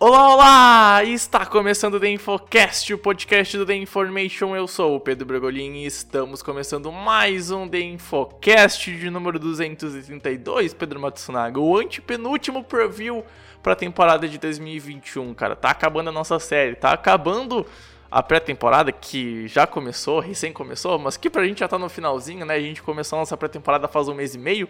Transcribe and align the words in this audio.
Olá, 0.00 0.32
olá! 0.32 1.02
Está 1.02 1.44
começando 1.44 1.94
o 1.94 2.00
The 2.00 2.10
Infocast, 2.10 2.94
o 2.94 2.98
podcast 2.98 3.58
do 3.58 3.66
The 3.66 3.74
Information. 3.74 4.54
Eu 4.54 4.68
sou 4.68 4.94
o 4.94 5.00
Pedro 5.00 5.26
Bragolin 5.26 5.72
e 5.78 5.86
estamos 5.86 6.40
começando 6.40 6.92
mais 6.92 7.50
um 7.50 7.66
The 7.66 7.80
Infocast 7.80 8.96
de 8.96 9.10
número 9.10 9.40
232, 9.40 10.72
Pedro 10.72 11.00
Matsunaga, 11.00 11.58
o 11.58 11.76
antepenúltimo 11.76 12.62
preview 12.62 13.24
para 13.60 13.72
a 13.72 13.76
temporada 13.76 14.28
de 14.28 14.38
2021, 14.38 15.34
cara. 15.34 15.56
Tá 15.56 15.70
acabando 15.70 16.10
a 16.10 16.12
nossa 16.12 16.38
série, 16.38 16.76
tá 16.76 16.92
acabando 16.92 17.66
a 18.10 18.22
pré-temporada 18.22 18.90
que 18.90 19.46
já 19.48 19.66
começou, 19.66 20.20
recém 20.20 20.52
começou, 20.52 20.98
mas 20.98 21.16
que 21.16 21.28
pra 21.28 21.46
gente 21.46 21.60
já 21.60 21.68
tá 21.68 21.78
no 21.78 21.88
finalzinho, 21.88 22.46
né? 22.46 22.54
A 22.54 22.60
gente 22.60 22.82
começou 22.82 23.18
a 23.18 23.20
nossa 23.20 23.36
pré-temporada 23.36 23.86
faz 23.86 24.08
um 24.08 24.14
mês 24.14 24.34
e 24.34 24.38
meio. 24.38 24.68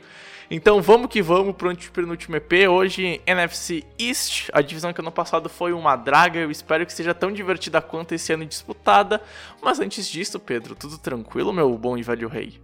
Então 0.51 0.83
vamos 0.83 1.09
que 1.09 1.23
vamos 1.23 1.55
pro 1.55 1.75
penúltimo 1.93 2.37
EP. 2.37 2.69
Hoje 2.69 3.21
NFC 3.27 3.85
East, 3.99 4.49
a 4.53 4.61
divisão 4.61 4.93
que 4.93 5.01
ano 5.01 5.13
passado 5.13 5.49
foi 5.49 5.73
uma 5.73 5.95
draga. 5.95 6.41
Eu 6.41 6.51
espero 6.51 6.85
que 6.85 6.93
seja 6.93 7.15
tão 7.15 7.31
divertida 7.33 7.81
quanto 7.81 8.13
esse 8.13 8.33
ano 8.33 8.45
disputada. 8.45 9.21
Mas 9.63 9.79
antes 9.79 10.09
disso, 10.09 10.41
Pedro, 10.41 10.75
tudo 10.75 10.99
tranquilo, 10.99 11.53
meu 11.53 11.71
bom 11.79 11.97
e 11.97 12.03
velho 12.03 12.29
rei? 12.29 12.61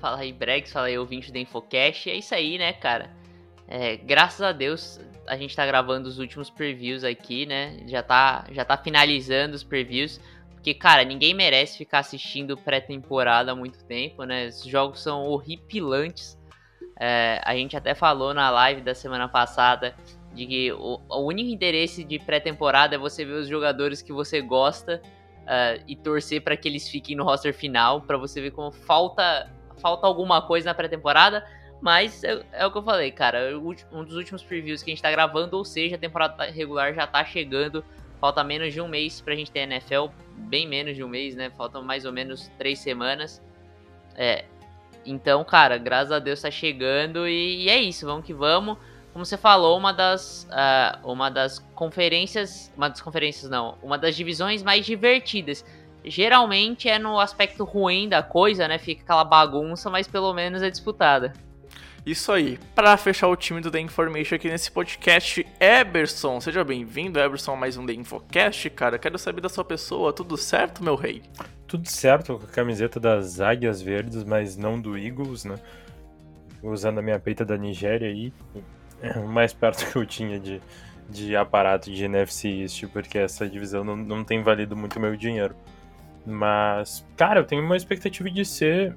Fala 0.00 0.18
aí, 0.18 0.32
Bregs, 0.32 0.72
fala 0.72 0.86
aí, 0.86 0.98
ouvinte 0.98 1.30
da 1.30 1.38
Infocast. 1.38 2.08
É 2.08 2.14
isso 2.14 2.34
aí, 2.34 2.58
né, 2.58 2.72
cara? 2.72 3.10
É, 3.68 3.96
graças 3.96 4.40
a 4.40 4.50
Deus 4.50 4.98
a 5.28 5.36
gente 5.36 5.54
tá 5.54 5.66
gravando 5.66 6.08
os 6.08 6.18
últimos 6.18 6.50
previews 6.50 7.04
aqui, 7.04 7.46
né? 7.46 7.78
Já 7.86 8.02
tá, 8.02 8.46
já 8.50 8.64
tá 8.64 8.76
finalizando 8.76 9.54
os 9.54 9.62
previews. 9.62 10.20
Porque, 10.52 10.74
cara, 10.74 11.04
ninguém 11.04 11.34
merece 11.34 11.78
ficar 11.78 12.00
assistindo 12.00 12.56
pré-temporada 12.56 13.52
há 13.52 13.54
muito 13.54 13.84
tempo, 13.84 14.24
né? 14.24 14.48
Os 14.48 14.64
jogos 14.64 15.00
são 15.00 15.24
horripilantes. 15.24 16.36
É, 16.98 17.40
a 17.44 17.54
gente 17.54 17.76
até 17.76 17.94
falou 17.94 18.34
na 18.34 18.50
live 18.50 18.80
da 18.80 18.94
semana 18.94 19.28
passada 19.28 19.94
de 20.34 20.46
que 20.46 20.72
o, 20.72 21.00
o 21.08 21.20
único 21.20 21.50
interesse 21.50 22.02
de 22.02 22.18
pré-temporada 22.18 22.94
é 22.94 22.98
você 22.98 23.24
ver 23.24 23.34
os 23.34 23.48
jogadores 23.48 24.02
que 24.02 24.12
você 24.12 24.40
gosta 24.40 25.00
uh, 25.48 25.82
e 25.86 25.96
torcer 25.96 26.42
para 26.42 26.56
que 26.56 26.68
eles 26.68 26.88
fiquem 26.88 27.16
no 27.16 27.24
roster 27.24 27.54
final, 27.54 28.02
para 28.02 28.18
você 28.18 28.40
ver 28.40 28.50
como 28.50 28.70
falta, 28.70 29.50
falta 29.80 30.06
alguma 30.06 30.42
coisa 30.42 30.66
na 30.66 30.74
pré-temporada. 30.74 31.44
Mas 31.80 32.24
é, 32.24 32.44
é, 32.52 32.66
o 32.66 32.70
que 32.70 32.78
eu 32.78 32.82
falei, 32.82 33.10
cara. 33.10 33.56
Um 33.92 34.04
dos 34.04 34.16
últimos 34.16 34.42
previews 34.42 34.82
que 34.82 34.90
a 34.90 34.92
gente 34.94 35.02
tá 35.02 35.10
gravando, 35.10 35.56
ou 35.56 35.64
seja, 35.64 35.96
a 35.96 35.98
temporada 35.98 36.44
regular 36.44 36.92
já 36.94 37.06
tá 37.06 37.24
chegando. 37.24 37.84
Falta 38.20 38.42
menos 38.42 38.72
de 38.72 38.80
um 38.80 38.88
mês 38.88 39.20
pra 39.20 39.34
gente 39.34 39.50
ter 39.50 39.60
NFL. 39.60 40.06
Bem 40.36 40.66
menos 40.66 40.96
de 40.96 41.04
um 41.04 41.08
mês, 41.08 41.36
né? 41.36 41.50
Faltam 41.56 41.82
mais 41.82 42.04
ou 42.04 42.12
menos 42.12 42.50
três 42.58 42.80
semanas. 42.80 43.42
É. 44.16 44.44
Então, 45.06 45.44
cara, 45.44 45.78
graças 45.78 46.12
a 46.12 46.18
Deus 46.18 46.42
tá 46.42 46.50
chegando 46.50 47.26
e, 47.28 47.64
e 47.64 47.68
é 47.68 47.80
isso, 47.80 48.04
vamos 48.04 48.26
que 48.26 48.34
vamos. 48.34 48.76
Como 49.12 49.24
você 49.24 49.36
falou, 49.36 49.78
uma 49.78 49.92
das, 49.92 50.46
uh, 50.50 51.10
uma 51.10 51.30
das 51.30 51.60
conferências. 51.74 52.72
Uma 52.76 52.88
das 52.88 53.00
conferências 53.00 53.50
não, 53.50 53.78
uma 53.82 53.96
das 53.96 54.16
divisões 54.16 54.62
mais 54.62 54.84
divertidas. 54.84 55.64
Geralmente 56.04 56.88
é 56.88 56.98
no 56.98 57.18
aspecto 57.18 57.64
ruim 57.64 58.08
da 58.08 58.22
coisa, 58.22 58.66
né? 58.66 58.78
Fica 58.78 59.02
aquela 59.02 59.24
bagunça, 59.24 59.88
mas 59.88 60.08
pelo 60.08 60.32
menos 60.34 60.62
é 60.62 60.70
disputada. 60.70 61.32
Isso 62.06 62.32
aí, 62.32 62.58
para 62.74 62.96
fechar 62.96 63.28
o 63.28 63.36
time 63.36 63.60
do 63.60 63.70
The 63.70 63.80
Information 63.80 64.36
aqui 64.36 64.48
nesse 64.48 64.70
podcast, 64.70 65.46
Eberson, 65.60 66.40
seja 66.40 66.64
bem-vindo, 66.64 67.18
Eberson, 67.18 67.52
a 67.52 67.56
mais 67.56 67.76
um 67.76 67.84
The 67.84 67.92
Infocast, 67.92 68.70
cara. 68.70 68.98
Quero 68.98 69.18
saber 69.18 69.40
da 69.40 69.48
sua 69.48 69.64
pessoa, 69.64 70.12
tudo 70.12 70.36
certo, 70.36 70.82
meu 70.82 70.94
rei? 70.94 71.22
Tudo 71.66 71.86
certo 71.88 72.38
com 72.38 72.46
a 72.46 72.48
camiseta 72.48 72.98
das 72.98 73.40
Águias 73.40 73.82
Verdes, 73.82 74.24
mas 74.24 74.56
não 74.56 74.80
do 74.80 74.96
Eagles, 74.96 75.44
né? 75.44 75.56
Usando 76.62 76.98
a 76.98 77.02
minha 77.02 77.18
peita 77.18 77.44
da 77.44 77.58
Nigéria 77.58 78.08
aí, 78.08 78.32
mais 79.28 79.52
perto 79.52 79.84
que 79.90 79.96
eu 79.96 80.06
tinha 80.06 80.40
de, 80.40 80.62
de 81.10 81.36
aparato 81.36 81.90
de 81.90 82.04
NFC 82.04 82.48
East, 82.62 82.86
porque 82.86 83.18
essa 83.18 83.46
divisão 83.46 83.84
não, 83.84 83.96
não 83.96 84.24
tem 84.24 84.42
valido 84.42 84.74
muito 84.74 84.98
meu 84.98 85.14
dinheiro. 85.14 85.54
Mas, 86.24 87.04
cara, 87.16 87.40
eu 87.40 87.44
tenho 87.44 87.62
uma 87.62 87.76
expectativa 87.76 88.30
de 88.30 88.44
ser 88.44 88.96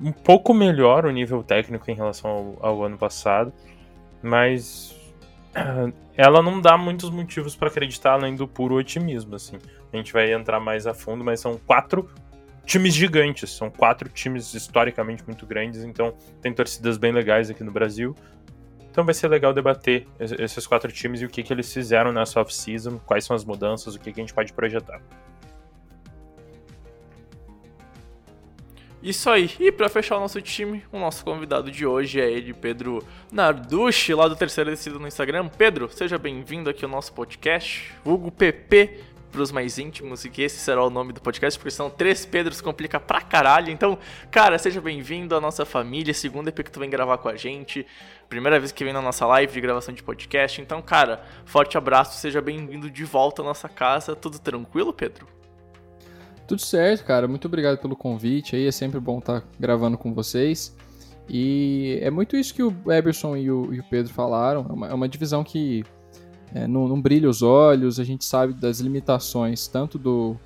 um 0.00 0.12
pouco 0.12 0.52
melhor 0.52 1.06
o 1.06 1.10
nível 1.10 1.42
técnico 1.42 1.90
em 1.90 1.94
relação 1.94 2.56
ao, 2.60 2.66
ao 2.66 2.84
ano 2.84 2.98
passado, 2.98 3.52
mas 4.22 4.94
ela 6.16 6.42
não 6.42 6.60
dá 6.60 6.76
muitos 6.76 7.10
motivos 7.10 7.54
para 7.54 7.68
acreditar 7.68 8.12
além 8.12 8.34
do 8.34 8.46
puro 8.46 8.74
otimismo, 8.74 9.36
assim. 9.36 9.58
A 9.92 9.96
gente 9.96 10.12
vai 10.12 10.32
entrar 10.32 10.58
mais 10.60 10.86
a 10.86 10.94
fundo, 10.94 11.22
mas 11.22 11.40
são 11.40 11.56
quatro 11.58 12.10
times 12.64 12.94
gigantes, 12.94 13.50
são 13.50 13.70
quatro 13.70 14.08
times 14.08 14.54
historicamente 14.54 15.22
muito 15.24 15.46
grandes, 15.46 15.84
então 15.84 16.14
tem 16.40 16.52
torcidas 16.52 16.96
bem 16.96 17.12
legais 17.12 17.50
aqui 17.50 17.62
no 17.62 17.70
Brasil. 17.70 18.16
Então 18.90 19.04
vai 19.04 19.12
ser 19.12 19.28
legal 19.28 19.52
debater 19.52 20.06
esses 20.20 20.66
quatro 20.66 20.90
times 20.90 21.20
e 21.20 21.24
o 21.24 21.28
que, 21.28 21.42
que 21.42 21.52
eles 21.52 21.72
fizeram 21.72 22.12
nessa 22.12 22.40
off-season, 22.40 22.98
quais 23.04 23.24
são 23.24 23.34
as 23.34 23.44
mudanças, 23.44 23.94
o 23.94 24.00
que, 24.00 24.12
que 24.12 24.20
a 24.20 24.22
gente 24.22 24.32
pode 24.32 24.52
projetar. 24.52 25.00
Isso 29.04 29.28
aí. 29.28 29.50
E 29.60 29.70
para 29.70 29.90
fechar 29.90 30.16
o 30.16 30.20
nosso 30.20 30.40
time, 30.40 30.82
o 30.90 30.98
nosso 30.98 31.22
convidado 31.22 31.70
de 31.70 31.84
hoje 31.84 32.18
é 32.18 32.30
ele, 32.30 32.54
Pedro 32.54 33.06
Narducci, 33.30 34.14
lá 34.14 34.26
do 34.26 34.34
Terceiro 34.34 34.70
Descido 34.70 34.98
no 34.98 35.06
Instagram. 35.06 35.46
Pedro, 35.46 35.90
seja 35.92 36.16
bem-vindo 36.16 36.70
aqui 36.70 36.86
ao 36.86 36.90
nosso 36.90 37.12
podcast. 37.12 37.92
Hugo 38.02 38.30
PP 38.30 38.98
para 39.30 39.42
os 39.42 39.52
mais 39.52 39.78
íntimos 39.78 40.24
e 40.24 40.30
que 40.30 40.40
esse 40.40 40.56
será 40.56 40.82
o 40.82 40.88
nome 40.88 41.12
do 41.12 41.20
podcast, 41.20 41.58
porque 41.58 41.70
são 41.70 41.90
três 41.90 42.24
Pedros, 42.24 42.62
complica 42.62 42.98
pra 42.98 43.20
caralho. 43.20 43.70
Então, 43.70 43.98
cara, 44.30 44.56
seja 44.56 44.80
bem-vindo 44.80 45.36
à 45.36 45.40
nossa 45.40 45.66
família. 45.66 46.14
Segunda 46.14 46.48
EP 46.48 46.64
que 46.64 46.70
tu 46.70 46.80
vem 46.80 46.88
gravar 46.88 47.18
com 47.18 47.28
a 47.28 47.36
gente. 47.36 47.86
Primeira 48.26 48.58
vez 48.58 48.72
que 48.72 48.84
vem 48.84 48.92
na 48.94 49.02
nossa 49.02 49.26
live 49.26 49.52
de 49.52 49.60
gravação 49.60 49.92
de 49.92 50.02
podcast. 50.02 50.62
Então, 50.62 50.80
cara, 50.80 51.22
forte 51.44 51.76
abraço, 51.76 52.18
seja 52.18 52.40
bem-vindo 52.40 52.90
de 52.90 53.04
volta 53.04 53.42
à 53.42 53.44
nossa 53.44 53.68
casa. 53.68 54.16
Tudo 54.16 54.38
tranquilo, 54.38 54.94
Pedro? 54.94 55.33
Tudo 56.46 56.60
certo, 56.60 57.04
cara. 57.04 57.26
Muito 57.26 57.46
obrigado 57.46 57.78
pelo 57.78 57.96
convite. 57.96 58.54
Aí 58.56 58.66
é 58.66 58.72
sempre 58.72 59.00
bom 59.00 59.18
estar 59.18 59.40
tá 59.40 59.46
gravando 59.58 59.96
com 59.96 60.12
vocês. 60.12 60.76
E 61.28 61.98
é 62.02 62.10
muito 62.10 62.36
isso 62.36 62.52
que 62.54 62.62
o 62.62 62.74
Eberson 62.86 63.36
e 63.36 63.50
o, 63.50 63.72
e 63.72 63.80
o 63.80 63.84
Pedro 63.84 64.12
falaram. 64.12 64.66
É 64.68 64.72
uma, 64.72 64.88
é 64.88 64.94
uma 64.94 65.08
divisão 65.08 65.42
que 65.42 65.84
é, 66.54 66.66
não, 66.66 66.86
não, 66.86 67.00
brilha 67.00 67.28
os 67.28 67.42
olhos. 67.42 67.98
A 67.98 68.04
gente 68.04 68.24
sabe 68.24 68.52
das 68.52 68.78
limitações 68.78 69.66
tanto 69.66 69.98
do, 69.98 70.36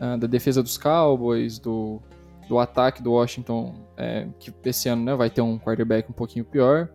uh, 0.00 0.18
da 0.18 0.26
defesa 0.26 0.62
dos 0.62 0.78
Cowboys, 0.78 1.58
do, 1.58 2.00
do 2.48 2.58
ataque 2.58 3.02
do 3.02 3.12
Washington, 3.12 3.74
é, 3.98 4.26
que 4.40 4.52
esse 4.64 4.88
ano 4.88 5.04
né, 5.04 5.14
vai 5.14 5.28
ter 5.28 5.42
um 5.42 5.58
quarterback 5.58 6.10
um 6.10 6.14
pouquinho 6.14 6.44
pior. 6.44 6.88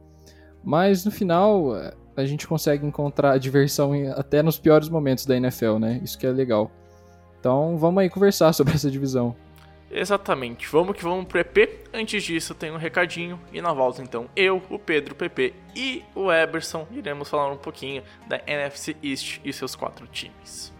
Mas 0.63 1.06
no 1.06 1.12
final 1.12 1.72
a 2.18 2.25
gente 2.25 2.48
consegue 2.48 2.86
encontrar 2.86 3.38
diversão 3.38 3.94
até 4.16 4.44
nos 4.44 4.60
piores 4.60 4.90
momentos 4.90 5.25
da 5.25 5.38
NFL, 5.38 5.78
né? 5.78 6.01
Isso 6.04 6.18
que 6.18 6.28
é 6.28 6.31
legal. 6.31 6.69
Então 7.39 7.77
vamos 7.77 8.01
aí 8.01 8.09
conversar 8.09 8.53
sobre 8.53 8.74
essa 8.74 8.89
divisão. 8.91 9.36
Exatamente, 9.91 10.68
vamos 10.68 10.95
que 10.95 11.03
vamos 11.03 11.25
pro 11.25 11.39
EP. 11.39 11.88
Antes 11.91 12.24
disso, 12.24 12.53
tem 12.53 12.69
um 12.71 12.77
recadinho 12.77 13.39
e 13.51 13.59
na 13.59 13.74
volta 13.74 14.03
então 14.03 14.30
eu, 14.36 14.62
o 14.69 14.77
Pedro, 14.77 15.13
o 15.13 15.18
PP 15.18 15.53
e 15.75 16.03
o 16.13 16.31
Eberson 16.31 16.88
iremos 16.91 17.27
falar 17.27 17.51
um 17.51 17.57
pouquinho 17.57 18.03
da 18.27 18.39
NFC 18.45 18.95
East 19.01 19.39
e 19.44 19.51
seus 19.51 19.75
quatro 19.75 20.06
times. 20.07 20.71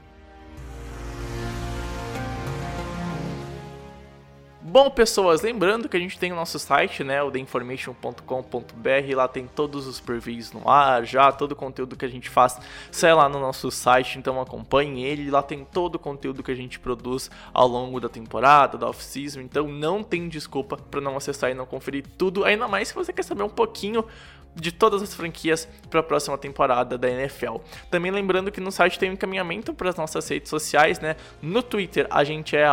Bom, 4.72 4.88
pessoas, 4.88 5.42
lembrando 5.42 5.90
que 5.90 5.98
a 5.98 6.00
gente 6.00 6.20
tem 6.20 6.32
o 6.32 6.36
nosso 6.36 6.60
site, 6.60 7.04
né, 7.04 7.24
o 7.24 7.32
theinformation.com.br, 7.32 9.16
lá 9.16 9.28
tem 9.28 9.48
todos 9.48 9.88
os 9.88 10.00
previews 10.00 10.52
no 10.52 10.70
ar, 10.70 11.04
já 11.04 11.32
todo 11.32 11.54
o 11.54 11.56
conteúdo 11.56 11.96
que 11.96 12.06
a 12.06 12.08
gente 12.08 12.30
faz 12.30 12.60
sai 12.92 13.12
lá 13.16 13.28
no 13.28 13.40
nosso 13.40 13.72
site, 13.72 14.20
então 14.20 14.40
acompanhe 14.40 15.04
ele, 15.04 15.32
lá 15.32 15.42
tem 15.42 15.66
todo 15.66 15.96
o 15.96 16.00
conteúdo 16.00 16.44
que 16.44 16.52
a 16.52 16.56
gente 16.56 16.80
produz 16.80 17.32
ao 17.52 17.68
longo 17.68 18.00
da 18.00 18.08
temporada, 18.08 18.78
da 18.78 18.88
off-season, 18.88 19.42
então 19.42 19.68
não 19.68 20.04
tem 20.04 20.30
desculpa 20.30 20.78
para 20.78 21.02
não 21.02 21.18
acessar 21.18 21.50
e 21.50 21.56
não 21.56 21.66
conferir 21.66 22.06
tudo, 22.16 22.46
ainda 22.46 22.68
mais 22.68 22.90
se 22.90 22.94
você 22.94 23.12
quer 23.12 23.24
saber 23.24 23.42
um 23.42 23.50
pouquinho 23.50 24.06
de 24.56 24.72
todas 24.72 25.02
as 25.02 25.14
franquias 25.14 25.68
para 25.90 26.00
a 26.00 26.04
próxima 26.04 26.38
temporada 26.38 26.98
da 26.98 27.10
NFL. 27.10 27.58
Também 27.90 28.12
lembrando 28.12 28.52
que 28.52 28.60
no 28.60 28.72
site 28.72 29.00
tem 29.00 29.10
um 29.10 29.14
encaminhamento 29.14 29.74
para 29.74 29.90
as 29.90 29.96
nossas 29.96 30.28
redes 30.28 30.50
sociais, 30.50 31.00
né? 31.00 31.16
No 31.42 31.64
Twitter 31.64 32.08
a 32.10 32.24
gente 32.24 32.56
é 32.56 32.66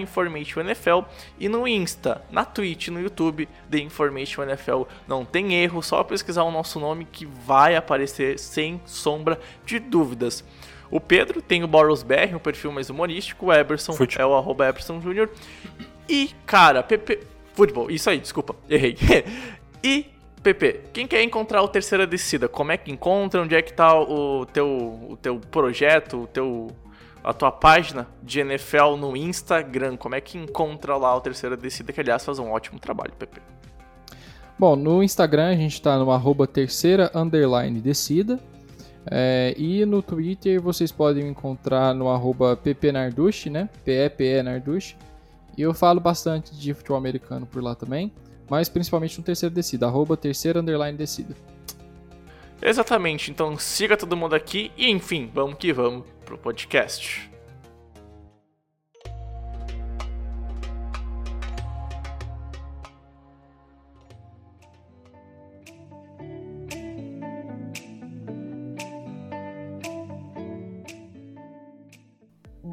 @informationNFL 0.00 1.02
e 1.38 1.48
no 1.48 1.66
Insta, 1.66 2.22
na 2.30 2.44
Twitch, 2.44 2.88
no 2.88 3.00
YouTube, 3.00 3.48
The 3.70 3.78
Information 3.78 4.42
NFL. 4.44 4.82
Não 5.06 5.24
tem 5.24 5.54
erro, 5.54 5.82
só 5.82 6.02
pesquisar 6.04 6.44
o 6.44 6.50
nosso 6.50 6.78
nome 6.78 7.06
que 7.10 7.26
vai 7.26 7.76
aparecer 7.76 8.38
sem 8.38 8.80
sombra 8.84 9.40
de 9.64 9.78
dúvidas. 9.78 10.44
O 10.90 11.00
Pedro 11.00 11.42
tem 11.42 11.64
o 11.64 11.66
Boros 11.66 12.02
BR, 12.02 12.36
um 12.36 12.38
perfil 12.38 12.70
mais 12.70 12.88
humorístico. 12.88 13.46
O 13.46 13.52
Eberson 13.52 13.96
é 14.16 14.24
o 14.24 14.34
arroba 14.34 14.68
Eberson 14.68 15.00
Jr. 15.00 15.28
E, 16.08 16.30
cara, 16.46 16.82
PP. 16.82 17.20
Futebol, 17.54 17.90
isso 17.90 18.10
aí, 18.10 18.18
desculpa, 18.18 18.54
errei. 18.68 18.96
e, 19.82 20.06
PP, 20.44 20.80
quem 20.92 21.06
quer 21.06 21.22
encontrar 21.22 21.62
o 21.62 21.68
Terceira 21.68 22.06
Descida, 22.06 22.46
como 22.46 22.70
é 22.70 22.76
que 22.76 22.92
encontra? 22.92 23.40
Onde 23.40 23.54
é 23.54 23.62
que 23.62 23.72
tá 23.72 23.98
o 23.98 24.44
teu, 24.44 24.68
o 25.08 25.16
teu 25.16 25.40
projeto, 25.40 26.24
o 26.24 26.26
teu, 26.26 26.68
a 27.24 27.32
tua 27.32 27.50
página 27.50 28.06
de 28.22 28.40
NFL 28.40 28.96
no 28.98 29.16
Instagram? 29.16 29.96
Como 29.96 30.14
é 30.14 30.20
que 30.20 30.36
encontra 30.36 30.98
lá 30.98 31.16
o 31.16 31.20
Terceira 31.22 31.56
Descida, 31.56 31.94
que 31.94 32.00
aliás 32.00 32.22
faz 32.22 32.38
um 32.38 32.50
ótimo 32.50 32.78
trabalho, 32.78 33.14
PP. 33.18 33.40
Bom, 34.58 34.76
no 34.76 35.02
Instagram 35.02 35.48
a 35.48 35.56
gente 35.56 35.80
tá 35.80 35.96
no 35.96 36.10
arroba 36.10 36.46
terceira 36.46 37.10
underline 37.14 37.80
descida. 37.80 38.38
É, 39.10 39.54
e 39.56 39.84
no 39.86 40.02
Twitter 40.02 40.60
vocês 40.60 40.92
podem 40.92 41.24
me 41.24 41.30
encontrar 41.30 41.94
no 41.94 42.08
arroba 42.10 42.54
ppnardush, 42.54 43.46
né? 43.46 43.68
P-E-P-E 43.82 44.42
Nardush. 44.42 44.94
E 45.56 45.62
eu 45.62 45.72
falo 45.72 46.00
bastante 46.00 46.54
de 46.54 46.74
futebol 46.74 46.98
americano 46.98 47.46
por 47.46 47.62
lá 47.62 47.74
também. 47.74 48.12
Mas 48.54 48.68
principalmente 48.68 49.18
no 49.18 49.24
terceiro 49.24 49.52
descida, 49.52 49.86
arroba 49.86 50.16
terceira 50.16 50.60
underline 50.60 50.96
descida. 50.96 51.34
Exatamente, 52.62 53.32
então 53.32 53.58
siga 53.58 53.96
todo 53.96 54.16
mundo 54.16 54.32
aqui 54.36 54.70
e 54.76 54.88
enfim, 54.88 55.28
vamos 55.34 55.58
que 55.58 55.72
vamos 55.72 56.04
pro 56.24 56.38
podcast. 56.38 57.33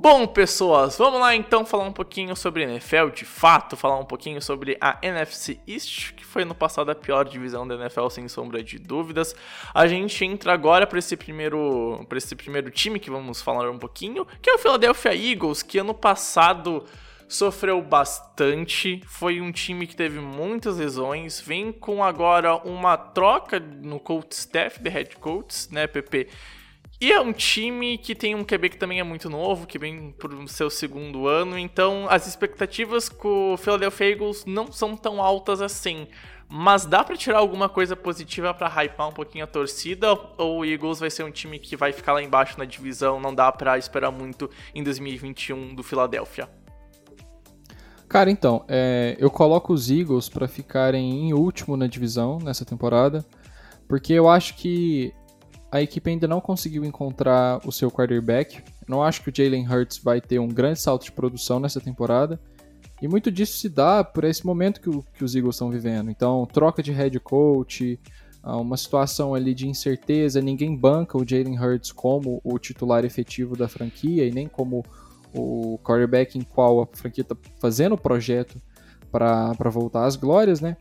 Bom, 0.03 0.25
pessoas, 0.25 0.98
vamos 0.98 1.19
lá 1.19 1.36
então 1.36 1.63
falar 1.63 1.83
um 1.83 1.94
pouquinho 1.94 2.36
sobre 2.36 2.63
NFL 2.63 3.09
de 3.13 3.24
fato, 3.24 3.77
falar 3.77 4.00
um 4.00 4.03
pouquinho 4.03 4.42
sobre 4.42 4.75
a 4.81 4.98
NFC 5.00 5.59
East, 5.68 6.13
que 6.13 6.25
foi 6.25 6.44
no 6.44 6.56
passado 6.56 6.89
a 6.89 6.95
pior 6.95 7.24
divisão 7.24 7.68
da 7.68 7.75
NFL 7.75 8.09
sem 8.09 8.27
sombra 8.27 8.63
de 8.63 8.80
dúvidas. 8.80 9.36
A 9.71 9.86
gente 9.86 10.25
entra 10.25 10.53
agora 10.53 10.88
para 10.88 10.98
esse 10.98 11.15
primeiro 11.15 12.03
para 12.09 12.18
esse 12.18 12.36
primeiro 12.36 12.71
time 12.71 13.00
que 13.00 13.12
vamos 13.12 13.44
falar 13.44 13.69
um 13.69 13.77
pouquinho, 13.77 14.25
que 14.42 14.50
é 14.50 14.56
o 14.56 14.57
Philadelphia 14.57 15.13
Eagles, 15.13 15.62
que 15.62 15.77
ano 15.77 15.94
passado 15.94 16.83
sofreu 17.30 17.80
bastante, 17.80 19.04
foi 19.06 19.39
um 19.39 19.51
time 19.51 19.86
que 19.86 19.95
teve 19.95 20.19
muitas 20.19 20.77
lesões, 20.77 21.39
vem 21.39 21.71
com 21.71 22.04
agora 22.04 22.56
uma 22.68 22.97
troca 22.97 23.59
no 23.59 24.00
coach 24.00 24.31
staff 24.31 24.81
de 24.81 24.89
head 24.89 25.15
coaches, 25.18 25.69
né, 25.69 25.86
PP? 25.86 26.27
E 27.01 27.12
é 27.12 27.19
um 27.19 27.33
time 27.33 27.98
que 27.98 28.13
tem 28.13 28.36
um 28.36 28.44
QB 28.44 28.69
que 28.69 28.77
também 28.77 29.00
é 29.00 29.03
muito 29.03 29.27
novo, 29.27 29.65
que 29.65 29.80
vem 29.80 30.12
pro 30.12 30.48
seu 30.48 30.69
segundo 30.69 31.27
ano, 31.27 31.57
então 31.57 32.06
as 32.07 32.27
expectativas 32.27 33.09
com 33.09 33.53
o 33.53 33.57
Philadelphia 33.57 34.12
Eagles 34.12 34.45
não 34.45 34.71
são 34.71 34.95
tão 34.95 35.19
altas 35.19 35.63
assim. 35.63 36.07
Mas 36.48 36.86
dá 36.86 37.03
pra 37.03 37.18
tirar 37.18 37.39
alguma 37.39 37.68
coisa 37.68 37.95
positiva 37.95 38.53
pra 38.53 38.68
hypar 38.68 39.09
um 39.09 39.13
pouquinho 39.13 39.45
a 39.45 39.48
torcida? 39.48 40.13
Ou 40.38 40.59
o 40.59 40.65
Eagles 40.65 41.00
vai 41.00 41.09
ser 41.09 41.24
um 41.24 41.31
time 41.31 41.57
que 41.57 41.75
vai 41.75 41.92
ficar 41.92 42.13
lá 42.13 42.21
embaixo 42.21 42.56
na 42.59 42.65
divisão, 42.65 43.19
não 43.19 43.33
dá 43.33 43.51
pra 43.51 43.80
esperar 43.80 44.12
muito 44.12 44.47
em 44.75 44.83
2021 44.83 45.74
do 45.74 45.81
Philadelphia? 45.81 46.47
Cara, 48.07 48.30
então, 48.30 48.63
é, 48.68 49.15
eu 49.18 49.31
coloco 49.31 49.74
os 49.74 49.89
Eagles 49.89 50.30
pra 50.30 50.47
ficarem 50.47 51.30
em 51.30 51.33
último 51.33 51.75
na 51.75 51.88
divisão 51.88 52.38
nessa 52.38 52.63
temporada, 52.63 53.25
porque 53.88 54.13
eu 54.13 54.30
acho 54.30 54.56
que 54.56 55.12
a 55.71 55.81
equipe 55.81 56.09
ainda 56.09 56.27
não 56.27 56.41
conseguiu 56.41 56.83
encontrar 56.83 57.65
o 57.65 57.71
seu 57.71 57.89
quarterback. 57.89 58.62
Não 58.88 59.01
acho 59.01 59.23
que 59.23 59.29
o 59.29 59.33
Jalen 59.33 59.65
Hurts 59.68 60.00
vai 60.00 60.19
ter 60.19 60.38
um 60.38 60.47
grande 60.47 60.81
salto 60.81 61.06
de 61.06 61.12
produção 61.13 61.59
nessa 61.59 61.79
temporada. 61.79 62.39
E 63.01 63.07
muito 63.07 63.31
disso 63.31 63.57
se 63.57 63.69
dá 63.69 64.03
por 64.03 64.25
esse 64.25 64.45
momento 64.45 64.81
que, 64.81 64.89
o, 64.89 65.03
que 65.13 65.23
os 65.23 65.33
Eagles 65.33 65.56
estão 65.56 65.71
vivendo. 65.71 66.12
Então, 66.12 66.45
troca 66.45 66.83
de 66.83 66.91
head 66.91 67.18
coach, 67.21 67.97
ah, 68.44 68.57
uma 68.57 68.75
situação 68.75 69.33
ali 69.33 69.56
de 69.56 69.68
incerteza, 69.68 70.41
ninguém 70.41 70.75
banca 70.75 71.18
o 71.18 71.27
Jalen 71.27 71.57
Hurts 71.57 71.91
como 71.91 72.41
o 72.44 72.59
titular 72.59 73.06
efetivo 73.06 73.56
da 73.56 73.68
franquia 73.68 74.27
e 74.27 74.31
nem 74.31 74.47
como 74.47 74.83
o 75.33 75.79
quarterback 75.83 76.38
em 76.38 76.41
qual 76.41 76.81
a 76.81 76.88
franquia 76.91 77.21
está 77.21 77.35
fazendo 77.59 77.94
o 77.94 77.97
projeto 77.97 78.62
para 79.09 79.69
voltar 79.69 80.06
às 80.06 80.15
glórias, 80.15 80.59
né? 80.59 80.75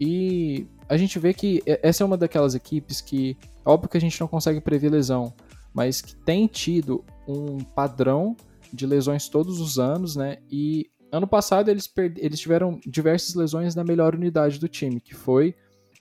E 0.00 0.66
a 0.88 0.96
gente 0.96 1.18
vê 1.18 1.34
que 1.34 1.62
essa 1.66 2.02
é 2.02 2.06
uma 2.06 2.16
daquelas 2.16 2.54
equipes 2.54 3.00
que, 3.00 3.36
óbvio 3.68 3.88
que 3.88 3.96
a 3.98 4.00
gente 4.00 4.20
não 4.20 4.26
consegue 4.26 4.60
prever 4.60 4.90
lesão, 4.90 5.32
mas 5.74 6.00
que 6.00 6.16
tem 6.16 6.46
tido 6.46 7.04
um 7.26 7.58
padrão 7.58 8.36
de 8.72 8.86
lesões 8.86 9.28
todos 9.28 9.60
os 9.60 9.78
anos, 9.78 10.16
né? 10.16 10.38
E 10.50 10.90
ano 11.12 11.26
passado 11.26 11.70
eles, 11.70 11.90
eles 12.16 12.40
tiveram 12.40 12.80
diversas 12.86 13.34
lesões 13.34 13.74
na 13.74 13.84
melhor 13.84 14.14
unidade 14.14 14.58
do 14.58 14.68
time, 14.68 15.00
que 15.00 15.14
foi 15.14 15.54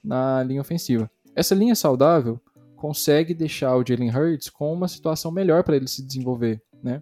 na 0.04 0.42
linha 0.44 0.62
ofensiva. 0.62 1.10
Essa 1.36 1.54
linha 1.54 1.76
saudável 1.76 2.40
consegue 2.76 3.34
deixar 3.34 3.76
o 3.76 3.84
Jalen 3.86 4.16
Hurts 4.16 4.50
com 4.50 4.72
uma 4.74 4.88
situação 4.88 5.32
melhor 5.32 5.64
para 5.64 5.76
ele 5.76 5.88
se 5.88 6.06
desenvolver, 6.06 6.62
né? 6.82 7.02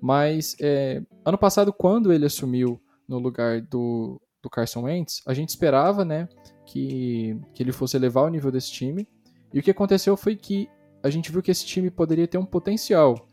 Mas 0.00 0.56
é, 0.60 1.02
ano 1.24 1.38
passado, 1.38 1.72
quando 1.72 2.12
ele 2.12 2.26
assumiu 2.26 2.80
no 3.08 3.18
lugar 3.18 3.62
do, 3.62 4.20
do 4.42 4.50
Carson 4.50 4.82
Wentz, 4.82 5.22
a 5.26 5.32
gente 5.32 5.48
esperava, 5.48 6.04
né, 6.04 6.28
que, 6.66 7.38
que 7.54 7.62
ele 7.62 7.72
fosse 7.72 7.96
elevar 7.96 8.24
o 8.24 8.28
nível 8.28 8.50
desse 8.50 8.70
time. 8.70 9.08
E 9.56 9.58
o 9.58 9.62
que 9.62 9.70
aconteceu 9.70 10.18
foi 10.18 10.36
que 10.36 10.68
a 11.02 11.08
gente 11.08 11.32
viu 11.32 11.40
que 11.40 11.50
esse 11.50 11.64
time 11.64 11.90
poderia 11.90 12.28
ter 12.28 12.36
um 12.36 12.44
potencial, 12.44 13.26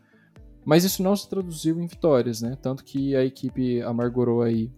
mas 0.64 0.82
isso 0.82 1.02
não 1.02 1.14
se 1.14 1.28
traduziu 1.28 1.78
em 1.78 1.86
vitórias, 1.86 2.40
né? 2.40 2.56
Tanto 2.62 2.82
que 2.82 3.14
a 3.14 3.22
equipe 3.22 3.82
amargurou 3.82 4.40
aí 4.40 4.72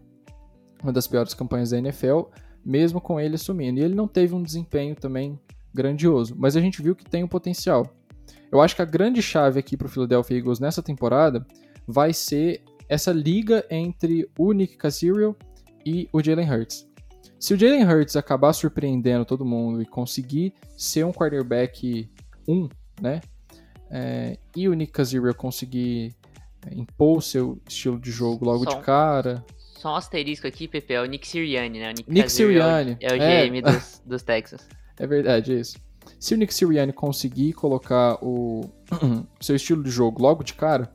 uma 0.83 0.93
das 0.93 1.07
piores 1.07 1.35
campanhas 1.35 1.71
da 1.71 1.79
NFL, 1.79 2.23
mesmo 2.65 3.01
com 3.01 3.21
ele 3.21 3.37
assumindo. 3.37 3.79
E 3.79 3.85
ele 3.85 3.95
não 3.95 4.09
teve 4.09 4.35
um 4.35 4.43
desempenho 4.43 4.97
também 4.97 5.39
grandioso, 5.73 6.35
mas 6.37 6.57
a 6.57 6.61
gente 6.61 6.83
viu 6.83 6.97
que 6.97 7.05
tem 7.05 7.23
um 7.23 7.29
potencial. 7.29 7.95
Eu 8.51 8.61
acho 8.61 8.75
que 8.75 8.83
a 8.83 8.85
grande 8.85 9.23
chave 9.23 9.61
aqui 9.61 9.77
para 9.77 9.87
o 9.87 9.91
Philadelphia 9.91 10.39
Eagles 10.39 10.59
nessa 10.59 10.83
temporada 10.83 11.47
vai 11.87 12.13
ser 12.13 12.65
essa 12.89 13.13
liga 13.13 13.65
entre 13.71 14.29
o 14.37 14.51
Nick 14.51 14.77
Cassirio 14.77 15.37
e 15.85 16.09
o 16.13 16.21
Jalen 16.21 16.51
Hurts. 16.51 16.89
Se 17.47 17.55
o 17.55 17.57
Jalen 17.57 17.85
Hurts 17.85 18.17
acabar 18.17 18.53
surpreendendo 18.53 19.25
todo 19.25 19.45
mundo 19.45 19.81
e 19.81 19.87
conseguir 19.87 20.53
ser 20.77 21.07
um 21.07 21.13
quarterback 21.13 22.11
1, 22.49 22.69
né? 23.01 23.21
É, 23.89 24.37
e 24.57 24.69
o 24.69 24.75
Nick 24.75 24.91
Cassirio 24.91 25.33
conseguir 25.33 26.13
impor 26.73 27.19
o 27.19 27.23
seu 27.23 27.63
estilo 27.69 28.01
de 28.01 28.11
jogo 28.11 28.45
logo 28.45 28.67
de 28.67 28.75
um- 28.75 28.81
cara. 28.81 29.45
Só 29.79 29.93
um 29.93 29.95
asterisco 29.95 30.45
aqui, 30.45 30.67
Pepe, 30.67 30.95
é 30.95 31.01
o 31.01 31.05
Nick 31.07 31.25
Sirianni, 31.29 31.79
né? 31.79 31.91
O 31.91 31.95
Nick, 31.95 32.11
Nick 32.11 32.23
é 32.23 32.27
o- 32.27 32.31
Sirianni, 32.31 32.97
É 33.01 33.13
o 33.13 33.15
é. 33.23 33.47
GM 33.47 33.63
dos, 33.63 34.03
dos 34.05 34.23
Texans. 34.25 34.67
É 34.99 35.07
verdade, 35.07 35.55
é 35.55 35.61
isso. 35.61 35.79
Se 36.19 36.35
o 36.35 36.37
Nick 36.37 36.53
Sirianni 36.53 36.93
conseguir 36.93 37.53
colocar 37.53 38.19
o 38.25 38.69
seu 39.41 39.55
estilo 39.55 39.85
de 39.85 39.91
jogo 39.93 40.21
logo 40.21 40.43
de 40.43 40.53
cara, 40.53 40.91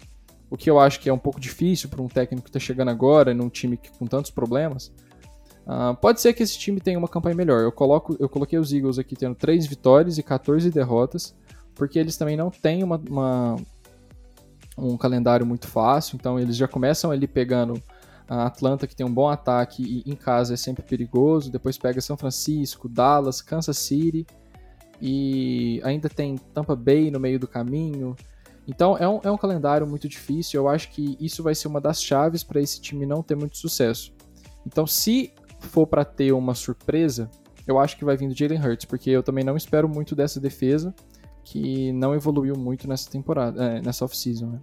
o 0.49 0.57
que 0.57 0.69
eu 0.69 0.81
acho 0.81 0.99
que 0.99 1.07
é 1.07 1.13
um 1.13 1.17
pouco 1.17 1.39
difícil 1.39 1.87
para 1.87 2.01
um 2.01 2.09
técnico 2.09 2.43
que 2.43 2.49
está 2.49 2.59
chegando 2.59 2.89
agora 2.91 3.33
num 3.33 3.47
time 3.47 3.77
que- 3.77 3.89
com 3.97 4.05
tantos 4.05 4.31
problemas, 4.31 4.91
ah, 5.65 5.93
pode 5.93 6.19
ser 6.21 6.33
que 6.33 6.43
esse 6.43 6.57
time 6.57 6.79
tenha 6.81 6.97
uma 6.97 7.07
campanha 7.07 7.35
melhor. 7.35 7.61
Eu, 7.61 7.71
coloco, 7.71 8.15
eu 8.19 8.27
coloquei 8.27 8.57
os 8.59 8.73
Eagles 8.73 8.97
aqui 8.99 9.15
tendo 9.15 9.35
3 9.35 9.65
vitórias 9.67 10.17
e 10.17 10.23
14 10.23 10.69
derrotas, 10.71 11.35
porque 11.75 11.97
eles 11.99 12.17
também 12.17 12.35
não 12.35 12.49
têm 12.49 12.83
uma, 12.83 12.97
uma- 13.09 13.55
um 14.77 14.97
calendário 14.97 15.45
muito 15.45 15.67
fácil, 15.67 16.15
então 16.15 16.39
eles 16.39 16.55
já 16.55 16.67
começam 16.67 17.11
ali 17.11 17.27
pegando 17.27 17.81
a 18.27 18.45
Atlanta, 18.45 18.87
que 18.87 18.95
tem 18.95 19.05
um 19.05 19.13
bom 19.13 19.27
ataque 19.27 19.83
e 20.05 20.09
em 20.09 20.15
casa 20.15 20.53
é 20.53 20.57
sempre 20.57 20.83
perigoso, 20.83 21.51
depois 21.51 21.77
pega 21.77 21.99
São 21.99 22.15
Francisco, 22.17 22.87
Dallas, 22.87 23.41
Kansas 23.41 23.77
City 23.77 24.25
e 25.01 25.81
ainda 25.83 26.07
tem 26.09 26.37
Tampa 26.53 26.75
Bay 26.75 27.11
no 27.11 27.19
meio 27.19 27.39
do 27.39 27.47
caminho. 27.47 28.15
Então 28.67 28.97
é 28.97 29.07
um, 29.07 29.19
é 29.23 29.31
um 29.31 29.37
calendário 29.37 29.85
muito 29.87 30.07
difícil. 30.07 30.61
Eu 30.61 30.69
acho 30.69 30.89
que 30.91 31.17
isso 31.19 31.43
vai 31.43 31.53
ser 31.55 31.67
uma 31.67 31.81
das 31.81 32.01
chaves 32.01 32.43
para 32.43 32.61
esse 32.61 32.79
time 32.79 33.05
não 33.05 33.21
ter 33.21 33.35
muito 33.35 33.57
sucesso. 33.57 34.13
Então, 34.65 34.85
se 34.85 35.33
for 35.67 35.87
para 35.87 36.03
ter 36.05 36.31
uma 36.31 36.53
surpresa, 36.53 37.29
eu 37.67 37.79
acho 37.79 37.97
que 37.97 38.05
vai 38.05 38.17
vir 38.17 38.27
do 38.27 38.37
Jalen 38.37 38.61
Hurts, 38.61 38.85
porque 38.85 39.09
eu 39.09 39.23
também 39.23 39.43
não 39.43 39.55
espero 39.55 39.87
muito 39.87 40.15
dessa 40.15 40.39
defesa, 40.39 40.93
que 41.43 41.91
não 41.93 42.13
evoluiu 42.13 42.55
muito 42.55 42.87
nessa 42.87 43.09
temporada, 43.09 43.63
é, 43.63 43.81
nessa 43.81 44.05
off-season. 44.05 44.47
Né? 44.47 44.59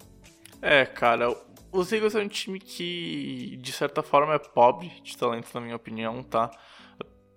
É, 0.61 0.87
cara, 0.87 1.35
os 1.73 1.93
Eagles 1.93 2.15
é 2.15 2.21
um 2.21 2.29
time 2.29 2.59
que, 2.59 3.59
de 3.61 3.73
certa 3.73 4.03
forma, 4.03 4.35
é 4.35 4.39
pobre 4.39 4.93
de 5.03 5.17
talento, 5.17 5.49
na 5.55 5.61
minha 5.61 5.77
opinião, 5.77 6.23
tá? 6.23 6.51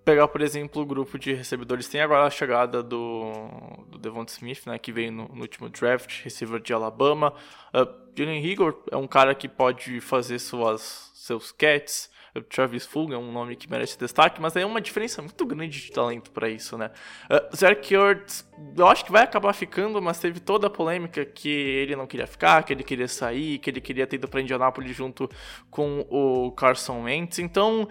pegar, 0.04 0.28
por 0.28 0.40
exemplo, 0.40 0.82
o 0.82 0.86
grupo 0.86 1.18
de 1.18 1.32
recebedores, 1.32 1.88
tem 1.88 2.00
agora 2.00 2.26
a 2.26 2.30
chegada 2.30 2.82
do, 2.82 3.32
do 3.88 3.98
Devonta 3.98 4.32
Smith, 4.32 4.66
né, 4.66 4.78
que 4.78 4.92
veio 4.92 5.12
no, 5.12 5.28
no, 5.28 5.42
último 5.42 5.68
draft, 5.68 6.22
receiver 6.22 6.60
de 6.60 6.72
Alabama. 6.72 7.32
Uh, 7.72 7.86
Jalen 8.16 8.40
Rigor 8.40 8.82
é 8.90 8.96
um 8.96 9.06
cara 9.06 9.34
que 9.34 9.48
pode 9.48 10.00
fazer 10.00 10.38
suas, 10.38 11.10
seus 11.14 11.52
catches. 11.52 12.10
Travis 12.48 12.86
Fulgham 12.86 13.14
é 13.14 13.18
um 13.18 13.30
nome 13.30 13.56
que 13.56 13.70
merece 13.70 13.98
destaque, 13.98 14.40
mas 14.40 14.56
é 14.56 14.64
uma 14.64 14.80
diferença 14.80 15.20
muito 15.20 15.44
grande 15.44 15.80
de 15.80 15.92
talento 15.92 16.30
para 16.30 16.48
isso, 16.48 16.78
né? 16.78 16.90
Uh, 17.30 17.56
Zach 17.56 17.94
Ertz, 17.94 18.48
eu 18.76 18.86
acho 18.86 19.04
que 19.04 19.12
vai 19.12 19.22
acabar 19.22 19.52
ficando, 19.52 20.00
mas 20.00 20.18
teve 20.18 20.40
toda 20.40 20.66
a 20.66 20.70
polêmica 20.70 21.24
que 21.24 21.48
ele 21.50 21.94
não 21.94 22.06
queria 22.06 22.26
ficar, 22.26 22.62
que 22.62 22.72
ele 22.72 22.82
queria 22.82 23.08
sair, 23.08 23.58
que 23.58 23.68
ele 23.68 23.80
queria 23.80 24.06
ter 24.06 24.16
ido 24.16 24.28
para 24.28 24.40
Indianapolis 24.40 24.96
junto 24.96 25.28
com 25.70 26.06
o 26.08 26.50
Carson 26.52 27.02
Wentz. 27.02 27.38
Então, 27.38 27.88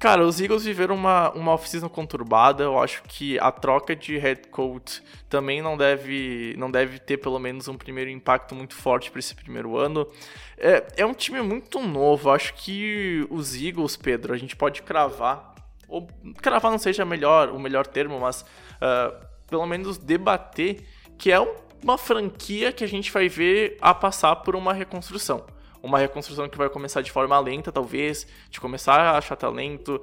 Cara, 0.00 0.24
os 0.24 0.40
Eagles 0.40 0.64
viveram 0.64 0.94
uma, 0.94 1.30
uma 1.32 1.52
off-season 1.52 1.86
conturbada. 1.86 2.64
Eu 2.64 2.80
acho 2.80 3.02
que 3.02 3.38
a 3.38 3.52
troca 3.52 3.94
de 3.94 4.16
head 4.16 4.48
coach 4.48 5.02
também 5.28 5.60
não 5.60 5.76
deve, 5.76 6.54
não 6.56 6.70
deve 6.70 6.98
ter 6.98 7.18
pelo 7.18 7.38
menos 7.38 7.68
um 7.68 7.76
primeiro 7.76 8.08
impacto 8.08 8.54
muito 8.54 8.74
forte 8.74 9.10
para 9.10 9.18
esse 9.18 9.34
primeiro 9.34 9.76
ano. 9.76 10.08
É, 10.56 10.86
é 10.96 11.04
um 11.04 11.12
time 11.12 11.42
muito 11.42 11.78
novo. 11.82 12.30
Eu 12.30 12.32
acho 12.32 12.54
que 12.54 13.26
os 13.28 13.54
Eagles, 13.54 13.94
Pedro, 13.94 14.32
a 14.32 14.38
gente 14.38 14.56
pode 14.56 14.80
cravar. 14.80 15.54
Ou 15.86 16.08
cravar 16.40 16.70
não 16.70 16.78
seja 16.78 17.04
melhor, 17.04 17.50
o 17.50 17.58
melhor 17.58 17.86
termo, 17.86 18.18
mas 18.18 18.40
uh, 18.40 19.14
pelo 19.50 19.66
menos 19.66 19.98
debater 19.98 20.82
que 21.18 21.30
é 21.30 21.38
uma 21.84 21.98
franquia 21.98 22.72
que 22.72 22.82
a 22.82 22.88
gente 22.88 23.12
vai 23.12 23.28
ver 23.28 23.76
a 23.82 23.92
passar 23.92 24.36
por 24.36 24.56
uma 24.56 24.72
reconstrução 24.72 25.44
uma 25.82 25.98
reconstrução 25.98 26.48
que 26.48 26.58
vai 26.58 26.68
começar 26.68 27.00
de 27.00 27.10
forma 27.10 27.38
lenta, 27.38 27.72
talvez, 27.72 28.26
de 28.50 28.60
começar 28.60 29.00
a 29.00 29.18
achar 29.18 29.36
talento. 29.36 30.00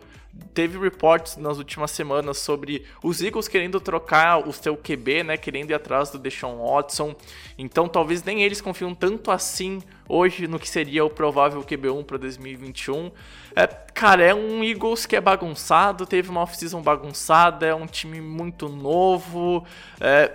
Teve 0.54 0.78
reports 0.78 1.36
nas 1.38 1.58
últimas 1.58 1.92
semanas 1.92 2.38
sobre 2.38 2.86
os 3.04 3.22
Eagles 3.22 3.48
querendo 3.48 3.80
trocar 3.80 4.48
o 4.48 4.54
seu 4.54 4.78
QB, 4.78 5.24
né, 5.24 5.38
querendo 5.38 5.72
ir 5.72 5.74
atrás 5.74 6.10
do 6.12 6.20
Deshaun 6.20 6.64
Watson. 6.64 7.16
Então, 7.58 7.88
talvez 7.88 8.24
nem 8.24 8.44
eles 8.44 8.62
confiam 8.62 8.94
tanto 8.94 9.32
assim 9.32 9.82
hoje 10.08 10.48
no 10.48 10.60
que 10.60 10.70
seria 10.70 11.04
o 11.04 11.10
provável 11.10 11.64
QB1 11.64 12.04
para 12.06 12.18
2021. 12.18 13.12
É, 13.56 13.66
cara, 13.66 14.24
é 14.24 14.34
um 14.34 14.64
Eagles 14.64 15.06
que 15.06 15.16
é 15.16 15.22
bagunçado, 15.22 16.06
teve 16.06 16.30
uma 16.30 16.42
off-season 16.42 16.82
bagunçada, 16.82 17.66
é 17.66 17.74
um 17.74 17.88
time 17.88 18.22
muito 18.22 18.70
novo. 18.70 19.66
É, 20.00 20.32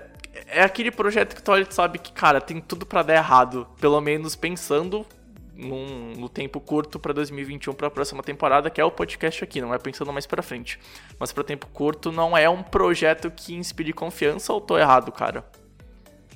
é 0.48 0.62
aquele 0.62 0.90
projeto 0.90 1.40
que 1.40 1.50
olha 1.50 1.66
e 1.68 1.72
sabe 1.72 1.98
que, 1.98 2.12
cara, 2.12 2.40
tem 2.40 2.60
tudo 2.60 2.84
para 2.84 3.02
dar 3.02 3.14
errado. 3.14 3.68
Pelo 3.80 4.00
menos 4.00 4.34
pensando 4.34 5.06
num, 5.62 6.12
no 6.18 6.28
tempo 6.28 6.60
curto 6.60 6.98
para 6.98 7.12
2021 7.12 7.72
para 7.72 7.88
a 7.88 7.90
próxima 7.90 8.22
temporada, 8.22 8.68
que 8.68 8.80
é 8.80 8.84
o 8.84 8.90
podcast 8.90 9.42
aqui, 9.44 9.60
não 9.60 9.72
é 9.72 9.78
pensando 9.78 10.12
mais 10.12 10.26
para 10.26 10.42
frente. 10.42 10.78
Mas 11.18 11.32
para 11.32 11.44
tempo 11.44 11.66
curto 11.68 12.10
não 12.10 12.36
é 12.36 12.48
um 12.48 12.62
projeto 12.62 13.30
que 13.30 13.54
inspire 13.54 13.92
confiança 13.92 14.52
ou 14.52 14.60
tô 14.60 14.76
errado, 14.76 15.10
cara? 15.12 15.44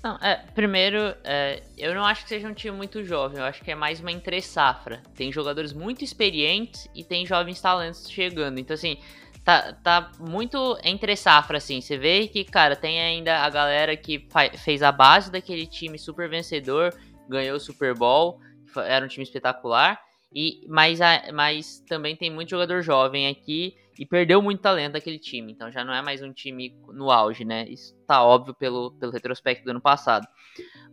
Não, 0.03 0.17
é, 0.19 0.37
primeiro, 0.55 0.99
é, 1.25 1.63
eu 1.77 1.95
não 1.95 2.05
acho 2.05 2.23
que 2.23 2.29
seja 2.29 2.47
um 2.47 2.55
time 2.55 2.77
muito 2.77 3.03
jovem, 3.03 3.39
eu 3.39 3.45
acho 3.45 3.63
que 3.63 3.73
é 3.73 3.75
mais 3.75 3.99
uma 3.99 4.13
entre 4.13 4.41
safra. 4.41 5.03
Tem 5.17 5.33
jogadores 5.33 5.73
muito 5.73 6.05
experientes 6.05 6.89
e 6.95 7.03
tem 7.03 7.27
jovens 7.27 7.61
talentos 7.61 8.09
chegando. 8.09 8.61
Então, 8.61 8.75
assim, 8.75 8.99
tá, 9.45 9.73
tá 9.73 10.13
muito 10.21 10.79
entre 10.85 11.17
safra, 11.17 11.59
assim. 11.59 11.81
Você 11.81 11.99
vê 11.99 12.29
que, 12.29 12.45
cara, 12.45 12.77
tem 12.77 13.01
ainda 13.01 13.39
a 13.39 13.51
galera 13.51 13.97
que 13.97 14.29
fez 14.59 14.83
a 14.83 14.93
base 14.93 15.31
daquele 15.31 15.67
time 15.67 15.99
super 15.99 16.29
vencedor, 16.29 16.95
ganhou 17.29 17.57
o 17.57 17.61
Super 17.61 17.95
Bowl 17.95 18.41
era 18.81 19.05
um 19.05 19.09
time 19.09 19.25
espetacular. 19.25 20.01
E, 20.35 20.67
mas, 20.69 20.99
mas 21.33 21.81
também 21.89 22.17
tem 22.17 22.31
muito 22.31 22.51
jogador 22.51 22.83
jovem 22.83 23.29
aqui 23.29 23.75
e 23.99 24.05
perdeu 24.05 24.43
muito 24.43 24.61
talento 24.61 24.97
aquele 24.97 25.19
time. 25.19 25.53
Então 25.53 25.71
já 25.71 25.85
não 25.85 25.95
é 25.95 26.03
mais 26.03 26.23
um 26.23 26.33
time 26.33 26.77
no 26.93 27.11
auge, 27.11 27.45
né? 27.45 27.67
Isso 27.69 27.95
tá 28.07 28.23
óbvio 28.23 28.55
pelo, 28.55 28.93
pelo 28.93 29.13
retrospecto 29.13 29.65
do 29.65 29.71
ano 29.71 29.81
passado. 29.81 30.27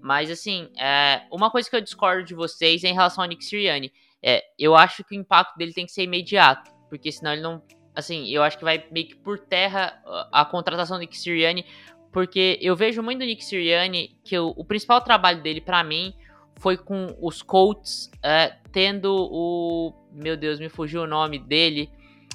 Mas 0.01 0.29
assim, 0.29 0.69
é, 0.79 1.23
uma 1.31 1.49
coisa 1.49 1.69
que 1.69 1.75
eu 1.75 1.81
discordo 1.81 2.23
de 2.23 2.33
vocês 2.33 2.83
é 2.83 2.89
em 2.89 2.93
relação 2.93 3.23
ao 3.23 3.29
Nick 3.29 3.43
Sirianni. 3.43 3.91
É, 4.21 4.43
eu 4.57 4.75
acho 4.75 5.03
que 5.03 5.15
o 5.15 5.19
impacto 5.19 5.57
dele 5.57 5.73
tem 5.73 5.85
que 5.85 5.91
ser 5.91 6.03
imediato. 6.03 6.71
Porque 6.89 7.11
senão 7.11 7.33
ele 7.33 7.41
não. 7.41 7.61
Assim, 7.95 8.29
eu 8.29 8.41
acho 8.43 8.57
que 8.57 8.63
vai 8.63 8.87
meio 8.91 9.07
que 9.07 9.15
por 9.15 9.39
terra 9.39 10.01
a 10.31 10.45
contratação 10.45 10.97
do 10.97 11.01
Nick 11.01 11.17
Sirianni. 11.17 11.65
Porque 12.11 12.59
eu 12.61 12.75
vejo 12.75 13.01
muito 13.01 13.19
do 13.19 13.25
Nick 13.25 13.43
Sirianni 13.43 14.17
que 14.23 14.37
o, 14.37 14.53
o 14.55 14.63
principal 14.63 15.01
trabalho 15.01 15.41
dele, 15.41 15.59
para 15.59 15.83
mim, 15.83 16.13
foi 16.59 16.77
com 16.77 17.15
os 17.21 17.41
Colts 17.41 18.09
é, 18.21 18.53
tendo 18.71 19.13
o. 19.13 19.93
Meu 20.11 20.37
Deus, 20.37 20.59
me 20.59 20.69
fugiu 20.69 21.03
o 21.03 21.07
nome 21.07 21.39
dele. 21.39 21.89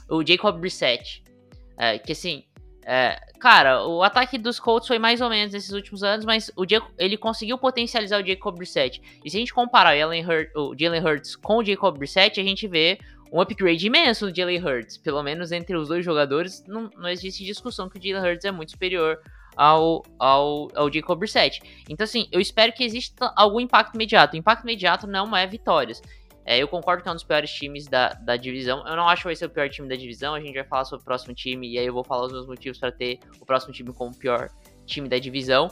O 0.09 0.27
Jacob 0.27 0.59
Brissett. 0.59 1.23
É, 1.77 1.99
que 1.99 2.13
assim. 2.13 2.45
É, 2.91 3.21
cara, 3.39 3.87
o 3.87 4.03
ataque 4.03 4.39
dos 4.39 4.59
Colts 4.59 4.89
foi 4.89 4.99
mais 4.99 5.21
ou 5.21 5.29
menos 5.29 5.53
nesses 5.53 5.73
últimos 5.73 6.03
anos, 6.03 6.25
mas 6.25 6.51
o 6.57 6.67
Jacob, 6.67 6.91
ele 6.99 7.19
conseguiu 7.19 7.59
potencializar 7.59 8.23
o 8.23 8.27
Jacob 8.27 8.57
Brissett. 8.57 9.03
E 9.23 9.31
se 9.31 9.37
a 9.37 9.41
gente 9.41 9.53
comparar 9.53 9.95
o 9.95 10.75
Jalen, 10.79 11.05
Hurts 11.05 11.37
com 11.37 11.59
o 11.59 11.65
Jacob 11.65 11.99
Brissett, 11.99 12.41
a 12.41 12.43
gente 12.43 12.67
vê 12.67 12.99
um 13.31 13.43
upgrade 13.43 13.87
imenso 13.87 14.27
no 14.27 14.35
Jalen 14.35 14.65
Hurts. 14.65 14.97
Pelo 14.97 15.23
menos 15.23 15.53
entre 15.53 15.77
os 15.77 15.89
dois 15.89 16.03
jogadores, 16.03 16.65
não, 16.67 16.89
não 16.97 17.11
existe 17.11 17.45
discussão 17.45 17.91
que 17.91 17.99
o 17.99 18.03
Jalen 18.03 18.33
Hurts 18.33 18.47
é 18.47 18.51
muito 18.51 18.71
superior 18.71 19.21
ao, 19.59 20.05
ao, 20.21 20.69
ao 20.73 20.93
Jacob 20.93 21.19
Brissett. 21.19 21.61
Então, 21.89 22.05
assim, 22.05 22.29
eu 22.31 22.41
espero 22.41 22.73
que 22.73 22.85
exista 22.85 23.33
algum 23.35 23.59
impacto 23.59 23.97
imediato. 23.97 24.35
O 24.35 24.39
impacto 24.39 24.63
imediato 24.63 25.09
não 25.09 25.37
é 25.37 25.45
vitórias. 25.49 26.01
É, 26.47 26.57
eu 26.59 26.69
concordo 26.69 27.03
que 27.03 27.09
é 27.09 27.13
um 27.13 27.17
dos 27.17 27.25
piores 27.25 27.51
times 27.51 27.89
da, 27.89 28.11
da 28.15 28.37
divisão. 28.37 28.87
Eu 28.87 28.95
não 28.95 29.09
acho 29.09 29.23
que 29.23 29.29
vai 29.29 29.37
ser 29.37 29.47
o 29.47 29.51
pior 29.51 29.69
time 29.69 29.89
da 29.89 29.97
divisão. 29.97 30.33
A 30.33 30.41
gente 30.41 30.55
vai 30.55 30.65
falar 30.65 30.85
sobre 30.85 31.03
o 31.03 31.05
próximo 31.05 31.35
time 31.35 31.69
e 31.69 31.77
aí 31.77 31.85
eu 31.85 31.93
vou 31.93 32.05
falar 32.05 32.27
os 32.27 32.33
meus 32.33 32.47
motivos 32.47 32.79
para 32.79 32.93
ter 32.93 33.19
o 33.41 33.45
próximo 33.45 33.73
time 33.73 33.93
como 33.93 34.13
o 34.13 34.17
pior 34.17 34.49
time 34.87 35.09
da 35.09 35.19
divisão. 35.19 35.69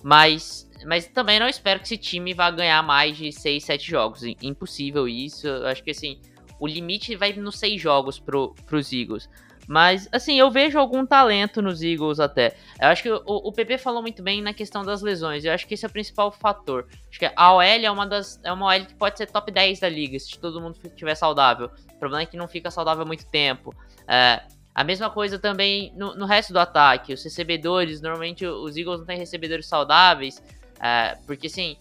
Mas, 0.00 0.70
mas 0.86 1.08
também 1.08 1.40
não 1.40 1.48
espero 1.48 1.80
que 1.80 1.86
esse 1.86 1.98
time 1.98 2.32
vá 2.32 2.50
ganhar 2.50 2.82
mais 2.82 3.16
de 3.16 3.32
6, 3.32 3.64
7 3.64 3.90
jogos. 3.90 4.22
Impossível 4.40 5.08
isso. 5.08 5.48
Eu 5.48 5.66
acho 5.66 5.82
que 5.82 5.90
assim, 5.90 6.20
o 6.60 6.68
limite 6.68 7.16
vai 7.16 7.32
nos 7.32 7.58
6 7.58 7.80
jogos 7.80 8.20
pro, 8.20 8.54
pros 8.64 8.92
Eagles. 8.92 9.28
Mas, 9.66 10.08
assim, 10.12 10.38
eu 10.38 10.50
vejo 10.50 10.78
algum 10.78 11.06
talento 11.06 11.62
nos 11.62 11.82
Eagles 11.82 12.20
até. 12.20 12.54
Eu 12.80 12.88
acho 12.88 13.02
que 13.02 13.10
o, 13.10 13.22
o 13.24 13.52
PP 13.52 13.78
falou 13.78 14.02
muito 14.02 14.22
bem 14.22 14.42
na 14.42 14.52
questão 14.52 14.84
das 14.84 15.00
lesões. 15.00 15.44
Eu 15.44 15.52
acho 15.52 15.66
que 15.66 15.74
esse 15.74 15.84
é 15.84 15.88
o 15.88 15.92
principal 15.92 16.30
fator. 16.30 16.86
Acho 17.08 17.18
que 17.18 17.30
a 17.34 17.52
OL 17.52 17.62
é 17.62 17.90
uma 17.90 18.06
das. 18.06 18.38
É 18.42 18.52
uma 18.52 18.66
OL 18.66 18.84
que 18.84 18.94
pode 18.94 19.16
ser 19.16 19.26
top 19.26 19.50
10 19.50 19.80
da 19.80 19.88
liga, 19.88 20.18
se 20.18 20.38
todo 20.38 20.60
mundo 20.60 20.76
estiver 20.84 21.14
saudável. 21.14 21.70
O 21.94 21.98
problema 21.98 22.22
é 22.22 22.26
que 22.26 22.36
não 22.36 22.46
fica 22.46 22.70
saudável 22.70 23.02
há 23.02 23.06
muito 23.06 23.26
tempo. 23.26 23.74
É, 24.06 24.42
a 24.74 24.84
mesma 24.84 25.08
coisa 25.08 25.38
também 25.38 25.92
no, 25.96 26.14
no, 26.14 26.26
resto 26.26 26.52
do 26.52 26.58
ataque. 26.58 27.14
Os 27.14 27.24
recebedores, 27.24 28.02
normalmente 28.02 28.46
os 28.46 28.76
Eagles 28.76 29.00
não 29.00 29.06
têm 29.06 29.18
recebedores 29.18 29.66
saudáveis. 29.66 30.42
É, 30.80 31.16
porque 31.26 31.46
assim, 31.46 31.78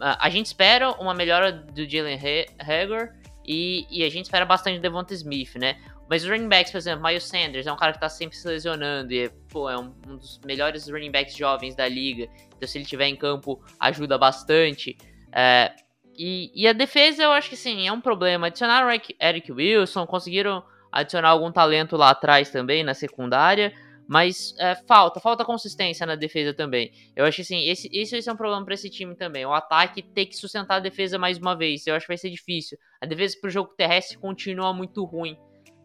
a 0.00 0.30
gente 0.30 0.46
espera 0.46 0.92
uma 0.92 1.14
melhora 1.14 1.50
do 1.50 1.88
Jalen 1.88 2.18
Hager 2.60 3.14
e, 3.44 3.86
e, 3.90 4.04
a 4.04 4.10
gente 4.10 4.26
espera 4.26 4.44
bastante 4.44 4.76
do 4.76 4.82
Devonta 4.82 5.14
Smith, 5.14 5.56
né? 5.56 5.78
Mas 6.08 6.24
os 6.24 6.30
running 6.30 6.48
backs, 6.48 6.72
por 6.72 6.78
exemplo, 6.78 7.04
Miles 7.04 7.24
Sanders 7.24 7.66
é 7.66 7.72
um 7.72 7.76
cara 7.76 7.92
que 7.92 8.00
tá 8.00 8.08
sempre 8.08 8.36
se 8.36 8.48
lesionando 8.48 9.12
e 9.12 9.28
pô, 9.50 9.68
é 9.68 9.78
um, 9.78 9.94
um, 10.06 10.16
dos 10.16 10.40
melhores 10.44 10.88
running 10.88 11.10
backs 11.10 11.36
jovens 11.36 11.74
da 11.76 11.86
liga. 11.86 12.28
Então, 12.56 12.66
se 12.66 12.78
ele 12.78 12.86
tiver 12.86 13.06
em 13.06 13.16
campo, 13.16 13.62
ajuda 13.78 14.16
bastante. 14.16 14.96
É, 15.30 15.74
e, 16.16 16.50
e, 16.54 16.66
a 16.66 16.72
defesa, 16.72 17.22
eu 17.22 17.30
acho 17.30 17.50
que 17.50 17.56
sim, 17.56 17.86
é 17.86 17.92
um 17.92 18.00
problema. 18.00 18.46
Adicionaram 18.46 18.88
Eric 19.20 19.52
Wilson, 19.52 20.06
conseguiram 20.06 20.64
adicionar 20.90 21.28
algum 21.28 21.52
talento 21.52 21.96
lá 21.96 22.10
atrás 22.10 22.50
também, 22.50 22.82
na 22.82 22.94
secundária. 22.94 23.72
Mas 24.08 24.54
é, 24.58 24.74
falta, 24.74 25.20
falta 25.20 25.44
consistência 25.44 26.06
na 26.06 26.14
defesa 26.14 26.54
também. 26.54 26.90
Eu 27.14 27.26
acho 27.26 27.36
que 27.36 27.42
assim, 27.42 27.68
esse, 27.68 27.90
esse 27.92 28.12
vai 28.12 28.22
ser 28.22 28.32
um 28.32 28.36
problema 28.36 28.64
para 28.64 28.72
esse 28.72 28.88
time 28.88 29.14
também. 29.14 29.44
O 29.44 29.52
ataque 29.52 30.02
tem 30.02 30.26
que 30.26 30.34
sustentar 30.34 30.76
a 30.76 30.80
defesa 30.80 31.18
mais 31.18 31.36
uma 31.36 31.54
vez. 31.54 31.86
Eu 31.86 31.94
acho 31.94 32.06
que 32.06 32.12
vai 32.12 32.16
ser 32.16 32.30
difícil. 32.30 32.78
A 33.02 33.04
defesa 33.04 33.36
pro 33.38 33.50
jogo 33.50 33.74
terrestre 33.76 34.16
continua 34.16 34.72
muito 34.72 35.04
ruim 35.04 35.36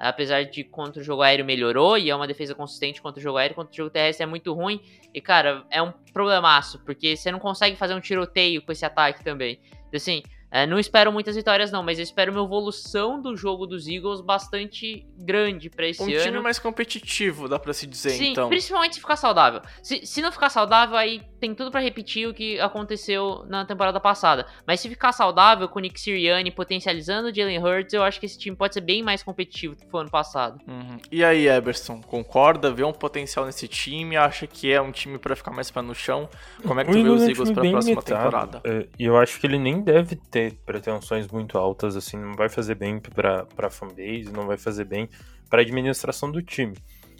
apesar 0.03 0.43
de 0.43 0.63
contra 0.63 1.01
o 1.01 1.03
jogo 1.03 1.21
aéreo 1.21 1.45
melhorou 1.45 1.97
e 1.97 2.09
é 2.09 2.15
uma 2.15 2.27
defesa 2.27 2.53
consistente 2.53 3.01
contra 3.01 3.19
o 3.19 3.23
jogo 3.23 3.37
aéreo, 3.37 3.55
contra 3.55 3.71
o 3.71 3.75
jogo 3.75 3.89
terrestre 3.89 4.23
é 4.23 4.25
muito 4.25 4.53
ruim. 4.53 4.81
E 5.13 5.21
cara, 5.21 5.65
é 5.69 5.81
um 5.81 5.91
problemaço, 6.11 6.79
porque 6.83 7.15
você 7.15 7.31
não 7.31 7.39
consegue 7.39 7.77
fazer 7.77 7.93
um 7.93 7.99
tiroteio 7.99 8.61
com 8.61 8.71
esse 8.71 8.85
ataque 8.85 9.23
também. 9.23 9.59
Então, 9.87 9.97
assim, 9.97 10.23
é, 10.53 10.67
não 10.67 10.77
espero 10.77 11.11
muitas 11.11 11.35
vitórias, 11.35 11.71
não, 11.71 11.81
mas 11.81 11.97
eu 11.97 12.03
espero 12.03 12.31
uma 12.31 12.43
evolução 12.43 13.19
do 13.19 13.35
jogo 13.35 13.65
dos 13.65 13.87
Eagles 13.87 14.21
bastante 14.21 15.03
grande 15.17 15.67
para 15.67 15.87
esse 15.87 15.99
um 15.99 16.05
ano. 16.05 16.15
Um 16.15 16.21
time 16.21 16.39
mais 16.41 16.59
competitivo, 16.59 17.49
dá 17.49 17.57
pra 17.57 17.73
se 17.73 17.87
dizer, 17.87 18.11
Sim, 18.11 18.33
então. 18.33 18.49
principalmente 18.49 18.93
se 18.93 19.01
ficar 19.01 19.15
saudável. 19.15 19.61
Se, 19.81 20.05
se 20.05 20.21
não 20.21 20.31
ficar 20.31 20.51
saudável, 20.51 20.95
aí 20.95 21.23
tem 21.39 21.55
tudo 21.55 21.71
para 21.71 21.81
repetir 21.81 22.27
o 22.27 22.35
que 22.35 22.59
aconteceu 22.59 23.43
na 23.47 23.65
temporada 23.65 23.99
passada. 23.99 24.45
Mas 24.67 24.79
se 24.79 24.87
ficar 24.87 25.11
saudável, 25.11 25.67
com 25.67 25.79
o 25.79 25.81
Nick 25.81 25.99
Sirianni 25.99 26.51
potencializando 26.51 27.29
o 27.29 27.35
Jalen 27.35 27.57
Hurts, 27.57 27.93
eu 27.95 28.03
acho 28.03 28.19
que 28.19 28.27
esse 28.27 28.37
time 28.37 28.55
pode 28.55 28.75
ser 28.75 28.81
bem 28.81 29.01
mais 29.01 29.23
competitivo 29.23 29.73
do 29.73 29.81
que 29.81 29.89
foi 29.89 30.01
ano 30.01 30.11
passado. 30.11 30.59
Uhum. 30.67 30.97
E 31.11 31.23
aí, 31.23 31.47
Eberson, 31.47 31.99
concorda? 31.99 32.71
Vê 32.71 32.83
um 32.83 32.93
potencial 32.93 33.47
nesse 33.47 33.67
time? 33.67 34.15
Acha 34.15 34.45
que 34.45 34.71
é 34.71 34.79
um 34.79 34.91
time 34.91 35.17
para 35.17 35.35
ficar 35.35 35.49
mais 35.49 35.71
pé 35.71 35.81
no 35.81 35.95
chão? 35.95 36.29
Como 36.61 36.79
é 36.79 36.85
que 36.85 36.91
tu 36.91 37.01
vê 37.01 37.09
os 37.09 37.23
é 37.23 37.31
Eagles 37.31 37.51
pra 37.51 37.63
próxima 37.63 37.79
limitado. 37.81 38.05
temporada? 38.05 38.61
É, 38.63 38.87
e 38.99 39.05
eu 39.05 39.17
acho 39.17 39.39
que 39.39 39.47
ele 39.47 39.57
nem 39.57 39.81
deve 39.81 40.15
ter 40.15 40.42
pretensões 40.51 41.27
muito 41.27 41.57
altas, 41.57 41.95
assim, 41.95 42.17
não 42.17 42.33
vai 42.33 42.49
fazer 42.49 42.75
bem 42.75 42.99
pra, 42.99 43.45
pra 43.45 43.69
fanbase, 43.69 44.31
não 44.31 44.47
vai 44.47 44.57
fazer 44.57 44.85
bem 44.85 45.09
para 45.49 45.61
a 45.61 45.63
administração 45.63 46.31
do 46.31 46.41
time. 46.41 46.75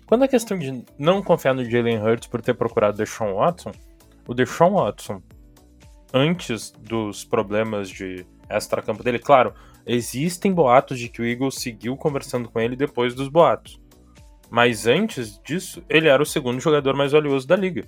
Quando 0.05 0.23
a 0.23 0.27
questão 0.27 0.57
de 0.57 0.83
não 0.97 1.21
confiar 1.21 1.53
no 1.53 1.63
Jalen 1.63 2.01
Hurts 2.01 2.27
por 2.27 2.41
ter 2.41 2.53
procurado 2.53 2.97
Deshaun 2.97 3.35
Watson, 3.35 3.71
o 4.27 4.33
Deshaun 4.33 4.73
Watson, 4.73 5.21
antes 6.13 6.71
dos 6.71 7.23
problemas 7.23 7.89
de 7.89 8.25
extra-campo 8.49 9.03
dele, 9.03 9.19
claro, 9.19 9.53
existem 9.85 10.53
boatos 10.53 10.99
de 10.99 11.09
que 11.09 11.21
o 11.21 11.25
Eagles 11.25 11.55
seguiu 11.55 11.95
conversando 11.97 12.49
com 12.49 12.59
ele 12.59 12.75
depois 12.75 13.13
dos 13.13 13.27
boatos. 13.27 13.81
Mas 14.49 14.85
antes 14.85 15.41
disso, 15.43 15.83
ele 15.89 16.07
era 16.07 16.21
o 16.21 16.25
segundo 16.25 16.59
jogador 16.59 16.95
mais 16.95 17.11
valioso 17.11 17.47
da 17.47 17.55
liga. 17.55 17.87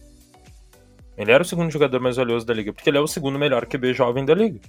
Ele 1.18 1.32
era 1.32 1.44
o 1.44 1.46
segundo 1.46 1.72
jogador 1.72 2.01
mais 2.01 2.18
valioso 2.18 2.46
da 2.46 2.54
liga, 2.54 2.74
porque 2.74 2.89
ele 2.89 2.98
é 2.98 3.01
o 3.01 3.08
segundo 3.08 3.39
melhor 3.39 3.65
QB 3.65 3.94
jovem 3.94 4.25
da 4.25 4.34
liga. 4.34 4.60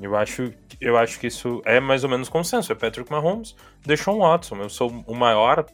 Eu 0.00 0.16
acho, 0.16 0.52
eu 0.80 0.96
acho 0.96 1.20
que 1.20 1.26
isso 1.26 1.62
é 1.64 1.78
mais 1.78 2.04
ou 2.04 2.10
menos 2.10 2.28
consenso. 2.28 2.72
É 2.72 2.74
Patrick 2.74 3.10
Mahomes, 3.10 3.54
Deshaun 3.84 4.18
Watson. 4.18 4.56
Eu 4.56 4.68
sou 4.68 5.04
o 5.06 5.14
maior, 5.14 5.64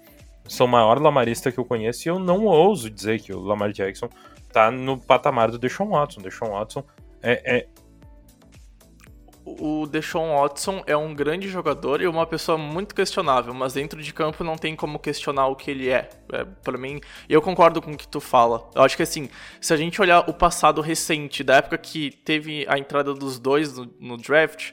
sou 0.46 0.66
o 0.66 0.70
maior 0.70 1.00
lamarista 1.00 1.50
que 1.50 1.58
eu 1.58 1.64
conheço 1.64 2.06
e 2.06 2.10
eu 2.10 2.18
não 2.18 2.44
ouso 2.44 2.90
dizer 2.90 3.20
que 3.20 3.32
o 3.32 3.40
Lamar 3.40 3.72
Jackson 3.72 4.08
tá 4.52 4.70
no 4.70 4.98
patamar 4.98 5.50
do 5.50 5.58
Deshaun 5.58 5.90
Watson. 5.90 6.20
Deshaun 6.20 6.50
Watson 6.50 6.84
é, 7.22 7.58
é 7.58 7.66
o 9.58 9.86
Deshaun 9.86 10.34
Watson 10.36 10.82
é 10.86 10.96
um 10.96 11.14
grande 11.14 11.48
jogador 11.48 12.00
e 12.00 12.06
uma 12.06 12.26
pessoa 12.26 12.56
muito 12.56 12.94
questionável, 12.94 13.52
mas 13.52 13.72
dentro 13.74 14.02
de 14.02 14.12
campo 14.12 14.44
não 14.44 14.56
tem 14.56 14.76
como 14.76 14.98
questionar 14.98 15.46
o 15.48 15.56
que 15.56 15.70
ele 15.70 15.88
é. 15.88 16.08
é 16.32 16.44
para 16.44 16.78
mim, 16.78 17.00
eu 17.28 17.40
concordo 17.42 17.80
com 17.80 17.92
o 17.92 17.96
que 17.96 18.06
tu 18.06 18.20
fala. 18.20 18.68
Eu 18.74 18.82
acho 18.82 18.96
que 18.96 19.02
assim, 19.02 19.28
se 19.60 19.72
a 19.72 19.76
gente 19.76 20.00
olhar 20.00 20.28
o 20.28 20.32
passado 20.32 20.80
recente, 20.80 21.42
da 21.42 21.56
época 21.56 21.78
que 21.78 22.10
teve 22.10 22.66
a 22.68 22.78
entrada 22.78 23.14
dos 23.14 23.38
dois 23.38 23.76
no, 23.76 23.92
no 23.98 24.16
draft, 24.16 24.72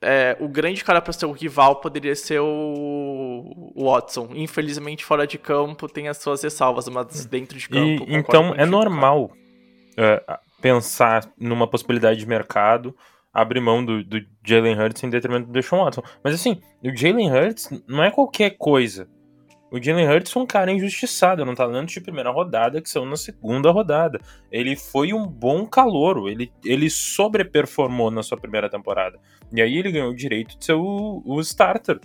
é, 0.00 0.36
o 0.38 0.48
grande 0.48 0.84
cara 0.84 1.00
para 1.00 1.12
ser 1.12 1.26
o 1.26 1.32
rival 1.32 1.76
poderia 1.76 2.14
ser 2.14 2.40
o, 2.40 3.72
o, 3.74 3.90
Watson. 3.90 4.30
Infelizmente, 4.34 5.04
fora 5.04 5.26
de 5.26 5.38
campo 5.38 5.88
tem 5.88 6.08
as 6.08 6.18
suas 6.18 6.42
ressalvas, 6.42 6.88
mas 6.88 7.26
dentro 7.26 7.58
de 7.58 7.68
campo. 7.68 8.04
E, 8.06 8.14
então 8.14 8.54
é 8.56 8.64
normal 8.64 9.24
uh, 9.24 10.38
pensar 10.60 11.28
numa 11.38 11.66
possibilidade 11.66 12.20
de 12.20 12.26
mercado 12.26 12.94
abrir 13.32 13.60
mão 13.60 13.84
do, 13.84 14.02
do 14.04 14.20
Jalen 14.44 14.78
Hurts 14.78 15.02
em 15.02 15.10
detrimento 15.10 15.46
do 15.46 15.52
Deshaun 15.52 15.84
Watson. 15.84 16.02
Mas 16.22 16.34
assim, 16.34 16.60
o 16.82 16.96
Jalen 16.96 17.30
Hurts 17.30 17.70
não 17.86 18.02
é 18.02 18.10
qualquer 18.10 18.56
coisa. 18.56 19.08
O 19.70 19.82
Jalen 19.82 20.08
Hurts 20.08 20.34
é 20.34 20.38
um 20.38 20.46
cara 20.46 20.72
injustiçado, 20.72 21.44
não 21.44 21.54
tá 21.54 21.66
de 21.82 22.00
primeira 22.00 22.30
rodada, 22.30 22.80
que 22.80 22.88
são 22.88 23.04
na 23.04 23.16
segunda 23.16 23.70
rodada. 23.70 24.18
Ele 24.50 24.74
foi 24.74 25.12
um 25.12 25.26
bom 25.26 25.66
calouro, 25.66 26.28
ele, 26.28 26.50
ele 26.64 26.88
sobreperformou 26.88 28.10
na 28.10 28.22
sua 28.22 28.38
primeira 28.38 28.70
temporada. 28.70 29.18
E 29.52 29.60
aí 29.60 29.76
ele 29.76 29.92
ganhou 29.92 30.10
o 30.10 30.16
direito 30.16 30.58
de 30.58 30.64
ser 30.64 30.72
o, 30.72 31.22
o 31.24 31.40
starter 31.40 32.00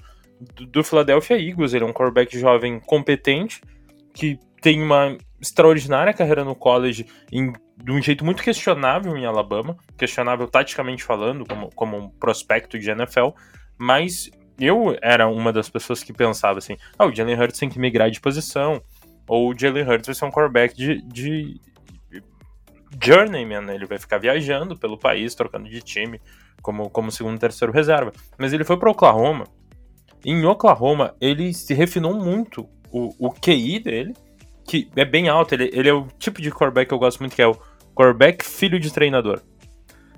do, 0.56 0.65
do 0.65 0.84
Philadelphia 0.84 1.39
Eagles. 1.39 1.74
Ele 1.74 1.86
é 1.86 1.88
um 1.88 1.94
quarterback 1.94 2.38
jovem 2.38 2.82
competente, 2.82 3.62
que 4.13 4.38
tem 4.62 4.82
uma 4.82 5.18
extraordinária 5.43 6.13
carreira 6.13 6.45
no 6.45 6.55
college 6.55 7.05
em 7.31 7.51
de 7.75 7.91
um 7.91 8.01
jeito 8.01 8.23
muito 8.23 8.41
questionável 8.41 9.17
em 9.17 9.25
Alabama, 9.25 9.75
questionável 9.97 10.47
taticamente 10.47 11.03
falando, 11.03 11.45
como, 11.45 11.69
como 11.75 11.97
um 11.97 12.09
prospecto 12.09 12.79
de 12.79 12.89
NFL, 12.89 13.29
mas 13.77 14.29
eu 14.59 14.95
era 15.01 15.27
uma 15.27 15.51
das 15.51 15.69
pessoas 15.69 16.03
que 16.03 16.13
pensava 16.13 16.59
assim, 16.59 16.77
ah, 16.97 17.05
o 17.05 17.13
Jalen 17.13 17.35
Hurts 17.35 17.59
tem 17.59 17.67
que 17.67 17.79
migrar 17.79 18.09
de 18.09 18.21
posição, 18.21 18.81
ou 19.27 19.51
o 19.51 19.57
Jalen 19.57 19.83
Hurts 19.83 20.05
vai 20.05 20.15
ser 20.15 20.25
um 20.25 20.31
quarterback 20.31 20.75
de, 20.75 21.01
de 21.01 21.59
journeyman, 23.03 23.73
ele 23.73 23.85
vai 23.85 23.97
ficar 23.97 24.19
viajando 24.19 24.77
pelo 24.77 24.97
país, 24.97 25.35
trocando 25.35 25.67
de 25.67 25.81
time, 25.81 26.21
como, 26.62 26.89
como 26.89 27.12
segundo 27.12 27.39
terceiro 27.39 27.73
reserva. 27.73 28.13
Mas 28.38 28.53
ele 28.53 28.63
foi 28.63 28.77
para 28.77 28.91
Oklahoma, 28.91 29.45
em 30.23 30.45
Oklahoma 30.45 31.15
ele 31.19 31.53
se 31.53 31.73
refinou 31.73 32.13
muito 32.13 32.69
o, 32.91 33.09
o 33.27 33.31
QI 33.31 33.79
dele, 33.79 34.13
que 34.65 34.89
é 34.96 35.05
bem 35.05 35.29
alto. 35.29 35.53
Ele, 35.53 35.70
ele 35.74 35.89
é 35.89 35.93
o 35.93 36.08
tipo 36.20 36.41
de 36.41 36.50
quarterback 36.51 36.88
que 36.88 36.93
eu 36.93 37.00
gosto 37.00 37.20
muito, 37.20 37.36
que 37.36 37.41
é 37.41 37.48
o 37.48 37.55
quarterback 37.96 38.44
filho 38.46 38.79
de 38.79 38.92
treinador. 38.92 39.42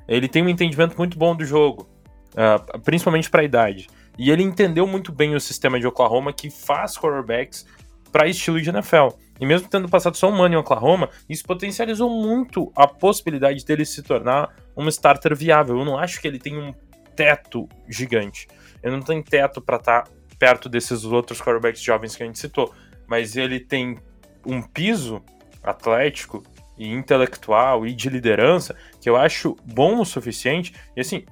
Ele 0.07 0.27
tem 0.27 0.43
um 0.43 0.49
entendimento 0.49 0.97
muito 0.97 1.17
bom 1.17 1.35
do 1.35 1.43
jogo, 1.43 1.89
uh, 2.33 2.79
principalmente 2.81 3.29
para 3.29 3.41
a 3.41 3.45
idade. 3.45 3.87
E 4.17 4.31
ele 4.31 4.43
entendeu 4.43 4.87
muito 4.87 5.11
bem 5.11 5.35
o 5.35 5.39
sistema 5.39 5.79
de 5.79 5.87
Oklahoma 5.87 6.31
que 6.31 6.49
faz 6.49 6.97
quarterbacks 6.97 7.65
para 8.11 8.27
estilo 8.27 8.61
de 8.61 8.69
NFL. 8.69 9.09
E 9.39 9.45
mesmo 9.45 9.67
tendo 9.67 9.89
passado 9.89 10.15
só 10.15 10.29
um 10.29 10.41
ano 10.41 10.55
em 10.55 10.57
Oklahoma, 10.57 11.09
isso 11.27 11.43
potencializou 11.43 12.09
muito 12.09 12.71
a 12.75 12.87
possibilidade 12.87 13.65
dele 13.65 13.85
se 13.85 14.01
tornar 14.01 14.55
um 14.77 14.87
starter 14.87 15.35
viável. 15.35 15.79
Eu 15.79 15.85
não 15.85 15.97
acho 15.97 16.21
que 16.21 16.27
ele 16.27 16.39
tem 16.39 16.57
um 16.57 16.73
teto 17.15 17.67
gigante. 17.89 18.47
Ele 18.81 18.95
não 18.95 19.03
tem 19.03 19.21
teto 19.21 19.61
para 19.61 19.77
estar 19.77 20.03
tá 20.03 20.11
perto 20.39 20.69
desses 20.69 21.03
outros 21.03 21.41
quarterbacks 21.41 21.81
jovens 21.81 22.15
que 22.15 22.23
a 22.23 22.25
gente 22.25 22.39
citou, 22.39 22.73
mas 23.07 23.35
ele 23.35 23.59
tem 23.59 23.97
um 24.45 24.61
piso 24.61 25.21
atlético 25.63 26.43
e 26.77 26.87
intelectual 26.91 27.85
e 27.85 27.93
de 27.93 28.09
liderança 28.09 28.75
que 29.01 29.09
eu 29.09 29.15
acho 29.15 29.55
bom 29.65 30.01
o 30.01 30.05
suficiente. 30.05 30.73
E 30.95 31.01
assim, 31.01 31.25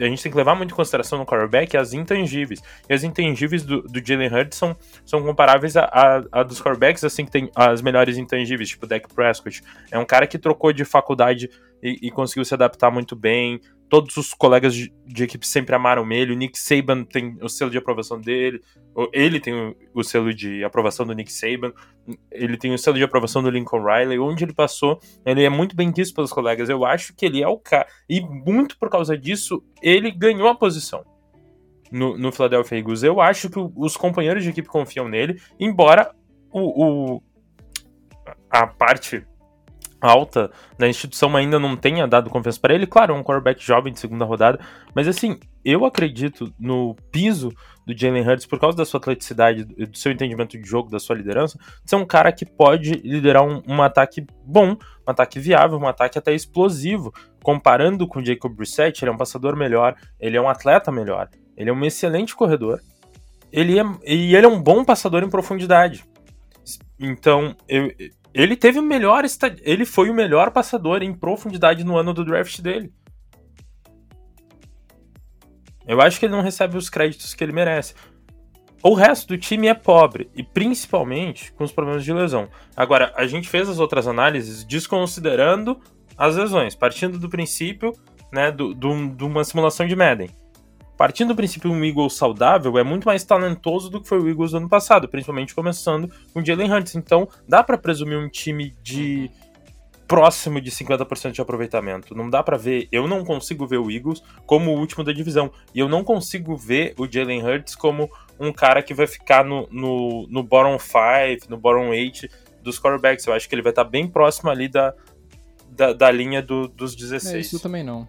a 0.00 0.04
gente 0.04 0.22
tem 0.22 0.32
que 0.32 0.38
levar 0.38 0.54
muito 0.54 0.72
em 0.72 0.74
consideração 0.74 1.18
no 1.18 1.26
quarterback 1.26 1.76
as 1.76 1.92
intangíveis. 1.92 2.62
E 2.88 2.94
as 2.94 3.04
intangíveis 3.04 3.62
do, 3.62 3.82
do 3.82 4.04
Jalen 4.04 4.32
Hurts 4.32 4.58
são, 4.58 4.76
são 5.04 5.22
comparáveis 5.22 5.76
a, 5.76 5.84
a, 5.84 6.40
a, 6.40 6.42
dos 6.42 6.60
quarterbacks, 6.60 7.04
assim, 7.04 7.24
que 7.24 7.30
tem 7.30 7.50
as 7.54 7.82
melhores 7.82 8.16
intangíveis, 8.16 8.70
tipo 8.70 8.86
Dak 8.86 9.12
Prescott. 9.14 9.62
É 9.90 9.98
um 9.98 10.06
cara 10.06 10.26
que 10.26 10.38
trocou 10.38 10.72
de 10.72 10.84
faculdade 10.84 11.50
e, 11.82 11.98
e 12.08 12.10
conseguiu 12.10 12.44
se 12.44 12.54
adaptar 12.54 12.90
muito 12.90 13.14
bem 13.14 13.60
todos 13.90 14.16
os 14.16 14.32
colegas 14.32 14.72
de, 14.72 14.94
de, 15.04 15.24
equipe 15.24 15.44
sempre 15.44 15.74
amaram 15.74 16.10
ele. 16.12 16.32
O 16.32 16.36
Nick 16.36 16.56
Saban 16.58 17.02
tem 17.02 17.36
o 17.42 17.48
selo 17.48 17.70
de 17.70 17.76
aprovação 17.76 18.20
dele. 18.20 18.62
Ele 19.12 19.40
tem 19.40 19.52
o, 19.52 19.76
o, 19.92 20.04
selo 20.04 20.32
de 20.32 20.62
aprovação 20.62 21.04
do 21.04 21.12
Nick 21.12 21.30
Saban. 21.30 21.72
Ele 22.30 22.56
tem 22.56 22.72
o 22.72 22.78
selo 22.78 22.96
de 22.96 23.02
aprovação 23.02 23.42
do 23.42 23.50
Lincoln 23.50 23.84
Riley. 23.84 24.18
Onde 24.20 24.44
ele 24.44 24.54
passou, 24.54 25.00
ele 25.26 25.42
é 25.42 25.50
muito 25.50 25.74
bem 25.74 25.90
quisto 25.90 26.14
pelos 26.14 26.32
colegas. 26.32 26.68
Eu 26.68 26.84
acho 26.84 27.14
que 27.14 27.26
ele 27.26 27.42
é 27.42 27.48
o 27.48 27.58
cara. 27.58 27.88
E 28.08 28.20
muito 28.20 28.78
por 28.78 28.88
causa 28.88 29.18
disso, 29.18 29.62
ele 29.82 30.10
ganhou 30.12 30.48
a 30.48 30.54
posição. 30.54 31.04
No, 31.90 32.16
no 32.16 32.30
Philadelphia 32.30 32.78
Eagles. 32.78 33.02
Eu 33.02 33.20
acho 33.20 33.50
que 33.50 33.58
os 33.58 33.96
companheiros 33.96 34.44
de 34.44 34.50
equipe 34.50 34.68
confiam 34.68 35.08
nele, 35.08 35.42
embora 35.58 36.14
o, 36.52 37.16
o 37.16 37.22
a 38.48 38.64
parte 38.64 39.26
alta 40.00 40.50
da 40.78 40.88
instituição 40.88 41.36
ainda 41.36 41.58
não 41.58 41.76
tenha 41.76 42.06
dado 42.06 42.30
confiança 42.30 42.58
para 42.60 42.74
ele. 42.74 42.86
Claro, 42.86 43.14
é 43.14 43.16
um 43.16 43.22
quarterback 43.22 43.62
jovem 43.62 43.92
de 43.92 44.00
segunda 44.00 44.24
rodada, 44.24 44.58
mas 44.94 45.06
assim, 45.06 45.38
eu 45.64 45.84
acredito 45.84 46.52
no 46.58 46.94
piso 47.12 47.52
do 47.86 47.96
Jalen 47.96 48.26
Hurts 48.26 48.46
por 48.46 48.58
causa 48.58 48.76
da 48.76 48.84
sua 48.84 48.98
atleticidade, 48.98 49.64
do 49.64 49.96
seu 49.96 50.12
entendimento 50.12 50.58
de 50.58 50.66
jogo, 50.66 50.90
da 50.90 50.98
sua 50.98 51.16
liderança, 51.16 51.58
de 51.84 51.90
ser 51.90 51.96
um 51.96 52.06
cara 52.06 52.32
que 52.32 52.46
pode 52.46 52.92
liderar 53.04 53.42
um, 53.42 53.62
um 53.66 53.82
ataque 53.82 54.24
bom, 54.44 54.76
um 55.06 55.10
ataque 55.10 55.38
viável, 55.38 55.78
um 55.78 55.88
ataque 55.88 56.18
até 56.18 56.32
explosivo. 56.32 57.12
Comparando 57.42 58.06
com 58.06 58.20
o 58.20 58.24
Jacob 58.24 58.54
Brissett, 58.54 59.02
ele 59.02 59.10
é 59.10 59.14
um 59.14 59.16
passador 59.16 59.56
melhor, 59.56 59.96
ele 60.18 60.36
é 60.36 60.40
um 60.40 60.48
atleta 60.48 60.92
melhor, 60.92 61.28
ele 61.56 61.70
é 61.70 61.72
um 61.72 61.84
excelente 61.84 62.36
corredor, 62.36 62.80
ele 63.50 63.78
é, 63.78 63.84
e 64.06 64.36
ele 64.36 64.46
é 64.46 64.48
um 64.48 64.62
bom 64.62 64.84
passador 64.84 65.22
em 65.22 65.30
profundidade. 65.30 66.04
Então, 66.98 67.56
eu, 67.66 67.90
ele 68.32 68.56
teve 68.56 68.78
o 68.78 68.82
melhor. 68.82 69.24
Ele 69.62 69.84
foi 69.84 70.10
o 70.10 70.14
melhor 70.14 70.50
passador 70.50 71.02
em 71.02 71.12
profundidade 71.12 71.84
no 71.84 71.96
ano 71.96 72.14
do 72.14 72.24
draft 72.24 72.60
dele. 72.60 72.92
Eu 75.86 76.00
acho 76.00 76.20
que 76.20 76.26
ele 76.26 76.34
não 76.34 76.42
recebe 76.42 76.76
os 76.76 76.88
créditos 76.88 77.34
que 77.34 77.42
ele 77.42 77.52
merece. 77.52 77.94
O 78.82 78.94
resto 78.94 79.28
do 79.28 79.38
time 79.38 79.66
é 79.66 79.74
pobre, 79.74 80.30
e 80.34 80.42
principalmente 80.42 81.52
com 81.52 81.64
os 81.64 81.72
problemas 81.72 82.04
de 82.04 82.12
lesão. 82.12 82.48
Agora, 82.74 83.12
a 83.14 83.26
gente 83.26 83.48
fez 83.48 83.68
as 83.68 83.78
outras 83.78 84.06
análises 84.06 84.64
desconsiderando 84.64 85.78
as 86.16 86.36
lesões, 86.36 86.74
partindo 86.74 87.18
do 87.18 87.28
princípio 87.28 87.92
né, 88.32 88.50
de 88.50 89.24
uma 89.24 89.44
simulação 89.44 89.86
de 89.86 89.96
Madden 89.96 90.30
partindo 91.00 91.28
do 91.28 91.34
princípio 91.34 91.72
um 91.72 91.82
Eagles 91.82 92.12
saudável 92.12 92.76
é 92.76 92.84
muito 92.84 93.06
mais 93.06 93.24
talentoso 93.24 93.88
do 93.88 94.02
que 94.02 94.06
foi 94.06 94.20
o 94.20 94.28
Eagles 94.28 94.50
do 94.50 94.58
ano 94.58 94.68
passado, 94.68 95.08
principalmente 95.08 95.54
começando 95.54 96.12
com 96.30 96.40
o 96.40 96.44
Jalen 96.44 96.70
Hurts. 96.70 96.94
Então, 96.94 97.26
dá 97.48 97.64
para 97.64 97.78
presumir 97.78 98.18
um 98.18 98.28
time 98.28 98.76
de 98.82 99.30
próximo 100.06 100.60
de 100.60 100.70
50% 100.70 101.32
de 101.32 101.40
aproveitamento. 101.40 102.14
Não 102.14 102.28
dá 102.28 102.42
para 102.42 102.58
ver, 102.58 102.86
eu 102.92 103.08
não 103.08 103.24
consigo 103.24 103.66
ver 103.66 103.78
o 103.78 103.90
Eagles 103.90 104.22
como 104.44 104.72
o 104.72 104.78
último 104.78 105.02
da 105.02 105.10
divisão. 105.10 105.50
E 105.74 105.78
eu 105.78 105.88
não 105.88 106.04
consigo 106.04 106.54
ver 106.54 106.92
o 106.98 107.10
Jalen 107.10 107.46
Hurts 107.46 107.74
como 107.74 108.06
um 108.38 108.52
cara 108.52 108.82
que 108.82 108.92
vai 108.92 109.06
ficar 109.06 109.42
no, 109.42 109.66
no, 109.70 110.26
no 110.28 110.42
bottom 110.42 110.78
5, 110.78 111.48
no 111.48 111.56
bottom 111.56 111.88
8 111.88 112.28
dos 112.62 112.78
quarterbacks. 112.78 113.26
Eu 113.26 113.32
acho 113.32 113.48
que 113.48 113.54
ele 113.54 113.62
vai 113.62 113.72
estar 113.72 113.84
bem 113.84 114.06
próximo 114.06 114.50
ali 114.50 114.68
da, 114.68 114.92
da, 115.70 115.94
da 115.94 116.10
linha 116.10 116.42
do, 116.42 116.68
dos 116.68 116.94
16. 116.94 117.34
É, 117.34 117.38
isso 117.38 117.58
também 117.58 117.82
não. 117.82 118.06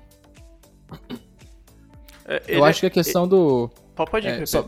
É, 2.25 2.43
eu 2.47 2.63
acho 2.63 2.79
que 2.79 2.86
a 2.86 2.88
é- 2.88 2.91
questão 2.91 3.27
do. 3.27 3.69
Pode 3.95 4.27
ir, 4.27 4.41
é, 4.41 4.45
só, 4.45 4.65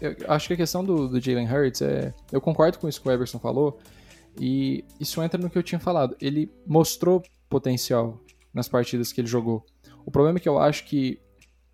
eu 0.00 0.16
acho 0.28 0.48
que 0.48 0.54
a 0.54 0.56
questão 0.56 0.84
do, 0.84 1.08
do 1.08 1.20
Jalen 1.20 1.50
Hurts 1.50 1.82
é. 1.82 2.14
Eu 2.32 2.40
concordo 2.40 2.78
com 2.78 2.88
isso 2.88 3.00
que 3.00 3.08
o 3.08 3.12
Everson 3.12 3.38
falou. 3.38 3.78
E 4.38 4.84
isso 5.00 5.22
entra 5.22 5.40
no 5.40 5.48
que 5.48 5.56
eu 5.56 5.62
tinha 5.62 5.78
falado. 5.78 6.16
Ele 6.20 6.50
mostrou 6.66 7.22
potencial 7.48 8.20
nas 8.52 8.68
partidas 8.68 9.12
que 9.12 9.20
ele 9.20 9.28
jogou. 9.28 9.64
O 10.04 10.10
problema 10.10 10.38
é 10.38 10.40
que 10.40 10.48
eu 10.48 10.58
acho 10.58 10.84
que 10.84 11.20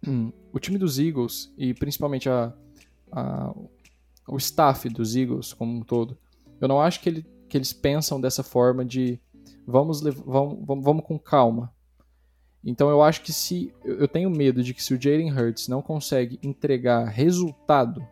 hum, 0.07 0.33
o 0.53 0.59
time 0.59 0.79
dos 0.79 0.99
Eagles, 0.99 1.53
e 1.57 1.75
principalmente 1.75 2.29
a, 2.29 2.53
a, 3.11 3.55
o 4.29 4.37
staff 4.37 4.89
dos 4.89 5.17
Eagles 5.17 5.53
como 5.53 5.77
um 5.77 5.83
todo. 5.83 6.17
Eu 6.61 6.69
não 6.69 6.81
acho 6.81 7.01
que, 7.01 7.09
ele, 7.09 7.27
que 7.49 7.57
eles 7.57 7.73
pensam 7.73 8.21
dessa 8.21 8.43
forma 8.43 8.85
de 8.85 9.21
vamos, 9.67 10.01
vamos, 10.01 10.59
vamos, 10.65 10.85
vamos 10.85 11.05
com 11.05 11.19
calma. 11.19 11.73
Então 12.65 12.89
eu 12.89 13.03
acho 13.03 13.23
que 13.23 13.33
se. 13.33 13.73
Eu 13.85 14.07
tenho 14.07 14.31
medo 14.31 14.63
de 14.63 14.73
que 14.73 14.83
se 14.83 14.95
o 14.95 15.01
Jalen 15.01 15.33
Hurts 15.33 15.69
não 15.69 15.83
consegue 15.83 16.39
entregar 16.43 17.05
resultado 17.07 18.07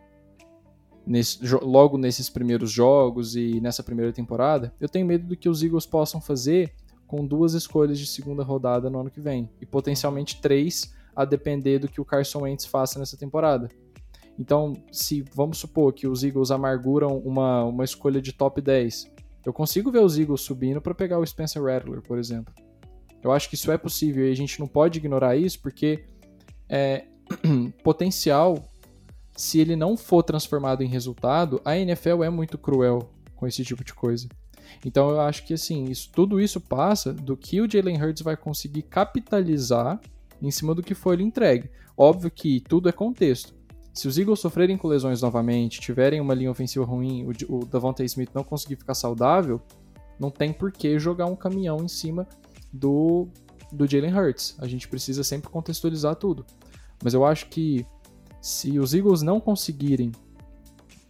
nesse, 1.07 1.39
logo 1.63 1.97
nesses 1.97 2.29
primeiros 2.29 2.71
jogos 2.71 3.37
e 3.37 3.61
nessa 3.61 3.83
primeira 3.83 4.13
temporada, 4.13 4.73
eu 4.81 4.89
tenho 4.89 5.07
medo 5.07 5.27
do 5.27 5.37
que 5.37 5.49
os 5.49 5.63
Eagles 5.63 5.87
possam 5.87 6.21
fazer 6.21 6.73
com 7.07 7.27
duas 7.27 7.55
escolhas 7.55 7.99
de 7.99 8.07
segunda 8.07 8.43
rodada 8.43 8.91
no 8.91 9.01
ano 9.01 9.11
que 9.11 9.21
vem. 9.21 9.49
E 9.61 9.67
potencialmente 9.67 10.41
três, 10.41 10.95
a 11.15 11.25
depender 11.25 11.79
do 11.79 11.89
que 11.89 12.01
o 12.01 12.05
Carson 12.05 12.43
Wentz 12.43 12.65
faça 12.65 12.99
nessa 12.99 13.17
temporada. 13.17 13.69
Então, 14.39 14.75
se 14.91 15.23
vamos 15.35 15.59
supor 15.59 15.93
que 15.93 16.07
os 16.07 16.23
Eagles 16.23 16.51
amarguram 16.51 17.19
uma, 17.19 17.65
uma 17.65 17.85
escolha 17.85 18.23
de 18.23 18.33
top 18.33 18.61
10, 18.61 19.11
eu 19.45 19.53
consigo 19.53 19.91
ver 19.91 19.99
os 19.99 20.19
Eagles 20.19 20.41
subindo 20.43 20.81
para 20.81 20.95
pegar 20.95 21.19
o 21.19 21.27
Spencer 21.27 21.63
Rattler, 21.63 22.01
por 22.01 22.19
exemplo. 22.19 22.55
Eu 23.23 23.33
acho 23.33 23.49
que 23.49 23.55
isso 23.55 23.71
é 23.71 23.79
possível 23.79 24.27
e 24.27 24.33
a 24.33 24.37
gente 24.37 24.59
não 24.59 24.67
pode 24.67 24.99
ignorar 24.99 25.37
isso 25.37 25.61
porque 25.61 26.05
é, 26.69 27.05
potencial, 27.85 28.69
se 29.37 29.59
ele 29.59 29.77
não 29.77 29.97
for 29.97 30.23
transformado 30.23 30.83
em 30.83 30.89
resultado, 30.89 31.61
a 31.65 31.77
NFL 31.77 32.25
é 32.25 32.31
muito 32.31 32.57
cruel 32.57 33.11
com 33.37 33.47
esse 33.47 33.65
tipo 33.65 33.85
de 33.85 33.95
coisa. 33.95 34.29
Então 34.85 35.11
eu 35.11 35.21
acho 35.21 35.45
que 35.45 35.55
assim, 35.55 35.85
isso, 35.85 36.11
tudo 36.13 36.41
isso 36.41 36.61
passa 36.61 37.13
do 37.13 37.37
que 37.37 37.61
o 37.61 37.71
Jalen 37.71 38.03
Hurts 38.03 38.23
vai 38.23 38.37
conseguir 38.37 38.83
capitalizar 38.83 40.01
em 40.41 40.51
cima 40.51 40.75
do 40.75 40.83
que 40.83 40.95
foi 40.95 41.17
lhe 41.17 41.25
entregue. 41.25 41.71
Óbvio 41.97 42.31
que 42.31 42.61
tudo 42.61 42.89
é 42.89 42.93
contexto. 42.93 43.55
Se 43.93 44.09
os 44.09 44.17
Eagles 44.17 44.41
sofrerem 44.41 44.79
com 44.79 44.89
lesões 44.89 45.21
novamente, 45.21 45.81
tiverem 45.81 46.21
uma 46.21 46.33
linha 46.33 46.51
ofensiva 46.51 46.85
ruim, 46.85 47.27
o, 47.27 47.57
o 47.57 47.67
Davante 47.67 48.05
Smith 48.05 48.31
não 48.33 48.45
conseguir 48.45 48.77
ficar 48.77 48.95
saudável, 48.95 49.61
não 50.19 50.31
tem 50.31 50.53
por 50.53 50.71
que 50.71 50.99
jogar 50.99 51.27
um 51.27 51.35
caminhão 51.35 51.79
em 51.83 51.89
cima 51.89 52.27
do, 52.73 53.29
do 53.73 53.87
Jalen 53.87 54.15
Hurts. 54.15 54.57
A 54.59 54.67
gente 54.67 54.89
precisa 54.89 55.25
sempre 55.25 55.51
contextualizar 55.51 56.17
tudo. 56.17 56.45
Mas 57.03 57.15
eu 57.15 57.25
acho 57.25 57.47
que 57.49 57.87
se 58.41 58.79
os 58.79 58.95
Eagles 58.95 59.23
não 59.23 59.41
conseguirem 59.41 60.13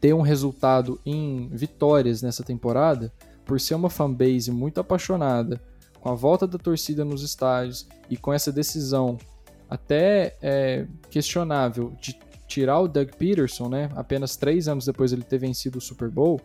ter 0.00 0.14
um 0.14 0.22
resultado 0.22 1.00
em 1.04 1.48
vitórias 1.48 2.22
nessa 2.22 2.42
temporada, 2.42 3.12
por 3.44 3.60
ser 3.60 3.74
uma 3.74 3.90
fanbase 3.90 4.50
muito 4.50 4.80
apaixonada, 4.80 5.60
com 6.00 6.08
a 6.08 6.14
volta 6.14 6.46
da 6.46 6.58
torcida 6.58 7.04
nos 7.04 7.22
estádios 7.22 7.86
e 8.08 8.16
com 8.16 8.32
essa 8.32 8.50
decisão 8.50 9.18
até 9.68 10.36
é, 10.40 10.86
questionável 11.10 11.92
de 12.00 12.18
tirar 12.46 12.80
o 12.80 12.88
Doug 12.88 13.10
Peterson, 13.10 13.68
né, 13.68 13.90
apenas 13.94 14.34
três 14.36 14.66
anos 14.66 14.84
depois 14.84 15.12
ele 15.12 15.22
ter 15.22 15.38
vencido 15.38 15.78
o 15.78 15.80
Super 15.80 16.08
Bowl, 16.08 16.40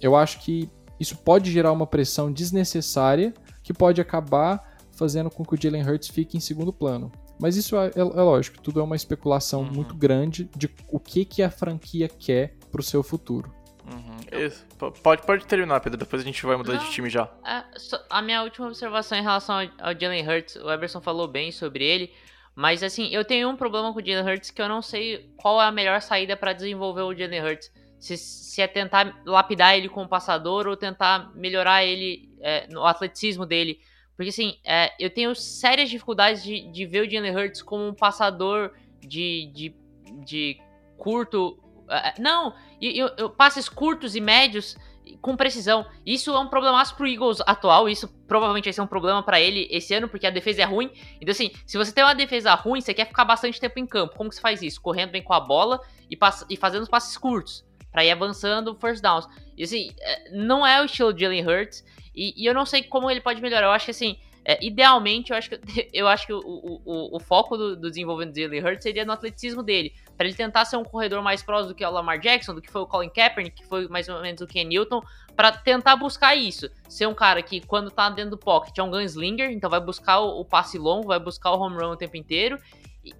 eu 0.00 0.16
acho 0.16 0.40
que 0.40 0.68
isso 0.98 1.16
pode 1.18 1.52
gerar 1.52 1.72
uma 1.72 1.86
pressão 1.86 2.32
desnecessária 2.32 3.32
que 3.62 3.72
pode 3.72 4.00
acabar 4.00 4.78
fazendo 4.92 5.30
com 5.30 5.44
que 5.44 5.54
o 5.54 5.60
Jalen 5.60 5.82
Hurts 5.82 6.08
fique 6.08 6.36
em 6.36 6.40
segundo 6.40 6.72
plano. 6.72 7.10
Mas 7.40 7.56
isso 7.56 7.76
é, 7.76 7.86
é, 7.88 8.00
é 8.00 8.02
lógico, 8.02 8.60
tudo 8.60 8.80
é 8.80 8.82
uma 8.82 8.96
especulação 8.96 9.62
uhum. 9.62 9.72
muito 9.72 9.94
grande 9.94 10.50
de 10.54 10.68
o 10.88 11.00
que, 11.00 11.24
que 11.24 11.42
a 11.42 11.50
franquia 11.50 12.08
quer 12.08 12.54
para 12.70 12.80
o 12.80 12.84
seu 12.84 13.02
futuro. 13.02 13.50
Uhum. 13.86 14.40
Isso. 14.46 14.64
Pode, 15.02 15.22
pode 15.22 15.46
terminar, 15.46 15.80
Pedro, 15.80 15.98
depois 15.98 16.20
a 16.20 16.24
gente 16.24 16.44
vai 16.44 16.56
mudar 16.56 16.74
Não, 16.74 16.80
de 16.80 16.90
time 16.90 17.08
já. 17.08 17.30
É, 17.44 17.64
a 18.10 18.20
minha 18.20 18.42
última 18.42 18.66
observação 18.66 19.18
em 19.18 19.22
relação 19.22 19.56
ao, 19.56 19.88
ao 19.88 19.98
Jalen 19.98 20.28
Hurts, 20.28 20.56
o 20.56 20.70
Eberson 20.70 21.00
falou 21.00 21.26
bem 21.26 21.50
sobre 21.50 21.84
ele, 21.84 22.12
mas 22.54 22.82
assim, 22.82 23.08
eu 23.08 23.24
tenho 23.24 23.48
um 23.48 23.56
problema 23.56 23.92
com 23.92 24.00
o 24.00 24.04
Jalen 24.04 24.34
Hurts 24.34 24.50
que 24.50 24.60
eu 24.60 24.68
não 24.68 24.82
sei 24.82 25.32
qual 25.36 25.60
é 25.60 25.64
a 25.64 25.72
melhor 25.72 26.02
saída 26.02 26.36
para 26.36 26.52
desenvolver 26.52 27.02
o 27.02 27.14
Jalen 27.14 27.42
Hurts. 27.42 27.72
Se, 28.00 28.16
se, 28.16 28.60
é 28.62 28.66
tentar 28.66 29.22
lapidar 29.24 29.76
ele 29.76 29.88
como 29.88 30.08
passador 30.08 30.66
ou 30.66 30.76
tentar 30.76 31.30
melhorar 31.34 31.84
ele 31.84 32.34
é, 32.40 32.66
no 32.68 32.84
atleticismo 32.84 33.46
dele. 33.46 33.78
Porque 34.16 34.30
assim, 34.30 34.58
é, 34.64 34.92
eu 34.98 35.10
tenho 35.10 35.34
sérias 35.34 35.88
dificuldades 35.88 36.42
de, 36.42 36.70
de 36.72 36.86
ver 36.86 37.06
o 37.06 37.10
Jalen 37.10 37.36
Hurts 37.36 37.62
como 37.62 37.86
um 37.86 37.94
passador 37.94 38.72
de, 39.00 39.50
de, 39.54 39.76
de 40.24 40.58
curto. 40.96 41.58
É, 41.88 42.20
não, 42.20 42.54
eu, 42.80 43.10
eu, 43.16 43.30
passes 43.30 43.68
curtos 43.68 44.16
e 44.16 44.20
médios 44.20 44.76
com 45.20 45.36
precisão. 45.36 45.86
Isso 46.04 46.30
é 46.30 46.38
um 46.38 46.48
problemaço 46.48 46.94
pro 46.96 47.06
Eagles 47.06 47.40
atual, 47.46 47.88
isso 47.88 48.08
provavelmente 48.26 48.64
vai 48.64 48.72
ser 48.72 48.80
um 48.80 48.86
problema 48.86 49.22
para 49.22 49.40
ele 49.40 49.66
esse 49.70 49.92
ano, 49.94 50.08
porque 50.08 50.26
a 50.26 50.30
defesa 50.30 50.62
é 50.62 50.64
ruim. 50.64 50.90
Então, 51.20 51.32
assim, 51.32 51.50
se 51.66 51.76
você 51.76 51.92
tem 51.92 52.04
uma 52.04 52.14
defesa 52.14 52.54
ruim, 52.54 52.80
você 52.80 52.94
quer 52.94 53.06
ficar 53.06 53.24
bastante 53.24 53.60
tempo 53.60 53.78
em 53.78 53.86
campo. 53.86 54.16
Como 54.16 54.28
que 54.30 54.36
você 54.36 54.40
faz 54.40 54.62
isso? 54.62 54.80
Correndo 54.80 55.10
bem 55.10 55.22
com 55.22 55.32
a 55.32 55.40
bola 55.40 55.80
e, 56.10 56.18
e 56.48 56.56
fazendo 56.56 56.82
os 56.82 56.88
passes 56.88 57.16
curtos, 57.16 57.64
para 57.90 58.04
ir 58.04 58.10
avançando 58.10 58.74
first 58.74 59.02
downs. 59.02 59.26
E, 59.56 59.64
assim, 59.64 59.90
é, 60.00 60.30
não 60.32 60.66
é 60.66 60.80
o 60.80 60.84
estilo 60.84 61.12
de 61.12 61.22
Jalen 61.22 61.46
Hurts, 61.46 61.84
e, 62.14 62.34
e 62.36 62.46
eu 62.46 62.54
não 62.54 62.66
sei 62.66 62.82
como 62.82 63.10
ele 63.10 63.20
pode 63.20 63.40
melhorar. 63.40 63.66
Eu 63.66 63.72
acho 63.72 63.86
que, 63.86 63.90
assim, 63.90 64.18
é, 64.44 64.58
idealmente, 64.64 65.30
eu 65.30 65.36
acho 65.36 65.50
que, 65.50 65.60
eu 65.92 66.08
acho 66.08 66.26
que 66.26 66.32
o, 66.32 66.40
o, 66.40 67.16
o 67.16 67.20
foco 67.20 67.56
do, 67.56 67.76
do 67.76 67.88
desenvolvimento 67.88 68.34
de 68.34 68.42
Jalen 68.42 68.64
Hurts 68.64 68.82
seria 68.82 69.04
no 69.04 69.12
atleticismo 69.12 69.62
dele, 69.62 69.92
para 70.16 70.26
ele 70.26 70.34
tentar 70.34 70.64
ser 70.64 70.76
um 70.76 70.84
corredor 70.84 71.22
mais 71.22 71.42
próximo 71.42 71.68
do 71.68 71.74
que 71.74 71.84
o 71.84 71.90
Lamar 71.90 72.18
Jackson, 72.18 72.54
do 72.54 72.62
que 72.62 72.70
foi 72.70 72.82
o 72.82 72.86
Colin 72.86 73.10
Kaepernick, 73.10 73.62
que 73.62 73.68
foi 73.68 73.86
mais 73.88 74.08
ou 74.08 74.20
menos 74.20 74.40
o 74.40 74.46
Ken 74.46 74.64
Newton, 74.64 75.02
para 75.36 75.52
tentar 75.52 75.96
buscar 75.96 76.34
isso. 76.34 76.70
Ser 76.88 77.06
um 77.06 77.14
cara 77.14 77.42
que, 77.42 77.60
quando 77.60 77.90
tá 77.90 78.08
dentro 78.08 78.32
do 78.32 78.38
pocket, 78.38 78.76
é 78.76 78.82
um 78.82 78.90
gunslinger, 78.90 79.50
então 79.50 79.68
vai 79.68 79.80
buscar 79.80 80.20
o, 80.20 80.40
o 80.40 80.44
passe 80.44 80.78
longo, 80.78 81.08
vai 81.08 81.18
buscar 81.18 81.52
o 81.52 81.60
home 81.60 81.76
run 81.76 81.92
o 81.92 81.96
tempo 81.96 82.16
inteiro, 82.16 82.58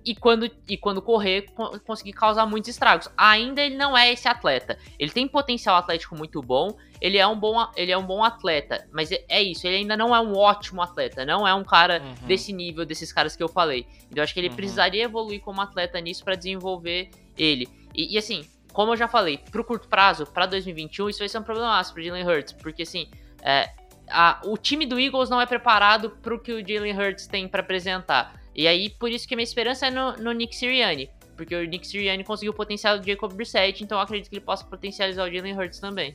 e, 0.05 0.14
quando, 0.14 0.51
e 0.69 0.77
quando 0.77 1.01
correr, 1.01 1.47
conseguir 1.87 2.12
causar 2.12 2.45
muitos 2.47 2.69
estragos. 2.69 3.09
Ainda 3.16 3.62
ele 3.62 3.77
não 3.77 3.97
é 3.97 4.12
esse 4.12 4.29
atleta. 4.29 4.79
Ele 4.99 5.11
tem 5.11 5.27
potencial 5.27 5.77
atlético 5.77 6.14
muito 6.14 6.43
bom, 6.43 6.77
ele 7.01 7.16
é 7.16 7.27
um 7.27 7.38
bom, 7.38 7.66
ele 7.75 7.90
é 7.90 7.97
um 7.97 8.05
bom 8.05 8.23
atleta, 8.23 8.87
mas 8.93 9.11
é, 9.11 9.25
é 9.29 9.43
isso, 9.43 9.66
ele 9.66 9.77
ainda 9.77 9.97
não 9.97 10.14
é 10.14 10.21
um 10.21 10.37
ótimo 10.37 10.83
atleta, 10.83 11.25
não 11.25 11.49
é 11.49 11.55
um 11.55 11.64
cara 11.64 12.03
uhum. 12.03 12.27
desse 12.27 12.53
nível, 12.53 12.85
desses 12.85 13.12
caras 13.12 13.35
que 13.35 13.43
eu 13.43 13.49
falei. 13.49 13.87
Então 14.07 14.19
eu 14.19 14.23
acho 14.23 14.35
que 14.35 14.40
ele 14.40 14.51
uhum. 14.51 14.57
precisaria 14.57 15.05
evoluir 15.05 15.40
como 15.40 15.61
atleta 15.61 15.99
nisso 16.01 16.25
para 16.25 16.35
desenvolver 16.35 17.11
ele. 17.38 17.66
E, 17.95 18.14
e, 18.14 18.19
assim, 18.19 18.45
como 18.73 18.93
eu 18.93 18.97
já 18.97 19.09
falei, 19.09 19.38
pro 19.51 19.64
curto 19.64 19.88
prazo, 19.88 20.27
para 20.27 20.47
2021, 20.47 21.09
isso 21.09 21.19
vai 21.19 21.29
ser 21.29 21.38
um 21.38 21.43
problema 21.43 21.83
pro 21.83 22.03
Jalen 22.03 22.27
Hurts, 22.27 22.53
porque 22.53 22.83
assim, 22.83 23.09
é, 23.43 23.71
a, 24.11 24.40
o 24.45 24.59
time 24.59 24.85
do 24.85 25.01
Eagles 25.01 25.31
não 25.31 25.40
é 25.40 25.47
preparado 25.47 26.11
pro 26.11 26.38
que 26.38 26.53
o 26.53 26.66
Jalen 26.66 26.99
Hurts 26.99 27.27
tem 27.27 27.49
para 27.49 27.61
apresentar. 27.61 28.39
E 28.54 28.66
aí, 28.66 28.90
por 28.90 29.10
isso 29.10 29.26
que 29.26 29.34
a 29.34 29.36
minha 29.36 29.44
esperança 29.44 29.86
é 29.86 29.90
no, 29.90 30.16
no 30.16 30.32
Nick 30.32 30.54
Sirianni. 30.54 31.10
Porque 31.36 31.54
o 31.54 31.64
Nick 31.64 31.86
Sirianni 31.86 32.24
conseguiu 32.24 32.52
o 32.52 32.54
potencial 32.54 32.98
do 32.98 33.06
Jacob 33.06 33.32
Brissett, 33.32 33.82
então 33.82 33.98
eu 33.98 34.02
acredito 34.02 34.28
que 34.28 34.36
ele 34.36 34.44
possa 34.44 34.64
potencializar 34.64 35.24
o 35.24 35.34
Jalen 35.34 35.56
Hurts 35.58 35.78
também. 35.78 36.12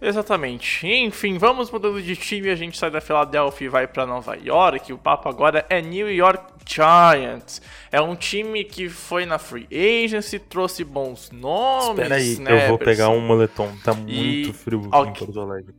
Exatamente. 0.00 0.86
Enfim, 0.86 1.38
vamos 1.38 1.70
mudando 1.70 2.02
de 2.02 2.14
time, 2.14 2.50
a 2.50 2.54
gente 2.54 2.76
sai 2.76 2.90
da 2.90 3.00
Filadélfia 3.00 3.64
e 3.64 3.68
vai 3.68 3.86
para 3.86 4.04
Nova 4.04 4.36
York. 4.36 4.92
O 4.92 4.98
papo 4.98 5.28
agora 5.28 5.64
é 5.70 5.80
New 5.80 6.12
York 6.12 6.44
Giants. 6.66 7.62
É 7.90 8.00
um 8.00 8.14
time 8.14 8.64
que 8.64 8.88
foi 8.88 9.24
na 9.24 9.38
free 9.38 9.66
agency, 9.72 10.38
trouxe 10.38 10.84
bons 10.84 11.30
nomes. 11.30 11.88
Espera 11.88 12.14
aí, 12.16 12.38
né, 12.38 12.64
eu 12.64 12.68
vou 12.68 12.78
pegar 12.78 13.08
um 13.08 13.20
moletom. 13.20 13.74
Tá 13.82 13.94
muito 13.94 14.10
e... 14.12 14.52
frio 14.52 14.88
okay. 14.92 15.10
em 15.10 15.12
Porto 15.14 15.40
Alegre. 15.40 15.74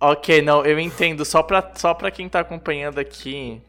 Ok, 0.00 0.40
não, 0.42 0.64
eu 0.64 0.78
entendo. 0.78 1.24
Só 1.24 1.42
pra, 1.42 1.72
só 1.74 1.92
pra 1.94 2.10
quem 2.10 2.28
tá 2.28 2.40
acompanhando 2.40 2.98
aqui, 3.00 3.60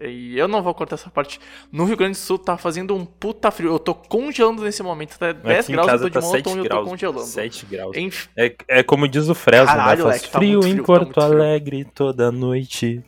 e 0.00 0.38
eu 0.38 0.46
não 0.46 0.62
vou 0.62 0.72
cortar 0.74 0.94
essa 0.94 1.10
parte. 1.10 1.40
No 1.72 1.84
Rio 1.84 1.96
Grande 1.96 2.12
do 2.12 2.18
Sul 2.18 2.38
tá 2.38 2.56
fazendo 2.56 2.94
um 2.94 3.04
puta 3.04 3.50
frio. 3.50 3.72
Eu 3.72 3.78
tô 3.78 3.94
congelando 3.94 4.62
nesse 4.62 4.82
momento. 4.82 5.18
Tá 5.18 5.32
10 5.32 5.68
graus, 5.68 5.88
eu 5.92 5.98
tô 5.98 6.08
de 6.08 6.14
tá 6.14 6.20
moletom 6.20 6.54
e 6.54 6.58
eu 6.58 6.68
tô 6.68 6.84
congelando. 6.84 7.20
7 7.22 7.66
graus. 7.66 7.96
Enf... 7.96 8.28
É, 8.36 8.54
é 8.68 8.82
como 8.82 9.08
diz 9.08 9.28
o 9.28 9.34
Fresno, 9.34 9.66
né? 9.66 9.72
Caralho, 9.72 10.04
né? 10.04 10.10
Faz 10.10 10.22
Leque, 10.22 10.32
tá 10.32 10.38
frio, 10.38 10.62
frio, 10.62 10.74
em 10.74 10.76
tá 10.78 10.82
Porto 10.84 11.14
tá 11.14 11.24
Alegre 11.24 11.84
toda 11.84 12.30
noite. 12.30 13.02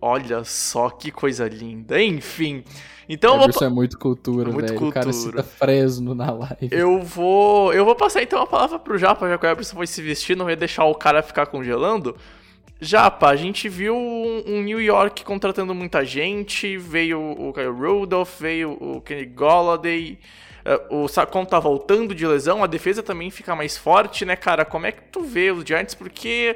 Olha 0.00 0.44
só 0.44 0.88
que 0.88 1.10
coisa 1.10 1.46
linda. 1.48 2.00
Enfim. 2.02 2.64
Então 3.08 3.38
vou... 3.38 3.50
Isso 3.50 3.62
é 3.62 3.68
muito 3.68 3.98
cultura, 3.98 4.50
muito 4.50 4.66
velho. 4.66 4.78
Cultura. 4.78 5.00
O 5.00 5.04
cara 5.04 5.12
cita 5.12 5.42
Fresno 5.42 6.14
na 6.14 6.30
live. 6.30 6.68
Eu 6.70 7.02
vou. 7.02 7.72
Eu 7.72 7.84
vou 7.84 7.94
passar 7.94 8.22
então 8.22 8.40
a 8.40 8.46
palavra 8.46 8.78
pro 8.78 8.98
Japa, 8.98 9.28
já 9.28 9.38
que 9.38 9.46
o 9.46 9.50
Eberson 9.50 9.76
foi 9.76 9.86
se 9.86 10.02
vestir, 10.02 10.36
não 10.36 10.48
ia 10.48 10.56
deixar 10.56 10.84
o 10.84 10.94
cara 10.94 11.22
ficar 11.22 11.46
congelando. 11.46 12.16
Japa, 12.78 13.28
a 13.28 13.36
gente 13.36 13.70
viu 13.70 13.96
um 13.96 14.62
New 14.62 14.80
York 14.80 15.24
contratando 15.24 15.74
muita 15.74 16.04
gente, 16.04 16.76
veio 16.76 17.18
o 17.18 17.52
Kyle 17.52 17.70
Rudolph, 17.70 18.38
veio 18.38 18.72
o 18.72 19.00
Kenny 19.00 19.24
Golladay, 19.24 20.18
uh, 20.90 21.04
o 21.04 21.08
Sacon 21.08 21.46
tá 21.46 21.58
voltando 21.58 22.14
de 22.14 22.26
lesão, 22.26 22.62
a 22.62 22.66
defesa 22.66 23.02
também 23.02 23.30
fica 23.30 23.56
mais 23.56 23.78
forte, 23.78 24.26
né, 24.26 24.36
cara? 24.36 24.62
Como 24.62 24.84
é 24.84 24.92
que 24.92 25.02
tu 25.04 25.22
vê 25.22 25.50
os 25.50 25.64
Giants? 25.64 25.94
Porque 25.94 26.54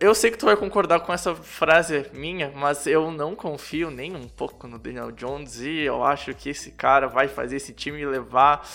eu 0.00 0.12
sei 0.12 0.32
que 0.32 0.38
tu 0.38 0.46
vai 0.46 0.56
concordar 0.56 1.00
com 1.00 1.12
essa 1.12 1.36
frase 1.36 2.06
minha, 2.12 2.50
mas 2.52 2.88
eu 2.88 3.12
não 3.12 3.36
confio 3.36 3.92
nem 3.92 4.16
um 4.16 4.26
pouco 4.26 4.66
no 4.66 4.76
Daniel 4.76 5.12
Jones 5.12 5.60
e 5.60 5.80
eu 5.80 6.02
acho 6.02 6.34
que 6.34 6.48
esse 6.48 6.72
cara 6.72 7.06
vai 7.06 7.28
fazer 7.28 7.56
esse 7.56 7.72
time 7.72 8.04
levar 8.04 8.66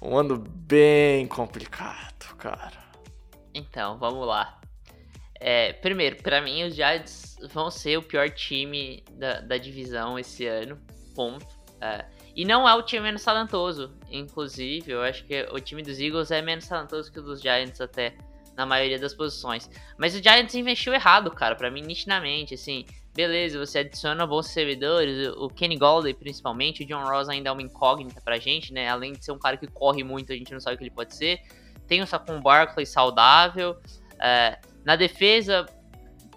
um 0.00 0.16
ano 0.16 0.36
bem 0.36 1.28
complicado, 1.28 2.34
cara. 2.36 2.82
Então, 3.54 3.98
vamos 3.98 4.26
lá. 4.26 4.61
É, 5.44 5.72
primeiro, 5.72 6.22
para 6.22 6.40
mim, 6.40 6.62
os 6.62 6.76
Giants 6.76 7.36
vão 7.52 7.68
ser 7.68 7.96
o 7.96 8.02
pior 8.02 8.30
time 8.30 9.02
da, 9.14 9.40
da 9.40 9.58
divisão 9.58 10.16
esse 10.16 10.46
ano. 10.46 10.80
Ponto. 11.16 11.44
É, 11.80 12.04
E 12.36 12.44
não 12.44 12.68
é 12.68 12.72
o 12.74 12.82
time 12.82 13.02
menos 13.02 13.24
talentoso. 13.24 13.92
Inclusive, 14.08 14.92
eu 14.92 15.02
acho 15.02 15.24
que 15.24 15.42
o 15.50 15.58
time 15.58 15.82
dos 15.82 15.98
Eagles 15.98 16.30
é 16.30 16.40
menos 16.40 16.68
talentoso 16.68 17.10
que 17.10 17.18
o 17.18 17.22
dos 17.22 17.42
Giants 17.42 17.80
até 17.80 18.14
na 18.56 18.64
maioria 18.64 19.00
das 19.00 19.14
posições. 19.14 19.68
Mas 19.98 20.14
o 20.14 20.22
Giants 20.22 20.54
investiu 20.54 20.94
errado, 20.94 21.28
cara, 21.32 21.56
para 21.56 21.70
mim 21.72 21.82
nitidamente, 21.82 22.54
assim. 22.54 22.86
Beleza, 23.12 23.58
você 23.58 23.80
adiciona 23.80 24.24
bons 24.24 24.46
servidores, 24.46 25.28
o 25.36 25.48
Kenny 25.48 25.76
Golladay 25.76 26.14
principalmente, 26.14 26.82
o 26.82 26.86
John 26.86 27.04
Ross 27.04 27.28
ainda 27.28 27.50
é 27.50 27.52
uma 27.52 27.60
incógnita 27.60 28.20
pra 28.22 28.38
gente, 28.38 28.72
né? 28.72 28.88
Além 28.88 29.12
de 29.12 29.24
ser 29.24 29.32
um 29.32 29.38
cara 29.38 29.56
que 29.56 29.66
corre 29.66 30.04
muito, 30.04 30.32
a 30.32 30.36
gente 30.36 30.52
não 30.52 30.60
sabe 30.60 30.76
o 30.76 30.78
que 30.78 30.84
ele 30.84 30.90
pode 30.90 31.14
ser. 31.16 31.40
Tem 31.88 32.00
o 32.00 32.06
Saquon 32.06 32.40
Barkley 32.40 32.86
saudável. 32.86 33.76
É, 34.20 34.58
na 34.84 34.96
defesa, 34.96 35.66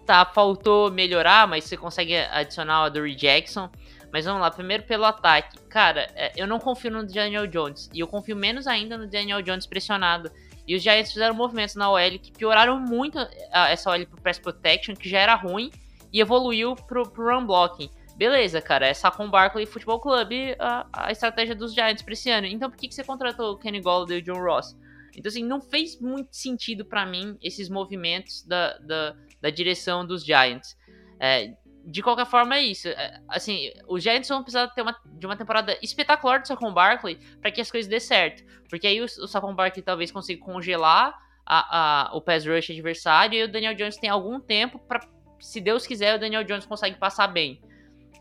tá, 0.05 0.25
faltou 0.25 0.91
melhorar, 0.91 1.47
mas 1.47 1.63
você 1.63 1.75
consegue 1.75 2.15
adicionar 2.15 2.81
o 2.81 2.85
Adoree 2.85 3.15
Jackson. 3.15 3.69
Mas 4.11 4.25
vamos 4.25 4.41
lá, 4.41 4.49
primeiro 4.49 4.83
pelo 4.83 5.03
ataque. 5.03 5.57
Cara, 5.67 6.09
é, 6.15 6.31
eu 6.37 6.47
não 6.47 6.59
confio 6.59 6.91
no 6.91 7.05
Daniel 7.05 7.47
Jones. 7.47 7.89
E 7.93 7.99
eu 7.99 8.07
confio 8.07 8.35
menos 8.35 8.65
ainda 8.65 8.97
no 8.97 9.07
Daniel 9.07 9.41
Jones 9.41 9.65
pressionado. 9.65 10.31
E 10.67 10.75
os 10.75 10.81
Giants 10.81 11.11
fizeram 11.11 11.35
movimentos 11.35 11.75
na 11.75 11.89
OL 11.91 12.19
que 12.19 12.31
pioraram 12.31 12.79
muito 12.79 13.19
essa 13.51 13.91
OL 13.91 14.05
pro 14.07 14.21
Press 14.21 14.39
Protection, 14.39 14.95
que 14.95 15.09
já 15.09 15.19
era 15.19 15.35
ruim, 15.35 15.69
e 16.11 16.19
evoluiu 16.19 16.75
pro, 16.75 17.03
pro 17.03 17.35
Run 17.35 17.45
Blocking. 17.45 17.89
Beleza, 18.15 18.61
cara, 18.61 18.87
é 18.87 18.93
com 19.15 19.29
Barkley 19.29 19.65
Futebol 19.65 19.99
Club 19.99 20.31
a, 20.57 20.87
a 20.93 21.11
estratégia 21.11 21.53
dos 21.53 21.73
Giants 21.73 22.01
pra 22.01 22.13
esse 22.13 22.31
ano. 22.31 22.47
Então 22.47 22.69
por 22.69 22.77
que, 22.77 22.87
que 22.87 22.95
você 22.95 23.03
contratou 23.03 23.51
o 23.51 23.57
Kenny 23.57 23.81
Golladay 23.81 24.19
e 24.19 24.21
o 24.21 24.23
John 24.23 24.41
Ross? 24.41 24.75
Então, 25.17 25.29
assim, 25.29 25.43
não 25.43 25.61
fez 25.61 25.99
muito 25.99 26.35
sentido 26.35 26.85
para 26.85 27.05
mim 27.05 27.37
esses 27.41 27.69
movimentos 27.69 28.43
da, 28.43 28.77
da, 28.79 29.15
da 29.41 29.49
direção 29.49 30.05
dos 30.05 30.25
Giants. 30.25 30.77
É, 31.19 31.53
de 31.85 32.01
qualquer 32.01 32.25
forma, 32.25 32.55
é 32.55 32.61
isso. 32.61 32.87
É, 32.87 33.21
assim, 33.29 33.71
os 33.87 34.01
Giants 34.01 34.27
vão 34.27 34.41
precisar 34.41 34.67
ter 34.69 34.81
uma, 34.81 34.95
de 35.05 35.25
uma 35.25 35.37
temporada 35.37 35.77
espetacular 35.81 36.41
do 36.41 36.47
Saquon 36.47 36.73
Barkley 36.73 37.17
para 37.39 37.51
que 37.51 37.61
as 37.61 37.69
coisas 37.69 37.89
dê 37.89 37.99
certo. 37.99 38.43
Porque 38.69 38.87
aí 38.87 38.99
o, 38.99 39.05
o 39.05 39.27
Saquon 39.27 39.53
Barkley 39.53 39.83
talvez 39.83 40.11
consiga 40.11 40.43
congelar 40.43 41.15
a, 41.45 42.09
a, 42.09 42.15
o 42.15 42.21
pass 42.21 42.45
rush 42.45 42.71
adversário 42.71 43.39
e 43.39 43.43
o 43.43 43.51
Daniel 43.51 43.75
Jones 43.75 43.97
tem 43.97 44.09
algum 44.09 44.39
tempo 44.39 44.79
para, 44.79 45.07
se 45.39 45.61
Deus 45.61 45.85
quiser, 45.85 46.15
o 46.15 46.19
Daniel 46.19 46.43
Jones 46.43 46.65
consegue 46.65 46.97
passar 46.97 47.27
bem. 47.27 47.61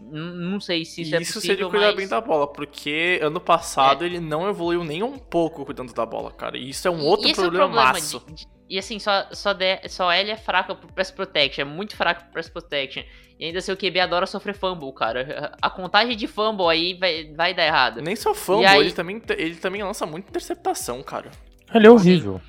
Não 0.00 0.61
sei 0.61 0.85
se 0.85 1.02
isso, 1.02 1.14
é 1.14 1.20
isso 1.20 1.33
é 1.33 1.35
possível, 1.35 1.57
seria 1.57 1.70
cuidar 1.70 1.87
mas... 1.87 1.96
bem 1.96 2.09
da 2.09 2.20
bola, 2.20 2.46
porque 2.46 3.18
ano 3.22 3.40
passado 3.40 4.04
é. 4.04 4.07
ele 4.07 4.20
não 4.20 4.48
evoluiu 4.48 4.85
nem 4.85 5.02
um 5.02 5.18
pouco 5.18 5.64
cuidando 5.64 5.92
da 5.92 6.07
bola, 6.07 6.30
cara. 6.30 6.57
E 6.57 6.70
isso 6.70 6.87
é 6.87 6.90
um 6.90 7.04
outro 7.04 7.33
problema, 7.33 7.64
é 7.64 7.92
problema 7.92 8.00
de, 8.00 8.35
de, 8.35 8.46
e 8.68 8.78
assim, 8.78 8.98
só, 8.98 9.26
só, 9.33 9.52
de, 9.52 9.88
só 9.88 10.11
L 10.11 10.30
é 10.30 10.37
fraca 10.37 10.74
pro 10.74 10.92
Press 10.92 11.11
Protection, 11.11 11.62
é 11.62 11.64
muito 11.64 11.96
fraco 11.96 12.22
pro 12.24 12.33
Press 12.33 12.48
Protection. 12.48 13.02
E 13.38 13.46
ainda 13.46 13.61
seu 13.61 13.76
QB 13.76 14.00
adora 14.00 14.26
sofrer 14.26 14.54
fumble, 14.54 14.92
cara. 14.92 15.57
A 15.61 15.68
contagem 15.68 16.16
de 16.16 16.26
fumble 16.26 16.68
aí 16.68 16.94
vai, 16.94 17.33
vai 17.35 17.52
dar 17.52 17.66
errado. 17.66 18.00
Nem 18.00 18.14
só 18.14 18.33
fumble, 18.33 18.66
aí... 18.66 18.80
ele, 18.80 18.92
também, 18.92 19.20
ele 19.37 19.57
também 19.57 19.83
lança 19.83 20.07
muita 20.07 20.28
interceptação, 20.30 21.02
cara. 21.02 21.30
Ele 21.74 21.87
é 21.87 21.90
horrível. 21.90 22.40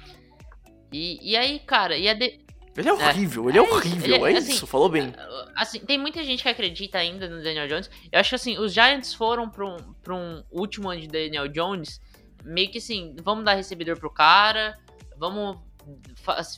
E, 0.93 1.31
e 1.31 1.35
aí, 1.35 1.59
cara, 1.59 1.97
e 1.97 2.07
a 2.07 2.13
de... 2.13 2.39
Ele 2.75 2.89
é, 2.89 2.91
é 2.91 2.93
horrível, 2.93 3.45
é, 3.45 3.49
ele 3.49 3.57
é, 3.57 3.61
horrível, 3.61 4.15
ele 4.15 4.25
é, 4.25 4.33
é 4.33 4.37
assim, 4.37 4.51
isso, 4.51 4.67
falou 4.67 4.89
bem. 4.89 5.13
Assim, 5.55 5.79
tem 5.79 5.97
muita 5.97 6.23
gente 6.23 6.43
que 6.43 6.49
acredita 6.49 6.97
ainda 6.97 7.27
no 7.29 7.41
Daniel 7.41 7.67
Jones. 7.67 7.89
Eu 8.11 8.19
acho 8.19 8.29
que 8.29 8.35
assim, 8.35 8.57
os 8.57 8.73
Giants 8.73 9.13
foram 9.13 9.49
pra 9.49 9.65
um, 9.65 9.77
pra 10.03 10.13
um 10.13 10.43
último 10.51 10.89
ano 10.89 10.99
de 10.99 11.07
Daniel 11.07 11.47
Jones, 11.47 12.01
meio 12.43 12.69
que 12.69 12.79
assim, 12.79 13.15
vamos 13.23 13.45
dar 13.45 13.53
recebedor 13.53 13.97
pro 13.97 14.09
cara, 14.09 14.77
vamos 15.17 15.57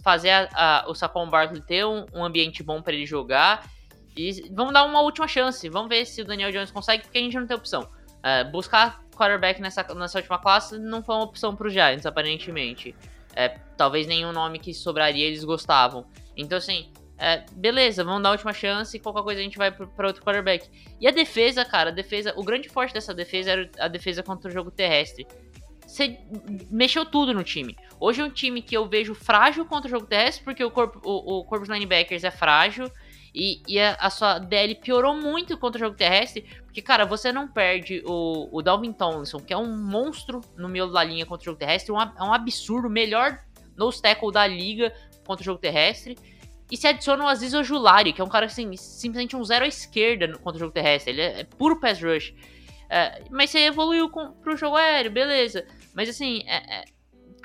fazer 0.01 0.29
a, 0.29 0.49
a, 0.53 0.89
o 0.89 0.95
Saquon 0.95 1.29
Barkley 1.29 1.61
ter 1.61 1.85
um, 1.85 2.05
um 2.13 2.23
ambiente 2.23 2.63
bom 2.63 2.81
para 2.81 2.93
ele 2.93 3.05
jogar. 3.05 3.69
E 4.15 4.49
vamos 4.51 4.73
dar 4.73 4.83
uma 4.83 5.01
última 5.01 5.27
chance. 5.27 5.69
Vamos 5.69 5.89
ver 5.89 6.05
se 6.05 6.21
o 6.21 6.25
Daniel 6.25 6.51
Jones 6.51 6.71
consegue, 6.71 7.03
porque 7.03 7.19
a 7.19 7.21
gente 7.21 7.37
não 7.37 7.45
tem 7.45 7.55
opção. 7.55 7.87
É, 8.23 8.43
buscar 8.43 9.03
quarterback 9.15 9.61
nessa, 9.61 9.83
nessa 9.93 10.17
última 10.17 10.39
classe 10.39 10.77
não 10.77 11.03
foi 11.03 11.15
uma 11.15 11.23
opção 11.23 11.55
para 11.55 11.67
os 11.67 11.73
Giants, 11.73 12.05
aparentemente. 12.05 12.95
É, 13.39 13.49
talvez 13.77 14.07
nenhum 14.07 14.31
nome 14.31 14.57
que 14.57 14.73
sobraria 14.73 15.27
eles 15.27 15.43
gostavam. 15.43 16.07
Então, 16.35 16.57
assim, 16.57 16.91
é, 17.19 17.45
beleza, 17.51 18.03
vamos 18.03 18.23
dar 18.23 18.29
a 18.29 18.31
última 18.31 18.51
chance 18.51 18.97
e 18.97 18.99
qualquer 18.99 19.21
coisa 19.21 19.39
a 19.39 19.43
gente 19.43 19.57
vai 19.57 19.71
para 19.71 20.07
outro 20.07 20.23
quarterback. 20.23 20.67
E 20.99 21.07
a 21.07 21.11
defesa, 21.11 21.63
cara, 21.63 21.91
a 21.91 21.93
defesa, 21.93 22.33
o 22.35 22.43
grande 22.43 22.67
forte 22.67 22.93
dessa 22.93 23.13
defesa 23.13 23.51
era 23.51 23.69
a 23.77 23.87
defesa 23.87 24.23
contra 24.23 24.49
o 24.49 24.53
jogo 24.53 24.71
terrestre 24.71 25.27
você 25.87 26.19
mexeu 26.69 27.05
tudo 27.05 27.33
no 27.33 27.43
time. 27.43 27.75
Hoje 27.97 28.21
é 28.21 28.25
um 28.25 28.29
time 28.29 28.61
que 28.61 28.75
eu 28.75 28.85
vejo 28.87 29.15
frágil 29.15 29.65
contra 29.65 29.87
o 29.87 29.89
jogo 29.89 30.05
terrestre, 30.05 30.43
porque 30.43 30.61
o 30.63 30.69
corpo, 30.69 30.99
o, 31.03 31.39
o 31.39 31.45
corpo 31.45 31.65
dos 31.65 31.73
linebackers 31.73 32.25
é 32.25 32.29
frágil. 32.29 32.91
E, 33.39 33.61
e 33.67 33.79
a, 33.79 33.93
a, 33.99 34.09
sua 34.09 34.39
DL 34.39 34.73
piorou 34.73 35.15
muito 35.15 35.55
contra 35.59 35.77
o 35.77 35.85
jogo 35.85 35.95
terrestre, 35.95 36.41
porque, 36.65 36.81
cara, 36.81 37.05
você 37.05 37.31
não 37.31 37.47
perde 37.47 38.01
o, 38.03 38.49
o 38.51 38.63
Dalvin 38.63 38.91
Tomlinson, 38.91 39.39
que 39.39 39.53
é 39.53 39.57
um 39.57 39.77
monstro 39.77 40.41
no 40.57 40.67
meio 40.67 40.87
da 40.87 41.03
linha 41.03 41.23
contra 41.23 41.43
o 41.43 41.45
jogo 41.45 41.59
terrestre, 41.59 41.91
um, 41.91 42.01
é 42.01 42.23
um 42.23 42.33
absurdo, 42.33 42.89
melhor 42.89 43.39
no 43.77 43.91
tackle 43.91 44.31
da 44.31 44.47
liga 44.47 44.91
contra 45.23 45.43
o 45.43 45.45
jogo 45.45 45.59
terrestre. 45.59 46.17
E 46.71 46.75
se 46.75 46.87
adiciona 46.87 47.25
o 47.25 47.27
Aziz 47.27 47.53
Ojulari, 47.53 48.11
que 48.11 48.19
é 48.19 48.23
um 48.23 48.29
cara 48.29 48.47
assim, 48.47 48.75
simplesmente 48.75 49.35
um 49.35 49.43
zero 49.43 49.65
à 49.65 49.67
esquerda 49.67 50.35
contra 50.39 50.57
o 50.57 50.59
jogo 50.59 50.73
terrestre. 50.73 51.13
Ele 51.13 51.21
é, 51.21 51.41
é 51.41 51.43
puro 51.43 51.79
pass 51.79 52.01
rush. 52.01 52.33
É, 52.89 53.21
mas 53.29 53.51
você 53.51 53.59
evoluiu 53.59 54.09
com, 54.09 54.31
pro 54.31 54.57
jogo 54.57 54.77
aéreo, 54.77 55.11
beleza. 55.11 55.63
Mas 55.93 56.09
assim, 56.09 56.43
é, 56.47 56.79
é, 56.79 56.83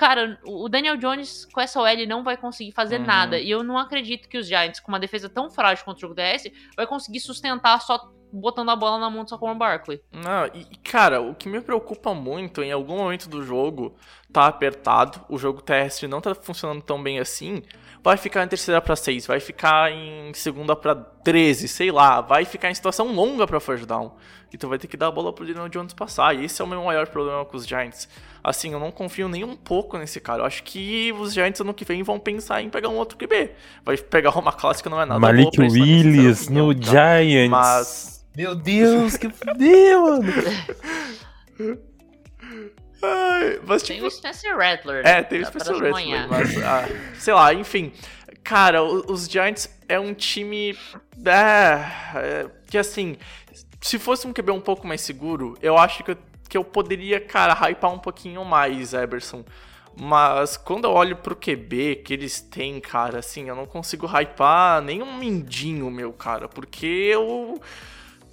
cara, 0.02 0.36
o 0.44 0.68
Daniel 0.68 0.96
Jones 0.96 1.44
com 1.44 1.60
essa 1.60 1.80
OL 1.80 2.06
não 2.08 2.24
vai 2.24 2.36
conseguir 2.36 2.72
fazer 2.72 2.98
uhum. 2.98 3.06
nada. 3.06 3.38
E 3.38 3.48
eu 3.48 3.62
não 3.62 3.78
acredito 3.78 4.28
que 4.28 4.36
os 4.36 4.48
Giants, 4.48 4.80
com 4.80 4.90
uma 4.90 4.98
defesa 4.98 5.28
tão 5.28 5.48
frágil 5.48 5.84
contra 5.84 5.98
o 5.98 6.00
jogo 6.00 6.14
DS, 6.20 6.50
vai 6.76 6.88
conseguir 6.88 7.20
sustentar 7.20 7.80
só 7.80 8.10
botando 8.32 8.70
a 8.70 8.76
bola 8.76 8.98
na 8.98 9.08
mão 9.08 9.22
do 9.22 9.30
Saquon 9.30 9.56
Barkley. 9.56 10.02
Não, 10.10 10.46
e 10.46 10.76
cara, 10.78 11.20
o 11.20 11.36
que 11.36 11.48
me 11.48 11.60
preocupa 11.60 12.12
muito, 12.14 12.64
em 12.64 12.72
algum 12.72 12.96
momento 12.96 13.28
do 13.28 13.44
jogo, 13.44 13.94
tá 14.32 14.48
apertado, 14.48 15.24
o 15.28 15.38
jogo 15.38 15.62
terrestre 15.62 16.08
não 16.08 16.20
tá 16.20 16.34
funcionando 16.34 16.82
tão 16.82 17.00
bem 17.00 17.20
assim, 17.20 17.62
vai 18.02 18.16
ficar 18.16 18.42
em 18.42 18.48
terceira 18.48 18.80
para 18.80 18.96
6, 18.96 19.26
vai 19.26 19.38
ficar 19.38 19.92
em 19.92 20.34
segunda 20.34 20.74
para 20.74 20.96
13, 20.96 21.68
sei 21.68 21.92
lá, 21.92 22.20
vai 22.20 22.44
ficar 22.44 22.70
em 22.70 22.74
situação 22.74 23.12
longa 23.12 23.46
para 23.46 23.60
first 23.60 23.84
down. 23.84 24.16
Então 24.52 24.68
vai 24.68 24.78
ter 24.78 24.88
que 24.88 24.96
dar 24.96 25.06
a 25.06 25.10
bola 25.10 25.32
pro 25.32 25.46
Daniel 25.46 25.68
Jones 25.68 25.94
passar. 25.94 26.34
E 26.34 26.44
esse 26.44 26.60
é 26.60 26.64
o 26.64 26.68
meu 26.68 26.82
maior 26.84 27.06
problema 27.08 27.44
com 27.44 27.56
os 27.56 27.66
Giants. 27.66 28.08
Assim, 28.44 28.72
eu 28.72 28.80
não 28.80 28.90
confio 28.90 29.28
nem 29.28 29.44
um 29.44 29.54
pouco 29.54 29.96
nesse 29.96 30.18
cara. 30.20 30.42
Eu 30.42 30.46
acho 30.46 30.64
que 30.64 31.12
os 31.12 31.32
Giants 31.32 31.60
ano 31.60 31.72
que 31.72 31.84
vem 31.84 32.02
vão 32.02 32.18
pensar 32.18 32.60
em 32.60 32.68
pegar 32.68 32.88
um 32.88 32.96
outro 32.96 33.16
QB. 33.16 33.50
Vai 33.84 33.96
pegar 33.96 34.36
uma 34.36 34.52
classe 34.52 34.82
que 34.82 34.88
não 34.88 35.00
é 35.00 35.06
nada 35.06 35.20
Malik 35.20 35.56
boa 35.56 35.70
Willis 35.70 36.48
no 36.48 36.74
tá? 36.74 37.18
Giants. 37.20 37.50
Mas... 37.50 38.26
Meu 38.36 38.54
Deus, 38.54 39.16
que 39.16 39.28
fudeu, 39.28 40.02
mano. 40.02 40.32
Ai, 43.02 43.60
mas, 43.66 43.82
tipo, 43.82 43.98
tem 43.98 44.06
o 44.06 44.10
Spencer 44.10 44.56
Rattler. 44.56 45.04
É, 45.06 45.22
tem 45.22 45.42
o 45.42 45.46
Spencer 45.46 45.74
Rattler. 45.74 46.28
Mas, 46.28 46.62
ah, 46.62 46.88
sei 47.18 47.34
lá, 47.34 47.52
enfim. 47.52 47.92
Cara, 48.44 48.82
os 48.82 49.26
Giants 49.28 49.68
é 49.88 49.98
um 49.98 50.14
time. 50.14 50.76
É, 51.24 52.18
é, 52.18 52.46
que 52.68 52.78
assim. 52.78 53.16
Se 53.80 53.98
fosse 53.98 54.26
um 54.28 54.32
QB 54.32 54.52
um 54.52 54.60
pouco 54.60 54.86
mais 54.86 55.00
seguro, 55.00 55.58
eu 55.60 55.76
acho 55.76 56.04
que 56.04 56.12
eu, 56.12 56.16
que 56.52 56.58
eu 56.58 56.62
poderia, 56.62 57.18
cara, 57.18 57.54
hypar 57.54 57.90
um 57.90 57.98
pouquinho 57.98 58.44
mais, 58.44 58.92
Eberson. 58.92 59.42
Mas 59.98 60.58
quando 60.58 60.84
eu 60.84 60.90
olho 60.90 61.16
pro 61.16 61.34
QB 61.34 62.02
que 62.04 62.12
eles 62.12 62.42
têm, 62.42 62.78
cara, 62.78 63.20
assim, 63.20 63.48
eu 63.48 63.56
não 63.56 63.64
consigo 63.64 64.06
hypar 64.06 64.82
nem 64.82 65.02
um 65.02 65.16
mindinho, 65.16 65.90
meu, 65.90 66.12
cara. 66.12 66.50
Porque 66.50 66.86
eu 66.86 67.58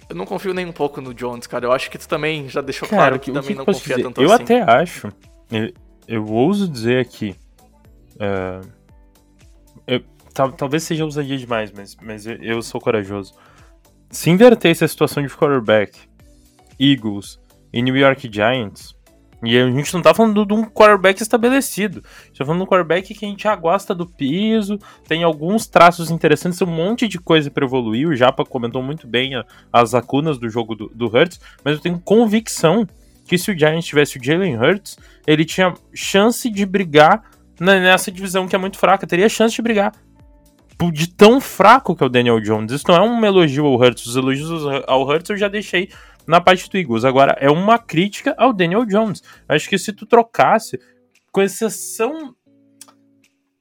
eu 0.06 0.14
não 0.14 0.26
confio 0.26 0.52
nem 0.52 0.66
um 0.66 0.72
pouco 0.72 1.00
no 1.00 1.14
Jones, 1.14 1.46
cara. 1.46 1.64
Eu 1.64 1.72
acho 1.72 1.90
que 1.90 1.96
tu 1.96 2.06
também 2.06 2.46
já 2.46 2.60
deixou 2.60 2.86
cara, 2.86 3.04
claro 3.04 3.18
que, 3.18 3.30
que 3.30 3.32
também 3.32 3.52
que 3.52 3.54
não 3.54 3.64
confia 3.64 3.96
dizer? 3.96 4.06
tanto 4.06 4.20
eu 4.20 4.30
assim. 4.30 4.42
Eu 4.52 4.62
até 4.62 4.70
acho, 4.70 5.08
eu, 5.50 5.72
eu, 6.06 6.26
ouso 6.26 6.68
dizer 6.68 7.00
aqui, 7.00 7.34
uh, 8.16 8.68
eu, 9.86 10.02
tal, 10.34 10.52
talvez 10.52 10.82
seja 10.82 11.06
ousadia 11.06 11.38
demais, 11.38 11.72
mas, 11.72 11.96
mas 12.02 12.26
eu, 12.26 12.36
eu 12.36 12.60
sou 12.60 12.82
corajoso. 12.82 13.32
Se 14.10 14.28
inverter 14.28 14.72
essa 14.72 14.86
situação 14.86 15.22
de 15.22 15.34
quarterback, 15.34 15.98
Eagles 16.78 17.39
e 17.72 17.82
New 17.82 17.96
York 17.96 18.28
Giants, 18.32 18.94
e 19.42 19.58
a 19.58 19.70
gente 19.70 19.94
não 19.94 20.02
tá 20.02 20.12
falando 20.12 20.44
de 20.44 20.52
um 20.52 20.64
quarterback 20.64 21.22
estabelecido. 21.22 22.02
A 22.04 22.26
gente 22.26 22.38
tá 22.38 22.44
falando 22.44 22.60
de 22.60 22.64
um 22.64 22.68
quarterback 22.68 23.14
que 23.14 23.24
a 23.24 23.28
gente 23.28 23.42
já 23.42 23.56
gosta 23.56 23.94
do 23.94 24.06
piso, 24.06 24.78
tem 25.08 25.22
alguns 25.22 25.66
traços 25.66 26.10
interessantes, 26.10 26.60
um 26.60 26.66
monte 26.66 27.08
de 27.08 27.18
coisa 27.18 27.50
para 27.50 27.64
evoluir. 27.64 28.08
O 28.08 28.14
Japa 28.14 28.44
comentou 28.44 28.82
muito 28.82 29.06
bem 29.06 29.34
a, 29.34 29.44
as 29.72 29.92
lacunas 29.92 30.38
do 30.38 30.48
jogo 30.48 30.74
do, 30.74 30.88
do 30.94 31.06
Hurts, 31.06 31.40
mas 31.64 31.76
eu 31.76 31.80
tenho 31.80 31.98
convicção 31.98 32.86
que 33.26 33.38
se 33.38 33.50
o 33.50 33.58
Giants 33.58 33.86
tivesse 33.86 34.18
o 34.18 34.22
Jalen 34.22 34.58
Hurts, 34.58 34.98
ele 35.26 35.44
tinha 35.44 35.72
chance 35.94 36.50
de 36.50 36.66
brigar 36.66 37.22
nessa 37.58 38.10
divisão 38.10 38.48
que 38.48 38.56
é 38.56 38.58
muito 38.58 38.78
fraca. 38.78 39.06
Teria 39.06 39.28
chance 39.28 39.54
de 39.54 39.62
brigar. 39.62 39.92
De 40.92 41.08
tão 41.08 41.40
fraco 41.40 41.94
que 41.94 42.02
é 42.02 42.06
o 42.06 42.08
Daniel 42.08 42.40
Jones. 42.40 42.72
Isso 42.72 42.84
não 42.88 42.96
é 42.96 43.02
um 43.02 43.24
elogio 43.24 43.66
ao 43.66 43.78
Hurts. 43.78 44.04
Os 44.06 44.16
elogios 44.16 44.50
ao 44.86 45.06
Hurts 45.06 45.30
eu 45.30 45.36
já 45.36 45.46
deixei 45.46 45.90
na 46.30 46.40
parte 46.40 46.70
do 46.70 46.78
Eagles. 46.78 47.04
Agora, 47.04 47.36
é 47.40 47.50
uma 47.50 47.76
crítica 47.76 48.34
ao 48.38 48.52
Daniel 48.52 48.86
Jones. 48.86 49.20
Acho 49.48 49.68
que 49.68 49.76
se 49.76 49.92
tu 49.92 50.06
trocasse, 50.06 50.80
com 51.32 51.42
exceção. 51.42 52.36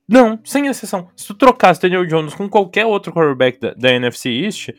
Não, 0.08 0.40
sem 0.44 0.68
exceção. 0.68 1.10
Se 1.16 1.26
tu 1.28 1.34
trocasse 1.34 1.82
Daniel 1.82 2.06
Jones 2.06 2.36
com 2.36 2.48
qualquer 2.48 2.86
outro 2.86 3.12
quarterback 3.12 3.60
da, 3.60 3.74
da 3.74 3.92
NFC 3.92 4.30
East, 4.30 4.70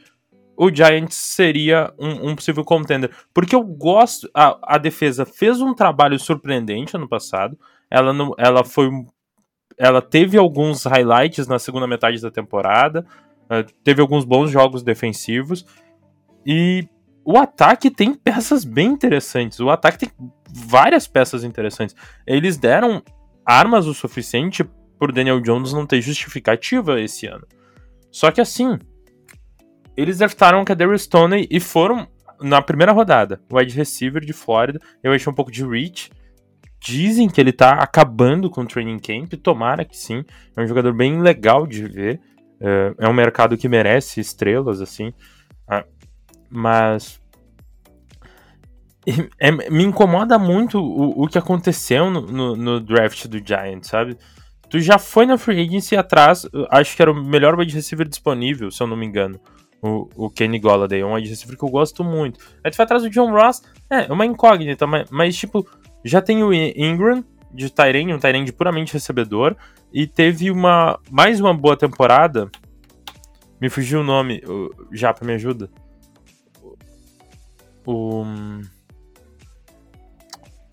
o 0.57 0.73
Giants 0.73 1.17
seria 1.17 1.93
um, 1.99 2.31
um 2.31 2.37
possível 2.37 2.65
contender. 2.65 3.11
Porque 3.35 3.57
eu 3.57 3.65
gosto. 3.65 4.31
A, 4.33 4.77
a 4.77 4.79
defesa 4.79 5.27
fez 5.27 5.61
um 5.61 5.75
trabalho 5.75 6.19
surpreendente 6.19 6.97
ano 6.97 7.09
passado. 7.09 7.59
Ela, 7.91 8.13
não, 8.13 8.33
ela 8.39 8.63
foi. 8.63 8.89
Ela 9.77 10.01
teve 10.01 10.39
alguns 10.39 10.85
highlights 10.85 11.49
na 11.49 11.59
segunda 11.59 11.89
metade 11.89 12.21
da 12.23 12.31
temporada. 12.31 13.05
Uh, 13.47 13.67
teve 13.83 14.01
alguns 14.01 14.25
bons 14.25 14.49
jogos 14.49 14.85
defensivos. 14.85 15.67
E 16.47 16.89
o 17.31 17.39
ataque 17.39 17.91
tem 17.91 18.13
peças 18.13 18.65
bem 18.65 18.89
interessantes. 18.89 19.61
O 19.61 19.71
ataque 19.71 19.99
tem 19.99 20.11
várias 20.53 21.07
peças 21.07 21.45
interessantes. 21.45 21.95
Eles 22.27 22.57
deram 22.57 23.01
armas 23.47 23.87
o 23.87 23.95
suficiente 23.95 24.65
por 24.99 25.13
Daniel 25.13 25.41
Jones 25.41 25.73
não 25.73 25.87
ter 25.87 26.01
justificativa 26.01 27.01
esse 27.01 27.27
ano. 27.27 27.47
Só 28.11 28.33
que 28.33 28.41
assim, 28.41 28.77
eles 29.97 30.19
draftaram 30.19 30.61
o 30.61 30.65
Kadarius 30.65 31.03
Stoney 31.03 31.47
e 31.49 31.61
foram 31.61 32.09
na 32.41 32.61
primeira 32.61 32.91
rodada, 32.91 33.41
wide 33.53 33.77
receiver 33.77 34.25
de 34.25 34.33
Flórida. 34.33 34.81
Eu 35.01 35.13
achei 35.13 35.31
um 35.31 35.35
pouco 35.35 35.53
de 35.53 35.65
reach. 35.65 36.11
Dizem 36.83 37.29
que 37.29 37.41
ele 37.41 37.53
tá 37.53 37.75
acabando 37.75 38.51
com 38.51 38.63
o 38.63 38.67
training 38.67 38.99
camp, 38.99 39.35
tomara 39.35 39.85
que 39.85 39.97
sim. 39.97 40.25
É 40.57 40.63
um 40.63 40.67
jogador 40.67 40.93
bem 40.95 41.21
legal 41.21 41.65
de 41.65 41.87
ver. 41.87 42.21
É, 42.61 42.95
é 42.99 43.09
um 43.09 43.13
mercado 43.13 43.57
que 43.57 43.69
merece 43.69 44.19
estrelas, 44.21 44.81
assim. 44.81 45.13
Ah, 45.69 45.85
mas. 46.51 47.20
É, 49.39 49.51
me 49.71 49.85
incomoda 49.85 50.39
muito 50.39 50.79
o, 50.79 51.25
o 51.25 51.27
que 51.27 51.39
aconteceu 51.39 52.11
no, 52.11 52.21
no, 52.23 52.57
no 52.57 52.81
draft 52.81 53.27
do 53.27 53.39
Giants, 53.39 53.89
sabe? 53.89 54.17
Tu 54.69 54.79
já 54.81 54.99
foi 54.99 55.27
na 55.27 55.37
free 55.39 55.61
agency 55.61 55.97
atrás, 55.97 56.47
acho 56.71 56.95
que 56.95 57.03
era 57.03 57.11
o 57.11 57.15
melhor 57.15 57.59
wide 57.59 57.75
receiver 57.75 58.07
disponível, 58.07 58.71
se 58.71 58.83
eu 58.83 58.87
não 58.87 58.97
me 58.97 59.07
engano. 59.07 59.41
O, 59.83 60.09
o 60.15 60.31
Kenny 60.31 60.59
Golladay, 60.59 61.01
é 61.01 61.07
um 61.07 61.15
wide 61.15 61.29
receiver 61.29 61.57
que 61.57 61.65
eu 61.65 61.71
gosto 61.71 62.05
muito. 62.05 62.39
Aí 62.63 62.71
tu 62.71 62.77
foi 62.77 62.85
atrás 62.85 63.03
do 63.03 63.11
John 63.11 63.33
Ross, 63.33 63.63
é, 63.89 64.13
uma 64.13 64.27
incógnita, 64.27 64.87
mas, 64.87 65.11
mas 65.11 65.37
tipo, 65.37 65.67
já 66.05 66.21
tem 66.21 66.45
o 66.45 66.53
Ingram 66.53 67.25
de 67.53 67.71
Tyrene, 67.71 68.15
um 68.15 68.19
Tyrene 68.19 68.53
puramente 68.53 68.93
recebedor, 68.93 69.57
e 69.93 70.07
teve 70.07 70.51
uma 70.51 71.01
mais 71.11 71.41
uma 71.41 71.55
boa 71.55 71.77
temporada. 71.77 72.51
Me 73.61 73.69
fugiu 73.69 74.01
o 74.01 74.05
nome, 74.05 74.43
já 74.93 75.15
me 75.23 75.33
ajuda. 75.33 75.69
O 77.85 78.25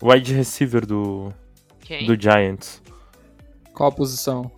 wide 0.02 0.32
receiver 0.32 0.86
do 0.86 1.32
Quem? 1.80 2.06
do 2.06 2.20
Giants. 2.20 2.82
Qual 3.72 3.88
a 3.88 3.92
posição? 3.92 4.50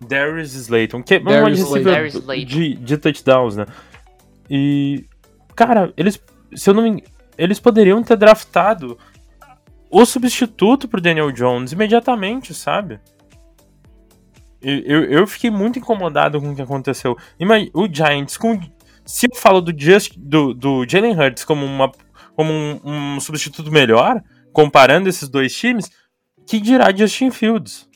Darius 0.00 0.54
Slayton, 0.54 1.02
que 1.02 1.14
é 1.14 1.18
um 1.18 1.24
Darius 1.24 1.60
receiver 1.60 2.06
Slayton. 2.06 2.46
de, 2.46 2.74
de 2.74 2.98
touchdowns, 2.98 3.56
né? 3.56 3.66
E, 4.48 5.04
cara, 5.54 5.92
eles, 5.96 6.20
se 6.54 6.70
eu 6.70 6.74
não 6.74 6.82
me 6.82 7.02
eles 7.38 7.60
poderiam 7.60 8.02
ter 8.02 8.16
draftado 8.16 8.98
o 9.88 10.04
substituto 10.04 10.88
pro 10.88 11.00
Daniel 11.00 11.30
Jones 11.30 11.72
imediatamente, 11.72 12.52
sabe? 12.52 13.00
Eu, 14.60 15.04
eu 15.04 15.26
fiquei 15.26 15.50
muito 15.50 15.78
incomodado 15.78 16.40
com 16.40 16.50
o 16.50 16.56
que 16.56 16.60
aconteceu. 16.60 17.16
Imagina, 17.38 17.70
o 17.72 17.88
Giants, 17.90 18.36
com, 18.36 18.60
se 19.06 19.28
eu 19.30 19.36
falo 19.36 19.60
do, 19.60 19.72
Just, 19.78 20.14
do, 20.18 20.52
do 20.52 20.84
Jalen 20.86 21.16
Hurts 21.16 21.44
como, 21.44 21.64
uma, 21.64 21.92
como 22.34 22.52
um, 22.52 22.80
um 22.84 23.20
substituto 23.20 23.70
melhor, 23.70 24.20
comparando 24.52 25.08
esses 25.08 25.28
dois 25.28 25.54
times, 25.54 25.90
que 26.46 26.60
dirá 26.60 26.94
Justin 26.94 27.30
Fields? 27.30 27.88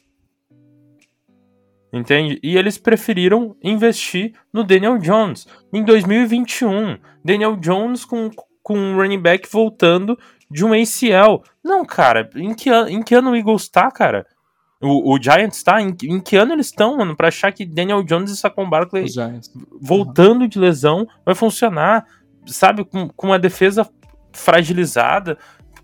Entende? 1.93 2.41
E 2.43 2.57
eles 2.57 2.79
preferiram 2.79 3.55
investir 3.63 4.33
no 4.53 4.65
Daniel 4.65 4.97
Jones. 4.99 5.47
Em 5.73 5.85
2021, 5.85 6.97
Daniel 7.23 7.57
Jones 7.57 8.05
com, 8.05 8.31
com 8.63 8.79
um 8.79 8.97
running 8.97 9.21
back 9.21 9.47
voltando 9.51 10.19
de 10.51 10.65
um 10.65 10.73
ACL. 10.73 11.43
Não, 11.63 11.85
cara, 11.85 12.31
em 12.35 12.55
que, 12.55 12.71
an 12.71 12.89
em 12.89 13.03
que 13.03 13.15
ano 13.15 13.33
o 13.33 13.37
Eagles 13.37 13.69
tá, 13.69 13.91
cara? 13.91 14.27
O, 14.81 15.15
o 15.15 15.23
Giants 15.23 15.63
tá? 15.63 15.81
Em, 15.81 15.95
em, 16.05 16.19
que 16.19 16.35
ano 16.35 16.53
eles 16.53 16.67
estão, 16.67 16.97
mano? 16.97 17.17
Pra 17.17 17.29
achar 17.29 17.53
que 17.53 17.65
Daniel 17.65 18.03
Jones 18.03 18.31
e 18.31 18.37
Saquon 18.37 18.69
Barkley 18.69 19.07
voltando 19.81 20.43
uhum. 20.43 20.49
de 20.49 20.59
lesão 20.59 21.07
vai 21.25 21.35
funcionar, 21.35 22.05
sabe? 22.47 22.85
Com, 22.85 23.09
com 23.09 23.29
uma 23.29 23.39
defesa 23.39 23.89
fragilizada. 24.33 25.39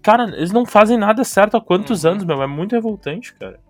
Cara, 0.09 0.25
eles 0.39 0.53
não 0.53 0.65
fazem 0.65 0.97
nada 0.97 1.23
certo 1.23 1.59
há 1.59 1.61
quantos 1.61 2.03
uhum. 2.03 2.13
anos, 2.13 2.25
meu? 2.25 2.43
É 2.43 2.47
muito 2.47 2.75
revoltante, 2.75 3.35
cara. 3.35 3.61